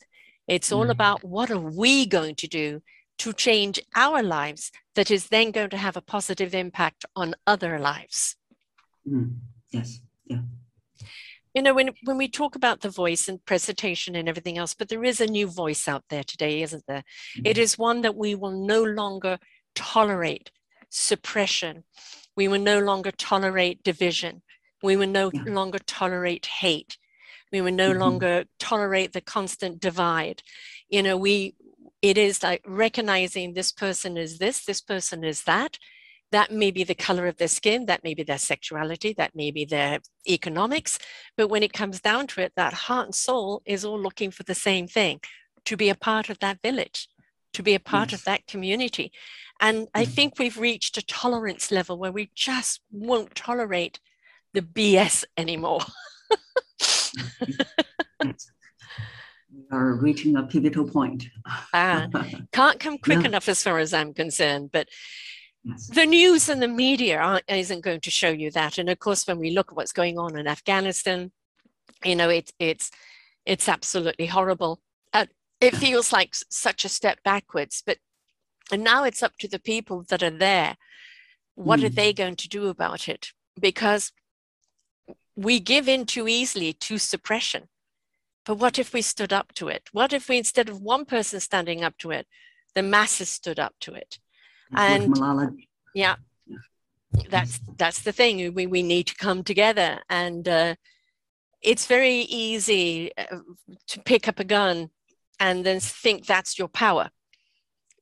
It's 0.48 0.72
all 0.72 0.86
Mm. 0.88 0.92
about 0.98 1.20
what 1.26 1.52
are 1.52 1.66
we 1.84 2.06
going 2.06 2.36
to 2.36 2.48
do 2.48 2.68
to 3.24 3.34
change 3.34 3.82
our 3.96 4.24
lives 4.24 4.72
that 4.96 5.12
is 5.12 5.28
then 5.28 5.52
going 5.52 5.72
to 5.72 5.78
have 5.86 5.98
a 5.98 6.02
positive 6.16 6.54
impact 6.56 7.04
on 7.18 7.36
other 7.46 7.80
lives. 7.80 8.38
Mm, 9.06 9.40
Yes. 9.78 10.00
Yeah. 10.26 10.44
You 11.58 11.64
know 11.64 11.74
when 11.74 11.90
when 12.06 12.18
we 12.18 12.30
talk 12.30 12.56
about 12.56 12.82
the 12.82 12.90
voice 13.04 13.28
and 13.30 13.46
presentation 13.46 14.16
and 14.16 14.30
everything 14.30 14.58
else 14.60 14.76
but 14.76 14.90
there 14.90 15.04
is 15.04 15.22
a 15.22 15.28
new 15.28 15.48
voice 15.48 15.88
out 15.88 16.06
there 16.10 16.24
today 16.24 16.62
isn't 16.62 16.86
there 16.88 17.04
it 17.44 17.58
is 17.58 17.78
one 17.80 18.02
that 18.04 18.16
we 18.16 18.36
will 18.36 18.58
no 18.76 18.84
longer 18.84 19.40
tolerate 19.76 20.52
suppression 20.90 21.84
We 22.38 22.48
will 22.48 22.62
no 22.62 22.80
longer 22.80 23.12
tolerate 23.12 23.84
division. 23.84 24.44
We 24.84 24.96
will 24.96 25.10
no 25.10 25.32
Yeah. 25.34 25.44
longer 25.48 25.80
tolerate 25.80 26.46
hate. 26.46 26.98
We 27.52 27.62
will 27.62 27.74
no 27.74 27.92
Mhm. 27.92 28.00
longer 28.00 28.46
tolerate 28.60 29.14
the 29.14 29.22
constant 29.22 29.80
divide. 29.80 30.44
You 30.90 31.04
know, 31.04 31.18
we 31.18 31.56
it 32.04 32.18
is 32.18 32.44
like 32.44 32.64
recognizing 32.68 33.54
this 33.54 33.72
person 33.72 34.18
is 34.18 34.38
this, 34.38 34.64
this 34.66 34.82
person 34.82 35.24
is 35.24 35.44
that. 35.46 35.80
That 36.32 36.52
may 36.52 36.72
be 36.72 36.84
the 36.84 36.96
color 36.96 37.28
of 37.28 37.38
their 37.38 37.48
skin, 37.48 37.86
that 37.86 38.04
may 38.04 38.14
be 38.14 38.24
their 38.24 38.38
sexuality, 38.38 39.14
that 39.18 39.36
may 39.36 39.52
be 39.52 39.64
their 39.66 40.00
economics. 40.28 41.00
But 41.38 41.48
when 41.48 41.64
it 41.64 41.72
comes 41.74 42.02
down 42.02 42.28
to 42.28 42.42
it, 42.42 42.54
that 42.56 42.74
heart 42.74 43.06
and 43.08 43.16
soul 43.16 43.62
is 43.66 43.86
all 43.86 44.00
looking 44.00 44.32
for 44.32 44.44
the 44.44 44.56
same 44.56 44.88
thing 44.88 45.22
to 45.66 45.78
be 45.78 45.90
a 45.90 45.96
part 45.96 46.30
of 46.30 46.40
that 46.40 46.60
village, 46.62 47.08
to 47.54 47.64
be 47.64 47.76
a 47.76 47.80
part 47.80 48.12
of 48.14 48.24
that 48.26 48.46
community. 48.48 49.12
And 49.60 49.88
I 49.94 50.06
think 50.06 50.38
we've 50.38 50.58
reached 50.58 50.98
a 50.98 51.06
tolerance 51.06 51.72
level 51.72 51.98
where 51.98 52.12
we 52.12 52.30
just 52.36 52.82
won't 52.92 53.34
tolerate 53.36 54.00
the 54.54 54.62
BS 54.62 55.24
anymore. 55.38 55.82
We 59.50 59.64
are 59.72 59.94
reaching 59.94 60.36
a 60.36 60.44
pivotal 60.44 60.88
point. 60.90 61.30
Ah, 61.74 62.08
can't 62.52 62.80
come 62.80 62.98
quick 62.98 63.22
Yeah. 63.22 63.28
enough 63.28 63.48
as 63.48 63.64
far 63.64 63.80
as 63.80 63.94
I'm 63.94 64.14
concerned. 64.14 64.72
But 64.74 64.88
yes. 64.90 64.98
The 65.90 66.06
news 66.06 66.50
and 66.50 66.62
the 66.62 66.68
media 66.68 67.20
aren't, 67.20 67.44
isn't 67.48 67.82
going 67.84 68.02
to 68.02 68.12
show 68.12 68.30
you 68.30 68.52
that. 68.52 68.78
And 68.78 68.90
of 68.90 69.00
course, 69.00 69.28
when 69.28 69.40
we 69.40 69.52
look 69.52 69.72
at 69.72 69.76
what's 69.78 69.92
going 69.92 70.18
on 70.18 70.38
in 70.38 70.48
Afghanistan, 70.48 71.32
you 72.04 72.16
know, 72.16 72.30
it, 72.30 72.52
it's 72.60 72.92
it's 73.46 73.70
absolutely 73.70 74.28
horrible. 74.28 74.82
Uh, 75.14 75.28
it 75.62 75.76
feels 75.76 76.12
like 76.12 76.36
such 76.50 76.86
a 76.86 76.90
step 76.90 77.24
backwards. 77.24 77.82
But 77.86 77.98
and 78.72 78.84
now 78.84 79.04
it's 79.04 79.24
up 79.24 79.38
to 79.40 79.48
the 79.48 79.60
people 79.60 80.04
that 80.10 80.22
are 80.22 80.38
there. 80.38 80.76
What 81.56 81.84
are 81.84 81.90
Mm. 81.90 81.96
they 81.96 82.14
going 82.14 82.36
to 82.36 82.50
do 82.50 82.68
about 82.68 83.08
it? 83.08 83.32
Because 83.60 84.12
we 85.36 85.60
give 85.60 85.88
in 85.88 86.06
too 86.06 86.28
easily 86.28 86.74
to 86.74 86.98
suppression. 86.98 87.70
But 88.46 88.56
what 88.56 88.78
if 88.80 88.94
we 88.94 89.02
stood 89.02 89.34
up 89.34 89.54
to 89.56 89.68
it? 89.68 89.90
What 89.92 90.14
if 90.14 90.30
we, 90.30 90.38
instead 90.38 90.70
of 90.70 90.82
one 90.82 91.06
person 91.06 91.40
standing 91.40 91.84
up 91.84 91.98
to 92.00 92.12
it, 92.12 92.28
the 92.76 92.84
masses 92.84 93.30
stood 93.30 93.60
up 93.60 93.76
to 93.82 93.94
it? 93.94 94.20
And- 94.76 95.14
Malala. 95.14 95.56
Yeah, 95.94 96.16
that's 97.30 97.60
that's 97.78 98.02
the 98.02 98.12
thing. 98.12 98.54
We 98.54 98.68
we 98.68 98.84
need 98.84 99.08
to 99.08 99.16
come 99.16 99.44
together, 99.44 100.00
and 100.10 100.48
uh, 100.48 100.76
it's 101.62 101.88
very 101.88 102.20
easy 102.30 103.12
uh, 103.18 103.40
to 103.88 104.00
pick 104.04 104.28
up 104.28 104.40
a 104.40 104.44
gun 104.44 104.90
and 105.40 105.66
then 105.66 105.80
think 105.80 106.26
that's 106.26 106.58
your 106.60 106.68
power. 106.68 107.10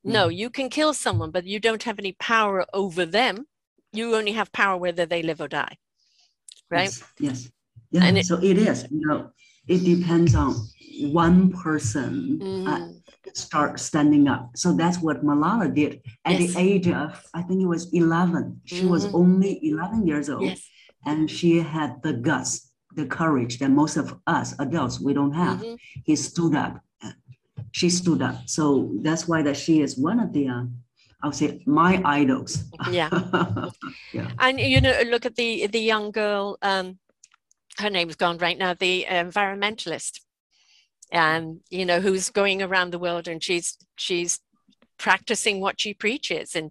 No, 0.04 0.28
you 0.28 0.50
can 0.50 0.68
kill 0.68 0.94
someone, 0.94 1.32
but 1.32 1.44
you 1.46 1.58
don't 1.58 1.82
have 1.82 1.98
any 1.98 2.12
power 2.12 2.64
over 2.72 3.04
them. 3.04 3.46
You 3.92 4.14
only 4.14 4.32
have 4.32 4.52
power 4.52 4.76
whether 4.76 5.04
they 5.04 5.22
live 5.22 5.40
or 5.40 5.48
die. 5.48 5.76
Right? 6.70 6.84
Yes. 6.84 7.02
Yes. 7.18 7.50
Yeah. 7.90 8.04
And 8.04 8.18
it- 8.18 8.26
so 8.26 8.36
it 8.40 8.56
is. 8.58 8.86
You 8.90 9.00
know, 9.06 9.30
it 9.66 9.78
depends 9.84 10.34
on 10.36 10.54
one 11.12 11.50
person 11.52 12.38
uh, 12.68 12.78
Mhm. 12.78 13.02
Start 13.34 13.78
standing 13.80 14.28
up. 14.28 14.50
So 14.56 14.72
that's 14.72 14.98
what 14.98 15.24
Malala 15.24 15.72
did 15.74 16.00
at 16.24 16.38
Yes. 16.40 16.54
the 16.54 16.60
age 16.60 16.88
of 16.88 17.22
I 17.34 17.42
think 17.42 17.60
it 17.62 17.66
was 17.66 17.92
11. 17.92 18.60
She 18.64 18.84
was 18.86 19.06
Mhm. 19.06 19.14
only 19.14 19.52
11 19.66 20.06
years 20.06 20.28
old, 20.30 20.42
Yes. 20.42 20.68
and 21.04 21.30
she 21.30 21.58
had 21.60 22.02
the 22.02 22.12
guts, 22.12 22.72
the 22.94 23.06
courage 23.06 23.58
that 23.58 23.70
most 23.70 23.96
of 23.96 24.06
us 24.26 24.54
adults 24.58 25.00
we 25.00 25.12
don't 25.12 25.32
have. 25.34 25.60
Mhm. 25.60 25.76
He 26.04 26.16
stood 26.16 26.54
up. 26.54 26.80
She 27.72 27.90
stood 27.90 28.22
up. 28.22 28.36
So 28.48 28.90
that's 29.02 29.26
why 29.28 29.42
that 29.42 29.56
she 29.56 29.80
is 29.80 29.98
one 29.98 30.18
of 30.20 30.32
the, 30.32 30.48
uh, 30.48 30.64
I 31.22 31.26
would 31.26 31.34
say, 31.36 31.62
my 31.66 32.00
idols. 32.04 32.64
Yeah. 32.90 33.10
And 34.38 34.60
you 34.60 34.80
know, 34.80 34.94
look 35.12 35.26
at 35.26 35.36
the 35.36 35.66
the 35.66 35.80
young 35.80 36.10
girl. 36.12 36.56
Um, 36.62 36.98
her 37.78 37.90
name's 37.90 38.16
gone 38.16 38.38
right 38.38 38.56
now. 38.58 38.72
The 38.74 39.04
environmentalist, 39.08 40.20
um, 41.12 41.60
you 41.70 41.84
know, 41.84 42.00
who's 42.00 42.30
going 42.30 42.62
around 42.62 42.90
the 42.90 42.98
world 42.98 43.28
and 43.28 43.42
she's 43.42 43.76
she's 43.96 44.40
practicing 44.98 45.60
what 45.60 45.80
she 45.80 45.94
preaches. 45.94 46.54
And 46.54 46.70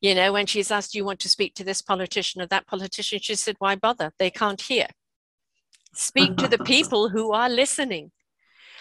you 0.00 0.14
know, 0.14 0.32
when 0.32 0.46
she's 0.46 0.70
asked, 0.70 0.92
"Do 0.92 0.98
you 0.98 1.04
want 1.04 1.20
to 1.20 1.28
speak 1.28 1.54
to 1.54 1.64
this 1.64 1.82
politician 1.82 2.40
or 2.42 2.46
that 2.46 2.66
politician?" 2.66 3.18
She 3.20 3.34
said, 3.34 3.56
"Why 3.58 3.74
bother? 3.76 4.12
They 4.18 4.30
can't 4.30 4.60
hear. 4.60 4.86
Speak 5.94 6.36
to 6.36 6.48
the 6.48 6.58
people 6.74 7.10
who 7.10 7.32
are 7.32 7.48
listening." 7.48 8.12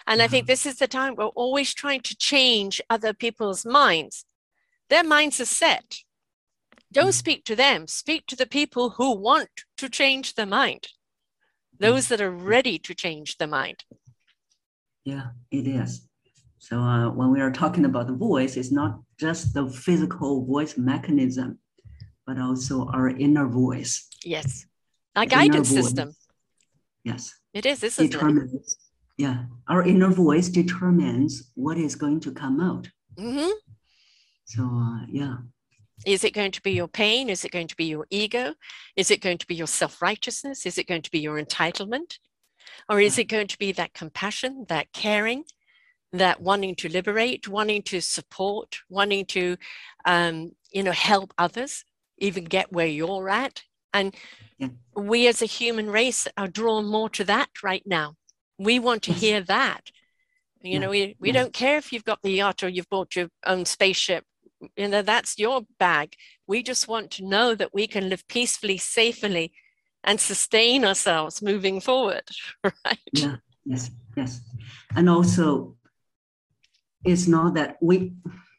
And 0.08 0.22
I 0.22 0.28
think 0.28 0.46
this 0.46 0.66
is 0.66 0.78
the 0.78 0.88
time 0.88 1.16
we're 1.16 1.26
always 1.28 1.74
trying 1.74 2.02
to 2.02 2.16
change 2.16 2.80
other 2.90 3.14
people's 3.14 3.66
minds. 3.66 4.26
Their 4.90 5.04
minds 5.04 5.40
are 5.40 5.46
set. 5.46 6.00
Don't 6.92 7.10
Mhm. 7.10 7.14
speak 7.14 7.44
to 7.46 7.56
them, 7.56 7.88
speak 7.88 8.28
to 8.28 8.36
the 8.36 8.46
people 8.46 8.92
who 8.92 9.12
want 9.16 9.50
to 9.78 9.90
change 9.90 10.36
their 10.36 10.46
mind, 10.46 10.90
those 11.80 12.08
that 12.10 12.22
are 12.22 12.32
ready 12.32 12.78
to 12.80 12.94
change 12.94 13.38
their 13.38 13.48
mind. 13.48 13.84
Yeah, 15.06 15.28
it 15.52 15.68
is. 15.68 16.08
So 16.58 16.80
uh, 16.80 17.10
when 17.12 17.32
we 17.32 17.40
are 17.40 17.52
talking 17.52 17.86
about 17.86 18.08
the 18.08 18.14
voice, 18.16 18.58
it's 18.58 18.72
not 18.72 19.00
just 19.20 19.54
the 19.54 19.70
physical 19.70 20.44
voice 20.46 20.78
mechanism, 20.78 21.60
but 22.26 22.40
also 22.40 22.88
our 22.88 23.10
inner 23.10 23.48
voice. 23.48 24.08
Yes. 24.26 24.66
Our 25.16 25.28
guidance 25.28 25.70
voice, 25.70 25.84
system. 25.86 26.16
Yes, 27.04 27.32
It 27.54 27.68
is, 27.68 27.84
isn't 27.84 28.04
it? 28.06 28.12
determines. 28.12 28.78
Yeah, 29.18 29.46
our 29.70 29.84
inner 29.84 30.10
voice 30.10 30.50
determines 30.50 31.52
what 31.54 31.78
is 31.78 31.96
going 31.96 32.20
to 32.22 32.32
come 32.32 32.60
out. 32.60 32.90
Mhm. 33.16 33.52
So 34.46 34.64
uh, 34.64 35.06
yeah, 35.08 35.38
Is 36.06 36.24
it 36.24 36.34
going 36.34 36.52
to 36.52 36.62
be 36.62 36.72
your 36.72 36.88
pain? 36.90 37.30
Is 37.30 37.46
it 37.46 37.52
going 37.52 37.68
to 37.68 37.76
be 37.78 37.86
your 37.86 38.06
ego? 38.10 38.56
Is 38.98 39.12
it 39.12 39.22
going 39.22 39.38
to 39.38 39.48
be 39.48 39.56
your 39.56 39.68
self 39.68 40.02
righteousness? 40.02 40.66
Is 40.66 40.78
it 40.78 40.88
going 40.88 41.04
to 41.04 41.12
be 41.12 41.20
your 41.20 41.42
entitlement? 41.42 42.18
Or 42.88 43.00
is 43.00 43.18
it 43.18 43.26
going 43.26 43.48
to 43.48 43.58
be 43.58 43.72
that 43.74 43.94
compassion, 43.94 44.66
that 44.70 44.92
caring, 44.94 45.46
that 46.14 46.42
wanting 46.42 46.76
to 46.76 46.90
liberate, 46.90 47.48
wanting 47.48 47.82
to 47.84 48.00
support, 48.02 48.80
wanting 48.90 49.26
to, 49.28 49.58
um, 50.06 50.52
you 50.72 50.84
know, 50.84 50.92
help 50.92 51.34
others, 51.38 51.84
even 52.18 52.44
get 52.44 52.72
where 52.72 52.88
you're 52.88 53.30
at? 53.30 53.64
And 53.94 54.16
Yeah. 54.58 54.70
we 54.96 55.28
as 55.28 55.42
a 55.42 55.48
human 55.48 55.90
race 55.90 56.28
are 56.38 56.48
drawn 56.48 56.86
more 56.86 57.10
to 57.12 57.24
that 57.26 57.50
right 57.64 57.84
now. 57.86 58.16
We 58.58 58.80
want 58.80 59.04
to 59.04 59.14
hear 59.14 59.42
that. 59.42 59.92
You 60.62 60.80
know, 60.80 60.90
we, 60.90 61.16
we 61.20 61.32
don't 61.32 61.54
care 61.54 61.78
if 61.78 61.92
you've 61.92 62.06
got 62.06 62.22
the 62.24 62.32
yacht 62.32 62.64
or 62.64 62.70
you've 62.70 62.90
bought 62.90 63.16
your 63.16 63.30
own 63.46 63.66
spaceship 63.66 64.24
you 64.76 64.88
know 64.88 65.02
that's 65.02 65.38
your 65.38 65.62
bag 65.80 66.16
we 66.48 66.64
just 66.64 66.88
want 66.88 67.12
to 67.12 67.26
know 67.26 67.56
that 67.56 67.74
we 67.74 67.88
can 67.88 68.10
live 68.10 68.28
peacefully 68.28 68.78
safely 68.78 69.52
and 70.06 70.20
sustain 70.22 70.86
ourselves 70.86 71.42
moving 71.42 71.82
forward 71.82 72.24
right 72.64 73.00
yeah, 73.12 73.36
yes, 73.66 73.92
yes, 74.16 74.42
and 74.96 75.10
also, 75.10 75.76
it's 77.04 77.28
not 77.28 77.54
that 77.56 77.78
we, 77.82 78.14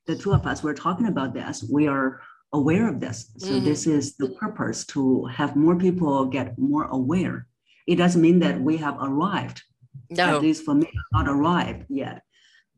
the 0.06 0.16
two 0.16 0.32
of 0.32 0.46
us, 0.46 0.62
we're 0.62 0.74
talking 0.74 1.06
about 1.08 1.34
this. 1.34 1.64
We 1.68 1.88
are 1.88 2.20
aware 2.52 2.88
of 2.88 3.00
this. 3.00 3.32
So 3.38 3.54
Mhm. 3.54 3.64
this 3.64 3.86
is 3.86 4.16
the 4.16 4.28
purpose 4.30 4.86
to 4.94 5.24
have 5.26 5.56
more 5.56 5.76
people 5.76 6.26
get 6.26 6.56
more 6.58 6.84
aware. 6.84 7.46
It 7.86 7.96
doesn't 7.96 8.22
mean 8.22 8.38
that 8.40 8.60
we 8.60 8.76
have 8.78 8.96
arrived. 9.00 9.62
no 10.10 10.36
At 10.36 10.42
least 10.42 10.64
for 10.64 10.74
me, 10.74 10.88
not 11.12 11.26
arrived 11.28 11.86
yet. 11.88 12.22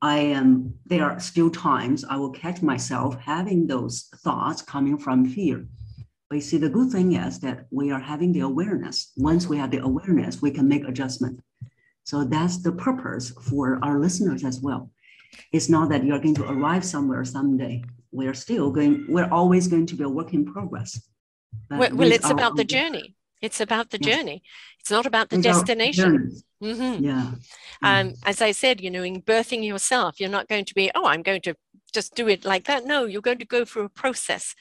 I 0.01 0.19
am. 0.39 0.75
There 0.87 1.05
are 1.05 1.21
still 1.21 1.51
times 1.51 2.05
I 2.05 2.17
will 2.17 2.31
catch 2.31 2.63
myself 2.63 3.17
having 3.21 3.67
those 3.67 4.09
thoughts 4.25 4.63
coming 4.63 4.97
from 4.97 5.27
fear. 5.27 5.67
But 6.29 6.37
you 6.37 6.41
see, 6.43 6.59
the 6.59 6.69
good 6.69 6.91
thing 6.91 7.15
is 7.15 7.41
that 7.41 7.67
we 7.71 7.91
are 7.91 8.01
having 8.01 8.33
the 8.33 8.41
awareness. 8.41 9.13
Once 9.17 9.47
we 9.47 9.57
have 9.57 9.71
the 9.71 9.79
awareness, 9.79 10.43
we 10.43 10.51
can 10.51 10.69
make 10.69 10.87
adjustment. 10.87 11.41
So 12.05 12.25
that's 12.25 12.59
the 12.63 12.73
purpose 12.73 13.31
for 13.31 13.79
our 13.83 13.99
listeners 13.99 14.45
as 14.45 14.61
well. 14.61 14.91
It's 15.53 15.69
not 15.69 15.89
that 15.91 16.05
you're 16.05 16.19
going 16.19 16.35
to 16.37 16.49
arrive 16.51 16.85
somewhere 16.85 17.25
someday. 17.25 17.83
We're 18.13 18.35
still 18.35 18.71
going, 18.71 19.07
we're 19.09 19.31
always 19.31 19.69
going 19.69 19.87
to 19.87 19.95
be 19.97 20.05
a 20.05 20.09
work 20.09 20.35
in 20.35 20.45
progress. 20.45 21.01
Well, 21.71 21.91
well 21.95 22.13
it's 22.13 22.29
about 22.29 22.57
the 22.57 22.65
journey 22.65 23.15
it's 23.41 23.61
about 23.61 23.91
the 23.91 23.99
Yes. 24.01 24.17
journey 24.17 24.43
it's 24.81 24.91
not 24.91 25.07
about 25.07 25.31
the 25.31 25.37
our 25.37 25.43
destination. 25.43 26.31
Mhm. 26.63 27.01
Yeah. 27.01 27.33
um, 27.83 28.15
as 28.25 28.43
i 28.43 28.51
said 28.53 28.81
you 28.81 28.91
know 28.91 29.03
in 29.03 29.23
birthing 29.23 29.65
yourself 29.65 30.19
you're 30.21 30.29
not 30.39 30.49
going 30.49 30.65
to 30.65 30.75
be 30.75 30.91
oh 30.95 31.07
i'm 31.07 31.23
going 31.23 31.41
to 31.43 31.55
just 31.93 32.15
do 32.15 32.29
it 32.29 32.45
like 32.45 32.65
that. 32.65 32.85
No 32.85 33.05
you're 33.05 33.23
going 33.23 33.39
to 33.39 33.45
go 33.45 33.65
through 33.65 33.85
a 33.85 33.89
process. 33.89 34.55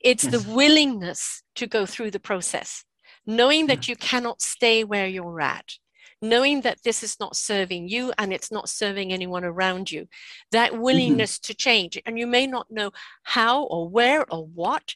It's 0.00 0.24
the 0.24 0.44
willingness 0.52 1.42
to 1.56 1.66
go 1.66 1.86
through 1.86 2.10
the 2.10 2.20
process 2.20 2.84
knowing 3.26 3.66
that 3.66 3.88
you 3.88 3.96
cannot 3.96 4.40
stay 4.40 4.84
where 4.84 5.06
you're 5.06 5.40
at 5.40 5.78
knowing 6.22 6.62
that 6.62 6.82
this 6.82 7.02
is 7.02 7.20
not 7.20 7.36
serving 7.36 7.88
you 7.88 8.12
and 8.16 8.32
it's 8.32 8.50
not 8.50 8.70
serving 8.70 9.12
anyone 9.12 9.44
around 9.44 9.90
you. 9.92 10.08
That 10.50 10.72
mm-hmm. 10.72 10.80
willingness 10.80 11.38
to 11.40 11.54
change. 11.54 12.00
And 12.06 12.18
you 12.18 12.26
may 12.26 12.46
not 12.46 12.70
know 12.70 12.92
how 13.22 13.64
or 13.64 13.86
where 13.86 14.24
or 14.32 14.46
what 14.46 14.94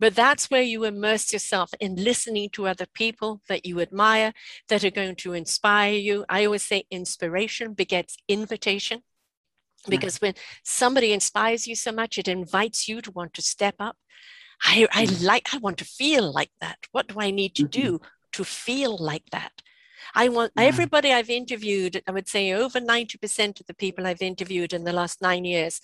but 0.00 0.14
that's 0.14 0.50
where 0.50 0.62
you 0.62 0.84
immerse 0.84 1.30
yourself 1.30 1.72
in 1.78 1.94
listening 1.94 2.48
to 2.54 2.66
other 2.66 2.86
people 2.86 3.42
that 3.48 3.66
you 3.66 3.80
admire 3.80 4.32
that 4.68 4.82
are 4.82 4.90
going 4.90 5.14
to 5.16 5.34
inspire 5.34 5.92
you. 5.92 6.24
I 6.26 6.46
always 6.46 6.64
say 6.64 6.84
inspiration 6.90 7.74
begets 7.74 8.16
invitation 8.26 9.02
Yeah. 9.86 9.90
because 9.90 10.20
when 10.20 10.34
somebody 10.62 11.12
inspires 11.12 11.66
you 11.66 11.74
so 11.74 11.92
much 11.92 12.18
it 12.18 12.28
invites 12.28 12.88
you 12.88 13.00
to 13.02 13.10
want 13.10 13.32
to 13.34 13.42
step 13.42 13.76
up 13.78 13.96
I, 14.62 14.86
I 14.92 15.04
like, 15.22 15.54
I 15.54 15.58
want 15.58 15.78
to 15.78 15.84
feel 15.86 16.30
like 16.32 16.50
that. 16.60 16.78
What 16.92 17.08
do 17.08 17.14
I 17.18 17.30
need 17.30 17.54
to 17.54 17.62
Mm-hmm. 17.62 17.80
do 17.80 18.00
to 18.32 18.44
feel 18.44 18.96
like 18.98 19.30
that? 19.30 19.52
I 20.14 20.28
want 20.28 20.52
Yeah. 20.54 20.64
everybody 20.66 21.12
I've 21.12 21.30
interviewed, 21.30 22.02
I 22.06 22.12
would 22.12 22.28
say 22.28 22.52
over 22.52 22.78
90% 22.80 23.60
of 23.60 23.66
the 23.66 23.74
people 23.74 24.06
I've 24.06 24.20
interviewed 24.20 24.72
in 24.74 24.84
the 24.84 24.92
last 24.92 25.22
nine 25.22 25.44
years 25.46 25.80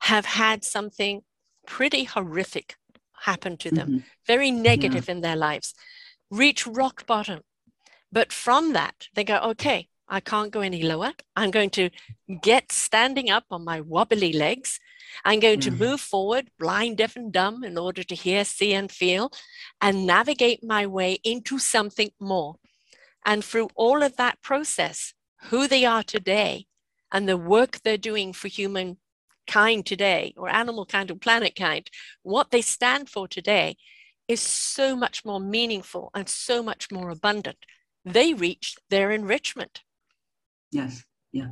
have 0.00 0.24
had 0.26 0.64
something 0.64 1.22
pretty 1.66 2.04
horrific 2.04 2.74
happen 3.22 3.56
to 3.58 3.70
them, 3.70 3.88
Mhm. 3.88 4.04
very 4.26 4.50
negative 4.50 5.08
in 5.08 5.20
their 5.20 5.36
lives, 5.36 5.74
reach 6.30 6.66
rock 6.66 7.06
bottom. 7.06 7.42
But 8.10 8.32
from 8.32 8.72
that, 8.72 9.06
they 9.14 9.24
go, 9.24 9.38
okay, 9.52 9.88
I 10.08 10.20
can't 10.20 10.50
go 10.50 10.60
any 10.60 10.82
lower. 10.82 11.12
I'm 11.36 11.50
going 11.50 11.70
to 11.70 11.90
get 12.42 12.72
standing 12.72 13.30
up 13.30 13.44
on 13.50 13.64
my 13.64 13.80
wobbly 13.80 14.32
legs. 14.32 14.80
I'm 15.24 15.40
going 15.40 15.60
to 15.60 15.70
Yeah. 15.70 15.76
move 15.76 16.00
forward, 16.00 16.50
blind, 16.58 16.96
deaf, 16.96 17.16
and 17.16 17.32
dumb, 17.32 17.64
in 17.64 17.76
order 17.76 18.02
to 18.02 18.14
hear, 18.14 18.44
see, 18.44 18.72
and 18.74 18.90
feel, 18.90 19.30
and 19.80 20.06
navigate 20.06 20.64
my 20.64 20.86
way 20.86 21.18
into 21.24 21.58
something 21.58 22.10
more. 22.18 22.56
And 23.24 23.44
through 23.44 23.68
all 23.74 24.02
of 24.02 24.16
that 24.16 24.40
process, 24.42 25.14
who 25.50 25.68
they 25.68 25.84
are 25.84 26.02
today 26.02 26.66
and 27.12 27.28
the 27.28 27.36
work 27.36 27.80
they're 27.80 27.96
doing 27.98 28.32
for 28.32 28.48
humankind 28.48 29.86
today, 29.86 30.34
or 30.36 30.48
animal 30.48 30.86
kind 30.86 31.10
or 31.10 31.16
planet 31.16 31.54
kind, 31.54 31.88
what 32.22 32.50
they 32.50 32.62
stand 32.62 33.08
for 33.08 33.28
today 33.28 33.76
is 34.26 34.40
so 34.40 34.96
much 34.96 35.24
more 35.24 35.40
meaningful 35.40 36.10
and 36.14 36.28
so 36.28 36.62
much 36.62 36.90
more 36.90 37.10
abundant. 37.10 37.58
They 38.04 38.34
reach 38.34 38.76
their 38.90 39.10
enrichment. 39.10 39.82
Yes, 40.70 41.04
yeah. 41.32 41.48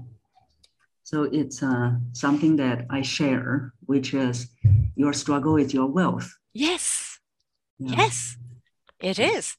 So 1.02 1.22
it's 1.22 1.62
uh, 1.62 1.92
something 2.12 2.56
that 2.56 2.86
I 2.90 3.02
share, 3.02 3.72
which 3.86 4.12
is 4.12 4.48
your 4.96 5.12
struggle 5.12 5.56
is 5.56 5.72
your 5.72 5.86
wealth. 5.86 6.28
Yes, 6.52 7.18
Yeah. 7.78 7.96
yes, 7.98 8.36
it 9.00 9.18
is. 9.18 9.56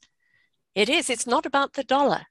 It 0.75 0.89
is. 0.89 1.09
It's 1.09 1.25
not 1.27 1.45
about 1.45 1.73
the 1.73 1.83
dollar, 1.83 2.25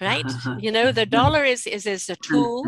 right? 0.00 0.24
you 0.60 0.70
know, 0.72 0.92
the 0.92 1.06
dollar 1.06 1.44
is, 1.44 1.66
is, 1.66 1.86
is 1.86 2.08
a 2.08 2.16
tool. 2.16 2.64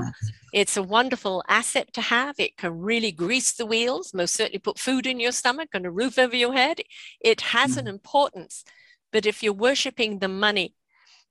It's 0.53 0.77
a 0.77 0.83
wonderful 0.83 1.43
asset 1.49 1.93
to 1.95 2.01
have. 2.03 2.35
It 2.39 2.57
can 2.59 2.79
really 2.79 3.13
grease 3.13 3.53
the 3.53 3.65
wheels, 3.65 4.13
most 4.13 4.35
certainly 4.35 4.59
put 4.59 4.79
food 4.79 5.07
in 5.07 5.21
your 5.21 5.33
stomach 5.33 5.71
and 5.73 5.87
a 5.87 5.91
roof 5.91 6.19
over 6.19 6.37
your 6.37 6.53
head. 6.53 6.81
It 7.21 7.41
has 7.41 7.77
an 7.79 7.89
importance. 7.89 8.65
But 9.13 9.27
if 9.27 9.43
you're 9.43 9.53
worshiping 9.53 10.19
the 10.19 10.29
money 10.29 10.75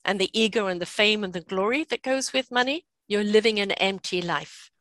and 0.06 0.20
the 0.20 0.30
ego 0.40 0.68
and 0.68 0.82
the 0.82 0.86
fame 0.86 1.24
and 1.24 1.34
the 1.34 1.42
glory 1.42 1.84
that 1.86 2.02
goes 2.02 2.34
with 2.34 2.52
money, 2.52 2.86
you're 3.08 3.24
living 3.24 3.60
an 3.60 3.72
empty 3.74 4.22
life. 4.22 4.72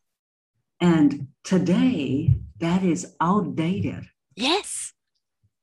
And 0.80 1.28
today, 1.44 2.36
that 2.58 2.82
is 2.82 3.14
outdated. 3.20 4.08
Yes. 4.34 4.92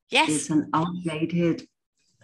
Yes. 0.09 0.29
It's 0.29 0.49
an 0.49 0.69
outdated 0.73 1.67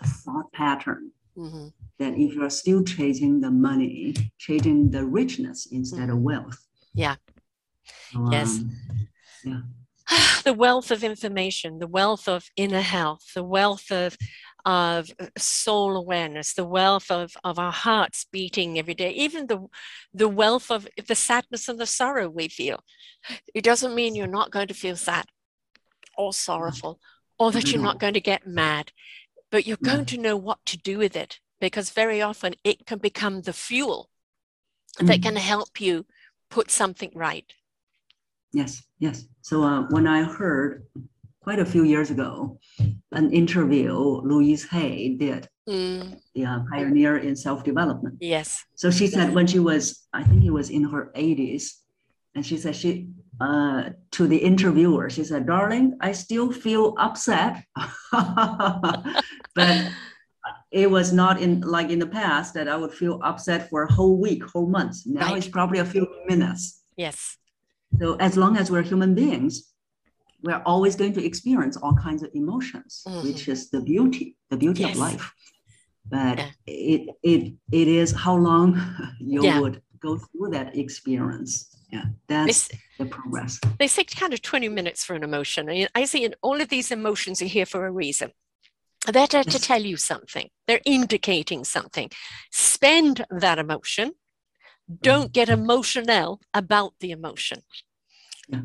thought 0.04 0.52
pattern 0.54 1.12
Mhm. 1.36 1.74
that 1.98 2.14
if 2.14 2.34
you're 2.34 2.50
still 2.50 2.84
chasing 2.84 3.42
the 3.42 3.52
money, 3.52 4.14
chasing 4.38 4.92
the 4.92 5.06
richness 5.06 5.66
instead 5.66 6.10
of 6.10 6.20
wealth. 6.20 6.68
Yeah. 6.94 7.16
So, 8.12 8.32
Yes. 8.32 8.60
um, 9.46 9.74
the 10.44 10.54
wealth 10.54 10.92
of 10.92 11.04
information, 11.04 11.80
the 11.80 11.88
wealth 11.88 12.28
of 12.28 12.50
inner 12.56 12.82
health, 12.82 13.34
the 13.34 13.44
wealth 13.44 13.92
of 13.92 14.18
of 14.66 15.12
uh, 15.20 15.28
soul 15.38 15.98
awareness, 15.98 16.54
the 16.54 16.66
wealth 16.66 17.12
of, 17.12 17.36
of 17.44 17.60
our 17.60 17.72
hearts 17.72 18.26
beating 18.32 18.80
every 18.80 18.94
day, 18.94 19.12
even 19.12 19.48
the 19.48 19.68
the 20.14 20.30
wealth 20.30 20.72
of 20.72 20.88
the 21.08 21.16
sadness 21.16 21.68
and 21.70 21.80
the 21.80 21.86
sorrow 21.86 22.30
we 22.30 22.48
feel. 22.48 22.80
It 23.54 23.64
doesn't 23.64 23.96
mean 23.96 24.16
you're 24.16 24.28
not 24.28 24.52
going 24.52 24.68
to 24.68 24.74
feel 24.74 24.96
sad 24.96 25.26
or 26.18 26.34
sorrowful 26.34 27.00
or 27.40 27.52
that 27.52 27.72
you're 27.72 27.82
not 27.82 28.00
going 28.00 28.14
to 28.14 28.22
get 28.22 28.48
mad, 28.48 28.92
but 29.52 29.66
you're 29.66 29.78
going 29.78 30.06
to 30.06 30.18
know 30.18 30.38
what 30.38 30.60
to 30.68 30.78
do 30.78 30.98
with 30.98 31.16
it 31.16 31.40
because 31.60 31.90
very 31.90 32.22
often 32.22 32.54
it 32.64 32.86
can 32.86 33.00
become 33.00 33.42
the 33.42 33.54
fuel 33.54 34.10
that 35.00 35.20
Mhm. 35.20 35.24
can 35.24 35.36
help 35.38 35.82
you 35.82 36.06
put 36.50 36.70
something 36.70 37.12
right. 37.16 37.54
Yes, 38.52 38.84
yes. 39.00 39.28
So 39.42 39.64
uh, 39.64 39.82
when 39.90 40.08
I 40.08 40.24
heard 40.24 40.86
quite 41.44 41.60
a 41.60 41.66
few 41.66 41.84
years 41.84 42.10
ago 42.10 42.58
an 43.12 43.32
interview 43.32 43.94
Louise 44.24 44.64
Hay 44.70 45.16
did, 45.16 45.48
Mm, 45.70 46.20
the 46.36 46.44
uh, 46.46 46.60
pioneer 46.70 47.16
in 47.18 47.36
self-development. 47.38 48.16
yes. 48.20 48.66
So 48.76 48.92
she 48.92 49.08
said 49.08 49.34
when 49.34 49.48
she 49.48 49.60
was, 49.60 50.06
I 50.12 50.22
think 50.24 50.44
it 50.44 50.50
was 50.52 50.70
in 50.70 50.84
her 50.94 51.10
80s, 51.16 51.64
and 52.36 52.46
she 52.46 52.58
said 52.58 52.76
she 52.76 53.08
uh, 53.40 53.92
to 54.12 54.28
the 54.28 54.38
interviewer, 54.38 55.10
she 55.10 55.24
said, 55.24 55.48
"Darling, 55.48 55.96
I 56.02 56.12
still 56.12 56.52
feel 56.52 56.96
upset, 57.00 57.64
but 59.56 59.78
it 60.72 60.90
was 60.92 61.14
not 61.14 61.42
in 61.42 61.62
like 61.62 61.90
in 61.90 62.00
the 62.00 62.08
past 62.22 62.54
that 62.56 62.68
I 62.68 62.76
would 62.76 62.94
feel 62.94 63.20
upset 63.24 63.70
for 63.70 63.84
a 63.84 63.92
whole 63.94 64.18
week, 64.20 64.44
whole 64.44 64.68
month. 64.68 64.96
Now 65.06 65.28
Right. 65.32 65.38
it's 65.38 65.48
probably 65.48 65.80
a 65.80 65.86
few 65.86 66.06
minutes. 66.28 66.84
Yes. 66.98 67.38
So 68.02 68.16
as 68.20 68.36
long 68.38 68.58
as 68.58 68.70
we're 68.72 68.82
human 68.84 69.16
beings, 69.16 69.73
we're 70.44 70.62
always 70.66 70.96
going 70.96 71.14
to 71.14 71.26
experience 71.26 71.78
all 71.78 71.96
kinds 71.96 72.22
of 72.24 72.30
emotions, 72.34 73.02
which 73.24 73.48
is 73.48 73.70
the 73.70 73.82
beauty, 73.82 74.36
the 74.50 74.58
beauty 74.58 74.84
Mm-hmm. 74.84 74.90
Yes. 74.90 74.98
of 74.98 75.14
life. 75.14 75.34
But 76.10 76.38
Yeah. 76.38 76.52
it 76.68 77.02
it 77.24 77.54
it 77.72 77.88
is 77.88 78.12
how 78.12 78.36
long 78.50 78.70
you 79.20 79.44
Yeah. 79.46 79.60
would 79.62 79.82
go 80.00 80.18
through 80.18 80.50
that 80.52 80.76
experience. 80.78 81.52
Yeah, 81.94 82.06
that's 82.28 82.68
This, 82.68 82.80
the 83.00 83.06
progress. 83.06 83.60
they 83.80 83.88
say 83.88 84.04
kind 84.04 84.34
of 84.34 84.42
20 84.42 84.68
minutes 84.70 85.04
for 85.06 85.16
an 85.16 85.24
emotion. 85.24 85.70
I, 85.70 85.88
I 85.96 86.06
see 86.06 86.26
in 86.26 86.34
all 86.42 86.60
of 86.62 86.68
these 86.70 86.92
emotions 86.92 87.42
are 87.42 87.46
here 87.58 87.66
for 87.66 87.86
a 87.86 87.92
reason. 87.92 88.32
They're 89.14 89.28
there 89.28 89.44
to 89.44 89.60
tell 89.60 89.82
you 89.92 89.98
something. 89.98 90.50
They're 90.68 90.82
indicating 90.86 91.64
something. 91.66 92.10
Spend 92.52 93.26
that 93.30 93.60
emotion. 93.60 94.14
Don't 95.02 95.32
get 95.32 95.50
emotional 95.50 96.42
about 96.54 96.94
the 97.00 97.12
emotion. 97.12 97.60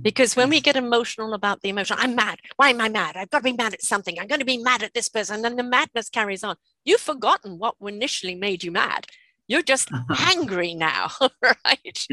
Because 0.02 0.34
when 0.34 0.50
we 0.50 0.60
get 0.60 0.76
emotional 0.76 1.34
about 1.34 1.62
the 1.62 1.68
emotion, 1.68 1.96
I'm 2.00 2.14
mad. 2.14 2.40
Why 2.56 2.70
am 2.70 2.80
I 2.80 2.88
mad? 2.88 3.16
I've 3.16 3.30
got 3.30 3.38
to 3.38 3.44
be 3.44 3.52
mad 3.52 3.74
at 3.74 3.82
something. 3.82 4.18
I'm 4.18 4.26
going 4.26 4.40
to 4.40 4.44
be 4.44 4.58
mad 4.58 4.82
at 4.82 4.92
this 4.92 5.08
person. 5.08 5.44
And 5.44 5.58
the 5.58 5.62
madness 5.62 6.08
carries 6.08 6.42
on. 6.42 6.56
You've 6.84 7.00
forgotten 7.00 7.58
what 7.58 7.76
initially 7.80 8.34
made 8.34 8.64
you 8.64 8.72
mad. 8.72 9.06
You're 9.46 9.62
just 9.62 9.92
uh-huh. 9.92 10.32
angry 10.36 10.74
now, 10.74 11.10
right? 11.42 12.06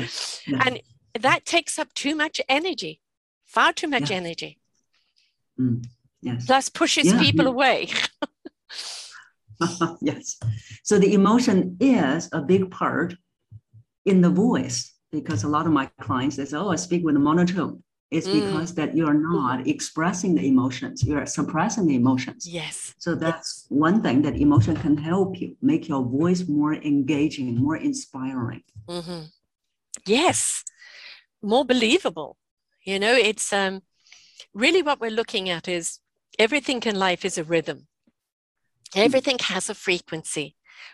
Yeah. 0.48 0.62
And 0.66 0.82
that 1.20 1.46
takes 1.46 1.80
up 1.80 1.94
too 1.94 2.16
much 2.16 2.40
energy, 2.48 3.02
far 3.46 3.74
too 3.74 3.88
much 3.88 4.10
Yeah. 4.10 4.18
energy, 4.18 4.60
mm, 5.60 5.84
Yes. 6.22 6.46
plus 6.46 6.70
pushes 6.70 7.08
Yeah, 7.08 7.20
people 7.20 7.48
away. 7.48 7.90
yes. 10.02 10.38
So 10.84 11.00
the 11.00 11.14
emotion 11.14 11.78
is 11.80 12.30
a 12.32 12.42
big 12.42 12.72
part 12.72 13.16
in 14.06 14.22
the 14.22 14.30
voice 14.30 14.95
because 15.20 15.44
a 15.44 15.48
lot 15.56 15.66
of 15.66 15.74
my 15.80 15.86
clients 16.08 16.36
they 16.36 16.46
say, 16.46 16.58
"Oh, 16.58 16.70
I 16.70 16.80
speak 16.88 17.04
with 17.06 17.16
a 17.16 17.24
monotone." 17.30 17.76
It's 18.12 18.28
Mm. 18.28 18.38
because 18.40 18.70
that 18.76 18.96
you're 18.98 19.20
not 19.34 19.58
expressing 19.76 20.32
the 20.36 20.46
emotions; 20.54 21.04
you're 21.08 21.26
suppressing 21.26 21.86
the 21.88 21.96
emotions. 21.96 22.42
yes. 22.62 22.78
So 23.06 23.10
that's 23.24 23.50
one 23.70 23.98
thing 24.06 24.18
that 24.26 24.36
emotion 24.48 24.76
can 24.84 24.96
help 24.98 25.30
you 25.42 25.50
make 25.72 25.84
your 25.92 26.04
voice 26.20 26.42
more 26.60 26.74
engaging, 26.94 27.48
more 27.66 27.78
inspiring. 27.90 28.64
Mhm. 28.88 29.22
Yes. 30.06 30.64
More 31.42 31.66
believable. 31.74 32.32
You 32.90 32.98
know, 33.04 33.14
it's 33.30 33.52
um, 33.54 33.74
really 34.54 34.82
what 34.88 35.00
we're 35.02 35.20
looking 35.22 35.50
at 35.50 35.68
is 35.68 36.00
everything 36.46 36.80
in 36.90 36.96
life 37.08 37.24
is 37.30 37.38
a 37.38 37.44
rhythm. 37.44 37.80
Everything 38.96 39.40
has 39.54 39.70
a 39.70 39.76
frequency. 39.76 40.48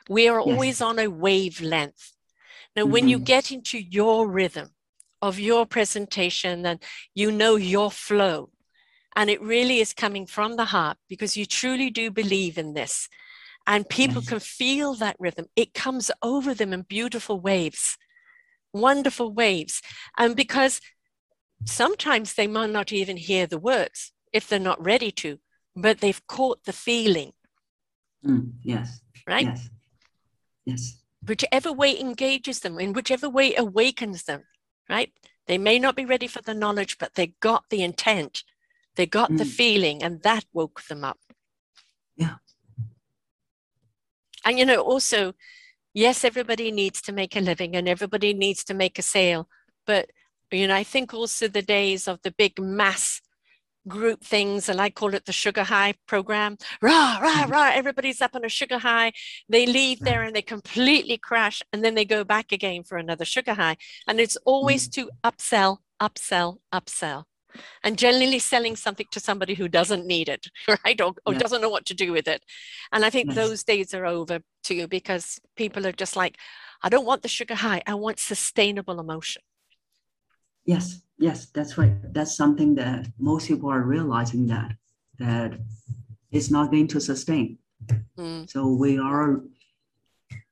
We 0.10 0.28
are 0.28 0.40
Yes. 0.40 0.48
always 0.48 0.82
on 0.82 0.98
a 1.00 1.08
wavelength. 1.08 2.04
Now, 2.76 2.86
when 2.86 3.08
you 3.08 3.20
Mhm. 3.20 3.26
get 3.26 3.52
into 3.52 3.78
your 3.80 4.28
rhythm 4.30 4.70
of 5.22 5.40
your 5.40 5.66
presentation 5.66 6.66
and 6.66 6.82
you 7.14 7.32
know 7.32 7.56
your 7.56 7.92
flow, 7.92 8.52
and 9.16 9.30
it 9.30 9.42
really 9.42 9.80
is 9.80 9.94
coming 9.94 10.26
from 10.26 10.56
the 10.56 10.66
heart 10.66 10.98
because 11.10 11.36
you 11.36 11.46
truly 11.46 11.90
do 11.90 12.10
believe 12.12 12.58
in 12.58 12.74
this, 12.74 13.10
and 13.68 13.88
people 13.90 14.22
Yes. 14.22 14.30
can 14.30 14.40
feel 14.40 14.94
that 14.96 15.18
rhythm, 15.20 15.48
it 15.56 15.74
comes 15.74 16.10
over 16.22 16.54
them 16.54 16.74
in 16.74 16.84
beautiful 16.84 17.40
waves, 17.40 17.98
wonderful 18.74 19.32
waves. 19.34 19.82
And 20.18 20.36
because 20.36 20.80
sometimes 21.66 22.34
they 22.34 22.48
might 22.48 22.70
not 22.70 22.92
even 22.94 23.18
hear 23.18 23.46
the 23.48 23.60
words 23.60 24.14
if 24.34 24.48
they're 24.48 24.60
not 24.60 24.84
ready 24.84 25.12
to, 25.12 25.40
but 25.76 26.00
they've 26.00 26.26
caught 26.28 26.64
the 26.64 26.74
feeling, 26.74 27.34
Mm, 28.26 28.54
yes. 28.64 29.02
right? 29.28 29.46
Yes. 29.46 29.70
Yes. 30.66 31.01
Whichever 31.28 31.72
way 31.72 32.00
engages 32.00 32.60
them, 32.60 32.80
in 32.80 32.94
whichever 32.94 33.30
way 33.30 33.56
awakens 33.56 34.24
them, 34.24 34.44
right? 34.90 35.12
They 35.48 35.58
may 35.58 35.80
not 35.80 35.96
be 35.96 36.06
ready 36.06 36.28
for 36.28 36.42
the 36.42 36.54
knowledge, 36.54 36.98
but 36.98 37.16
they 37.16 37.28
got 37.40 37.70
the 37.70 37.84
intent, 37.84 38.44
they 38.96 39.06
got 39.06 39.30
the 39.30 39.44
Mm. 39.44 39.56
feeling, 39.56 40.04
and 40.04 40.24
that 40.24 40.46
woke 40.54 40.84
them 40.84 41.04
up. 41.04 41.20
Yeah. 42.16 42.38
And 44.44 44.58
you 44.58 44.66
know, 44.66 44.82
also, 44.82 45.34
yes, 45.94 46.24
everybody 46.24 46.72
needs 46.72 47.02
to 47.04 47.12
make 47.12 47.36
a 47.36 47.42
living 47.42 47.76
and 47.76 47.88
everybody 47.88 48.34
needs 48.34 48.64
to 48.66 48.74
make 48.74 48.98
a 48.98 49.04
sale, 49.04 49.48
but 49.86 50.12
you 50.52 50.68
know, 50.68 50.76
I 50.76 50.84
think 50.84 51.14
also 51.14 51.48
the 51.48 51.62
days 51.62 52.08
of 52.08 52.22
the 52.24 52.32
big 52.32 52.60
mass 52.60 53.22
group 53.88 54.24
things, 54.24 54.70
and 54.70 54.80
I 54.80 54.90
call 54.90 55.14
it 55.14 55.26
the 55.26 55.32
sugar 55.32 55.64
high 55.64 55.96
program. 56.08 56.58
Rah, 56.82 57.20
rah, 57.22 57.46
rah, 57.48 57.72
everybody's 57.74 58.22
up 58.22 58.36
on 58.36 58.46
a 58.46 58.50
sugar 58.50 58.78
high. 58.78 59.12
They 59.50 59.66
leave 59.66 60.00
there 60.00 60.24
and 60.24 60.36
they 60.36 60.42
completely 60.42 61.18
crash, 61.18 61.62
and 61.74 61.84
then 61.84 61.96
they 61.96 62.06
go 62.06 62.24
back 62.24 62.52
again 62.52 62.84
for 62.84 62.98
another 62.98 63.26
sugar 63.26 63.54
high. 63.54 63.78
And 64.08 64.20
it's 64.20 64.38
always 64.46 64.88
mm. 64.88 64.94
to 64.94 65.12
upsell, 65.24 65.78
upsell, 66.02 66.58
upsell. 66.74 67.24
And 67.84 67.98
generally 67.98 68.40
selling 68.40 68.78
something 68.78 69.08
to 69.12 69.20
somebody 69.20 69.56
who 69.56 69.68
doesn't 69.68 70.06
need 70.06 70.30
it, 70.30 70.48
right? 70.86 71.00
Or, 71.02 71.14
or 71.26 71.34
doesn't 71.34 71.62
know 71.62 71.70
what 71.70 71.86
to 71.88 71.94
do 71.94 72.14
with 72.14 72.28
it. 72.30 72.44
And 72.94 73.04
I 73.04 73.10
think 73.10 73.34
those 73.34 73.66
days 73.66 73.94
are 73.94 74.06
over 74.06 74.40
too 74.64 74.88
because 74.88 75.42
people 75.58 75.86
are 75.86 75.92
just 75.92 76.16
like, 76.16 76.38
I 76.82 76.88
don't 76.88 77.06
want 77.06 77.24
the 77.24 77.28
sugar 77.28 77.56
high, 77.56 77.82
I 77.86 77.96
want 77.96 78.20
sustainable 78.20 79.02
emotion. 79.02 79.42
Yes, 80.66 81.02
yes, 81.22 81.48
that's 81.54 81.78
right. 81.78 81.96
That's 82.14 82.36
something 82.36 82.76
that 82.76 83.08
most 83.18 83.48
people 83.48 83.70
are 83.70 83.84
realizing 83.84 84.48
that 84.48 84.76
that 85.20 85.54
it's 86.32 86.50
not 86.50 86.72
going 86.72 86.88
to 86.88 87.00
sustain. 87.00 87.60
Mm. 88.18 88.50
So 88.50 88.68
we 88.74 88.98
are 88.98 89.42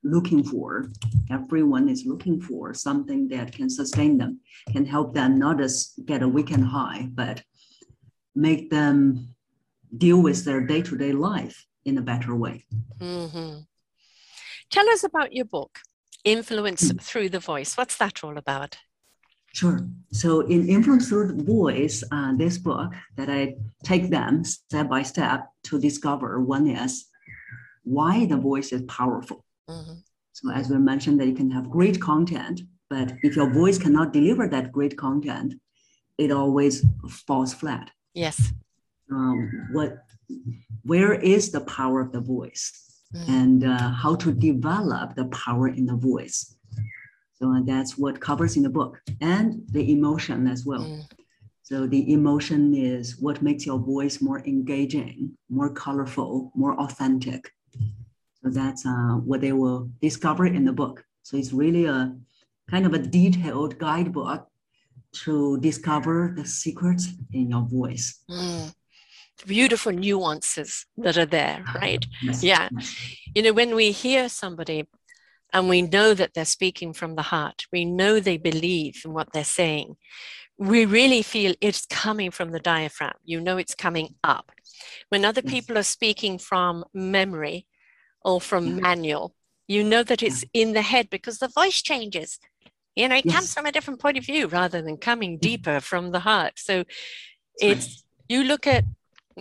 looking 0.03 0.43
for 0.43 0.89
everyone 1.29 1.89
is 1.89 2.05
looking 2.05 2.39
for 2.39 2.73
something 2.73 3.27
that 3.27 3.51
can 3.51 3.69
sustain 3.69 4.17
them 4.17 4.39
can 4.71 4.85
help 4.85 5.13
them 5.13 5.37
not 5.37 5.57
just 5.57 6.05
get 6.05 6.23
a 6.23 6.27
weekend 6.27 6.63
high 6.63 7.05
but 7.13 7.43
make 8.33 8.69
them 8.69 9.35
deal 9.97 10.21
with 10.21 10.45
their 10.45 10.65
day-to-day 10.65 11.11
life 11.11 11.65
in 11.83 11.97
a 11.97 12.01
better 12.01 12.33
way 12.33 12.63
mm-hmm. 12.97 13.59
tell 14.69 14.89
us 14.89 15.03
about 15.03 15.33
your 15.33 15.43
book 15.43 15.79
influence 16.23 16.83
mm-hmm. 16.87 16.97
through 16.99 17.27
the 17.27 17.39
voice 17.39 17.75
what's 17.75 17.97
that 17.97 18.23
all 18.23 18.37
about 18.37 18.77
Sure. 19.53 19.79
So 20.11 20.41
in 20.41 20.69
Influence 20.69 21.09
Through 21.09 21.27
the 21.33 21.43
Voice, 21.43 22.03
uh, 22.11 22.35
this 22.35 22.57
book 22.57 22.93
that 23.17 23.29
I 23.29 23.55
take 23.83 24.09
them 24.09 24.43
step 24.43 24.89
by 24.89 25.03
step 25.03 25.49
to 25.63 25.79
discover 25.79 26.39
one 26.39 26.67
is 26.67 27.05
why 27.83 28.25
the 28.25 28.37
voice 28.37 28.71
is 28.71 28.83
powerful. 28.83 29.43
Mm-hmm. 29.69 29.93
So 30.33 30.51
as 30.51 30.69
we 30.69 30.77
mentioned 30.77 31.19
that 31.19 31.27
you 31.27 31.33
can 31.33 31.51
have 31.51 31.69
great 31.69 31.99
content, 31.99 32.61
but 32.89 33.13
if 33.23 33.35
your 33.35 33.49
voice 33.51 33.77
cannot 33.77 34.13
deliver 34.13 34.47
that 34.47 34.71
great 34.71 34.97
content, 34.97 35.55
it 36.17 36.31
always 36.31 36.85
falls 37.07 37.53
flat. 37.53 37.91
Yes. 38.13 38.51
Um, 39.11 39.69
what, 39.71 40.03
where 40.83 41.13
is 41.13 41.51
the 41.51 41.61
power 41.61 42.01
of 42.01 42.11
the 42.11 42.19
voice, 42.19 43.01
mm. 43.15 43.27
and 43.27 43.63
uh, 43.63 43.89
how 43.89 44.15
to 44.15 44.31
develop 44.31 45.15
the 45.15 45.25
power 45.25 45.67
in 45.67 45.85
the 45.85 45.95
voice? 45.95 46.55
So 47.41 47.63
that's 47.65 47.97
what 47.97 48.19
covers 48.19 48.57
in 48.57 48.63
the 48.63 48.69
book 48.69 49.01
and 49.21 49.61
the 49.71 49.91
emotion 49.91 50.47
as 50.47 50.65
well. 50.65 50.81
Mm. 50.81 51.05
So 51.63 51.87
the 51.87 52.11
emotion 52.11 52.73
is 52.73 53.17
what 53.19 53.41
makes 53.41 53.65
your 53.65 53.79
voice 53.79 54.21
more 54.21 54.39
engaging, 54.39 55.37
more 55.49 55.69
colorful, 55.69 56.51
more 56.55 56.77
authentic. 56.79 57.53
So 58.41 58.49
that's 58.49 58.85
uh, 58.85 59.15
what 59.23 59.41
they 59.41 59.51
will 59.53 59.89
discover 60.01 60.47
in 60.47 60.65
the 60.65 60.73
book. 60.73 61.05
So 61.21 61.37
it's 61.37 61.53
really 61.53 61.85
a 61.85 62.15
kind 62.69 62.85
of 62.85 62.93
a 62.93 62.99
detailed 62.99 63.77
guidebook 63.77 64.47
to 65.11 65.59
discover 65.59 66.33
the 66.35 66.45
secrets 66.45 67.09
in 67.33 67.49
your 67.49 67.61
voice. 67.61 68.23
Mm. 68.29 68.73
Beautiful 69.45 69.93
nuances 69.93 70.85
that 70.97 71.17
are 71.17 71.25
there, 71.25 71.63
right? 71.75 72.05
Yes. 72.21 72.43
Yeah. 72.43 72.67
Yes. 72.71 73.15
You 73.33 73.43
know, 73.43 73.53
when 73.53 73.75
we 73.75 73.91
hear 73.91 74.27
somebody 74.27 74.87
and 75.53 75.67
we 75.67 75.81
know 75.81 76.13
that 76.13 76.33
they're 76.33 76.45
speaking 76.45 76.93
from 76.93 77.15
the 77.15 77.23
heart. 77.23 77.65
We 77.71 77.85
know 77.85 78.19
they 78.19 78.37
believe 78.37 79.01
in 79.05 79.13
what 79.13 79.33
they're 79.33 79.43
saying. 79.43 79.97
We 80.57 80.85
really 80.85 81.21
feel 81.21 81.55
it's 81.61 81.85
coming 81.85 82.31
from 82.31 82.51
the 82.51 82.59
diaphragm. 82.59 83.13
You 83.23 83.39
know 83.39 83.57
it's 83.57 83.75
coming 83.75 84.15
up. 84.23 84.51
When 85.09 85.25
other 85.25 85.41
people 85.41 85.77
are 85.77 85.83
speaking 85.83 86.37
from 86.37 86.83
memory 86.93 87.65
or 88.23 88.41
from 88.41 88.65
mm-hmm. 88.65 88.81
manual, 88.81 89.35
you 89.67 89.83
know 89.83 90.03
that 90.03 90.21
it's 90.23 90.43
in 90.53 90.73
the 90.73 90.81
head 90.81 91.09
because 91.09 91.37
the 91.37 91.47
voice 91.47 91.81
changes. 91.81 92.39
You 92.95 93.07
know, 93.07 93.15
it 93.15 93.25
yes. 93.25 93.35
comes 93.35 93.53
from 93.53 93.65
a 93.65 93.71
different 93.71 94.01
point 94.01 94.17
of 94.17 94.25
view 94.25 94.47
rather 94.47 94.81
than 94.81 94.97
coming 94.97 95.33
mm-hmm. 95.33 95.47
deeper 95.47 95.79
from 95.79 96.11
the 96.11 96.19
heart. 96.19 96.53
So 96.57 96.83
it's, 97.61 98.03
you 98.27 98.43
look 98.43 98.67
at 98.67 98.83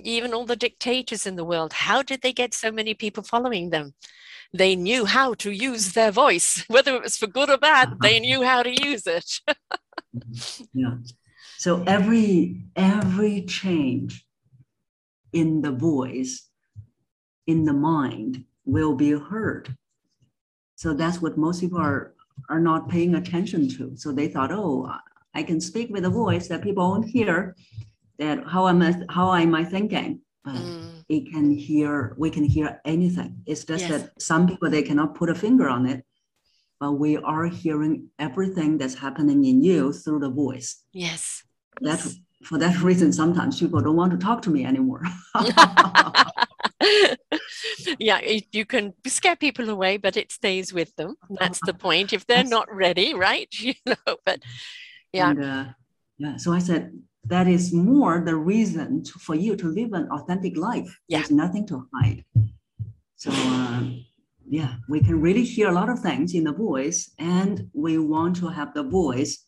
even 0.04 0.34
all 0.34 0.46
the 0.46 0.56
dictators 0.56 1.26
in 1.26 1.36
the 1.36 1.44
world, 1.44 1.72
how 1.72 2.02
did 2.02 2.22
they 2.22 2.32
get 2.32 2.54
so 2.54 2.70
many 2.70 2.94
people 2.94 3.22
following 3.22 3.70
them? 3.70 3.94
they 4.52 4.74
knew 4.74 5.04
how 5.04 5.34
to 5.34 5.50
use 5.50 5.92
their 5.92 6.10
voice, 6.10 6.64
whether 6.68 6.96
it 6.96 7.02
was 7.02 7.16
for 7.16 7.26
good 7.26 7.50
or 7.50 7.58
bad, 7.58 7.96
they 8.00 8.16
uh-huh. 8.16 8.20
knew 8.20 8.42
how 8.42 8.62
to 8.62 8.86
use 8.86 9.06
it. 9.06 9.40
yeah. 10.72 10.94
So 11.58 11.82
every 11.84 12.62
every 12.76 13.42
change 13.42 14.24
in 15.32 15.60
the 15.60 15.72
voice, 15.72 16.48
in 17.46 17.64
the 17.64 17.72
mind, 17.72 18.44
will 18.64 18.94
be 18.94 19.10
heard. 19.10 19.76
So 20.76 20.94
that's 20.94 21.20
what 21.20 21.36
most 21.36 21.60
people 21.60 21.78
are 21.78 22.14
are 22.48 22.60
not 22.60 22.88
paying 22.88 23.16
attention 23.16 23.68
to. 23.70 23.96
So 23.96 24.12
they 24.12 24.28
thought, 24.28 24.52
oh, 24.52 24.88
I 25.34 25.42
can 25.42 25.60
speak 25.60 25.90
with 25.90 26.04
a 26.04 26.10
voice 26.10 26.48
that 26.48 26.62
people 26.62 26.88
won't 26.88 27.08
hear. 27.08 27.56
That 28.18 28.44
how 28.46 28.68
am 28.68 28.82
I 28.82 28.94
how 29.10 29.34
am 29.34 29.54
I 29.54 29.64
thinking? 29.64 30.20
But 30.44 30.54
mm. 30.54 31.04
it 31.08 31.30
can 31.32 31.50
hear 31.50 32.14
we 32.18 32.30
can 32.30 32.44
hear 32.44 32.80
anything. 32.84 33.42
It's 33.46 33.64
just 33.64 33.88
yes. 33.88 33.90
that 33.90 34.22
some 34.22 34.48
people 34.48 34.70
they 34.70 34.82
cannot 34.82 35.14
put 35.14 35.30
a 35.30 35.34
finger 35.34 35.68
on 35.68 35.86
it 35.86 36.04
but 36.80 36.92
we 36.92 37.16
are 37.16 37.46
hearing 37.46 38.08
everything 38.18 38.78
that's 38.78 38.94
happening 38.94 39.44
in 39.44 39.62
you 39.62 39.92
through 39.92 40.20
the 40.20 40.30
voice. 40.30 40.82
Yes. 40.92 41.42
That 41.80 42.00
for 42.44 42.58
that 42.58 42.80
reason 42.82 43.12
sometimes 43.12 43.58
people 43.58 43.80
don't 43.80 43.96
want 43.96 44.12
to 44.12 44.18
talk 44.18 44.42
to 44.42 44.50
me 44.50 44.64
anymore. 44.64 45.02
Yeah 47.98 48.20
you 48.52 48.64
can 48.66 48.92
scare 49.06 49.34
people 49.34 49.70
away 49.70 49.96
but 49.96 50.16
it 50.16 50.30
stays 50.30 50.72
with 50.72 50.94
them. 50.96 51.16
That's 51.30 51.58
the 51.64 51.74
point. 51.74 52.12
If 52.12 52.26
they're 52.26 52.44
not 52.44 52.72
ready 52.72 53.14
right? 53.14 53.48
You 53.60 53.74
know 53.86 54.16
but 54.24 54.40
yeah. 55.12 55.30
And, 55.30 55.44
uh, 55.44 55.64
yeah 56.18 56.36
so 56.36 56.52
i 56.52 56.58
said 56.58 56.92
that 57.28 57.46
is 57.46 57.72
more 57.72 58.22
the 58.24 58.34
reason 58.34 59.02
to, 59.04 59.12
for 59.18 59.34
you 59.34 59.56
to 59.56 59.68
live 59.68 59.92
an 59.92 60.08
authentic 60.10 60.56
life. 60.56 60.98
Yeah. 61.08 61.18
There's 61.18 61.30
nothing 61.30 61.66
to 61.68 61.86
hide. 61.94 62.24
So 63.16 63.30
uh, 63.32 63.82
yeah, 64.48 64.76
we 64.88 65.00
can 65.00 65.20
really 65.20 65.44
hear 65.44 65.68
a 65.68 65.72
lot 65.72 65.88
of 65.88 66.00
things 66.00 66.34
in 66.34 66.44
the 66.44 66.52
voice, 66.52 67.12
and 67.18 67.68
we 67.74 67.98
want 67.98 68.36
to 68.36 68.48
have 68.48 68.72
the 68.74 68.82
voice 68.82 69.44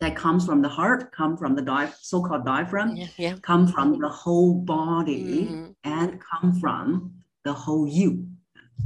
that 0.00 0.16
comes 0.16 0.44
from 0.44 0.62
the 0.62 0.68
heart, 0.68 1.12
come 1.12 1.36
from 1.36 1.54
the 1.54 1.62
di- 1.62 1.92
so-called 2.00 2.44
diaphragm, 2.44 2.96
yeah, 2.96 3.06
yeah. 3.16 3.34
come 3.42 3.66
from 3.66 3.98
the 4.00 4.08
whole 4.08 4.54
body, 4.54 5.46
mm-hmm. 5.48 5.70
and 5.84 6.20
come 6.20 6.54
from 6.60 7.12
the 7.44 7.52
whole 7.52 7.86
you. 7.86 8.26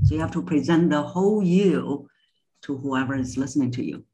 So 0.04 0.14
you 0.14 0.20
have 0.20 0.32
to 0.32 0.42
present 0.42 0.90
the 0.90 1.02
whole 1.02 1.42
you 1.42 2.08
to 2.62 2.76
whoever 2.76 3.14
is 3.14 3.36
listening 3.36 3.70
to 3.72 3.84
you. 3.84 4.04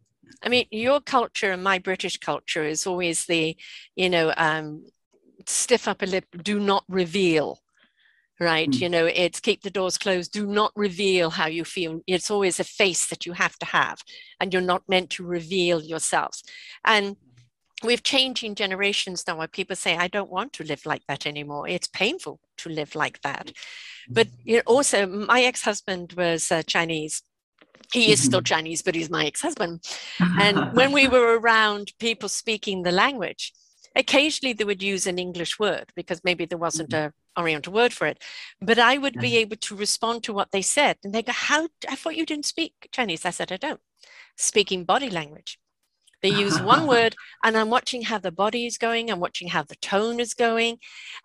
I 0.43 0.49
mean, 0.49 0.67
your 0.71 1.01
culture 1.01 1.53
and 1.53 1.63
my 1.63 1.79
British 1.79 2.19
culture 2.19 2.65
is 2.65 2.87
always 2.87 3.27
the, 3.27 3.57
you 3.97 4.11
know, 4.11 4.33
um, 4.37 4.87
stiff 5.47 5.89
upper 5.89 6.07
lip, 6.07 6.27
do 6.43 6.59
not 6.61 6.85
reveal, 6.89 7.61
right? 8.41 8.71
Mm. 8.71 8.81
You 8.81 8.89
know, 8.89 9.07
it's 9.07 9.41
keep 9.41 9.63
the 9.63 9.71
doors 9.71 9.99
closed, 9.99 10.33
do 10.33 10.47
not 10.47 10.73
reveal 10.77 11.31
how 11.31 11.47
you 11.47 11.65
feel. 11.65 12.01
It's 12.07 12.31
always 12.31 12.61
a 12.61 12.65
face 12.65 13.07
that 13.07 13.27
you 13.27 13.33
have 13.33 13.59
to 13.59 13.67
have, 13.67 14.03
and 14.41 14.53
you're 14.53 14.63
not 14.63 14.89
meant 14.89 15.11
to 15.11 15.27
reveal 15.27 15.83
yourselves. 15.83 16.43
And 16.85 17.17
we've 17.83 18.03
changing 18.03 18.55
generations 18.55 19.25
now 19.27 19.37
where 19.37 19.49
people 19.49 19.77
say, 19.77 19.97
I 19.97 20.09
don't 20.09 20.31
want 20.31 20.53
to 20.55 20.65
live 20.65 20.87
like 20.87 21.03
that 21.09 21.27
anymore. 21.27 21.69
It's 21.69 21.89
painful 21.89 22.41
to 22.59 22.69
live 22.69 22.95
like 22.95 23.21
that. 23.23 23.53
But 24.09 24.29
you 24.45 24.57
know, 24.57 24.63
also, 24.67 25.07
my 25.07 25.43
ex 25.43 25.63
husband 25.63 26.15
was 26.17 26.51
uh, 26.51 26.63
Chinese 26.63 27.23
he 27.93 28.13
is 28.13 28.23
still 28.23 28.41
mm-hmm. 28.41 28.55
Chinese, 28.55 28.83
but 28.83 28.95
he's 28.95 29.11
my 29.11 29.27
ex-husband. 29.27 29.85
And 30.19 30.75
when 30.75 30.93
we 30.93 31.09
were 31.15 31.39
around 31.39 31.93
people 31.99 32.29
speaking 32.29 32.83
the 32.83 32.93
language, 32.93 33.53
occasionally 33.95 34.53
they 34.53 34.65
would 34.65 34.83
use 34.83 35.07
an 35.07 35.19
English 35.19 35.59
word 35.59 35.93
because 35.95 36.23
maybe 36.25 36.45
there 36.47 36.59
wasn't 36.59 36.91
mm-hmm. 36.91 37.09
a 37.09 37.13
Oriental 37.39 37.73
word 37.73 37.93
for 37.93 38.07
it. 38.07 38.23
But 38.61 38.79
I 38.79 38.99
would 38.99 39.19
be 39.19 39.37
able 39.39 39.57
to 39.57 39.77
respond 39.77 40.23
to 40.25 40.33
what 40.33 40.51
they 40.53 40.63
said. 40.63 40.99
And 41.03 41.15
they 41.15 41.23
go, 41.23 41.33
How 41.33 41.69
I 41.89 41.97
thought 41.97 42.17
you 42.17 42.27
didn't 42.27 42.47
speak 42.47 42.75
Chinese. 42.93 43.25
I 43.25 43.31
said, 43.31 43.51
I 43.51 43.57
don't. 43.57 43.81
Speaking 44.37 44.85
body 44.85 45.09
language. 45.09 45.59
They 46.23 46.29
use 46.29 46.61
one 46.61 46.87
word, 46.95 47.17
and 47.43 47.57
I'm 47.57 47.71
watching 47.71 48.03
how 48.03 48.19
the 48.19 48.31
body 48.31 48.67
is 48.67 48.79
going, 48.79 49.11
I'm 49.11 49.19
watching 49.19 49.49
how 49.49 49.63
the 49.63 49.77
tone 49.77 50.21
is 50.21 50.35
going, 50.35 50.79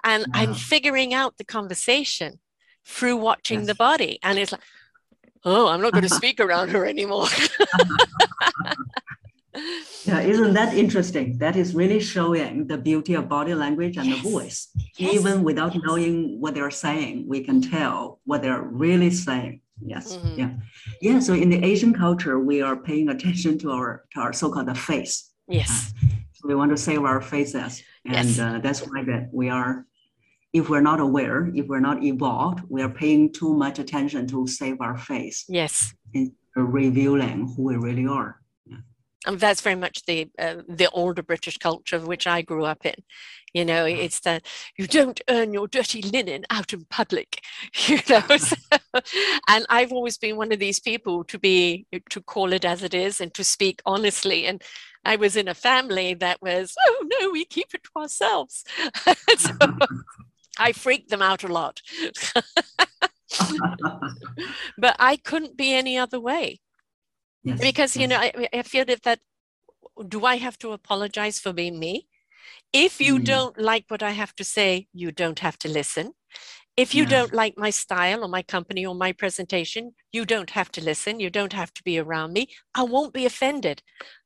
and 0.04 0.26
wow. 0.28 0.42
I'm 0.42 0.54
figuring 0.56 1.14
out 1.14 1.38
the 1.38 1.46
conversation 1.46 2.40
through 2.84 3.18
watching 3.18 3.60
yes. 3.60 3.68
the 3.68 3.76
body. 3.76 4.18
And 4.24 4.40
it's 4.40 4.52
like, 4.52 4.62
oh, 5.46 5.68
I'm 5.68 5.82
not 5.82 5.94
going 5.94 6.04
to 6.10 6.14
speak 6.14 6.40
around 6.40 6.70
her 6.70 6.86
anymore. 6.86 7.28
yeah, 10.06 10.20
isn't 10.20 10.54
that 10.54 10.74
interesting? 10.74 11.38
That 11.38 11.56
is 11.56 11.74
really 11.74 12.00
showing 12.00 12.68
the 12.68 12.78
beauty 12.78 13.14
of 13.16 13.28
body 13.30 13.54
language 13.54 13.98
and 13.98 14.06
yes. 14.08 14.24
the 14.24 14.30
voice. 14.30 14.68
Yes. 14.98 15.16
Even 15.16 15.44
without 15.44 15.74
yes. 15.76 15.84
knowing 15.86 16.40
what 16.40 16.54
they're 16.56 16.72
saying, 16.72 17.26
we 17.28 17.44
can 17.44 17.62
tell 17.62 18.20
what 18.26 18.42
they're 18.42 18.62
really 18.62 19.12
saying. 19.12 19.62
Yes. 19.82 20.18
Mm-hmm. 20.18 20.40
Yeah. 20.40 20.50
Yeah. 21.02 21.20
So 21.20 21.34
in 21.34 21.50
the 21.50 21.64
Asian 21.64 21.94
culture, 21.94 22.40
we 22.40 22.62
are 22.62 22.76
paying 22.76 23.10
attention 23.10 23.60
to 23.60 23.72
our 23.72 24.06
to 24.14 24.20
our 24.22 24.34
so-called 24.34 24.76
face. 24.78 25.32
Yes. 25.48 25.94
Uh, 26.04 26.08
so 26.34 26.48
we 26.48 26.56
want 26.56 26.72
to 26.72 26.78
save 26.78 27.04
our 27.04 27.22
faces 27.22 27.84
And 28.06 28.40
uh, 28.40 28.60
that's 28.60 28.82
why 28.82 29.04
that 29.06 29.30
we 29.32 29.50
are, 29.50 29.86
if 30.54 30.70
we're 30.70 30.82
not 30.82 31.00
aware, 31.00 31.52
if 31.54 31.68
we're 31.68 31.80
not 31.80 32.04
evolved, 32.04 32.62
we 32.70 32.82
are 32.82 32.90
paying 32.90 33.32
too 33.32 33.54
much 33.54 33.80
attention 33.80 34.28
to 34.28 34.48
save 34.48 34.80
our 34.82 34.98
face 34.98 35.46
Yes. 35.48 35.94
in 36.14 36.34
revealing 36.56 37.54
who 37.56 37.64
we 37.64 37.76
really 37.76 38.08
are. 38.08 38.42
and 39.26 39.40
that's 39.40 39.62
very 39.62 39.76
much 39.76 40.06
the 40.06 40.30
uh, 40.40 40.62
the 40.70 40.90
older 40.92 41.24
British 41.24 41.58
culture 41.58 41.98
of 41.98 42.08
which 42.08 42.26
I 42.28 42.42
grew 42.44 42.66
up 42.66 42.86
in. 42.86 42.96
You 43.54 43.66
know, 43.66 43.86
uh-huh. 43.86 44.04
it's 44.06 44.20
that 44.22 44.46
you 44.78 44.88
don't 44.88 45.20
earn 45.30 45.54
your 45.54 45.68
dirty 45.68 46.02
linen 46.02 46.46
out 46.50 46.74
in 46.74 46.86
public. 46.86 47.42
You 47.88 48.00
know, 48.10 48.22
so, 48.38 48.56
and 49.48 49.66
I've 49.70 49.92
always 49.92 50.18
been 50.18 50.38
one 50.38 50.52
of 50.54 50.60
these 50.60 50.80
people 50.80 51.24
to 51.26 51.38
be 51.40 51.86
to 52.10 52.22
call 52.22 52.54
it 52.54 52.66
as 52.66 52.84
it 52.84 52.94
is 52.94 53.22
and 53.22 53.34
to 53.34 53.44
speak 53.44 53.82
honestly. 53.86 54.46
And 54.46 54.62
I 55.06 55.16
was 55.16 55.36
in 55.36 55.48
a 55.48 55.54
family 55.54 56.14
that 56.16 56.42
was, 56.42 56.76
oh 56.88 57.06
no, 57.14 57.32
we 57.32 57.46
keep 57.46 57.74
it 57.74 57.84
to 57.84 58.02
ourselves. 58.02 58.64
so 59.38 59.52
uh-huh. 59.62 59.88
I 60.60 60.74
freaked 60.74 61.10
them 61.10 61.22
out 61.22 61.44
a 61.44 61.48
lot, 61.48 61.82
but 64.78 64.96
I 65.00 65.18
couldn't 65.18 65.58
be 65.58 65.74
any 65.74 65.98
other 65.98 66.20
way. 66.20 66.60
Yes. 67.44 67.60
because 67.62 67.96
you 67.96 68.08
know 68.08 68.18
I, 68.18 68.48
I 68.54 68.64
feel 68.64 68.86
that 68.86 69.04
that 69.04 69.20
do 70.08 70.26
i 70.26 70.36
have 70.38 70.58
to 70.60 70.72
apologize 70.72 71.40
for 71.40 71.54
being 71.54 71.80
me? 71.80 72.08
If 72.74 73.00
you 73.02 73.20
Mm. 73.20 73.24
don't 73.26 73.58
like 73.72 73.86
what 73.90 74.04
i 74.04 74.12
have 74.12 74.34
to 74.36 74.44
say 74.44 74.88
you 74.94 75.12
don't 75.12 75.40
have 75.40 75.58
to 75.60 75.70
listen. 75.70 76.14
If 76.84 76.94
you 76.96 77.04
Yeah. 77.04 77.10
don't 77.16 77.34
like 77.34 77.56
my 77.58 77.72
style 77.72 78.24
or 78.24 78.28
my 78.30 78.44
company 78.44 78.86
or 78.86 78.96
my 78.96 79.12
presentation 79.14 79.96
you 80.12 80.26
don't 80.26 80.52
have 80.52 80.72
to 80.72 80.82
listen. 80.84 81.20
You 81.20 81.30
don't 81.30 81.54
have 81.54 81.72
to 81.74 81.84
be 81.84 82.00
around 82.00 82.34
me. 82.34 82.48
I 82.76 82.84
won't 82.84 83.14
be 83.14 83.26
offended. 83.26 83.82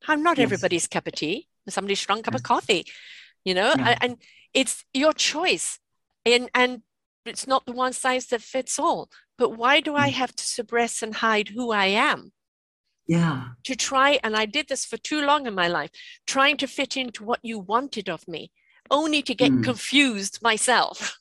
I'm 0.08 0.24
not 0.24 0.38
Yes. 0.38 0.46
everybody's 0.46 0.88
cup 0.88 1.08
of 1.08 1.14
tea. 1.14 1.48
Somebody's 1.70 2.02
strong 2.06 2.22
cup 2.24 2.36
of 2.36 2.44
coffee 2.44 2.86
you 3.46 3.54
know? 3.56 3.74
Yeah. 3.78 3.98
and 4.02 4.18
it's 4.54 4.86
your 4.94 5.14
choice 5.14 5.80
and 6.26 6.50
and 6.54 6.82
it's 7.26 7.48
not 7.48 7.66
the 7.66 7.72
one 7.72 7.94
size 7.94 8.28
that 8.28 8.42
fits 8.42 8.80
all 8.80 9.10
but 9.38 9.58
why 9.58 9.80
do 9.82 9.96
i 9.96 10.10
Mm. 10.10 10.14
have 10.14 10.36
to 10.36 10.44
suppress 10.44 11.02
and 11.04 11.16
hide 11.16 11.50
who 11.50 11.72
i 11.72 11.86
am 11.88 12.32
yeah. 13.08 13.44
to 13.64 13.76
try, 13.76 14.20
and 14.24 14.36
I 14.36 14.46
did 14.46 14.68
this 14.70 14.86
for 14.86 14.98
too 14.98 15.22
long 15.22 15.46
in 15.46 15.54
my 15.54 15.68
life, 15.68 15.92
trying 16.26 16.58
to 16.58 16.68
fit 16.68 16.96
into 16.96 17.24
what 17.26 17.40
you 17.44 17.60
wanted 17.60 18.08
of 18.10 18.26
me, 18.28 18.52
only 18.90 19.22
to 19.24 19.36
get 19.36 19.52
Mm. 19.52 19.64
confused 19.64 20.40
myself. 20.42 21.18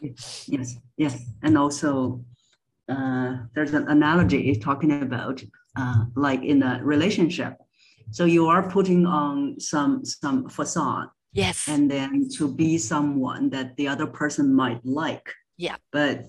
Yes, 0.46 0.78
yes, 0.96 1.14
and 1.42 1.56
also 1.56 2.24
uh, 2.88 3.36
there's 3.54 3.72
an 3.74 3.86
analogy 3.88 4.56
talking 4.56 5.02
about 5.02 5.42
uh, 5.76 6.04
like 6.16 6.42
in 6.42 6.62
a 6.62 6.80
relationship. 6.82 7.54
So 8.10 8.24
you 8.26 8.46
are 8.48 8.68
putting 8.68 9.06
on 9.06 9.60
some 9.60 10.04
some 10.04 10.48
facade, 10.48 11.08
Yes. 11.32 11.66
and 11.66 11.90
then 11.90 12.28
to 12.36 12.52
be 12.52 12.76
someone 12.76 13.48
that 13.50 13.76
the 13.76 13.88
other 13.88 14.06
person 14.06 14.54
might 14.54 14.84
like. 14.84 15.32
Yeah. 15.56 15.76
But 15.90 16.26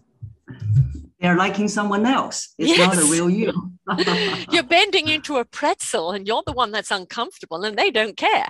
they're 1.20 1.36
liking 1.36 1.68
someone 1.68 2.06
else. 2.06 2.54
It's 2.58 2.78
not 2.78 2.98
a 2.98 3.12
real 3.12 3.30
you. 3.30 3.74
you're 4.52 4.64
bending 4.64 5.10
into 5.10 5.38
a 5.38 5.46
pretzel 5.46 6.12
and 6.12 6.26
you're 6.26 6.44
the 6.46 6.54
one 6.54 6.72
that's 6.72 6.92
uncomfortable 6.92 7.64
and 7.64 7.78
they 7.78 7.92
don't 7.92 8.16
care. 8.16 8.48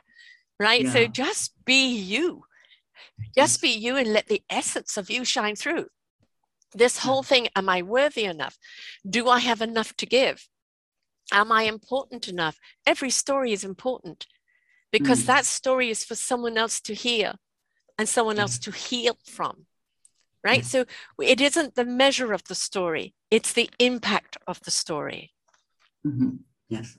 Right. 0.59 0.87
So 0.87 1.07
just 1.07 1.53
be 1.65 1.87
you. 1.87 2.43
Just 3.35 3.61
be 3.61 3.69
you 3.69 3.97
and 3.97 4.13
let 4.13 4.27
the 4.27 4.43
essence 4.49 4.97
of 4.97 5.09
you 5.09 5.25
shine 5.25 5.55
through. 5.55 5.87
This 6.73 6.99
whole 6.99 7.23
thing 7.23 7.47
am 7.55 7.69
I 7.69 7.81
worthy 7.81 8.25
enough? 8.25 8.57
Do 9.07 9.27
I 9.27 9.39
have 9.39 9.61
enough 9.61 9.95
to 9.97 10.05
give? 10.05 10.47
Am 11.31 11.51
I 11.51 11.63
important 11.63 12.27
enough? 12.27 12.59
Every 12.85 13.09
story 13.09 13.53
is 13.53 13.63
important 13.63 14.27
because 14.93 15.23
Mm. 15.23 15.31
that 15.33 15.45
story 15.45 15.89
is 15.89 16.05
for 16.05 16.15
someone 16.15 16.55
else 16.57 16.79
to 16.81 16.93
hear 16.93 17.33
and 17.97 18.07
someone 18.07 18.39
else 18.39 18.57
to 18.59 18.71
heal 18.71 19.17
from. 19.25 19.65
Right. 20.43 20.63
Yes. 20.63 20.71
So 20.71 20.85
it 21.33 21.39
isn't 21.41 21.75
the 21.75 21.85
measure 21.85 22.31
of 22.33 22.43
the 22.43 22.55
story, 22.55 23.13
it's 23.31 23.53
the 23.53 23.69
impact 23.79 24.37
of 24.47 24.59
the 24.65 24.71
story. 24.71 25.33
Mhm. 26.05 26.39
Yes. 26.69 26.97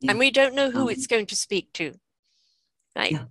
Yeah. 0.00 0.10
And 0.10 0.18
we 0.18 0.30
don't 0.30 0.54
know 0.54 0.70
who 0.70 0.82
Um, 0.82 0.90
it's 0.90 1.06
going 1.06 1.26
to 1.26 1.36
speak 1.36 1.72
to. 1.74 1.86
Right. 2.96 3.12
Yeah. 3.12 3.26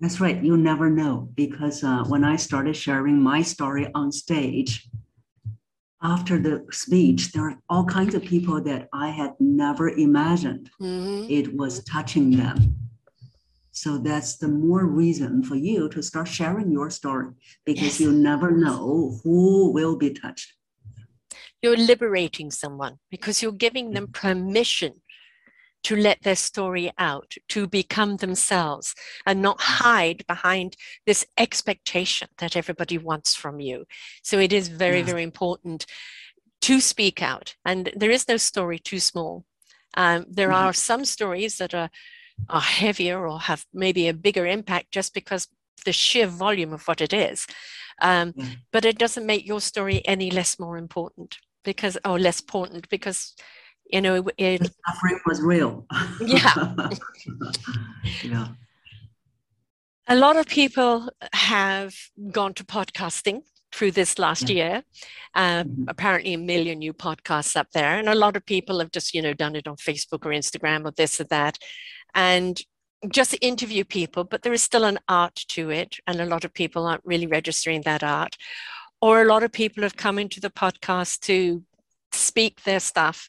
That's 0.00 0.20
right. 0.20 0.38
You 0.48 0.56
never 0.56 0.88
know 0.90 1.14
because 1.34 1.82
uh, 1.82 2.04
when 2.04 2.22
I 2.22 2.36
started 2.36 2.76
sharing 2.76 3.20
my 3.20 3.42
story 3.42 3.84
on 3.94 4.12
stage, 4.12 4.88
after 6.02 6.38
the 6.38 6.64
speech, 6.70 7.32
there 7.32 7.44
are 7.50 7.58
all 7.68 7.84
kinds 7.84 8.14
of 8.14 8.22
people 8.22 8.62
that 8.62 8.88
I 8.92 9.08
had 9.10 9.32
never 9.40 9.88
imagined 9.88 10.70
Mhm. 10.80 11.28
it 11.28 11.56
was 11.56 11.82
touching 11.84 12.30
them. 12.36 12.76
So 13.72 13.98
that's 13.98 14.36
the 14.36 14.48
more 14.48 14.84
reason 14.86 15.42
for 15.42 15.54
you 15.56 15.88
to 15.90 16.02
start 16.02 16.28
sharing 16.28 16.70
your 16.70 16.90
story 16.90 17.32
because 17.64 17.98
Yes. 17.98 18.00
you 18.00 18.12
never 18.12 18.50
know 18.50 19.20
who 19.22 19.70
will 19.72 19.96
be 19.96 20.10
touched. 20.10 20.54
You're 21.62 21.76
liberating 21.76 22.50
someone 22.50 22.98
because 23.10 23.42
you're 23.42 23.52
giving 23.66 23.90
them 23.90 24.08
permission 24.08 25.02
to 25.84 25.96
let 25.96 26.22
their 26.22 26.36
story 26.36 26.90
out, 26.98 27.34
to 27.48 27.66
become 27.66 28.16
themselves 28.16 28.94
and 29.26 29.40
not 29.40 29.60
hide 29.60 30.26
behind 30.26 30.76
this 31.06 31.24
expectation 31.36 32.28
that 32.38 32.56
everybody 32.56 32.98
wants 32.98 33.34
from 33.34 33.60
you. 33.60 33.86
So 34.22 34.38
it 34.38 34.52
is 34.52 34.68
very, 34.68 34.98
Yes. 34.98 35.06
very 35.06 35.22
important 35.22 35.86
to 36.62 36.80
speak 36.80 37.22
out. 37.22 37.56
And 37.64 37.90
there 37.94 38.10
is 38.10 38.26
no 38.28 38.36
story 38.36 38.78
too 38.78 38.98
small. 39.00 39.44
Um, 39.96 40.26
there 40.28 40.50
Mhm. 40.50 40.54
are 40.54 40.72
some 40.72 41.04
stories 41.04 41.58
that 41.58 41.74
are, 41.74 41.90
are 42.48 42.60
heavier 42.60 43.26
or 43.26 43.40
have 43.40 43.64
maybe 43.72 44.08
a 44.08 44.14
bigger 44.14 44.46
impact 44.46 44.90
just 44.90 45.14
because 45.14 45.48
the 45.84 45.92
sheer 45.92 46.26
volume 46.26 46.72
of 46.72 46.86
what 46.88 47.00
it 47.00 47.12
is. 47.12 47.46
Um, 48.02 48.34
Yeah. 48.36 48.46
But 48.72 48.84
it 48.84 48.98
doesn't 48.98 49.26
make 49.26 49.46
your 49.46 49.60
story 49.60 50.02
any 50.06 50.30
less 50.30 50.58
more 50.58 50.76
important 50.76 51.38
because, 51.64 51.96
or 52.04 52.18
less 52.18 52.40
important 52.40 52.88
because, 52.88 53.34
you 53.90 54.00
know, 54.00 54.26
it, 54.36 54.70
suffering 54.86 55.20
was 55.26 55.40
real. 55.40 55.86
Yeah. 56.20 56.54
yeah. 58.22 58.48
a 60.06 60.16
lot 60.16 60.36
of 60.36 60.46
people 60.46 61.10
have 61.32 61.94
gone 62.32 62.54
to 62.54 62.64
podcasting 62.64 63.42
through 63.72 63.90
this 63.90 64.18
last 64.18 64.48
Yeah. 64.48 64.56
year. 64.56 64.82
Uh, 65.34 65.64
Mhm. 65.64 65.84
Apparently, 65.88 66.32
a 66.34 66.38
million 66.38 66.78
new 66.78 66.94
podcasts 66.94 67.54
up 67.56 67.68
there, 67.72 67.98
and 67.98 68.08
a 68.08 68.14
lot 68.14 68.34
of 68.36 68.46
people 68.46 68.78
have 68.78 68.90
just, 68.90 69.12
you 69.14 69.20
know, 69.22 69.34
done 69.34 69.54
it 69.56 69.68
on 69.68 69.76
Facebook 69.76 70.24
or 70.24 70.30
Instagram 70.32 70.86
or 70.86 70.92
this 70.92 71.20
or 71.20 71.24
that, 71.24 71.58
and 72.14 72.62
just 73.10 73.36
interview 73.42 73.84
people. 73.84 74.24
But 74.24 74.42
there 74.42 74.54
is 74.54 74.62
still 74.62 74.84
an 74.84 74.98
art 75.08 75.36
to 75.48 75.70
it, 75.70 75.96
and 76.06 76.20
a 76.20 76.26
lot 76.26 76.44
of 76.44 76.54
people 76.54 76.86
aren't 76.86 77.04
really 77.04 77.26
registering 77.26 77.82
that 77.82 78.02
art. 78.02 78.36
Or 79.00 79.20
a 79.22 79.26
lot 79.26 79.42
of 79.42 79.52
people 79.52 79.82
have 79.82 79.96
come 79.96 80.18
into 80.18 80.40
the 80.40 80.50
podcast 80.50 81.20
to 81.26 81.64
speak 82.12 82.62
their 82.62 82.80
stuff 82.80 83.28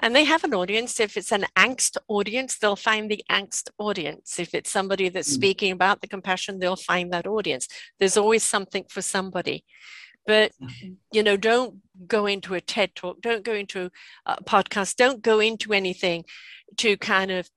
and 0.00 0.14
they 0.14 0.24
have 0.24 0.44
an 0.44 0.54
audience. 0.54 1.00
If 1.00 1.16
it's 1.16 1.32
an 1.32 1.46
angst 1.56 1.96
audience, 2.08 2.58
they'll 2.58 2.76
find 2.76 3.10
the 3.10 3.24
angst 3.30 3.70
audience. 3.78 4.38
If 4.38 4.54
it's 4.54 4.70
somebody 4.70 5.08
that's 5.08 5.30
Mm. 5.30 5.34
speaking 5.34 5.72
about 5.72 6.00
the 6.00 6.08
compassion, 6.08 6.58
they'll 6.58 6.76
find 6.76 7.12
that 7.12 7.26
audience. 7.26 7.66
There's 7.98 8.16
always 8.16 8.42
something 8.44 8.84
for 8.88 9.02
somebody. 9.02 9.64
But, 10.26 10.52
you 11.10 11.22
know, 11.22 11.36
don't 11.36 11.80
go 12.06 12.26
into 12.26 12.54
a 12.54 12.60
TED 12.60 12.94
talk, 12.94 13.20
don't 13.22 13.42
go 13.44 13.54
into 13.54 13.90
a 14.26 14.42
podcast, 14.44 14.96
don't 14.96 15.22
go 15.22 15.40
into 15.40 15.72
anything 15.72 16.24
to 16.76 16.96
kind 16.98 17.30
of 17.30 17.48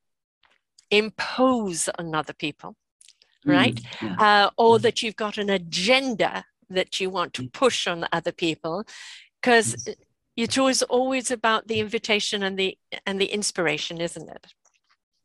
impose 0.89 1.89
on 1.99 2.15
other 2.15 2.33
people, 2.33 2.75
right? 3.45 3.75
Mm, 3.75 4.17
yeah. 4.19 4.45
uh, 4.45 4.49
or 4.57 4.77
Mhm. 4.77 4.81
that 4.83 5.03
you've 5.03 5.15
got 5.15 5.37
an 5.37 5.49
agenda 5.49 6.45
that 6.69 6.99
you 6.99 7.09
want 7.09 7.33
to 7.33 7.49
push 7.49 7.87
on 7.87 8.07
other 8.11 8.31
people 8.31 8.85
because 9.41 9.75
Yes. 9.87 9.95
It's 10.43 10.57
always 10.57 10.81
always 10.83 11.31
about 11.31 11.67
the 11.67 11.79
invitation 11.79 12.43
and 12.43 12.57
the 12.57 12.77
and 13.05 13.19
the 13.21 13.29
inspiration 13.39 14.01
isn't 14.01 14.29
it 14.29 14.45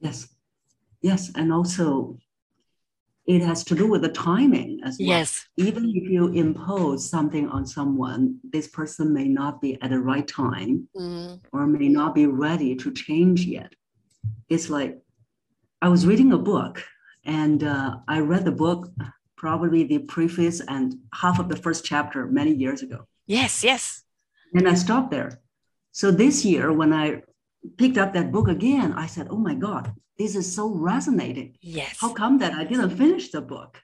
Yes, 0.00 0.28
yes, 1.00 1.30
and 1.34 1.52
also 1.52 2.18
it 3.26 3.40
has 3.42 3.64
to 3.64 3.74
do 3.74 3.86
with 3.90 4.02
the 4.02 4.10
timing 4.10 4.80
as 4.84 4.98
well. 5.00 5.08
yes 5.08 5.30
Even 5.56 5.84
if 5.94 6.04
you 6.10 6.28
impose 6.44 7.08
something 7.14 7.48
on 7.48 7.66
someone, 7.66 8.38
this 8.44 8.68
person 8.68 9.12
may 9.18 9.26
not 9.26 9.60
be 9.60 9.70
at 9.82 9.90
the 9.90 10.00
right 10.00 10.28
time 10.28 10.88
Mm, 10.96 11.40
or 11.52 11.66
may 11.66 11.88
not 11.88 12.14
be 12.14 12.26
ready 12.26 12.74
to 12.76 12.88
change 12.92 13.44
yet. 13.44 13.72
It's 14.48 14.68
like 14.70 14.92
I 15.82 15.88
was 15.88 16.06
reading 16.06 16.32
a 16.32 16.38
book 16.38 16.74
and 17.24 17.64
uh, 17.64 17.96
I 18.08 18.18
read 18.20 18.44
the 18.44 18.52
book, 18.64 18.88
probably 19.36 19.84
the 19.84 19.98
preface 20.14 20.60
and 20.74 20.94
half 21.22 21.38
of 21.38 21.48
the 21.48 21.56
first 21.64 21.84
chapter 21.84 22.26
many 22.40 22.52
years 22.64 22.80
ago. 22.82 23.00
yes 23.26 23.64
yes 23.64 24.05
And 24.54 24.68
I 24.68 24.74
stopped 24.74 25.10
there. 25.10 25.40
So 25.92 26.10
this 26.10 26.44
year, 26.44 26.72
when 26.72 26.92
I 26.92 27.22
picked 27.78 27.98
up 27.98 28.12
that 28.14 28.30
book 28.32 28.48
again, 28.48 28.92
I 28.92 29.06
said, 29.06 29.28
oh 29.30 29.38
my 29.38 29.54
God, 29.54 29.92
this 30.18 30.34
is 30.36 30.46
so 30.54 30.68
resonating. 30.70 31.56
yes 31.62 31.96
How 32.00 32.12
come 32.12 32.38
that 32.38 32.52
I 32.54 32.64
didn't 32.64 32.90
finish 32.96 33.30
the 33.30 33.40
book? 33.40 33.82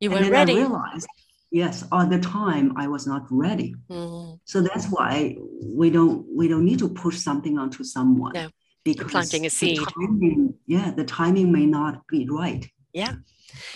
you 0.00 0.10
and 0.10 0.18
were 0.18 0.22
then 0.24 0.32
ready 0.32 0.52
I 0.54 0.56
realized, 0.56 1.06
yes, 1.50 1.84
at 1.92 2.10
the 2.10 2.18
time 2.20 2.66
I 2.76 2.86
was 2.88 3.06
not 3.06 3.22
ready. 3.30 3.74
Mm, 3.90 4.38
So 4.44 4.60
that's 4.60 4.86
why 4.96 5.36
we 5.80 5.88
don't 5.90 6.26
we 6.38 6.48
don't 6.48 6.64
need 6.70 6.80
to 6.80 6.88
push 6.88 7.16
something 7.28 7.58
onto 7.58 7.82
someone. 7.84 8.32
No, 8.34 8.48
because 8.84 9.10
planting 9.10 9.42
a 9.46 9.48
the 9.48 9.50
seed. 9.50 9.78
timing- 9.94 10.54
yeah, 10.66 10.90
the 11.00 11.04
timing 11.04 11.48
may 11.52 11.66
not 11.78 11.94
be 12.12 12.20
right. 12.28 12.62
Yeah. 12.92 13.14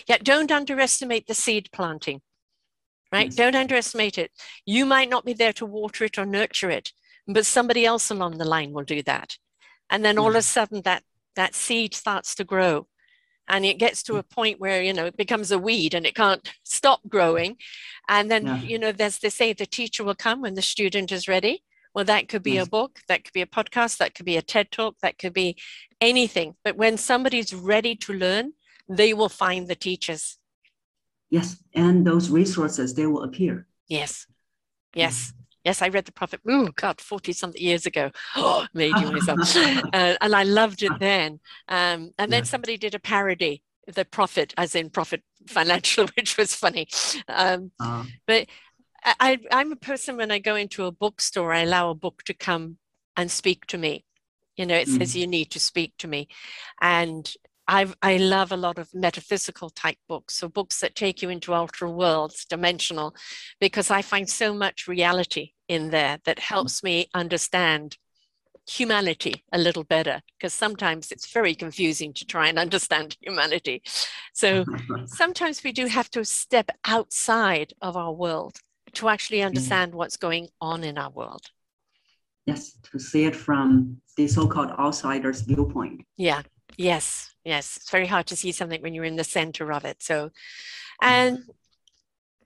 Yeah. 0.08 0.18
Don't 0.32 0.50
underestimate 0.50 1.24
the 1.28 1.34
seed 1.34 1.64
planting, 1.72 2.20
right? 3.12 3.26
Yes. 3.26 3.34
Don't 3.34 3.56
underestimate 3.56 4.18
it. 4.18 4.30
You 4.66 4.84
might 4.86 5.08
not 5.08 5.24
be 5.24 5.32
there 5.32 5.52
to 5.54 5.66
water 5.66 6.04
it 6.04 6.18
or 6.18 6.26
nurture 6.26 6.70
it, 6.70 6.92
but 7.26 7.46
somebody 7.46 7.84
else 7.84 8.10
along 8.10 8.38
the 8.38 8.44
line 8.44 8.72
will 8.72 8.84
do 8.84 9.02
that. 9.02 9.36
And 9.90 10.04
then 10.04 10.18
all 10.18 10.30
of 10.30 10.34
a 10.36 10.38
mm. 10.38 10.44
sudden 10.44 10.82
that 10.82 11.02
that 11.36 11.54
seed 11.54 11.94
starts 11.94 12.34
to 12.34 12.44
grow 12.44 12.88
and 13.48 13.64
it 13.64 13.78
gets 13.78 14.02
to 14.02 14.16
a 14.16 14.22
mm. 14.22 14.30
point 14.30 14.60
where 14.60 14.82
you 14.82 14.92
know 14.92 15.06
it 15.06 15.16
becomes 15.16 15.50
a 15.50 15.58
weed 15.58 15.94
and 15.94 16.06
it 16.06 16.14
can't 16.14 16.52
stop 16.64 17.00
growing 17.08 17.56
and 18.08 18.30
then 18.30 18.46
Yeah. 18.46 18.62
you 18.62 18.78
know 18.78 18.92
there's 18.92 19.18
they 19.18 19.30
say 19.30 19.52
the 19.52 19.66
teacher 19.66 20.04
will 20.04 20.14
come 20.14 20.42
when 20.42 20.54
the 20.54 20.62
student 20.62 21.10
is 21.10 21.28
ready 21.28 21.64
well 21.94 22.04
that 22.04 22.28
could 22.28 22.42
be 22.42 22.52
Yes. 22.52 22.66
a 22.66 22.70
book 22.70 23.00
that 23.08 23.24
could 23.24 23.32
be 23.32 23.42
a 23.42 23.46
podcast 23.46 23.96
that 23.98 24.14
could 24.14 24.26
be 24.26 24.36
a 24.36 24.42
ted 24.42 24.70
talk 24.70 24.96
that 25.00 25.18
could 25.18 25.32
be 25.32 25.56
anything 26.00 26.56
but 26.64 26.76
when 26.76 26.96
somebody's 26.96 27.54
ready 27.54 27.94
to 27.96 28.12
learn 28.12 28.52
they 28.88 29.12
will 29.14 29.28
find 29.28 29.68
the 29.68 29.74
teachers 29.74 30.37
Yes, 31.30 31.56
and 31.74 32.06
those 32.06 32.30
resources 32.30 32.94
they 32.94 33.06
will 33.06 33.22
appear. 33.22 33.66
yes 33.88 34.26
yes 34.94 35.32
yes 35.64 35.82
i 35.82 35.88
read 35.88 36.04
the 36.06 36.12
prophet 36.12 36.40
oh 36.48 36.68
god 36.74 37.00
40 37.00 37.32
something 37.32 37.60
years 37.60 37.84
ago 37.86 38.10
oh 38.36 38.66
myself 38.74 39.56
uh, 39.92 40.14
and 40.20 40.34
I 40.34 40.42
loved 40.44 40.82
it 40.82 40.98
then. 40.98 41.40
Um, 41.68 42.12
and 42.18 42.32
then 42.32 42.42
Yeah. 42.44 42.50
somebody 42.52 42.76
did 42.76 42.94
a 42.94 42.98
parody, 42.98 43.62
the 43.86 44.04
Profit, 44.04 44.54
as 44.56 44.74
in 44.74 44.90
Profit 44.90 45.22
Financial, 45.48 46.06
which 46.16 46.36
was 46.36 46.54
funny. 46.54 46.86
Um, 47.28 47.70
Uh, 47.78 48.04
I, 49.04 49.16
I- 49.20 49.38
I'm 49.52 49.72
a 49.72 49.76
person 49.76 50.16
when 50.16 50.30
I 50.30 50.38
go 50.38 50.56
into 50.56 50.84
a 50.84 50.92
bookstore, 50.92 51.52
I 51.52 51.62
allow 51.62 51.90
a 51.90 51.94
book 51.94 52.22
to 52.24 52.34
come 52.34 52.78
and 53.16 53.30
speak 53.30 53.66
to 53.66 53.78
me. 53.78 54.04
You 54.56 54.66
know, 54.66 54.76
it 54.76 54.88
says 54.88 55.14
you 55.14 55.26
need 55.26 55.50
to 55.52 55.60
speak 55.60 55.92
to 55.98 56.08
me, 56.08 56.28
and 56.80 57.30
I 57.68 57.92
I 58.02 58.16
love 58.16 58.50
a 58.50 58.56
lot 58.56 58.78
of 58.78 58.94
metaphysical 58.94 59.70
type 59.70 59.98
books, 60.08 60.34
so 60.34 60.48
books 60.48 60.80
that 60.80 60.96
take 60.96 61.22
you 61.22 61.28
into 61.28 61.54
ultra 61.54 61.90
worlds, 61.90 62.44
dimensional, 62.46 63.14
because 63.60 63.90
I 63.90 64.02
find 64.02 64.28
so 64.28 64.54
much 64.54 64.88
reality 64.88 65.52
in 65.68 65.90
there 65.90 66.18
that 66.24 66.38
helps 66.38 66.82
me 66.82 67.08
understand 67.14 67.98
humanity 68.68 69.44
a 69.52 69.58
little 69.58 69.84
better 69.84 70.20
because 70.36 70.52
sometimes 70.52 71.10
it's 71.10 71.32
very 71.32 71.54
confusing 71.54 72.12
to 72.12 72.26
try 72.26 72.48
and 72.48 72.58
understand 72.58 73.16
humanity. 73.20 73.82
So 74.34 74.64
sometimes 75.06 75.62
we 75.62 75.72
do 75.72 75.86
have 75.86 76.10
to 76.10 76.24
step 76.24 76.70
outside 76.84 77.72
of 77.80 77.96
our 77.96 78.12
world 78.12 78.58
to 78.94 79.08
actually 79.08 79.42
understand 79.42 79.94
what's 79.94 80.16
going 80.16 80.48
on 80.60 80.84
in 80.84 80.98
our 80.98 81.10
world. 81.10 81.46
yes, 82.46 82.78
to 82.90 82.98
see 82.98 83.24
it 83.24 83.36
from 83.36 84.00
the 84.16 84.26
so-called 84.26 84.70
outsider's 84.78 85.42
viewpoint. 85.42 86.00
Yeah. 86.16 86.42
Yes. 86.76 87.34
Yes. 87.48 87.78
It's 87.78 87.90
very 87.90 88.06
hard 88.06 88.26
to 88.26 88.36
see 88.36 88.52
something 88.52 88.82
when 88.82 88.92
you're 88.92 89.04
in 89.12 89.16
the 89.16 89.24
center 89.24 89.72
of 89.72 89.86
it. 89.86 90.02
So, 90.02 90.30
and, 91.00 91.38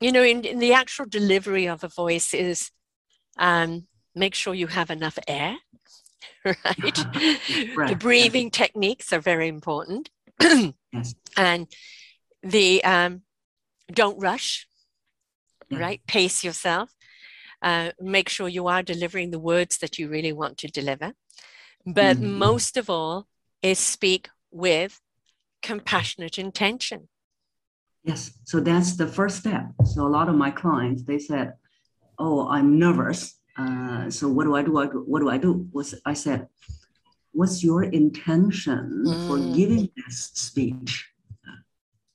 you 0.01 0.13
know, 0.13 0.23
in, 0.23 0.45
in 0.45 0.61
the 0.61 0.75
actual 0.75 1.07
delivery 1.07 1.67
of 1.67 1.83
a 1.83 1.89
voice 1.89 2.33
is 2.33 2.71
um, 3.37 3.89
make 4.15 4.35
sure 4.37 4.55
you 4.55 4.69
have 4.69 4.91
enough 4.91 5.19
air, 5.27 5.57
right? 6.45 6.57
the 6.65 7.67
Right, 7.77 7.91
yes. 7.91 7.99
breathing 7.99 8.51
techniques 8.53 9.13
are 9.13 9.21
very 9.21 9.49
important. 9.49 10.11
Yes. 10.41 10.75
And 11.37 11.67
the 12.43 12.85
um, 12.85 13.23
don't 13.93 14.21
rush, 14.21 14.69
Yeah. 15.71 15.79
right? 15.79 16.01
Pace 16.07 16.45
yourself. 16.45 16.95
Uh, 17.61 17.91
make 18.01 18.29
sure 18.29 18.49
you 18.49 18.69
are 18.69 18.83
delivering 18.85 19.31
the 19.31 19.41
words 19.41 19.79
that 19.79 19.99
you 19.99 20.09
really 20.09 20.33
want 20.33 20.59
to 20.59 20.69
deliver. 20.69 21.15
But 21.85 22.19
Mhm. 22.19 22.39
most 22.39 22.77
of 22.77 22.89
all, 22.89 23.27
is 23.63 23.79
speak 23.79 24.29
with 24.53 25.01
compassionate 25.63 26.39
intention. 26.39 27.09
Yes, 28.05 28.33
so 28.45 28.61
that's 28.61 28.97
the 28.97 29.07
first 29.07 29.39
step. 29.39 29.67
So 29.85 30.07
a 30.07 30.09
lot 30.09 30.29
of 30.29 30.35
my 30.35 30.51
clients 30.51 31.03
they 31.05 31.19
said, 31.19 31.55
"Oh, 32.19 32.49
I'm 32.49 32.79
nervous. 32.79 33.39
Uh, 33.57 34.11
so 34.11 34.29
what 34.29 34.45
do 34.45 34.57
I 34.57 34.63
do? 34.63 34.73
What 35.07 35.21
do 35.21 35.29
I 35.29 35.39
do?" 35.39 35.69
Was 35.73 35.95
I 36.05 36.15
said, 36.15 36.49
"What's 37.33 37.63
your 37.63 37.85
intention 37.85 39.21
for 39.27 39.39
Mm. 39.39 39.55
giving 39.55 39.91
this 39.97 40.31
speech?" 40.35 41.12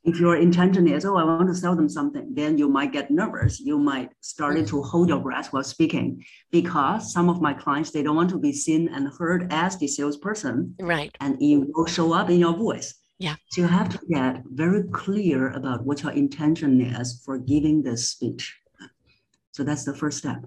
If 0.08 0.22
your 0.22 0.38
intention 0.38 0.88
is, 0.88 1.03
"Oh, 1.03 1.18
I 1.18 1.26
want 1.26 1.49
to 1.49 1.53
sell 1.53 1.76
them 1.76 1.89
something," 1.89 2.34
then 2.34 2.58
you 2.58 2.70
might 2.70 2.93
get 2.93 3.12
nervous. 3.12 3.60
You 3.60 3.78
might 3.78 4.10
start 4.22 4.66
to 4.66 4.82
hold 4.82 5.10
your 5.10 5.20
breath 5.20 5.51
while 5.51 5.66
speaking 5.66 6.24
because 6.49 7.12
some 7.12 7.28
of 7.30 7.41
my 7.41 7.53
clients 7.53 7.91
they 7.91 8.03
don't 8.03 8.16
want 8.16 8.30
to 8.30 8.39
be 8.39 8.53
seen 8.53 8.88
and 8.88 9.10
heard 9.20 9.51
as 9.51 9.78
the 9.78 9.88
salesperson 9.88 10.76
Right. 10.80 11.12
and 11.20 11.36
it 11.41 11.58
will 11.74 11.88
show 11.88 12.14
up 12.14 12.30
in 12.30 12.39
your 12.39 12.55
voice. 12.55 12.95
Yeah. 13.20 13.36
So 13.51 13.62
you 13.62 13.68
have 13.68 13.89
to 13.89 13.99
get 14.08 14.43
very 14.45 14.84
clear 15.01 15.49
about 15.51 15.86
what 15.86 16.01
your 16.03 16.14
intention 16.14 16.80
is 16.80 17.22
for 17.26 17.38
giving 17.38 17.84
this 17.84 18.10
speech. 18.12 18.55
So 19.51 19.66
that's 19.66 19.84
the 19.84 19.93
first 19.93 20.20
step. 20.20 20.45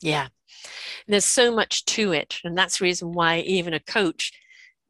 Yeah. 0.00 0.28
There's 1.08 1.24
so 1.24 1.52
much 1.52 1.84
to 1.96 2.12
it. 2.12 2.38
And 2.44 2.56
that's 2.56 2.78
the 2.78 2.84
reason 2.84 3.10
why 3.12 3.40
even 3.40 3.74
a 3.74 3.80
coach 3.80 4.32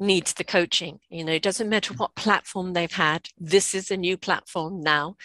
needs 0.02 0.34
the 0.34 0.44
coaching. 0.44 0.98
You 1.08 1.24
know, 1.24 1.32
it 1.32 1.42
doesn't 1.42 1.68
matter 1.68 1.94
what 1.94 2.14
platform 2.14 2.72
they've 2.72 2.92
had. 2.92 3.28
This 3.38 3.74
is 3.74 3.90
a 3.90 3.96
new 3.96 4.16
platform 4.16 4.82
now. 4.82 5.16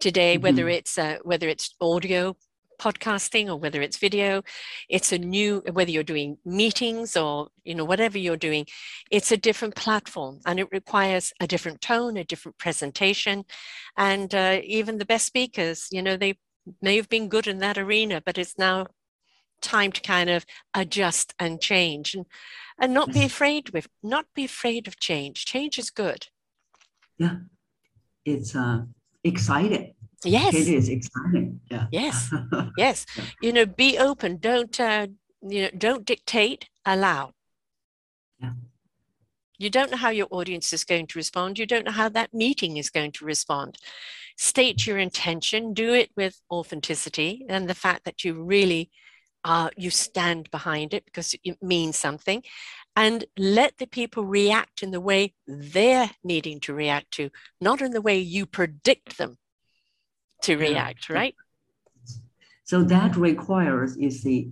Today, 0.00 0.36
whether 0.36 0.68
it's 0.68 0.98
uh, 0.98 1.18
whether 1.22 1.48
it's 1.48 1.76
audio 1.80 2.34
podcasting 2.80 3.46
or 3.46 3.56
whether 3.56 3.80
it's 3.80 3.98
video, 3.98 4.42
it's 4.88 5.12
a 5.12 5.18
new 5.18 5.62
whether 5.72 5.92
you're 5.92 6.02
doing 6.02 6.38
meetings 6.44 7.16
or 7.16 7.48
you 7.62 7.74
know 7.76 7.84
whatever 7.84 8.18
you're 8.18 8.36
doing, 8.36 8.66
it's 9.10 9.30
a 9.30 9.36
different 9.36 9.76
platform 9.76 10.40
and 10.44 10.58
it 10.58 10.68
requires 10.72 11.32
a 11.38 11.46
different 11.46 11.80
tone, 11.80 12.16
a 12.16 12.24
different 12.24 12.58
presentation, 12.58 13.44
and 13.96 14.34
uh, 14.34 14.58
even 14.64 14.98
the 14.98 15.04
best 15.04 15.26
speakers, 15.26 15.86
you 15.92 16.02
know, 16.02 16.16
they 16.16 16.36
may 16.80 16.96
have 16.96 17.08
been 17.08 17.28
good 17.28 17.46
in 17.46 17.58
that 17.58 17.78
arena, 17.78 18.20
but 18.24 18.38
it's 18.38 18.58
now 18.58 18.86
time 19.60 19.92
to 19.92 20.00
kind 20.00 20.28
of 20.28 20.44
adjust 20.74 21.34
and 21.38 21.60
change 21.60 22.14
and 22.14 22.26
and 22.78 22.92
not 22.94 23.12
be 23.12 23.24
afraid 23.24 23.70
with 23.70 23.86
not 24.02 24.26
be 24.34 24.44
afraid 24.44 24.86
of 24.88 24.98
change 24.98 25.44
change 25.44 25.78
is 25.78 25.90
good 25.90 26.28
Yeah. 27.18 27.36
It's 28.24 28.54
uh, 28.54 28.82
exciting. 29.24 29.94
yes 30.24 30.54
It 30.54 30.68
is 30.68 30.88
exciting. 30.88 31.60
Yeah. 31.70 31.86
yes 31.90 32.32
yes 32.76 33.06
Yeah. 33.16 33.24
you 33.40 33.52
know 33.52 33.66
be 33.66 33.98
open 33.98 34.36
don't 34.38 34.78
uh, 34.80 35.06
you 35.42 35.62
know 35.62 35.70
don't 35.76 36.04
dictate 36.04 36.68
allow 36.84 37.32
Yeah. 38.40 38.52
you 39.58 39.70
don't 39.70 39.90
know 39.90 39.96
how 40.06 40.10
your 40.10 40.28
audience 40.30 40.72
is 40.72 40.84
going 40.84 41.06
to 41.08 41.18
respond 41.18 41.58
you 41.58 41.66
don't 41.66 41.84
know 41.84 41.92
how 42.02 42.08
that 42.10 42.32
meeting 42.32 42.76
is 42.76 42.90
going 42.90 43.12
to 43.12 43.24
respond 43.24 43.78
state 44.36 44.86
your 44.86 44.98
intention 44.98 45.74
do 45.74 45.92
it 45.92 46.10
with 46.16 46.40
authenticity 46.50 47.44
and 47.48 47.68
the 47.68 47.74
fact 47.84 48.04
that 48.04 48.24
you 48.24 48.32
really 48.56 48.90
uh, 49.44 49.70
you 49.76 49.90
stand 49.90 50.50
behind 50.50 50.94
it 50.94 51.04
because 51.04 51.34
it 51.44 51.62
means 51.62 51.96
something 51.96 52.42
and 52.94 53.24
let 53.36 53.78
the 53.78 53.86
people 53.86 54.24
react 54.24 54.82
in 54.82 54.90
the 54.90 55.00
way 55.00 55.34
they're 55.46 56.10
needing 56.22 56.60
to 56.60 56.72
react 56.74 57.10
to 57.10 57.30
not 57.60 57.80
in 57.80 57.90
the 57.92 58.02
way 58.02 58.18
you 58.18 58.46
predict 58.46 59.18
them 59.18 59.36
to 60.42 60.52
Yeah. 60.52 60.58
react 60.58 61.08
right 61.10 61.34
so 62.64 62.82
that 62.84 63.16
requires 63.16 63.96
is 63.96 64.22
the 64.22 64.48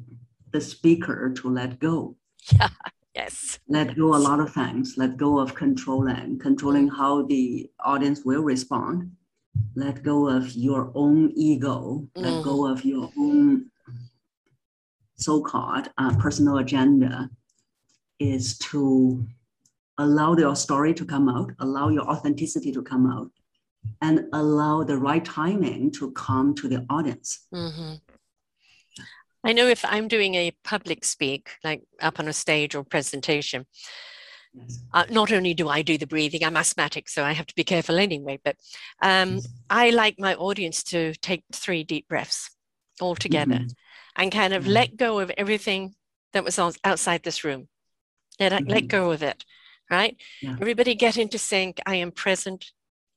the 0.52 0.60
speaker 0.60 1.32
to 1.38 1.48
let 1.48 1.78
go. 1.78 2.16
Yeah. 2.52 2.68
yes 3.14 3.58
Let 3.68 3.96
go 3.96 4.16
a 4.16 4.18
lot 4.28 4.40
of 4.40 4.52
things. 4.52 4.94
Let 4.96 5.16
go 5.16 5.38
of 5.38 5.54
controlling, 5.54 6.38
controlling 6.40 6.88
how 6.88 7.22
the 7.22 7.70
audience 7.84 8.24
will 8.24 8.42
respond. 8.42 9.12
Let 9.76 10.02
go 10.02 10.28
of 10.28 10.50
your 10.56 10.90
own 10.94 11.30
ego. 11.36 12.08
Let 12.16 12.42
go 12.42 12.66
of 12.66 12.84
your 12.84 13.12
own 13.16 13.70
so-called 15.20 15.90
uh, 15.98 16.16
personal 16.16 16.58
agenda. 16.58 17.30
Is 18.18 18.58
to 18.58 19.26
allow 19.96 20.36
your 20.36 20.54
story 20.54 20.92
to 20.92 21.06
come 21.06 21.28
out, 21.30 21.52
allow 21.58 21.88
your 21.88 22.06
authenticity 22.06 22.70
to 22.72 22.82
come 22.82 23.10
out, 23.10 23.30
and 24.02 24.26
allow 24.34 24.82
the 24.82 24.98
right 24.98 25.24
timing 25.24 25.90
to 25.92 26.10
come 26.12 26.54
to 26.56 26.68
the 26.68 26.84
audience. 26.90 27.46
hmm 27.50 27.94
I 29.42 29.54
know 29.54 29.68
if 29.68 29.82
I'm 29.86 30.06
doing 30.06 30.34
a 30.34 30.52
public 30.64 31.02
speak, 31.02 31.48
like 31.64 31.82
up 32.02 32.20
on 32.20 32.28
a 32.28 32.32
stage 32.34 32.74
or 32.74 32.84
presentation, 32.84 33.66
Yes. 34.52 34.80
uh, 34.92 35.04
not 35.10 35.32
only 35.32 35.54
do 35.54 35.68
I 35.70 35.80
do 35.80 35.96
the 35.96 36.06
breathing, 36.06 36.44
I'm 36.44 36.58
asthmatic, 36.58 37.08
so 37.08 37.24
I 37.24 37.32
have 37.32 37.46
to 37.46 37.54
be 37.54 37.64
careful 37.64 37.98
anyway, 37.98 38.38
but 38.44 38.56
um. 39.02 39.40
I 39.72 39.90
like 39.90 40.18
my 40.18 40.34
audience 40.34 40.82
to 40.90 41.14
take 41.14 41.44
three 41.52 41.84
deep 41.84 42.08
breaths 42.08 42.50
all 43.00 43.14
together 43.14 43.60
Mhm. 43.60 43.70
And 44.16 44.32
kind 44.32 44.52
of 44.54 44.64
Mhm. 44.64 44.68
let 44.74 44.96
go 44.96 45.18
of 45.20 45.30
everything 45.36 45.94
that 46.32 46.44
was 46.44 46.58
on, 46.58 46.72
outside 46.84 47.22
this 47.22 47.44
room. 47.44 47.68
Let, 48.38 48.52
let 48.52 48.84
Mhm. 48.84 48.88
go 48.88 49.10
of 49.10 49.22
it, 49.22 49.44
right? 49.90 50.16
Yeah. 50.40 50.56
Everybody 50.60 50.94
get 50.94 51.16
into 51.16 51.38
sync. 51.38 51.80
I 51.86 51.96
am 51.96 52.12
present 52.12 52.72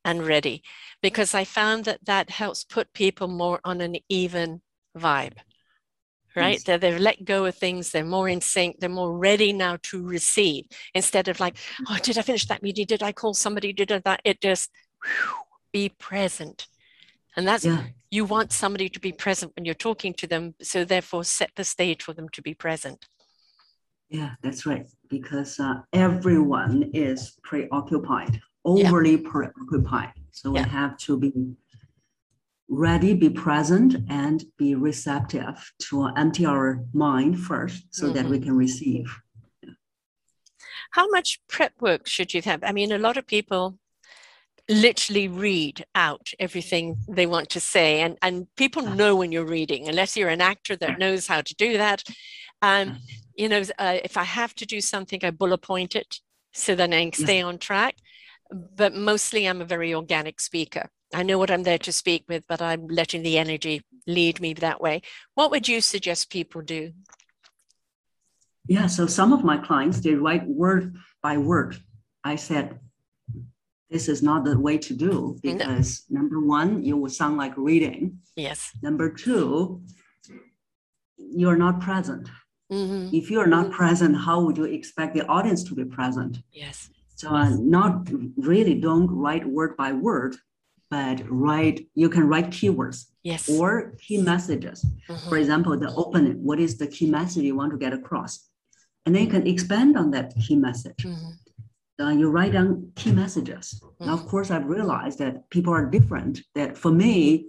and 0.06 0.26
ready 0.26 0.64
because 1.02 1.34
I 1.34 1.46
found 1.46 1.86
that 1.86 2.04
that 2.06 2.30
helps 2.30 2.64
put 2.64 2.94
people 2.94 3.28
more 3.28 3.62
on 3.64 3.80
an 3.82 3.96
even 4.10 4.62
vibe, 4.98 5.38
right? 6.36 6.54
Yes. 6.54 6.64
They're, 6.64 6.78
they've 6.78 7.00
let 7.00 7.24
go 7.24 7.46
of 7.46 7.56
things, 7.56 7.92
they're 7.92 8.04
more 8.04 8.28
in 8.28 8.42
sync, 8.42 8.80
they're 8.80 8.90
more 8.90 9.18
ready 9.18 9.54
now 9.54 9.78
to 9.84 10.04
receive 10.04 10.66
instead 10.94 11.28
of 11.30 11.40
like, 11.40 11.58
oh, 11.88 11.98
did 12.04 12.18
I 12.18 12.22
finish 12.22 12.48
that 12.48 12.64
meeting? 12.64 12.86
Did 12.86 13.02
I 13.04 13.14
call 13.14 13.34
somebody? 13.34 13.72
Did 13.72 13.92
I 13.92 14.00
that? 14.00 14.22
It 14.26 14.42
just 14.42 14.70
whew, 15.04 15.36
be 15.72 15.90
present. 15.90 16.68
And 17.36 17.48
that's 17.48 17.66
Yeah. 17.66 17.86
you 18.12 18.26
want 18.26 18.52
somebody 18.52 18.90
to 18.90 19.00
be 19.00 19.12
present 19.12 19.54
when 19.56 19.66
you're 19.66 19.74
talking 19.90 20.14
to 20.16 20.28
them. 20.28 20.56
So 20.62 20.86
therefore 20.86 21.24
set 21.24 21.52
the 21.56 21.64
stage 21.64 22.04
for 22.04 22.14
them 22.14 22.30
to 22.30 22.42
be 22.42 22.54
present. 22.54 23.08
Yeah, 24.10 24.36
that's 24.44 24.66
right. 24.66 24.86
Because 25.10 25.60
uh, 25.60 25.82
everyone 25.92 26.92
is 26.94 27.38
preoccupied, 27.44 28.42
overly 28.64 29.18
preoccupied. 29.18 30.14
So 30.32 30.54
Yeah. 30.54 30.64
we 30.64 30.70
have 30.70 30.98
to 30.98 31.18
be 31.18 31.32
ready, 32.70 33.14
be 33.14 33.30
present, 33.30 33.96
and 34.10 34.44
be 34.58 34.76
receptive 34.76 35.74
to 35.80 36.06
empty 36.16 36.46
our 36.46 36.86
mind 36.94 37.40
first 37.40 37.86
so 37.92 38.10
that 38.12 38.26
we 38.28 38.40
can 38.40 38.56
receive. 38.56 39.08
How 40.92 41.10
much 41.10 41.42
prep 41.48 41.74
work 41.82 42.08
should 42.08 42.34
you 42.36 42.42
have? 42.44 42.64
I 42.64 42.72
mean, 42.72 42.92
a 42.92 43.00
lot 43.00 43.18
of 43.18 43.26
people 43.26 43.80
literally 44.70 45.28
read 45.28 45.86
out 45.94 46.30
everything 46.40 46.98
they 47.10 47.26
want 47.26 47.50
to 47.50 47.60
say. 47.60 48.02
And 48.02 48.18
and 48.22 48.48
people 48.56 48.84
know 48.84 49.16
when 49.16 49.32
you're 49.32 49.46
reading 49.46 49.88
unless 49.88 50.16
you're 50.16 50.30
an 50.30 50.42
actor 50.42 50.76
that 50.78 51.00
knows 51.00 51.28
how 51.28 51.42
to 51.42 51.56
do 51.56 51.78
that. 51.78 52.04
Um 52.62 52.98
you 53.36 53.50
know 53.50 53.64
uh, 53.80 53.98
if 54.04 54.16
i 54.16 54.24
have 54.24 54.54
to 54.54 54.66
do 54.66 54.80
something 54.80 55.20
i 55.24 55.32
bullet 55.32 55.58
point 55.64 55.96
it 55.96 56.20
so 56.54 56.76
then 56.76 56.94
i 56.94 57.10
can 57.10 57.14
stay 57.14 57.42
on 57.42 57.58
track. 57.58 57.96
But 58.52 58.94
mostly 58.94 59.48
i'm 59.48 59.62
a 59.62 59.66
very 59.66 59.94
organic 59.94 60.40
speaker. 60.40 60.90
I 61.14 61.24
know 61.24 61.38
what 61.38 61.52
i'm 61.52 61.64
there 61.64 61.80
to 61.80 61.92
speak 61.92 62.26
with 62.30 62.44
but 62.48 62.62
i'm 62.62 62.88
letting 62.88 63.24
the 63.24 63.38
energy 63.38 63.82
lead 64.08 64.40
me 64.40 64.54
that 64.54 64.82
way. 64.82 65.02
What 65.36 65.52
would 65.52 65.68
you 65.68 65.82
suggest 65.82 66.30
people 66.30 66.62
do? 66.62 66.94
Yeah, 68.68 68.88
so 68.88 69.08
some 69.08 69.34
of 69.34 69.44
my 69.44 69.58
clients, 69.58 70.00
they 70.00 70.14
write 70.14 70.48
word 70.48 70.96
by 71.22 71.38
word. 71.38 71.78
I 72.24 72.38
said, 72.38 72.80
this 73.94 74.10
is 74.10 74.24
not 74.24 74.44
the 74.44 74.58
way 74.68 74.76
to 74.88 74.94
do 75.08 75.38
because 75.44 76.04
number 76.10 76.40
one, 76.58 76.70
you 76.88 76.96
will 76.98 77.14
sound 77.22 77.36
like 77.44 77.54
reading. 77.70 78.02
yes 78.46 78.60
Number 78.88 79.08
two, 79.26 79.82
you're 81.42 81.60
not 81.66 81.76
present. 81.90 82.26
hmm 82.72 83.08
If 83.20 83.26
you're 83.32 83.52
not 83.58 83.66
present, 83.82 84.14
how 84.28 84.38
would 84.44 84.58
you 84.62 84.68
expect 84.80 85.12
the 85.18 85.26
audience 85.36 85.62
to 85.68 85.74
be 85.80 85.86
present? 86.00 86.34
yes 86.62 86.78
So 87.22 87.28
uh, 87.42 87.50
not 87.78 87.94
really 88.52 88.76
don't 88.88 89.10
write 89.24 89.46
word 89.58 89.72
by 89.84 89.90
word, 90.08 90.34
but 90.96 91.18
write, 91.46 91.78
you 92.02 92.10
can 92.16 92.26
write 92.32 92.50
keywords 92.58 92.98
yes 93.32 93.42
or 93.56 93.70
key 94.06 94.18
messages. 94.32 94.78
Mhm. 95.10 95.30
For 95.30 95.38
example, 95.44 95.74
the 95.86 95.92
opening, 96.04 96.36
what 96.48 96.60
is 96.66 96.72
the 96.82 96.90
key 96.96 97.08
message 97.18 97.44
you 97.50 97.56
want 97.62 97.72
to 97.76 97.80
get 97.86 97.94
across? 98.02 98.34
And 99.04 99.10
then 99.14 99.22
you 99.26 99.32
can 99.36 99.46
expand 99.54 99.92
on 100.02 100.08
that 100.16 100.28
key 100.44 100.58
message. 100.68 101.02
Uh, 102.00 102.10
you 102.10 102.30
write 102.30 102.54
down 102.54 102.92
key 102.96 103.12
messages. 103.12 103.82
Now, 104.00 104.14
of 104.14 104.26
course, 104.28 104.50
I've 104.52 104.66
realized 104.68 105.20
that 105.20 105.50
people 105.50 105.74
are 105.74 105.86
different. 105.86 106.42
That 106.56 106.78
for 106.78 106.92
me, 106.92 107.48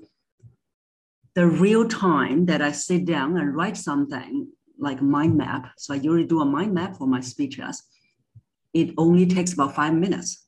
the 1.35 1.47
real 1.47 1.89
time 1.89 2.47
that 2.47 2.61
I 2.63 2.71
sit 2.73 3.07
down 3.07 3.37
and 3.39 3.57
write 3.57 3.77
something 3.77 4.49
like 4.79 5.01
a 5.01 5.05
mind 5.05 5.37
map, 5.37 5.73
so 5.79 5.95
I 5.95 5.97
usually 5.97 6.27
do 6.27 6.41
a 6.41 6.45
mind 6.45 6.75
map 6.75 6.97
for 6.97 7.07
my 7.07 7.21
speeches, 7.21 7.83
it 8.73 8.93
only 8.99 9.27
takes 9.27 9.53
about 9.55 9.75
five 9.75 9.95
minutes. 9.95 10.47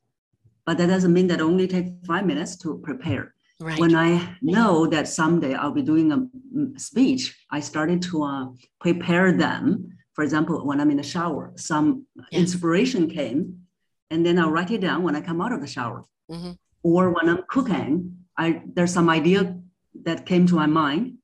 But 0.65 0.77
that 0.77 0.87
doesn't 0.87 1.13
mean 1.13 1.27
that 1.27 1.41
only 1.41 1.67
take 1.67 1.87
five 2.05 2.25
minutes 2.25 2.57
to 2.57 2.77
prepare. 2.83 3.33
right 3.59 3.79
When 3.79 3.95
I 3.95 4.35
know 4.41 4.85
that 4.87 5.07
someday 5.07 5.53
I'll 5.55 5.71
be 5.71 5.81
doing 5.81 6.11
a 6.11 6.17
mm, 6.17 6.79
speech, 6.79 7.35
I 7.51 7.59
started 7.61 8.01
to 8.03 8.23
uh, 8.23 8.45
prepare 8.79 9.31
them. 9.31 9.89
For 10.13 10.23
example, 10.23 10.65
when 10.65 10.79
I'm 10.81 10.91
in 10.91 10.97
the 10.97 11.03
shower, 11.03 11.53
some 11.55 12.05
Yeah. 12.31 12.39
inspiration 12.39 13.09
came, 13.09 13.66
and 14.11 14.25
then 14.25 14.39
I'll 14.39 14.51
write 14.51 14.71
it 14.71 14.81
down 14.81 15.03
when 15.03 15.15
I 15.15 15.21
come 15.21 15.41
out 15.41 15.51
of 15.51 15.61
the 15.61 15.67
shower. 15.67 16.03
Mhm. 16.31 16.57
Or 16.83 17.11
when 17.11 17.27
I'm 17.29 17.43
cooking, 17.47 17.91
I 18.37 18.61
there's 18.75 18.93
some 18.93 19.09
idea 19.09 19.59
that 20.03 20.25
came 20.25 20.45
to 20.47 20.55
my 20.55 20.67
mind, 20.67 21.17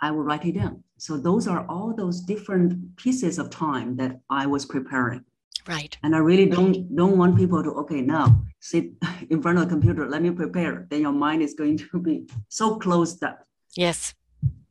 I 0.00 0.10
will 0.10 0.22
write 0.24 0.44
it 0.46 0.54
down. 0.54 0.82
So 0.96 1.16
those 1.16 1.46
are 1.46 1.66
all 1.68 1.94
those 1.94 2.20
different 2.20 2.96
pieces 2.96 3.38
of 3.38 3.50
time 3.50 3.96
that 3.96 4.20
I 4.28 4.46
was 4.46 4.64
preparing. 4.66 5.24
right 5.68 5.92
And 6.02 6.10
I 6.18 6.20
really 6.30 6.48
don't 6.56 6.74
don't 7.00 7.16
want 7.22 7.36
people 7.42 7.60
to 7.66 7.70
okay 7.82 8.00
now 8.00 8.26
sit 8.72 8.84
in 9.32 9.38
front 9.42 9.58
of 9.58 9.64
the 9.64 9.70
computer. 9.74 10.02
Let 10.08 10.22
me 10.22 10.30
prepare. 10.30 10.86
Then 10.90 11.00
your 11.06 11.12
mind 11.26 11.40
is 11.42 11.52
going 11.60 11.76
to 11.84 11.98
be 12.08 12.14
so 12.48 12.66
closed 12.84 13.22
up. 13.28 13.38
yes 13.84 13.98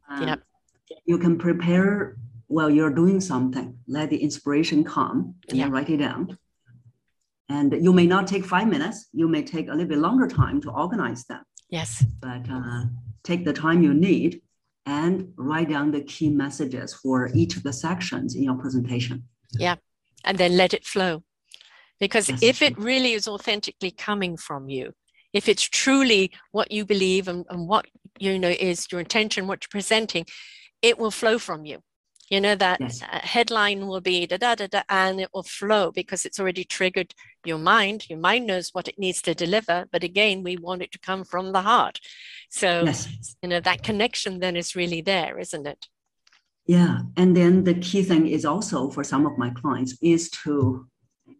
Um, 0.10 0.28
Yep. 0.28 0.40
You 1.12 1.18
can 1.26 1.36
prepare 1.38 2.18
while 2.56 2.72
you're 2.78 2.96
doing 3.02 3.20
something. 3.22 3.68
Let 3.88 4.10
the 4.10 4.18
inspiration 4.28 4.80
come 4.84 5.18
and 5.50 5.56
then 5.60 5.72
write 5.76 5.90
it 5.96 5.98
down. 6.08 6.22
And 7.50 7.74
you 7.84 7.91
may 7.91 8.06
not 8.06 8.28
take 8.28 8.45
five 8.45 8.68
minutes. 8.68 9.08
You 9.12 9.28
may 9.28 9.43
take 9.43 9.68
a 9.68 9.72
little 9.72 9.88
bit 9.88 9.97
longer 9.97 10.28
time 10.28 10.62
to 10.62 10.70
organize 10.72 11.26
them. 11.26 11.43
yes 11.70 12.06
But 12.22 12.43
uh, 12.50 12.84
take 13.24 13.43
the 13.45 13.54
time 13.54 13.82
you 13.84 13.93
need 13.93 14.41
and 14.86 15.34
write 15.38 15.70
down 15.70 15.91
the 15.91 16.02
key 16.02 16.30
messages 16.30 16.93
for 16.93 17.30
each 17.34 17.58
of 17.58 17.64
the 17.64 17.74
sections 17.74 18.36
in 18.36 18.43
your 18.43 18.56
presentation. 18.56 19.24
Yeah. 19.52 19.76
And 20.24 20.38
then 20.38 20.58
let 20.58 20.74
it 20.74 20.86
flow. 20.86 21.24
Because 22.00 22.30
Yes. 22.30 22.43
if 22.43 22.62
it 22.62 22.78
really 22.78 23.14
is 23.14 23.28
authentically 23.28 23.91
coming 23.91 24.38
from 24.38 24.70
you, 24.70 24.93
if 25.34 25.47
it's 25.47 25.64
truly 25.64 26.32
what 26.52 26.72
you 26.72 26.86
believe 26.86 27.28
and, 27.28 27.45
and 27.50 27.68
what 27.68 27.86
you 28.20 28.39
know 28.39 28.50
is 28.72 28.88
your 28.91 29.02
intention, 29.02 29.47
what 29.47 29.60
you're 29.64 29.80
presenting, 29.82 30.26
it 30.82 30.97
will 30.97 31.12
flow 31.12 31.38
from 31.38 31.66
you. 31.66 31.80
You 32.30 32.41
know 32.41 32.55
that 32.55 32.80
Yes. 32.80 33.01
uh, 33.01 33.19
headline 33.23 33.88
will 33.88 34.01
be 34.01 34.27
da 34.27 34.38
da 34.38 34.55
da 34.55 34.67
da, 34.67 34.82
and 34.89 35.19
it 35.19 35.30
will 35.34 35.43
flow 35.43 35.91
because 35.91 36.25
it's 36.25 36.39
already 36.39 36.63
triggered 36.63 37.13
your 37.43 37.57
mind. 37.57 38.07
Your 38.09 38.19
mind 38.19 38.45
knows 38.45 38.69
what 38.73 38.88
it 38.88 38.99
needs 38.99 39.21
to 39.23 39.34
deliver, 39.34 39.86
but 39.91 40.03
again, 40.03 40.43
we 40.43 40.57
want 40.57 40.84
it 40.84 40.91
to 40.91 40.99
come 40.99 41.23
from 41.23 41.51
the 41.51 41.61
heart. 41.61 41.99
So 42.49 42.86
Yes. 42.86 43.07
you 43.41 43.49
know 43.49 43.59
that 43.61 43.84
connection 43.84 44.39
then 44.39 44.55
is 44.55 44.75
really 44.75 45.01
there, 45.01 45.39
isn't 45.39 45.65
it? 45.65 45.88
Yeah, 46.67 46.99
and 47.17 47.36
then 47.36 47.63
the 47.63 47.73
key 47.73 48.03
thing 48.03 48.27
is 48.27 48.45
also 48.45 48.91
for 48.91 49.03
some 49.03 49.25
of 49.25 49.38
my 49.39 49.49
clients 49.49 49.97
is 50.01 50.30
to 50.43 50.88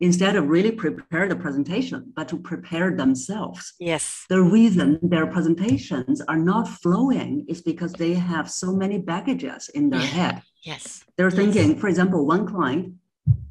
instead 0.02 0.36
of 0.36 0.48
really 0.48 0.72
prepare 0.72 1.28
the 1.28 1.36
presentation, 1.36 2.14
but 2.16 2.28
to 2.30 2.38
prepare 2.38 2.96
themselves. 2.96 3.74
Yes. 3.80 4.26
The 4.30 4.42
reason 4.42 5.00
their 5.02 5.28
presentations 5.28 6.22
are 6.22 6.38
not 6.38 6.68
flowing 6.68 7.46
is 7.48 7.62
because 7.62 7.94
they 7.94 8.14
have 8.14 8.50
so 8.50 8.74
many 8.74 8.98
baggages 8.98 9.70
in 9.70 9.90
their 9.90 10.00
head. 10.18 10.42
Yes. 10.64 11.04
They're 11.18 11.28
Yes. 11.28 11.36
thinking, 11.36 11.78
for 11.78 11.88
example, 11.88 12.26
one 12.26 12.46
client, 12.48 12.94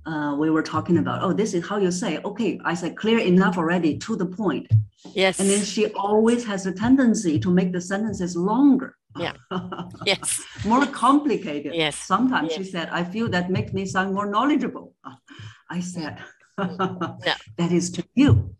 uh, 0.06 0.34
we 0.38 0.48
were 0.48 0.62
talking 0.62 0.96
about, 0.98 1.22
oh, 1.22 1.34
this 1.34 1.52
is 1.52 1.68
how 1.68 1.76
you 1.76 1.90
say, 1.90 2.18
okay, 2.24 2.58
I 2.64 2.74
said 2.74 2.96
clear 2.96 3.18
enough 3.18 3.58
already 3.58 3.98
to 3.98 4.16
the 4.16 4.26
point. 4.26 4.66
Yes. 5.14 5.38
And 5.40 5.48
then 5.50 5.62
she 5.62 5.92
always 5.92 6.44
has 6.46 6.64
a 6.66 6.72
tendency 6.72 7.38
to 7.40 7.50
make 7.50 7.72
the 7.72 7.80
sentences 7.80 8.34
longer. 8.36 8.96
Yeah. 9.18 9.32
yes. 10.06 10.42
more 10.64 10.86
complicated. 10.86 11.74
Yes. 11.74 11.96
Sometimes 11.96 12.52
she 12.52 12.64
said, 12.64 12.88
I 12.90 13.04
feel 13.04 13.28
that 13.30 13.50
makes 13.50 13.72
me 13.72 13.84
sound 13.84 14.14
more 14.14 14.26
knowledgeable. 14.26 14.94
I 15.70 15.80
said, 15.80 16.18
that 17.56 17.72
is 17.72 17.90
to 17.90 18.04
you. 18.14 18.54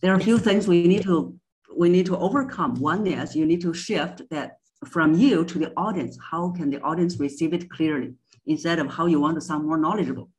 There 0.00 0.12
are 0.12 0.16
a 0.16 0.22
few 0.22 0.38
things 0.38 0.68
we 0.68 0.86
need 0.86 1.02
to 1.02 1.38
we 1.76 1.88
need 1.88 2.06
to 2.06 2.18
overcome. 2.18 2.74
One 2.76 3.06
is 3.06 3.34
you 3.34 3.46
need 3.46 3.62
to 3.62 3.74
shift 3.74 4.22
that 4.30 4.58
from 4.86 5.14
you 5.14 5.44
to 5.44 5.58
the 5.58 5.72
audience. 5.76 6.18
How 6.30 6.50
can 6.50 6.70
the 6.70 6.80
audience 6.82 7.18
receive 7.18 7.52
it 7.52 7.70
clearly 7.70 8.14
instead 8.46 8.78
of 8.78 8.88
how 8.88 9.06
you 9.06 9.20
want 9.20 9.36
to 9.36 9.40
sound 9.40 9.66
more 9.66 9.78
knowledgeable? 9.78 10.30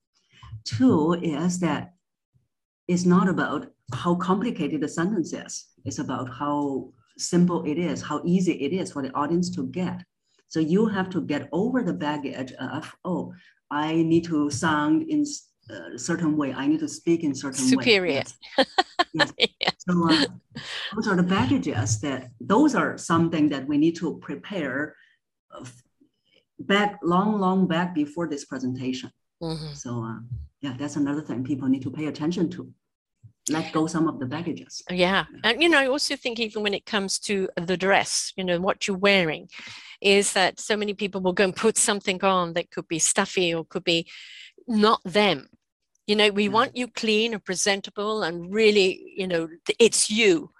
Two 0.63 1.13
is 1.13 1.59
that 1.59 1.93
it's 2.87 3.05
not 3.05 3.27
about 3.27 3.67
how 3.93 4.15
complicated 4.15 4.81
the 4.81 4.87
sentence 4.87 5.33
is. 5.33 5.65
It's 5.85 5.99
about 5.99 6.29
how 6.29 6.93
simple 7.17 7.63
it 7.65 7.77
is, 7.77 8.01
how 8.01 8.21
easy 8.25 8.53
it 8.53 8.73
is 8.73 8.91
for 8.91 9.01
the 9.01 9.13
audience 9.13 9.49
to 9.55 9.67
get. 9.67 10.03
So 10.47 10.59
you 10.59 10.87
have 10.87 11.09
to 11.11 11.21
get 11.21 11.49
over 11.51 11.81
the 11.81 11.93
baggage 11.93 12.53
of, 12.53 12.95
oh, 13.03 13.33
I 13.71 13.95
need 14.03 14.25
to 14.25 14.49
sound 14.49 15.09
in 15.09 15.25
a 15.69 15.97
certain 15.97 16.35
way. 16.37 16.53
I 16.53 16.67
need 16.67 16.79
to 16.81 16.87
speak 16.87 17.23
in 17.23 17.33
certain 17.33 17.65
Superior. 17.65 18.23
way. 18.23 18.23
Yes. 19.13 19.33
Yes. 19.61 19.75
So 19.87 20.09
uh, 20.09 20.25
those 20.95 21.07
are 21.07 21.15
the 21.15 21.23
baggages 21.23 21.99
that 22.01 22.29
those 22.39 22.73
are 22.73 22.97
something 22.97 23.49
that 23.49 23.67
we 23.67 23.77
need 23.77 23.95
to 23.97 24.17
prepare 24.19 24.95
uh, 25.55 25.65
back 26.59 26.99
long, 27.03 27.39
long 27.39 27.67
back 27.67 27.93
before 27.93 28.27
this 28.27 28.45
presentation. 28.45 29.11
Mhm. 29.41 29.75
So 29.75 30.03
uh, 30.03 30.19
yeah, 30.61 30.75
that's 30.77 30.95
another 30.95 31.21
thing 31.21 31.43
people 31.43 31.67
need 31.67 31.83
to 31.83 31.91
pay 31.91 32.07
attention 32.07 32.49
to. 32.51 32.71
Let 33.49 33.73
go 33.73 33.87
some 33.87 34.07
of 34.07 34.19
the 34.19 34.25
baggages. 34.25 34.81
Yeah. 34.89 35.25
And, 35.43 35.61
you 35.61 35.67
know, 35.67 35.79
I 35.79 35.87
also 35.87 36.15
think 36.15 36.39
even 36.39 36.63
when 36.63 36.73
it 36.73 36.85
comes 36.85 37.19
to 37.19 37.49
the 37.57 37.75
dress, 37.75 38.31
you 38.37 38.43
know, 38.45 38.57
what 38.59 38.87
you're 38.87 38.95
wearing, 38.97 39.49
is 39.99 40.31
that 40.33 40.61
so 40.61 40.77
many 40.77 40.93
people 40.93 41.19
will 41.19 41.33
go 41.33 41.43
and 41.43 41.55
put 41.55 41.77
something 41.77 42.23
on 42.23 42.53
that 42.53 42.71
could 42.71 42.87
be 42.87 42.99
stuffy 42.99 43.53
or 43.53 43.65
could 43.65 43.83
be 43.83 44.07
not 44.67 45.01
them. 45.03 45.49
You 46.07 46.15
know, 46.15 46.29
we 46.29 46.45
Yeah. 46.45 46.51
want 46.51 46.75
you 46.75 46.87
clean 46.87 47.33
and 47.33 47.43
presentable 47.43 48.23
and 48.23 48.53
really, 48.53 49.13
you 49.15 49.27
know, 49.27 49.47
it's 49.79 50.09
you. 50.09 50.51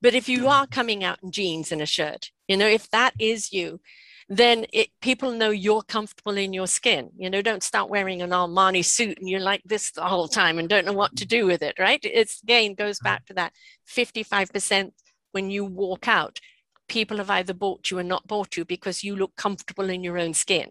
But 0.00 0.14
if 0.14 0.28
you 0.28 0.48
are 0.48 0.66
coming 0.66 1.04
out 1.04 1.22
in 1.22 1.30
jeans 1.30 1.72
and 1.72 1.80
a 1.80 1.86
shirt, 1.86 2.30
you 2.48 2.56
know, 2.56 2.66
if 2.66 2.90
that 2.90 3.14
is 3.18 3.52
you, 3.52 3.80
then 4.28 4.66
it, 4.72 4.88
people 5.00 5.32
know 5.32 5.50
you're 5.50 5.82
comfortable 5.82 6.36
in 6.36 6.52
your 6.52 6.66
skin. 6.66 7.10
You 7.16 7.28
know, 7.30 7.42
don't 7.42 7.62
start 7.62 7.90
wearing 7.90 8.22
an 8.22 8.30
Armani 8.30 8.84
suit 8.84 9.18
and 9.18 9.28
you're 9.28 9.40
like 9.40 9.62
this 9.64 9.90
the 9.90 10.04
whole 10.04 10.28
time 10.28 10.58
and 10.58 10.68
don't 10.68 10.86
know 10.86 10.92
what 10.92 11.16
to 11.16 11.26
do 11.26 11.46
with 11.46 11.62
it, 11.62 11.78
right? 11.78 12.00
It's 12.02 12.42
again 12.42 12.74
goes 12.74 12.98
mm. 12.98 13.04
back 13.04 13.26
to 13.26 13.34
that 13.34 13.52
55% 13.88 14.92
when 15.32 15.50
you 15.50 15.64
walk 15.64 16.08
out. 16.08 16.38
People 16.88 17.18
have 17.18 17.30
either 17.30 17.54
bought 17.54 17.90
you 17.90 17.98
or 17.98 18.02
not 18.02 18.26
bought 18.26 18.56
you 18.56 18.64
because 18.64 19.04
you 19.04 19.16
look 19.16 19.36
comfortable 19.36 19.90
in 19.90 20.02
your 20.02 20.18
own 20.18 20.34
skin, 20.34 20.70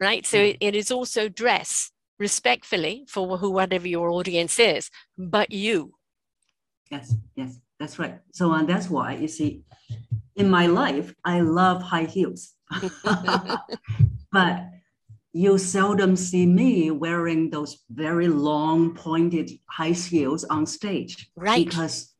right? 0.00 0.26
So 0.26 0.38
mm. 0.38 0.50
it, 0.50 0.56
it 0.60 0.74
is 0.74 0.90
also 0.90 1.28
dress 1.28 1.90
respectfully 2.18 3.04
for 3.08 3.38
who 3.38 3.50
whatever 3.50 3.88
your 3.88 4.10
audience 4.10 4.58
is, 4.58 4.90
but 5.16 5.50
you. 5.50 5.94
Yes, 6.90 7.14
yes, 7.36 7.58
that's 7.78 7.98
right. 7.98 8.18
So 8.32 8.52
and 8.52 8.68
that's 8.68 8.88
why 8.88 9.14
you 9.14 9.28
see, 9.28 9.62
in 10.36 10.48
my 10.48 10.66
life, 10.66 11.14
I 11.24 11.40
love 11.40 11.82
high 11.82 12.04
heels. 12.04 12.54
but 14.32 14.64
you 15.32 15.58
seldom 15.58 16.16
see 16.16 16.46
me 16.46 16.90
wearing 16.90 17.50
those 17.50 17.78
very 17.90 18.28
long 18.28 18.94
pointed 18.94 19.50
high 19.70 19.90
heels 19.90 20.44
on 20.44 20.66
stage. 20.66 21.30
Right. 21.36 21.64
Because 21.64 22.14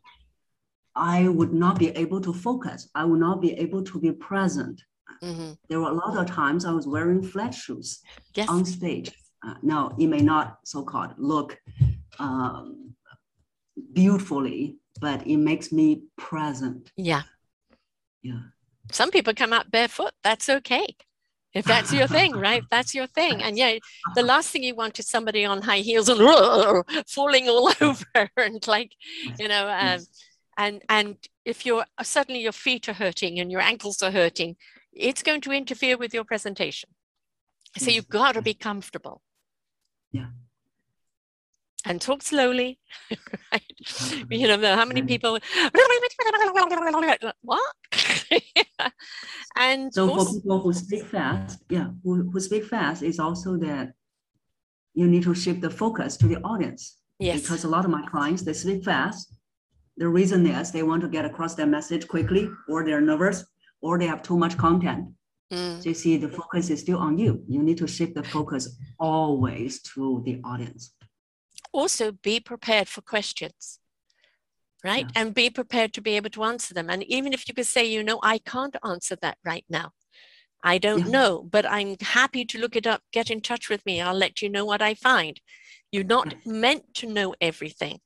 I 0.94 1.28
would 1.28 1.52
not 1.52 1.78
be 1.78 1.88
able 1.90 2.20
to 2.20 2.32
focus. 2.32 2.88
I 2.94 3.04
would 3.04 3.20
not 3.20 3.40
be 3.40 3.52
able 3.52 3.82
to 3.84 4.00
be 4.00 4.12
present. 4.12 4.82
Mm-hmm. 5.22 5.52
There 5.68 5.80
were 5.80 5.90
a 5.90 5.94
lot 5.94 6.16
of 6.16 6.26
times 6.26 6.64
I 6.64 6.72
was 6.72 6.86
wearing 6.86 7.22
flat 7.22 7.54
shoes 7.54 8.00
yes. 8.34 8.48
on 8.48 8.64
stage. 8.64 9.10
Uh, 9.48 9.54
now, 9.62 9.94
it 9.98 10.06
may 10.08 10.20
not 10.20 10.58
so 10.64 10.82
called 10.82 11.14
look 11.16 11.58
um, 12.18 12.94
beautifully, 13.92 14.76
but 15.00 15.26
it 15.26 15.38
makes 15.38 15.72
me 15.72 16.02
present. 16.16 16.90
Yeah. 16.96 17.22
Yeah 18.22 18.40
some 18.92 19.10
people 19.10 19.34
come 19.34 19.52
out 19.52 19.70
barefoot. 19.70 20.12
That's 20.22 20.48
okay. 20.48 20.96
If 21.54 21.64
that's 21.64 21.92
your 21.92 22.06
thing, 22.06 22.32
right? 22.48 22.62
That's 22.70 22.94
your 22.94 23.06
thing. 23.06 23.42
And 23.42 23.56
yeah, 23.56 23.78
the 24.14 24.22
last 24.22 24.50
thing 24.50 24.62
you 24.62 24.74
want 24.74 24.98
is 24.98 25.08
somebody 25.08 25.44
on 25.44 25.62
high 25.62 25.78
heels 25.78 26.08
and 26.08 26.20
falling 27.06 27.48
all 27.48 27.72
over 27.80 28.30
and 28.36 28.66
like, 28.66 28.92
you 29.38 29.48
know, 29.48 29.68
um, 29.68 30.00
and 30.56 30.82
and 30.88 31.16
if 31.44 31.64
you're 31.64 31.86
suddenly 32.02 32.42
your 32.42 32.52
feet 32.52 32.88
are 32.88 32.94
hurting 32.94 33.38
and 33.40 33.50
your 33.50 33.60
ankles 33.60 34.02
are 34.02 34.10
hurting, 34.10 34.56
it's 34.92 35.22
going 35.22 35.40
to 35.42 35.52
interfere 35.52 35.96
with 35.96 36.12
your 36.12 36.24
presentation. 36.24 36.90
So 37.76 37.90
you've 37.90 38.08
got 38.08 38.32
to 38.32 38.42
be 38.42 38.54
comfortable. 38.54 39.22
Yeah 40.12 40.28
and 41.89 42.01
talk 42.01 42.22
slowly. 42.22 42.78
right? 43.52 43.62
You 44.30 44.48
know, 44.48 44.76
how 44.76 44.85
many 44.85 45.02
people 45.02 45.39
what? 47.43 47.74
and 49.56 49.93
so 49.93 50.10
also, 50.10 50.32
for 50.32 50.40
people 50.40 50.60
who 50.60 50.72
speak 50.72 51.05
fast, 51.05 51.62
yeah, 51.70 51.89
who, 52.05 52.30
who 52.30 52.40
speak 52.40 52.64
fast 52.64 53.02
is 53.02 53.18
also 53.18 53.56
that 53.56 53.93
you 54.94 55.06
need 55.06 55.22
to 55.22 55.35
shift 55.35 55.60
the 55.60 55.70
focus 55.70 56.16
to 56.18 56.26
the 56.26 56.36
audience. 56.43 56.98
Yes. 57.18 57.43
Because 57.43 57.64
a 57.64 57.68
lot 57.68 57.85
of 57.85 57.90
my 57.90 58.05
clients 58.06 58.43
they 58.43 58.52
speak 58.52 58.85
fast. 58.85 59.35
The 59.97 60.09
reason 60.09 60.47
is 60.47 60.70
they 60.70 60.85
want 60.85 61.02
to 61.02 61.09
get 61.09 61.24
across 61.24 61.55
their 61.55 61.66
message 61.66 62.06
quickly, 62.06 62.48
or 62.68 62.85
they're 62.85 63.01
nervous, 63.01 63.44
or 63.80 63.98
they 63.98 64.06
have 64.06 64.22
too 64.22 64.39
much 64.39 64.56
content. 64.56 65.09
Mm. 65.52 65.82
So 65.82 65.88
you 65.88 65.94
see, 65.94 66.16
the 66.18 66.28
focus 66.28 66.70
is 66.70 66.80
still 66.80 66.98
on 66.98 67.18
you. 67.18 67.42
You 67.48 67.62
need 67.62 67.78
to 67.78 67.86
shift 67.86 68.14
the 68.14 68.22
focus 68.22 68.76
always 68.98 69.80
to 69.94 70.22
the 70.24 70.40
audience 70.44 70.92
also 71.72 72.12
be 72.12 72.40
prepared 72.40 72.88
for 72.88 73.00
questions 73.00 73.78
right 74.84 75.06
yeah. 75.14 75.22
and 75.22 75.34
be 75.34 75.50
prepared 75.50 75.92
to 75.92 76.00
be 76.00 76.16
able 76.16 76.30
to 76.30 76.44
answer 76.44 76.72
them 76.72 76.88
and 76.88 77.02
even 77.04 77.32
if 77.32 77.48
you 77.48 77.54
could 77.54 77.66
say 77.66 77.84
you 77.84 78.02
know 78.02 78.20
i 78.22 78.38
can't 78.38 78.76
answer 78.84 79.16
that 79.20 79.36
right 79.44 79.64
now 79.68 79.90
i 80.62 80.78
don't 80.78 81.06
yeah. 81.06 81.12
know 81.12 81.48
but 81.50 81.66
i'm 81.66 81.96
happy 82.00 82.44
to 82.44 82.58
look 82.58 82.76
it 82.76 82.86
up 82.86 83.02
get 83.12 83.30
in 83.30 83.40
touch 83.40 83.68
with 83.68 83.84
me 83.84 84.00
i'll 84.00 84.14
let 84.14 84.40
you 84.40 84.48
know 84.48 84.64
what 84.64 84.82
i 84.82 84.94
find 84.94 85.40
you're 85.90 86.04
not 86.04 86.34
meant 86.46 86.94
to 86.94 87.06
know 87.06 87.34
everything 87.40 87.98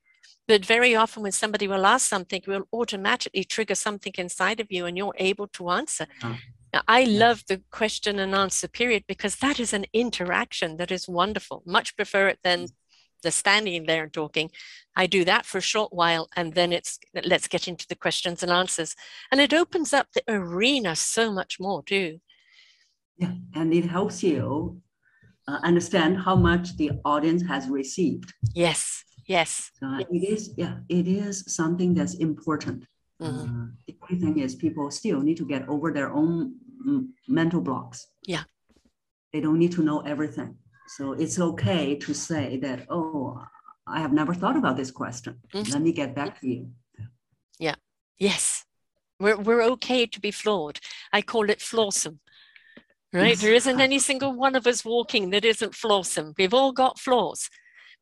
but 0.48 0.64
very 0.64 0.94
often 0.97 1.23
when 1.23 1.32
somebody 1.32 1.69
will 1.69 1.86
ask 1.86 2.09
something 2.09 2.40
it 2.43 2.48
will 2.48 2.66
automatically 2.73 3.44
trigger 3.44 3.74
something 3.74 4.12
inside 4.16 4.59
of 4.59 4.66
you 4.70 4.86
and 4.86 4.97
you're 4.97 5.14
able 5.19 5.47
to 5.47 5.69
answer 5.69 6.06
oh. 6.23 6.36
Now, 6.73 6.82
I 6.89 7.01
yeah. 7.01 7.19
love 7.19 7.44
the 7.49 7.62
question 7.70 8.19
and 8.19 8.35
answer 8.35 8.69
period 8.69 9.05
because 9.07 9.36
that 9.36 9.61
is 9.61 9.73
an 9.73 9.86
interaction 9.93 10.78
that 10.78 10.90
is 10.90 11.09
wonderful. 11.09 11.62
Much 11.66 11.97
prefer 11.97 12.28
it 12.28 12.39
than 12.43 12.69
the 13.23 13.31
standing 13.31 13.86
there 13.86 14.05
and 14.05 14.12
talking. 14.12 14.51
I 14.97 15.07
do 15.07 15.24
that 15.24 15.47
for 15.47 15.59
a 15.59 15.62
short 15.62 15.93
while 15.93 16.28
and 16.35 16.55
then 16.55 16.73
it's 16.73 16.99
let's 17.24 17.47
get 17.49 17.69
into 17.69 17.86
the 17.89 17.94
questions 17.94 18.43
and 18.43 18.51
answers. 18.51 18.97
And 19.31 19.40
it 19.40 19.55
opens 19.55 19.93
up 19.93 20.09
the 20.15 20.23
arena 20.28 20.97
so 20.97 21.31
much 21.31 21.59
more 21.61 21.82
too. 21.82 22.20
Yeah, 23.16 23.32
and 23.55 23.73
it 23.73 23.85
helps 23.85 24.23
you 24.23 24.81
uh, 25.47 25.59
understand 25.62 26.19
how 26.19 26.35
much 26.35 26.77
the 26.77 26.93
audience 27.05 27.43
has 27.47 27.69
received. 27.69 28.32
Yes, 28.55 29.05
yes. 29.27 29.70
Uh, 29.82 30.03
it 30.11 30.24
is, 30.24 30.55
yeah, 30.57 30.77
it 30.89 31.07
is 31.07 31.44
something 31.47 31.94
that's 31.94 32.15
important. 32.15 32.85
Mm-hmm. 33.23 33.62
Uh, 33.62 33.66
the 33.86 33.97
only 34.03 34.20
thing 34.20 34.39
is 34.39 34.55
people 34.55 34.90
still 34.90 35.20
need 35.20 35.36
to 35.36 35.47
get 35.47 35.69
over 35.69 35.93
their 35.93 36.12
own 36.12 36.55
mm, 36.86 37.09
mental 37.28 37.61
blocks. 37.61 38.09
Yeah. 38.27 38.44
They 39.32 39.40
don't 39.40 39.59
need 39.59 39.73
to 39.73 39.82
know 39.82 40.01
everything. 40.01 40.57
So 40.97 41.12
it's 41.12 41.39
okay 41.39 41.97
to 41.97 42.12
say 42.12 42.59
that, 42.59 42.86
oh, 42.90 43.43
I 43.86 44.01
have 44.01 44.12
never 44.12 44.35
thought 44.35 44.57
about 44.57 44.77
this 44.77 44.90
question. 44.90 45.39
Mm-hmm. 45.55 45.73
Let 45.73 45.82
me 45.82 45.93
get 45.93 46.15
back 46.15 46.40
to 46.40 46.49
you. 46.49 46.70
Yeah. 47.59 47.77
Yes. 48.19 48.65
We're, 49.19 49.39
we're 49.39 49.62
okay 49.62 50.07
to 50.07 50.20
be 50.20 50.31
flawed. 50.31 50.81
I 51.12 51.23
call 51.23 51.49
it 51.49 51.61
flawsome. 51.61 52.19
Right? 53.12 53.39
There 53.39 53.53
isn't 53.55 53.81
any 53.81 53.99
single 54.11 54.32
one 54.32 54.57
of 54.57 54.66
us 54.66 54.85
walking 54.85 55.31
that 55.31 55.44
isn't 55.44 55.74
flawsome. 55.74 56.35
We've 56.36 56.55
all 56.55 56.73
got 56.73 56.99
flaws, 56.99 57.49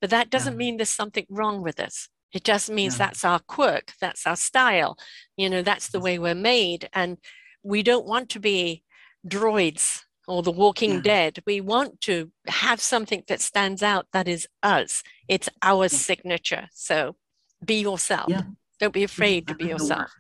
but 0.01 0.11
that 0.11 0.31
doesn't 0.31 0.57
mean 0.57 0.77
there's 0.77 0.91
something 0.91 1.27
wrong 1.29 1.63
with 1.63 1.79
us. 1.81 2.09
It 2.33 2.45
just 2.45 2.71
means 2.71 2.95
yeah. 2.95 3.07
that's 3.07 3.25
our 3.25 3.41
quirk, 3.41 3.93
that's 4.01 4.27
our 4.27 4.37
style. 4.37 4.97
You 5.37 5.51
know, 5.51 5.63
that's 5.63 5.89
the 5.89 6.01
way 6.01 6.19
we're 6.19 6.35
made. 6.35 6.89
And 6.93 7.19
we 7.63 7.83
don't 7.83 8.07
want 8.07 8.29
to 8.31 8.41
be 8.41 8.83
droids 9.27 10.03
or 10.29 10.43
The 10.43 10.53
Walking 10.53 10.95
yeah. 10.95 11.01
Dead. 11.01 11.39
We 11.47 11.61
want 11.61 12.01
to 12.03 12.31
have 12.47 12.81
something 12.81 13.25
that 13.29 13.41
stands 13.41 13.83
out 13.83 14.07
that 14.13 14.29
is 14.29 14.47
us. 14.63 15.03
It's 15.29 15.49
our 15.63 15.85
yeah. 15.85 15.89
signature. 15.89 16.69
So 16.73 17.17
be 17.65 17.81
yourself. 17.81 18.29
Yeah. 18.29 18.43
Don't 18.79 18.95
be 18.95 19.05
afraid 19.05 19.49
to 19.49 19.55
be 19.55 19.67
yourself. 19.67 20.11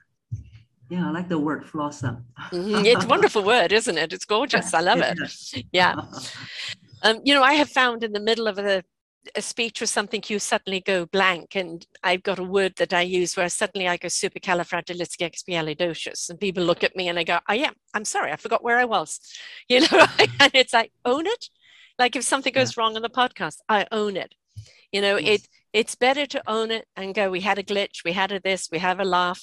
Yeah, 0.90 1.06
I 1.06 1.12
like 1.12 1.28
the 1.28 1.38
word 1.38 1.64
flawsome. 1.64 2.24
mm-hmm. 2.50 2.84
It's 2.84 3.04
a 3.04 3.08
wonderful 3.08 3.44
word, 3.44 3.72
isn't 3.72 3.96
it? 3.96 4.12
It's 4.12 4.24
gorgeous. 4.24 4.74
I 4.74 4.80
love 4.90 5.00
it. 5.00 5.64
Yeah. 5.72 5.96
Um, 7.02 7.20
you 7.24 7.32
know, 7.32 7.42
I 7.42 7.54
have 7.54 7.70
found 7.70 8.04
in 8.04 8.12
the 8.12 8.20
middle 8.20 8.46
of 8.46 8.58
a 8.58 8.84
a 9.34 9.42
speech 9.42 9.82
or 9.82 9.86
something, 9.86 10.22
you 10.28 10.38
suddenly 10.38 10.80
go 10.80 11.06
blank. 11.06 11.54
And 11.54 11.86
I've 12.02 12.22
got 12.22 12.38
a 12.38 12.44
word 12.44 12.74
that 12.76 12.92
I 12.92 13.00
use 13.02 13.36
where 13.36 13.48
suddenly 13.48 13.88
I 13.88 13.96
go 13.96 14.08
supercalifragilisticexpialidocious. 14.08 16.28
And 16.30 16.40
people 16.40 16.64
look 16.64 16.84
at 16.84 16.96
me 16.96 17.08
and 17.08 17.18
I 17.18 17.24
go, 17.24 17.38
oh, 17.48 17.54
yeah, 17.54 17.70
I'm 17.94 18.04
sorry, 18.04 18.32
I 18.32 18.36
forgot 18.36 18.64
where 18.64 18.78
I 18.78 18.84
was. 18.84 19.20
You 19.68 19.80
know, 19.80 19.86
mm-hmm. 19.86 20.36
and 20.40 20.50
it's 20.54 20.72
like, 20.72 20.92
own 21.04 21.26
it. 21.26 21.50
Like 21.98 22.16
if 22.16 22.24
something 22.24 22.52
goes 22.52 22.76
yeah. 22.76 22.82
wrong 22.82 22.96
on 22.96 23.02
the 23.02 23.10
podcast, 23.10 23.58
I 23.68 23.86
own 23.92 24.16
it. 24.16 24.34
You 24.90 25.00
know, 25.00 25.16
yes. 25.16 25.42
it 25.42 25.48
it's 25.72 25.94
better 25.94 26.26
to 26.26 26.42
own 26.50 26.72
it 26.72 26.86
and 26.96 27.14
go, 27.14 27.30
we 27.30 27.40
had 27.40 27.58
a 27.58 27.62
glitch, 27.62 28.02
we 28.04 28.12
had 28.12 28.32
a 28.32 28.40
this, 28.40 28.68
we 28.72 28.78
have 28.78 28.98
a 28.98 29.04
laugh, 29.04 29.40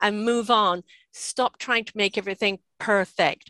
and 0.00 0.24
move 0.24 0.50
on. 0.50 0.82
Stop 1.12 1.58
trying 1.58 1.84
to 1.84 1.96
make 1.96 2.18
everything 2.18 2.58
perfect 2.78 3.49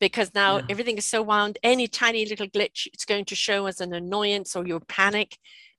because 0.00 0.34
now 0.34 0.56
yeah. 0.56 0.64
everything 0.70 0.96
is 0.96 1.04
so 1.04 1.22
wound. 1.22 1.58
Any 1.62 1.86
tiny 1.86 2.24
little 2.26 2.48
glitch, 2.48 2.86
it's 2.92 3.04
going 3.04 3.26
to 3.26 3.34
show 3.34 3.66
as 3.66 3.80
an 3.80 3.92
annoyance 3.92 4.56
or 4.56 4.66
your 4.66 4.80
panic. 4.80 5.36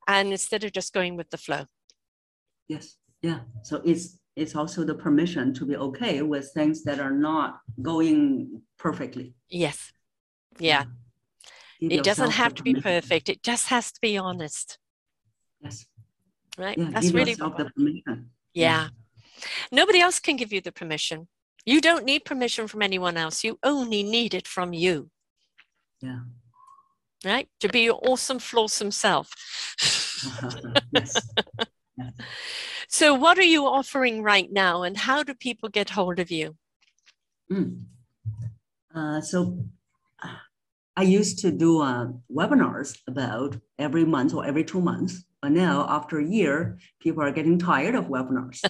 And 0.08 0.32
instead 0.32 0.64
of 0.64 0.72
just 0.72 0.94
going 0.94 1.16
with 1.16 1.30
the 1.30 1.38
flow. 1.38 1.66
Yes. 2.68 2.98
Yeah. 3.22 3.40
So 3.64 3.82
it's 3.86 4.18
it's 4.36 4.56
also 4.56 4.84
the 4.84 4.96
permission 4.96 5.54
to 5.56 5.66
be 5.66 5.76
okay 5.76 6.22
with 6.22 6.52
things 6.54 6.84
that 6.84 7.00
are 7.00 7.12
not 7.12 7.60
going 7.82 8.62
perfectly. 8.78 9.36
Yes. 9.50 9.92
Yeah. 10.58 10.86
yeah. 11.80 11.98
It 11.98 12.04
doesn't 12.04 12.32
have 12.32 12.56
to 12.56 12.64
be 12.64 12.76
perfect. 12.76 13.30
It 13.30 13.44
just 13.44 13.68
has 13.68 13.92
to 13.92 14.00
be 14.02 14.18
honest. 14.18 14.78
Yes. 15.62 15.86
Right. 16.58 16.78
Yeah, 16.78 16.90
That's 16.92 17.12
really 17.12 17.34
the 17.34 17.50
permission. 17.50 18.30
Yeah. 18.54 18.88
yeah. 18.88 18.88
Nobody 19.72 20.00
else 20.00 20.20
can 20.20 20.36
give 20.36 20.54
you 20.54 20.62
the 20.62 20.72
permission. 20.72 21.28
You 21.66 21.82
don't 21.82 22.06
need 22.06 22.26
permission 22.26 22.68
from 22.68 22.82
anyone 22.82 23.18
else. 23.18 23.44
You 23.44 23.60
only 23.64 24.04
need 24.04 24.34
it 24.34 24.48
from 24.48 24.74
you. 24.74 25.10
Yeah. 26.02 26.22
Right? 27.24 27.48
To 27.60 27.70
be 27.70 27.82
your 27.82 28.00
awesome, 28.04 28.40
flawsome 28.40 28.92
self. 28.92 29.32
yes. 30.94 31.22
So, 32.88 33.14
what 33.14 33.38
are 33.38 33.44
you 33.44 33.68
offering 33.68 34.22
right 34.22 34.52
now, 34.52 34.84
and 34.84 34.98
how 34.98 35.24
do 35.24 35.34
people 35.34 35.70
get 35.70 35.92
hold 35.92 36.20
of 36.20 36.30
you? 36.30 36.58
Mm. 37.50 37.84
Uh, 38.94 39.22
so, 39.22 39.64
I 40.98 41.04
used 41.04 41.40
to 41.40 41.52
do 41.52 41.82
uh, 41.82 42.08
webinars 42.30 43.00
about 43.08 43.56
every 43.80 44.04
month 44.04 44.34
or 44.34 44.46
every 44.46 44.66
two 44.66 44.82
months. 44.82 45.24
But 45.42 45.54
now, 45.54 45.86
after 45.90 46.20
a 46.20 46.26
year, 46.26 46.80
people 47.00 47.24
are 47.24 47.32
getting 47.32 47.58
tired 47.58 47.96
of 47.96 48.10
webinars. 48.10 48.60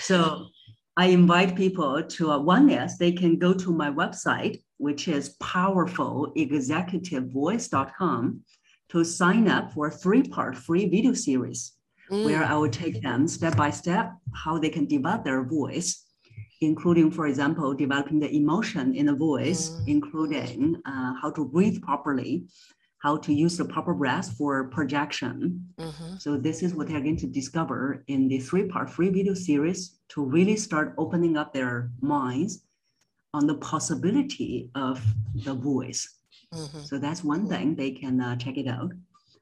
so 0.00 0.48
I 0.96 1.06
invite 1.06 1.56
people 1.56 2.00
to 2.00 2.30
uh, 2.30 2.38
one 2.38 2.70
is 2.70 2.98
they 2.98 3.10
can 3.10 3.36
go 3.36 3.52
to 3.52 3.72
my 3.72 3.90
website, 3.90 4.62
which 4.78 5.08
is 5.08 5.36
powerfulexecutivevoice.com 5.42 8.40
to 8.90 9.04
sign 9.04 9.48
up 9.48 9.72
for 9.72 9.88
a 9.88 9.90
three-part 9.90 10.56
free 10.56 10.88
video 10.88 11.12
series 11.12 11.72
mm. 12.10 12.24
where 12.24 12.44
I 12.44 12.54
will 12.54 12.70
take 12.70 13.02
them 13.02 13.26
step 13.26 13.56
by 13.56 13.70
step 13.70 14.12
how 14.34 14.56
they 14.58 14.68
can 14.68 14.86
develop 14.86 15.24
their 15.24 15.42
voice, 15.42 16.04
including, 16.60 17.10
for 17.10 17.26
example, 17.26 17.74
developing 17.74 18.20
the 18.20 18.32
emotion 18.32 18.94
in 18.94 19.06
the 19.06 19.16
voice, 19.16 19.70
mm. 19.70 19.88
including 19.88 20.80
uh, 20.86 21.14
how 21.20 21.32
to 21.32 21.44
breathe 21.44 21.82
properly, 21.82 22.46
how 23.04 23.18
to 23.18 23.34
use 23.34 23.58
the 23.58 23.64
proper 23.66 23.92
breath 23.92 24.34
for 24.38 24.64
projection. 24.68 25.62
Mm-hmm. 25.76 26.16
So 26.16 26.38
this 26.38 26.62
is 26.62 26.74
what 26.74 26.88
they're 26.88 27.02
going 27.02 27.18
to 27.18 27.26
discover 27.26 28.02
in 28.06 28.28
the 28.28 28.38
three-part 28.38 28.88
free 28.88 29.10
video 29.10 29.34
series 29.34 29.98
to 30.08 30.24
really 30.24 30.56
start 30.56 30.94
opening 30.96 31.36
up 31.36 31.52
their 31.52 31.90
minds 32.00 32.62
on 33.34 33.46
the 33.46 33.56
possibility 33.56 34.70
of 34.74 35.04
the 35.34 35.52
voice. 35.52 36.02
Mm-hmm. 36.54 36.80
So 36.80 36.98
that's 36.98 37.22
one 37.22 37.46
thing 37.46 37.74
they 37.74 37.90
can 37.90 38.22
uh, 38.22 38.36
check 38.36 38.56
it 38.56 38.68
out. 38.68 38.92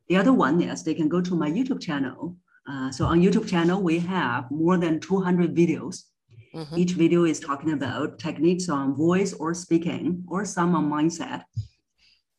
The 0.09 0.16
other 0.16 0.32
one 0.32 0.60
is 0.60 0.82
they 0.82 0.94
can 0.94 1.09
go 1.09 1.20
to 1.20 1.36
my 1.36 1.48
YouTube 1.48 1.80
channel. 1.80 2.36
Uh, 2.68 2.90
so 2.90 3.05
on 3.06 3.22
YouTube 3.22 3.48
channel, 3.48 3.80
we 3.80 4.01
have 4.01 4.51
more 4.51 4.76
than 4.76 4.98
200 4.98 5.55
videos. 5.55 6.06
Mm-hmm. 6.52 6.78
Each 6.78 6.93
video 6.94 7.26
is 7.26 7.39
talking 7.39 7.72
about 7.74 8.18
techniques 8.18 8.68
on 8.68 8.97
voice 8.97 9.32
or 9.34 9.55
speaking 9.55 10.24
or 10.26 10.44
some 10.44 10.74
on 10.74 10.90
mindset. 10.90 11.44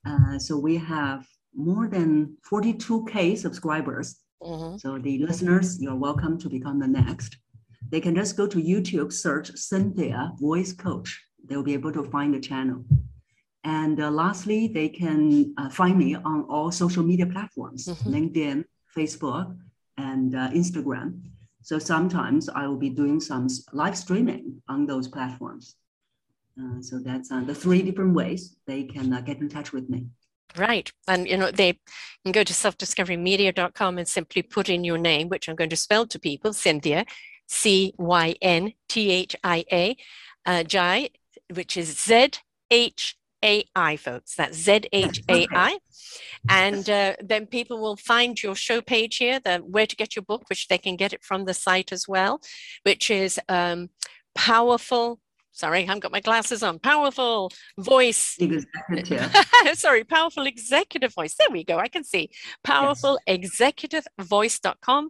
Uh, 0.05 0.37
so 0.37 0.57
we 0.57 0.77
have 0.77 1.25
more 1.55 1.87
than 1.87 2.37
42K 2.49 3.37
subscribers. 3.37 4.17
Mm-hmm. 4.41 4.77
So 4.77 4.97
the 4.97 5.19
listeners, 5.19 5.79
you're 5.81 5.95
welcome 5.95 6.37
to 6.39 6.49
become 6.49 6.79
the 6.79 6.87
next. 6.87 7.37
They 7.89 8.01
can 8.01 8.15
just 8.15 8.35
go 8.35 8.47
to 8.47 8.57
YouTube, 8.57 9.13
search 9.13 9.51
Cynthia 9.55 10.33
Voice 10.39 10.73
Coach. 10.73 11.21
They'll 11.45 11.63
be 11.63 11.73
able 11.73 11.91
to 11.93 12.03
find 12.05 12.33
the 12.33 12.39
channel. 12.39 12.83
And 13.63 14.01
uh, 14.01 14.11
lastly, 14.11 14.67
they 14.67 14.89
can 14.89 15.53
uh, 15.57 15.69
find 15.69 15.97
me 15.97 16.15
on 16.15 16.45
all 16.49 16.71
social 16.71 17.03
media 17.03 17.25
platforms, 17.25 17.87
mm-hmm. 17.87 18.13
LinkedIn, 18.13 18.65
Facebook, 18.97 19.55
and 19.97 20.35
uh, 20.35 20.49
Instagram. 20.49 21.21
So 21.61 21.79
sometimes 21.79 22.49
I 22.49 22.67
will 22.67 22.77
be 22.77 22.89
doing 22.89 23.21
some 23.21 23.47
live 23.71 23.97
streaming 23.97 24.61
on 24.67 24.85
those 24.85 25.07
platforms. 25.07 25.75
Uh, 26.59 26.81
so 26.81 26.99
that's 26.99 27.31
uh, 27.31 27.41
the 27.41 27.55
three 27.55 27.81
different 27.81 28.13
ways 28.13 28.55
they 28.67 28.83
can 28.83 29.11
uh, 29.11 29.21
get 29.21 29.39
in 29.39 29.49
touch 29.49 29.71
with 29.73 29.89
me. 29.89 30.07
Right. 30.55 30.91
And, 31.07 31.27
you 31.27 31.37
know, 31.37 31.49
they 31.49 31.79
can 32.23 32.31
go 32.31 32.43
to 32.43 32.53
selfdiscoverymedia.com 32.53 33.97
and 33.97 34.07
simply 34.07 34.43
put 34.43 34.69
in 34.69 34.83
your 34.83 34.99
name, 34.99 35.29
which 35.29 35.49
I'm 35.49 35.55
going 35.55 35.71
to 35.71 35.77
spell 35.77 36.05
to 36.07 36.19
people, 36.19 36.53
Cynthia, 36.53 37.05
C 37.47 37.93
Y 37.97 38.35
N 38.41 38.73
T 38.87 39.09
H 39.09 39.35
I 39.43 39.65
A, 39.71 39.97
uh, 40.45 40.63
Zhai, 40.63 41.09
which 41.53 41.75
is 41.75 41.99
Z 41.99 42.33
H 42.69 43.17
A 43.43 43.63
I, 43.75 43.95
folks. 43.95 44.35
That's 44.35 44.57
Z 44.57 44.81
H 44.91 45.23
A 45.27 45.47
I. 45.51 45.79
And 46.47 46.87
uh, 46.87 47.15
then 47.23 47.47
people 47.47 47.81
will 47.81 47.97
find 47.97 48.41
your 48.41 48.55
show 48.55 48.81
page 48.81 49.17
here, 49.17 49.39
the 49.39 49.57
where 49.57 49.87
to 49.87 49.95
get 49.95 50.15
your 50.15 50.23
book, 50.23 50.43
which 50.49 50.67
they 50.67 50.77
can 50.77 50.95
get 50.95 51.13
it 51.13 51.23
from 51.23 51.45
the 51.45 51.53
site 51.53 51.91
as 51.91 52.07
well, 52.07 52.41
which 52.83 53.09
is 53.09 53.39
um, 53.49 53.89
powerful 54.35 55.19
sorry, 55.53 55.79
I 55.79 55.85
haven't 55.85 56.01
got 56.01 56.11
my 56.11 56.19
glasses 56.19 56.63
on. 56.63 56.79
Powerful 56.79 57.51
voice. 57.77 58.37
sorry, 59.73 60.03
powerful 60.03 60.45
executive 60.45 61.13
voice. 61.13 61.35
There 61.35 61.47
we 61.51 61.63
go. 61.63 61.77
I 61.77 61.87
can 61.87 62.03
see. 62.03 62.29
Powerful 62.63 63.19
yes. 63.25 63.59
executivevoice.com. 63.59 65.09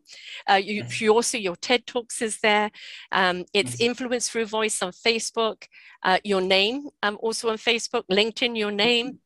Uh, 0.49 0.53
you, 0.53 0.73
yes. 0.75 1.01
you 1.01 1.13
also, 1.13 1.37
your 1.37 1.55
TED 1.55 1.87
Talks 1.87 2.21
is 2.21 2.39
there. 2.41 2.69
Um, 3.11 3.45
it's 3.53 3.79
yes. 3.79 3.81
Influence 3.81 4.29
Through 4.29 4.45
Voice 4.45 4.81
on 4.83 4.91
Facebook. 4.91 5.67
Uh, 6.03 6.19
your 6.23 6.41
name 6.41 6.89
um, 7.01 7.17
also 7.21 7.49
on 7.49 7.57
Facebook. 7.57 8.03
LinkedIn, 8.11 8.57
your 8.57 8.71
name. 8.71 9.07
Mm-hmm. 9.07 9.17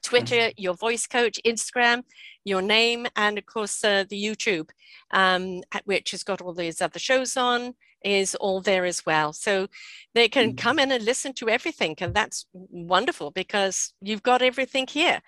Twitter, 0.00 0.52
your 0.56 0.74
voice 0.74 1.08
coach, 1.08 1.40
Instagram, 1.44 2.04
your 2.44 2.62
name, 2.62 3.08
and 3.16 3.36
of 3.36 3.44
course 3.46 3.82
uh, 3.82 4.04
the 4.08 4.22
YouTube, 4.22 4.70
um, 5.10 5.60
which 5.84 6.12
has 6.12 6.22
got 6.22 6.40
all 6.40 6.54
these 6.54 6.80
other 6.80 7.00
shows 7.00 7.36
on 7.36 7.74
is 8.04 8.34
all 8.36 8.60
there 8.60 8.84
as 8.84 9.04
well. 9.04 9.32
So 9.32 9.68
they 10.14 10.28
can 10.28 10.52
mm. 10.52 10.58
come 10.58 10.78
in 10.78 10.92
and 10.92 11.04
listen 11.04 11.32
to 11.34 11.48
everything. 11.48 11.96
And 12.00 12.14
that's 12.14 12.46
wonderful 12.52 13.30
because 13.30 13.92
you've 14.00 14.22
got 14.22 14.42
everything 14.42 14.86
here. 14.86 15.20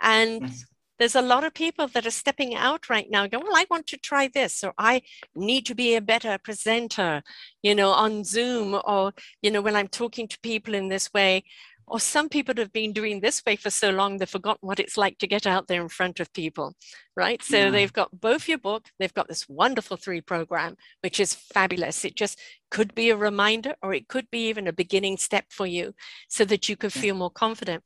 And 0.00 0.42
yes. 0.42 0.64
there's 0.98 1.14
a 1.14 1.22
lot 1.22 1.44
of 1.44 1.54
people 1.54 1.88
that 1.88 2.06
are 2.06 2.10
stepping 2.10 2.54
out 2.54 2.90
right 2.90 3.08
now 3.10 3.26
going, 3.26 3.44
well, 3.44 3.56
I 3.56 3.66
want 3.70 3.86
to 3.88 3.96
try 3.96 4.28
this, 4.28 4.64
or 4.64 4.72
I 4.78 5.02
need 5.34 5.66
to 5.66 5.74
be 5.74 5.94
a 5.94 6.00
better 6.00 6.38
presenter, 6.42 7.22
you 7.62 7.74
know, 7.74 7.90
on 7.90 8.24
Zoom, 8.24 8.80
or, 8.84 9.12
you 9.42 9.50
know, 9.50 9.62
when 9.62 9.76
I'm 9.76 9.88
talking 9.88 10.28
to 10.28 10.38
people 10.40 10.74
in 10.74 10.88
this 10.88 11.12
way, 11.12 11.44
or 11.88 12.00
some 12.00 12.28
people 12.28 12.54
have 12.56 12.72
been 12.72 12.92
doing 12.92 13.20
this 13.20 13.42
way 13.46 13.56
for 13.56 13.70
so 13.70 13.90
long 13.90 14.16
they've 14.16 14.28
forgotten 14.28 14.66
what 14.66 14.80
it's 14.80 14.96
like 14.96 15.18
to 15.18 15.26
get 15.26 15.46
out 15.46 15.68
there 15.68 15.82
in 15.82 15.88
front 15.88 16.20
of 16.20 16.32
people 16.32 16.74
right 17.16 17.42
so 17.42 17.56
yeah. 17.56 17.70
they've 17.70 17.92
got 17.92 18.20
both 18.20 18.48
your 18.48 18.58
book 18.58 18.88
they've 18.98 19.14
got 19.14 19.28
this 19.28 19.48
wonderful 19.48 19.96
three 19.96 20.20
program 20.20 20.76
which 21.02 21.20
is 21.20 21.34
fabulous 21.34 22.04
it 22.04 22.16
just 22.16 22.38
could 22.70 22.94
be 22.94 23.10
a 23.10 23.16
reminder 23.16 23.74
or 23.82 23.94
it 23.94 24.08
could 24.08 24.30
be 24.30 24.48
even 24.48 24.66
a 24.66 24.72
beginning 24.72 25.16
step 25.16 25.46
for 25.50 25.66
you 25.66 25.94
so 26.28 26.44
that 26.44 26.68
you 26.68 26.76
could 26.76 26.92
feel 26.92 27.14
more 27.14 27.30
confident 27.30 27.82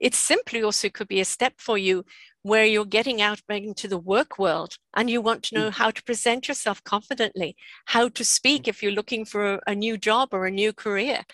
it 0.00 0.14
simply 0.14 0.62
also 0.62 0.88
could 0.88 1.06
be 1.06 1.20
a 1.20 1.24
step 1.24 1.54
for 1.58 1.78
you 1.78 2.04
where 2.44 2.64
you're 2.64 2.84
getting 2.84 3.22
out 3.22 3.40
into 3.48 3.86
the 3.86 3.98
work 3.98 4.36
world 4.36 4.74
and 4.94 5.08
you 5.08 5.20
want 5.20 5.44
to 5.44 5.54
know 5.54 5.68
mm. 5.68 5.74
how 5.74 5.92
to 5.92 6.02
present 6.02 6.48
yourself 6.48 6.82
confidently 6.82 7.54
how 7.86 8.08
to 8.08 8.24
speak 8.24 8.66
if 8.66 8.82
you're 8.82 8.90
looking 8.90 9.24
for 9.24 9.60
a 9.66 9.74
new 9.74 9.96
job 9.96 10.30
or 10.32 10.46
a 10.46 10.50
new 10.50 10.72
career 10.72 11.24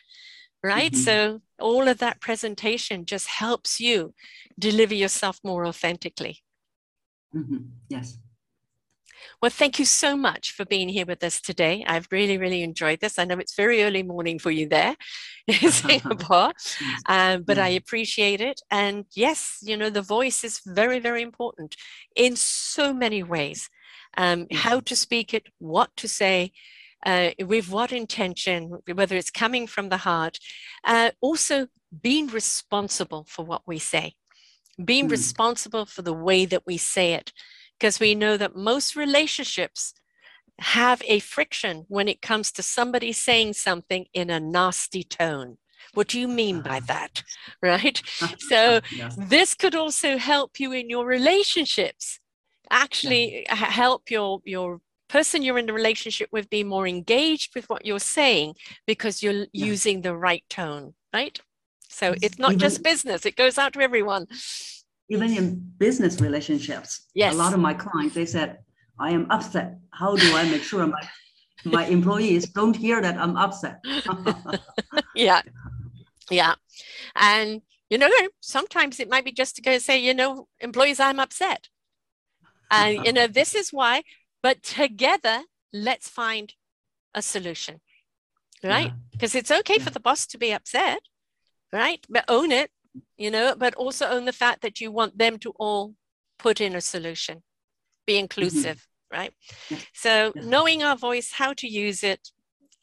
right? 0.63 0.93
Mm-hmm. 0.93 1.03
So 1.03 1.41
all 1.59 1.89
of 1.89 1.99
that 1.99 2.21
presentation 2.21 3.05
just 3.05 3.29
helps 3.29 3.81
you 3.81 4.15
deliver 4.59 4.95
yourself 4.95 5.39
more 5.45 5.67
authentically. 5.67 6.43
Mm-hmm. 7.35 7.59
Yes. 7.89 8.19
Well, 9.41 9.51
thank 9.51 9.79
you 9.79 9.85
so 9.85 10.17
much 10.17 10.53
for 10.53 10.65
being 10.65 10.89
here 10.89 11.07
with 11.07 11.23
us 11.23 11.41
today. 11.41 11.85
I've 11.87 12.09
really, 12.11 12.39
really 12.39 12.63
enjoyed 12.63 13.01
this. 13.01 13.19
I 13.19 13.25
know 13.25 13.39
it's 13.39 13.55
very 13.55 13.83
early 13.83 14.03
morning 14.03 14.39
for 14.39 14.51
you 14.51 14.69
there 14.69 14.97
in 15.47 15.71
Singapore, 15.71 16.53
um, 17.07 17.43
but. 17.43 17.59
I 17.59 17.69
appreciate 17.71 18.41
it. 18.41 18.61
And 18.71 19.05
yes, 19.15 19.59
you 19.63 19.77
know, 19.77 19.91
the 19.91 20.03
voice 20.03 20.45
is 20.45 20.61
very, 20.65 21.01
very 21.01 21.23
important 21.23 21.77
in 22.15 22.37
so 22.37 22.95
many 22.95 23.23
ways. 23.23 23.69
Um, 24.17 24.47
how 24.53 24.81
to 24.81 24.97
speak 24.97 25.35
it, 25.35 25.49
what 25.59 25.91
to 25.97 26.09
say, 26.09 26.53
uh, 27.05 27.31
with 27.41 27.71
what 27.71 27.93
intention, 27.93 28.79
whether 28.93 29.17
it's 29.17 29.31
coming 29.31 29.67
from 29.67 29.89
the 29.89 29.99
heart. 29.99 30.39
Uh, 30.85 31.11
also, 31.21 31.69
being 32.03 32.27
responsible 32.27 33.25
for 33.29 33.45
what 33.45 33.63
we 33.67 33.79
say, 33.79 34.15
being 34.85 35.09
mm. 35.09 35.13
responsible 35.13 35.87
for 35.87 36.03
the 36.03 36.13
way 36.13 36.45
that 36.45 36.65
we 36.67 36.77
say 36.77 37.15
it, 37.15 37.33
because 37.79 38.01
we 38.01 38.15
know 38.15 38.37
that 38.37 38.57
most 38.57 38.97
relationships 38.97 39.95
have 40.61 41.03
a 41.07 41.21
friction 41.21 41.85
when 41.89 42.09
it 42.09 42.21
comes 42.21 42.51
to 42.53 42.63
somebody 42.63 43.13
saying 43.13 43.53
something 43.53 44.07
in 44.13 44.29
a 44.29 44.41
nasty 44.41 45.05
tone. 45.05 45.57
What 45.95 46.09
do 46.09 46.21
you 46.21 46.29
mean 46.29 46.61
by 46.61 46.81
that? 46.81 47.23
Right? 47.63 48.03
So, 48.39 48.81
yes. 48.95 49.17
this 49.17 49.55
could 49.55 49.75
also 49.75 50.17
help 50.19 50.61
you 50.61 50.73
in 50.73 50.91
your 50.91 51.07
relationships 51.07 52.21
actually 52.71 53.45
yeah. 53.47 53.55
help 53.55 54.11
your 54.11 54.41
your 54.45 54.81
person 55.09 55.43
you're 55.43 55.59
in 55.59 55.69
a 55.69 55.73
relationship 55.73 56.29
with 56.33 56.51
be 56.51 56.65
more 56.65 56.87
engaged 56.87 57.55
with 57.55 57.69
what 57.69 57.85
you're 57.85 57.99
saying 57.99 58.55
because 58.87 59.23
you're 59.23 59.47
yeah. 59.53 59.67
using 59.67 60.03
the 60.03 60.15
right 60.15 60.45
tone, 60.49 60.95
right? 61.13 61.39
So 61.89 62.15
it's 62.23 62.39
not 62.39 62.51
even, 62.53 62.61
just 62.61 62.83
business, 62.83 63.27
it 63.27 63.37
goes 63.37 63.59
out 63.59 63.73
to 63.73 63.81
everyone. 63.81 64.27
Even 65.09 65.33
in 65.33 65.73
business 65.79 66.21
relationships, 66.21 67.07
yes. 67.15 67.35
a 67.35 67.37
lot 67.37 67.55
of 67.55 67.61
my 67.61 67.75
clients, 67.75 68.15
they 68.15 68.27
said, 68.27 68.59
I 69.01 69.11
am 69.11 69.27
upset. 69.31 69.79
How 69.91 70.17
do 70.17 70.35
I 70.35 70.45
make 70.51 70.63
sure 70.63 70.87
my, 70.87 71.09
my 71.65 71.87
employees 71.87 72.51
don't 72.51 72.77
hear 72.77 73.01
that 73.01 73.17
I'm 73.17 73.37
upset? 73.37 73.83
yeah. 75.15 75.43
Yeah. 76.31 76.55
And, 77.17 77.63
you 77.89 77.97
know, 77.97 78.11
sometimes 78.41 79.01
it 79.01 79.09
might 79.09 79.25
be 79.25 79.33
just 79.33 79.57
to 79.57 79.63
go 79.63 79.79
say, 79.79 79.99
you 79.99 80.13
know, 80.13 80.47
employees, 80.61 81.01
I'm 81.01 81.21
upset. 81.21 81.69
And, 82.71 83.07
you 83.07 83.13
know, 83.15 83.27
this 83.27 83.55
is 83.55 83.73
why 83.73 84.03
but 84.43 84.63
together, 84.63 85.43
let's 85.73 86.09
find 86.09 86.55
a 87.15 87.23
solution, 87.23 87.81
right? 88.63 88.93
Because 89.13 89.35
yeah. 89.35 89.41
it's 89.41 89.51
okay 89.51 89.77
yeah. 89.79 89.85
for 89.85 89.91
the 89.91 90.01
boss 90.01 90.27
to 90.29 90.39
be 90.39 90.53
upset, 90.53 91.01
right? 91.73 92.05
But 92.09 92.25
own 92.29 92.53
it, 92.53 92.71
you 93.17 93.31
know, 93.31 93.55
but 93.57 93.75
also 93.75 94.07
own 94.07 94.25
the 94.25 94.33
fact 94.33 94.63
that 94.63 94.81
you 94.81 94.93
want 94.93 95.19
them 95.19 95.39
to 95.41 95.53
all 95.59 95.95
put 96.39 96.61
in 96.61 96.75
a 96.75 96.81
solution, 96.81 97.43
be 98.07 98.15
mm-hmm. 98.15 98.21
inclusive, 98.21 98.77
mm-hmm. 98.77 99.21
right? 99.21 99.33
Yeah. 99.71 99.79
So, 99.95 100.33
knowing 100.35 100.83
our 100.83 100.97
voice, 100.97 101.33
how 101.33 101.53
to 101.55 101.67
use 101.67 102.03
it, 102.03 102.29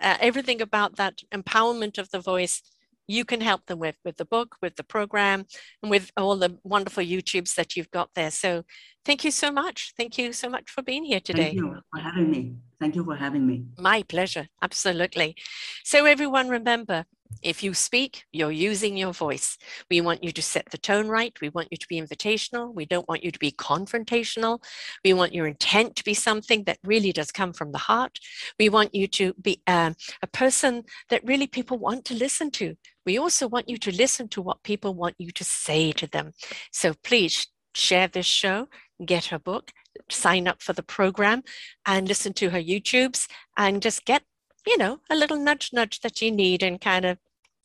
uh, 0.01 0.17
everything 0.19 0.61
about 0.61 0.97
that 0.97 1.19
empowerment 1.33 1.97
of 1.97 2.09
the 2.11 2.19
voice 2.19 2.61
you 3.07 3.25
can 3.25 3.41
help 3.41 3.65
them 3.65 3.79
with 3.79 3.97
with 4.03 4.17
the 4.17 4.25
book, 4.25 4.55
with 4.61 4.75
the 4.75 4.83
program, 4.83 5.45
and 5.81 5.89
with 5.89 6.11
all 6.17 6.35
the 6.35 6.57
wonderful 6.63 7.03
YouTubes 7.03 7.55
that 7.55 7.75
you've 7.75 7.91
got 7.91 8.09
there. 8.15 8.31
So 8.31 8.63
thank 9.05 9.23
you 9.23 9.31
so 9.31 9.51
much. 9.51 9.93
Thank 9.97 10.17
you 10.17 10.33
so 10.33 10.49
much 10.49 10.69
for 10.69 10.81
being 10.81 11.03
here 11.05 11.19
today. 11.19 11.55
Thank 11.55 11.55
you 11.55 11.81
for 11.93 11.99
having 11.99 12.31
me. 12.31 12.55
Thank 12.79 12.95
you 12.95 13.03
for 13.03 13.15
having 13.15 13.47
me. 13.47 13.65
My 13.77 14.03
pleasure. 14.03 14.47
Absolutely. 14.61 15.35
So 15.83 16.05
everyone 16.05 16.49
remember, 16.49 17.05
if 17.41 17.63
you 17.63 17.73
speak, 17.73 18.23
you're 18.31 18.51
using 18.51 18.97
your 18.97 19.13
voice. 19.13 19.57
We 19.89 20.01
want 20.01 20.23
you 20.23 20.31
to 20.31 20.41
set 20.41 20.69
the 20.71 20.77
tone 20.77 21.07
right. 21.07 21.33
We 21.41 21.49
want 21.49 21.67
you 21.71 21.77
to 21.77 21.87
be 21.87 22.01
invitational. 22.01 22.73
We 22.73 22.85
don't 22.85 23.07
want 23.07 23.23
you 23.23 23.31
to 23.31 23.39
be 23.39 23.51
confrontational. 23.51 24.63
We 25.03 25.13
want 25.13 25.33
your 25.33 25.47
intent 25.47 25.95
to 25.97 26.03
be 26.03 26.13
something 26.13 26.63
that 26.63 26.79
really 26.83 27.11
does 27.11 27.31
come 27.31 27.53
from 27.53 27.71
the 27.71 27.77
heart. 27.77 28.19
We 28.59 28.69
want 28.69 28.95
you 28.95 29.07
to 29.07 29.33
be 29.41 29.61
um, 29.67 29.95
a 30.21 30.27
person 30.27 30.83
that 31.09 31.25
really 31.25 31.47
people 31.47 31.77
want 31.77 32.05
to 32.05 32.13
listen 32.15 32.51
to. 32.51 32.75
We 33.05 33.19
also 33.19 33.47
want 33.47 33.69
you 33.69 33.77
to 33.77 33.95
listen 33.95 34.27
to 34.29 34.41
what 34.41 34.63
people 34.63 34.95
want 34.95 35.15
you 35.19 35.31
to 35.31 35.43
say 35.43 35.91
to 35.93 36.07
them. 36.07 36.31
So 36.71 36.93
please 37.03 37.47
share 37.75 38.07
this 38.07 38.25
show, 38.25 38.67
get 39.05 39.25
her 39.25 39.39
book, 39.39 39.71
sign 40.09 40.47
up 40.47 40.61
for 40.61 40.73
the 40.73 40.83
program, 40.83 41.43
and 41.85 42.07
listen 42.07 42.33
to 42.33 42.49
her 42.49 42.61
YouTubes, 42.61 43.27
and 43.57 43.81
just 43.81 44.05
get 44.05 44.23
you 44.65 44.77
know, 44.77 44.99
a 45.09 45.15
little 45.15 45.37
nudge 45.37 45.71
nudge 45.73 46.01
that 46.01 46.21
you 46.21 46.31
need 46.31 46.63
and 46.63 46.81
kind 46.81 47.05
of 47.05 47.17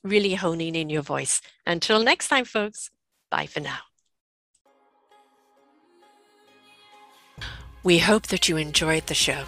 really 0.03 0.35
honing 0.35 0.75
in 0.75 0.91
your 0.91 1.03
voice. 1.03 1.41
Until 1.67 2.03
next 2.03 2.29
time, 2.29 2.45
folks, 2.45 2.91
bye 3.31 3.47
for 3.47 3.61
now. 3.61 3.79
We 7.83 7.99
hope 7.99 8.27
that 8.27 8.49
you 8.49 8.57
enjoyed 8.59 9.07
the 9.07 9.15
show. 9.15 9.45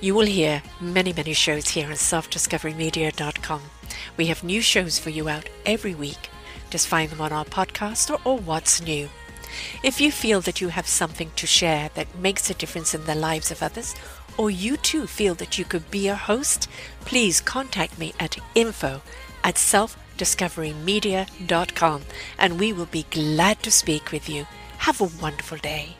You 0.00 0.14
will 0.14 0.26
hear 0.26 0.62
many, 0.80 1.12
many 1.12 1.32
shows 1.32 1.68
here 1.68 1.86
on 1.86 1.94
selfdiscoverymedia.com. 1.94 3.62
We 4.16 4.26
have 4.26 4.44
new 4.44 4.60
shows 4.60 4.98
for 4.98 5.10
you 5.10 5.28
out 5.28 5.48
every 5.66 5.94
week. 5.94 6.30
Just 6.70 6.88
find 6.88 7.10
them 7.10 7.20
on 7.20 7.32
our 7.32 7.44
podcast 7.44 8.10
or, 8.10 8.20
or 8.24 8.38
What's 8.38 8.80
New. 8.82 9.08
If 9.82 10.00
you 10.00 10.10
feel 10.10 10.40
that 10.42 10.60
you 10.60 10.68
have 10.68 10.86
something 10.86 11.30
to 11.36 11.46
share 11.46 11.90
that 11.94 12.18
makes 12.18 12.48
a 12.48 12.54
difference 12.54 12.94
in 12.94 13.04
the 13.04 13.14
lives 13.14 13.50
of 13.50 13.62
others, 13.62 13.94
or 14.36 14.50
you 14.50 14.76
too 14.76 15.06
feel 15.06 15.34
that 15.36 15.58
you 15.58 15.64
could 15.64 15.90
be 15.90 16.08
a 16.08 16.14
host, 16.14 16.68
please 17.00 17.40
contact 17.40 17.98
me 17.98 18.12
at 18.18 18.36
info 18.54 19.00
at 19.44 19.54
selfdiscoverymedia.com 19.56 22.02
and 22.38 22.60
we 22.60 22.72
will 22.72 22.86
be 22.86 23.04
glad 23.10 23.62
to 23.62 23.70
speak 23.70 24.10
with 24.12 24.28
you. 24.28 24.46
Have 24.78 25.00
a 25.00 25.10
wonderful 25.20 25.58
day. 25.58 25.96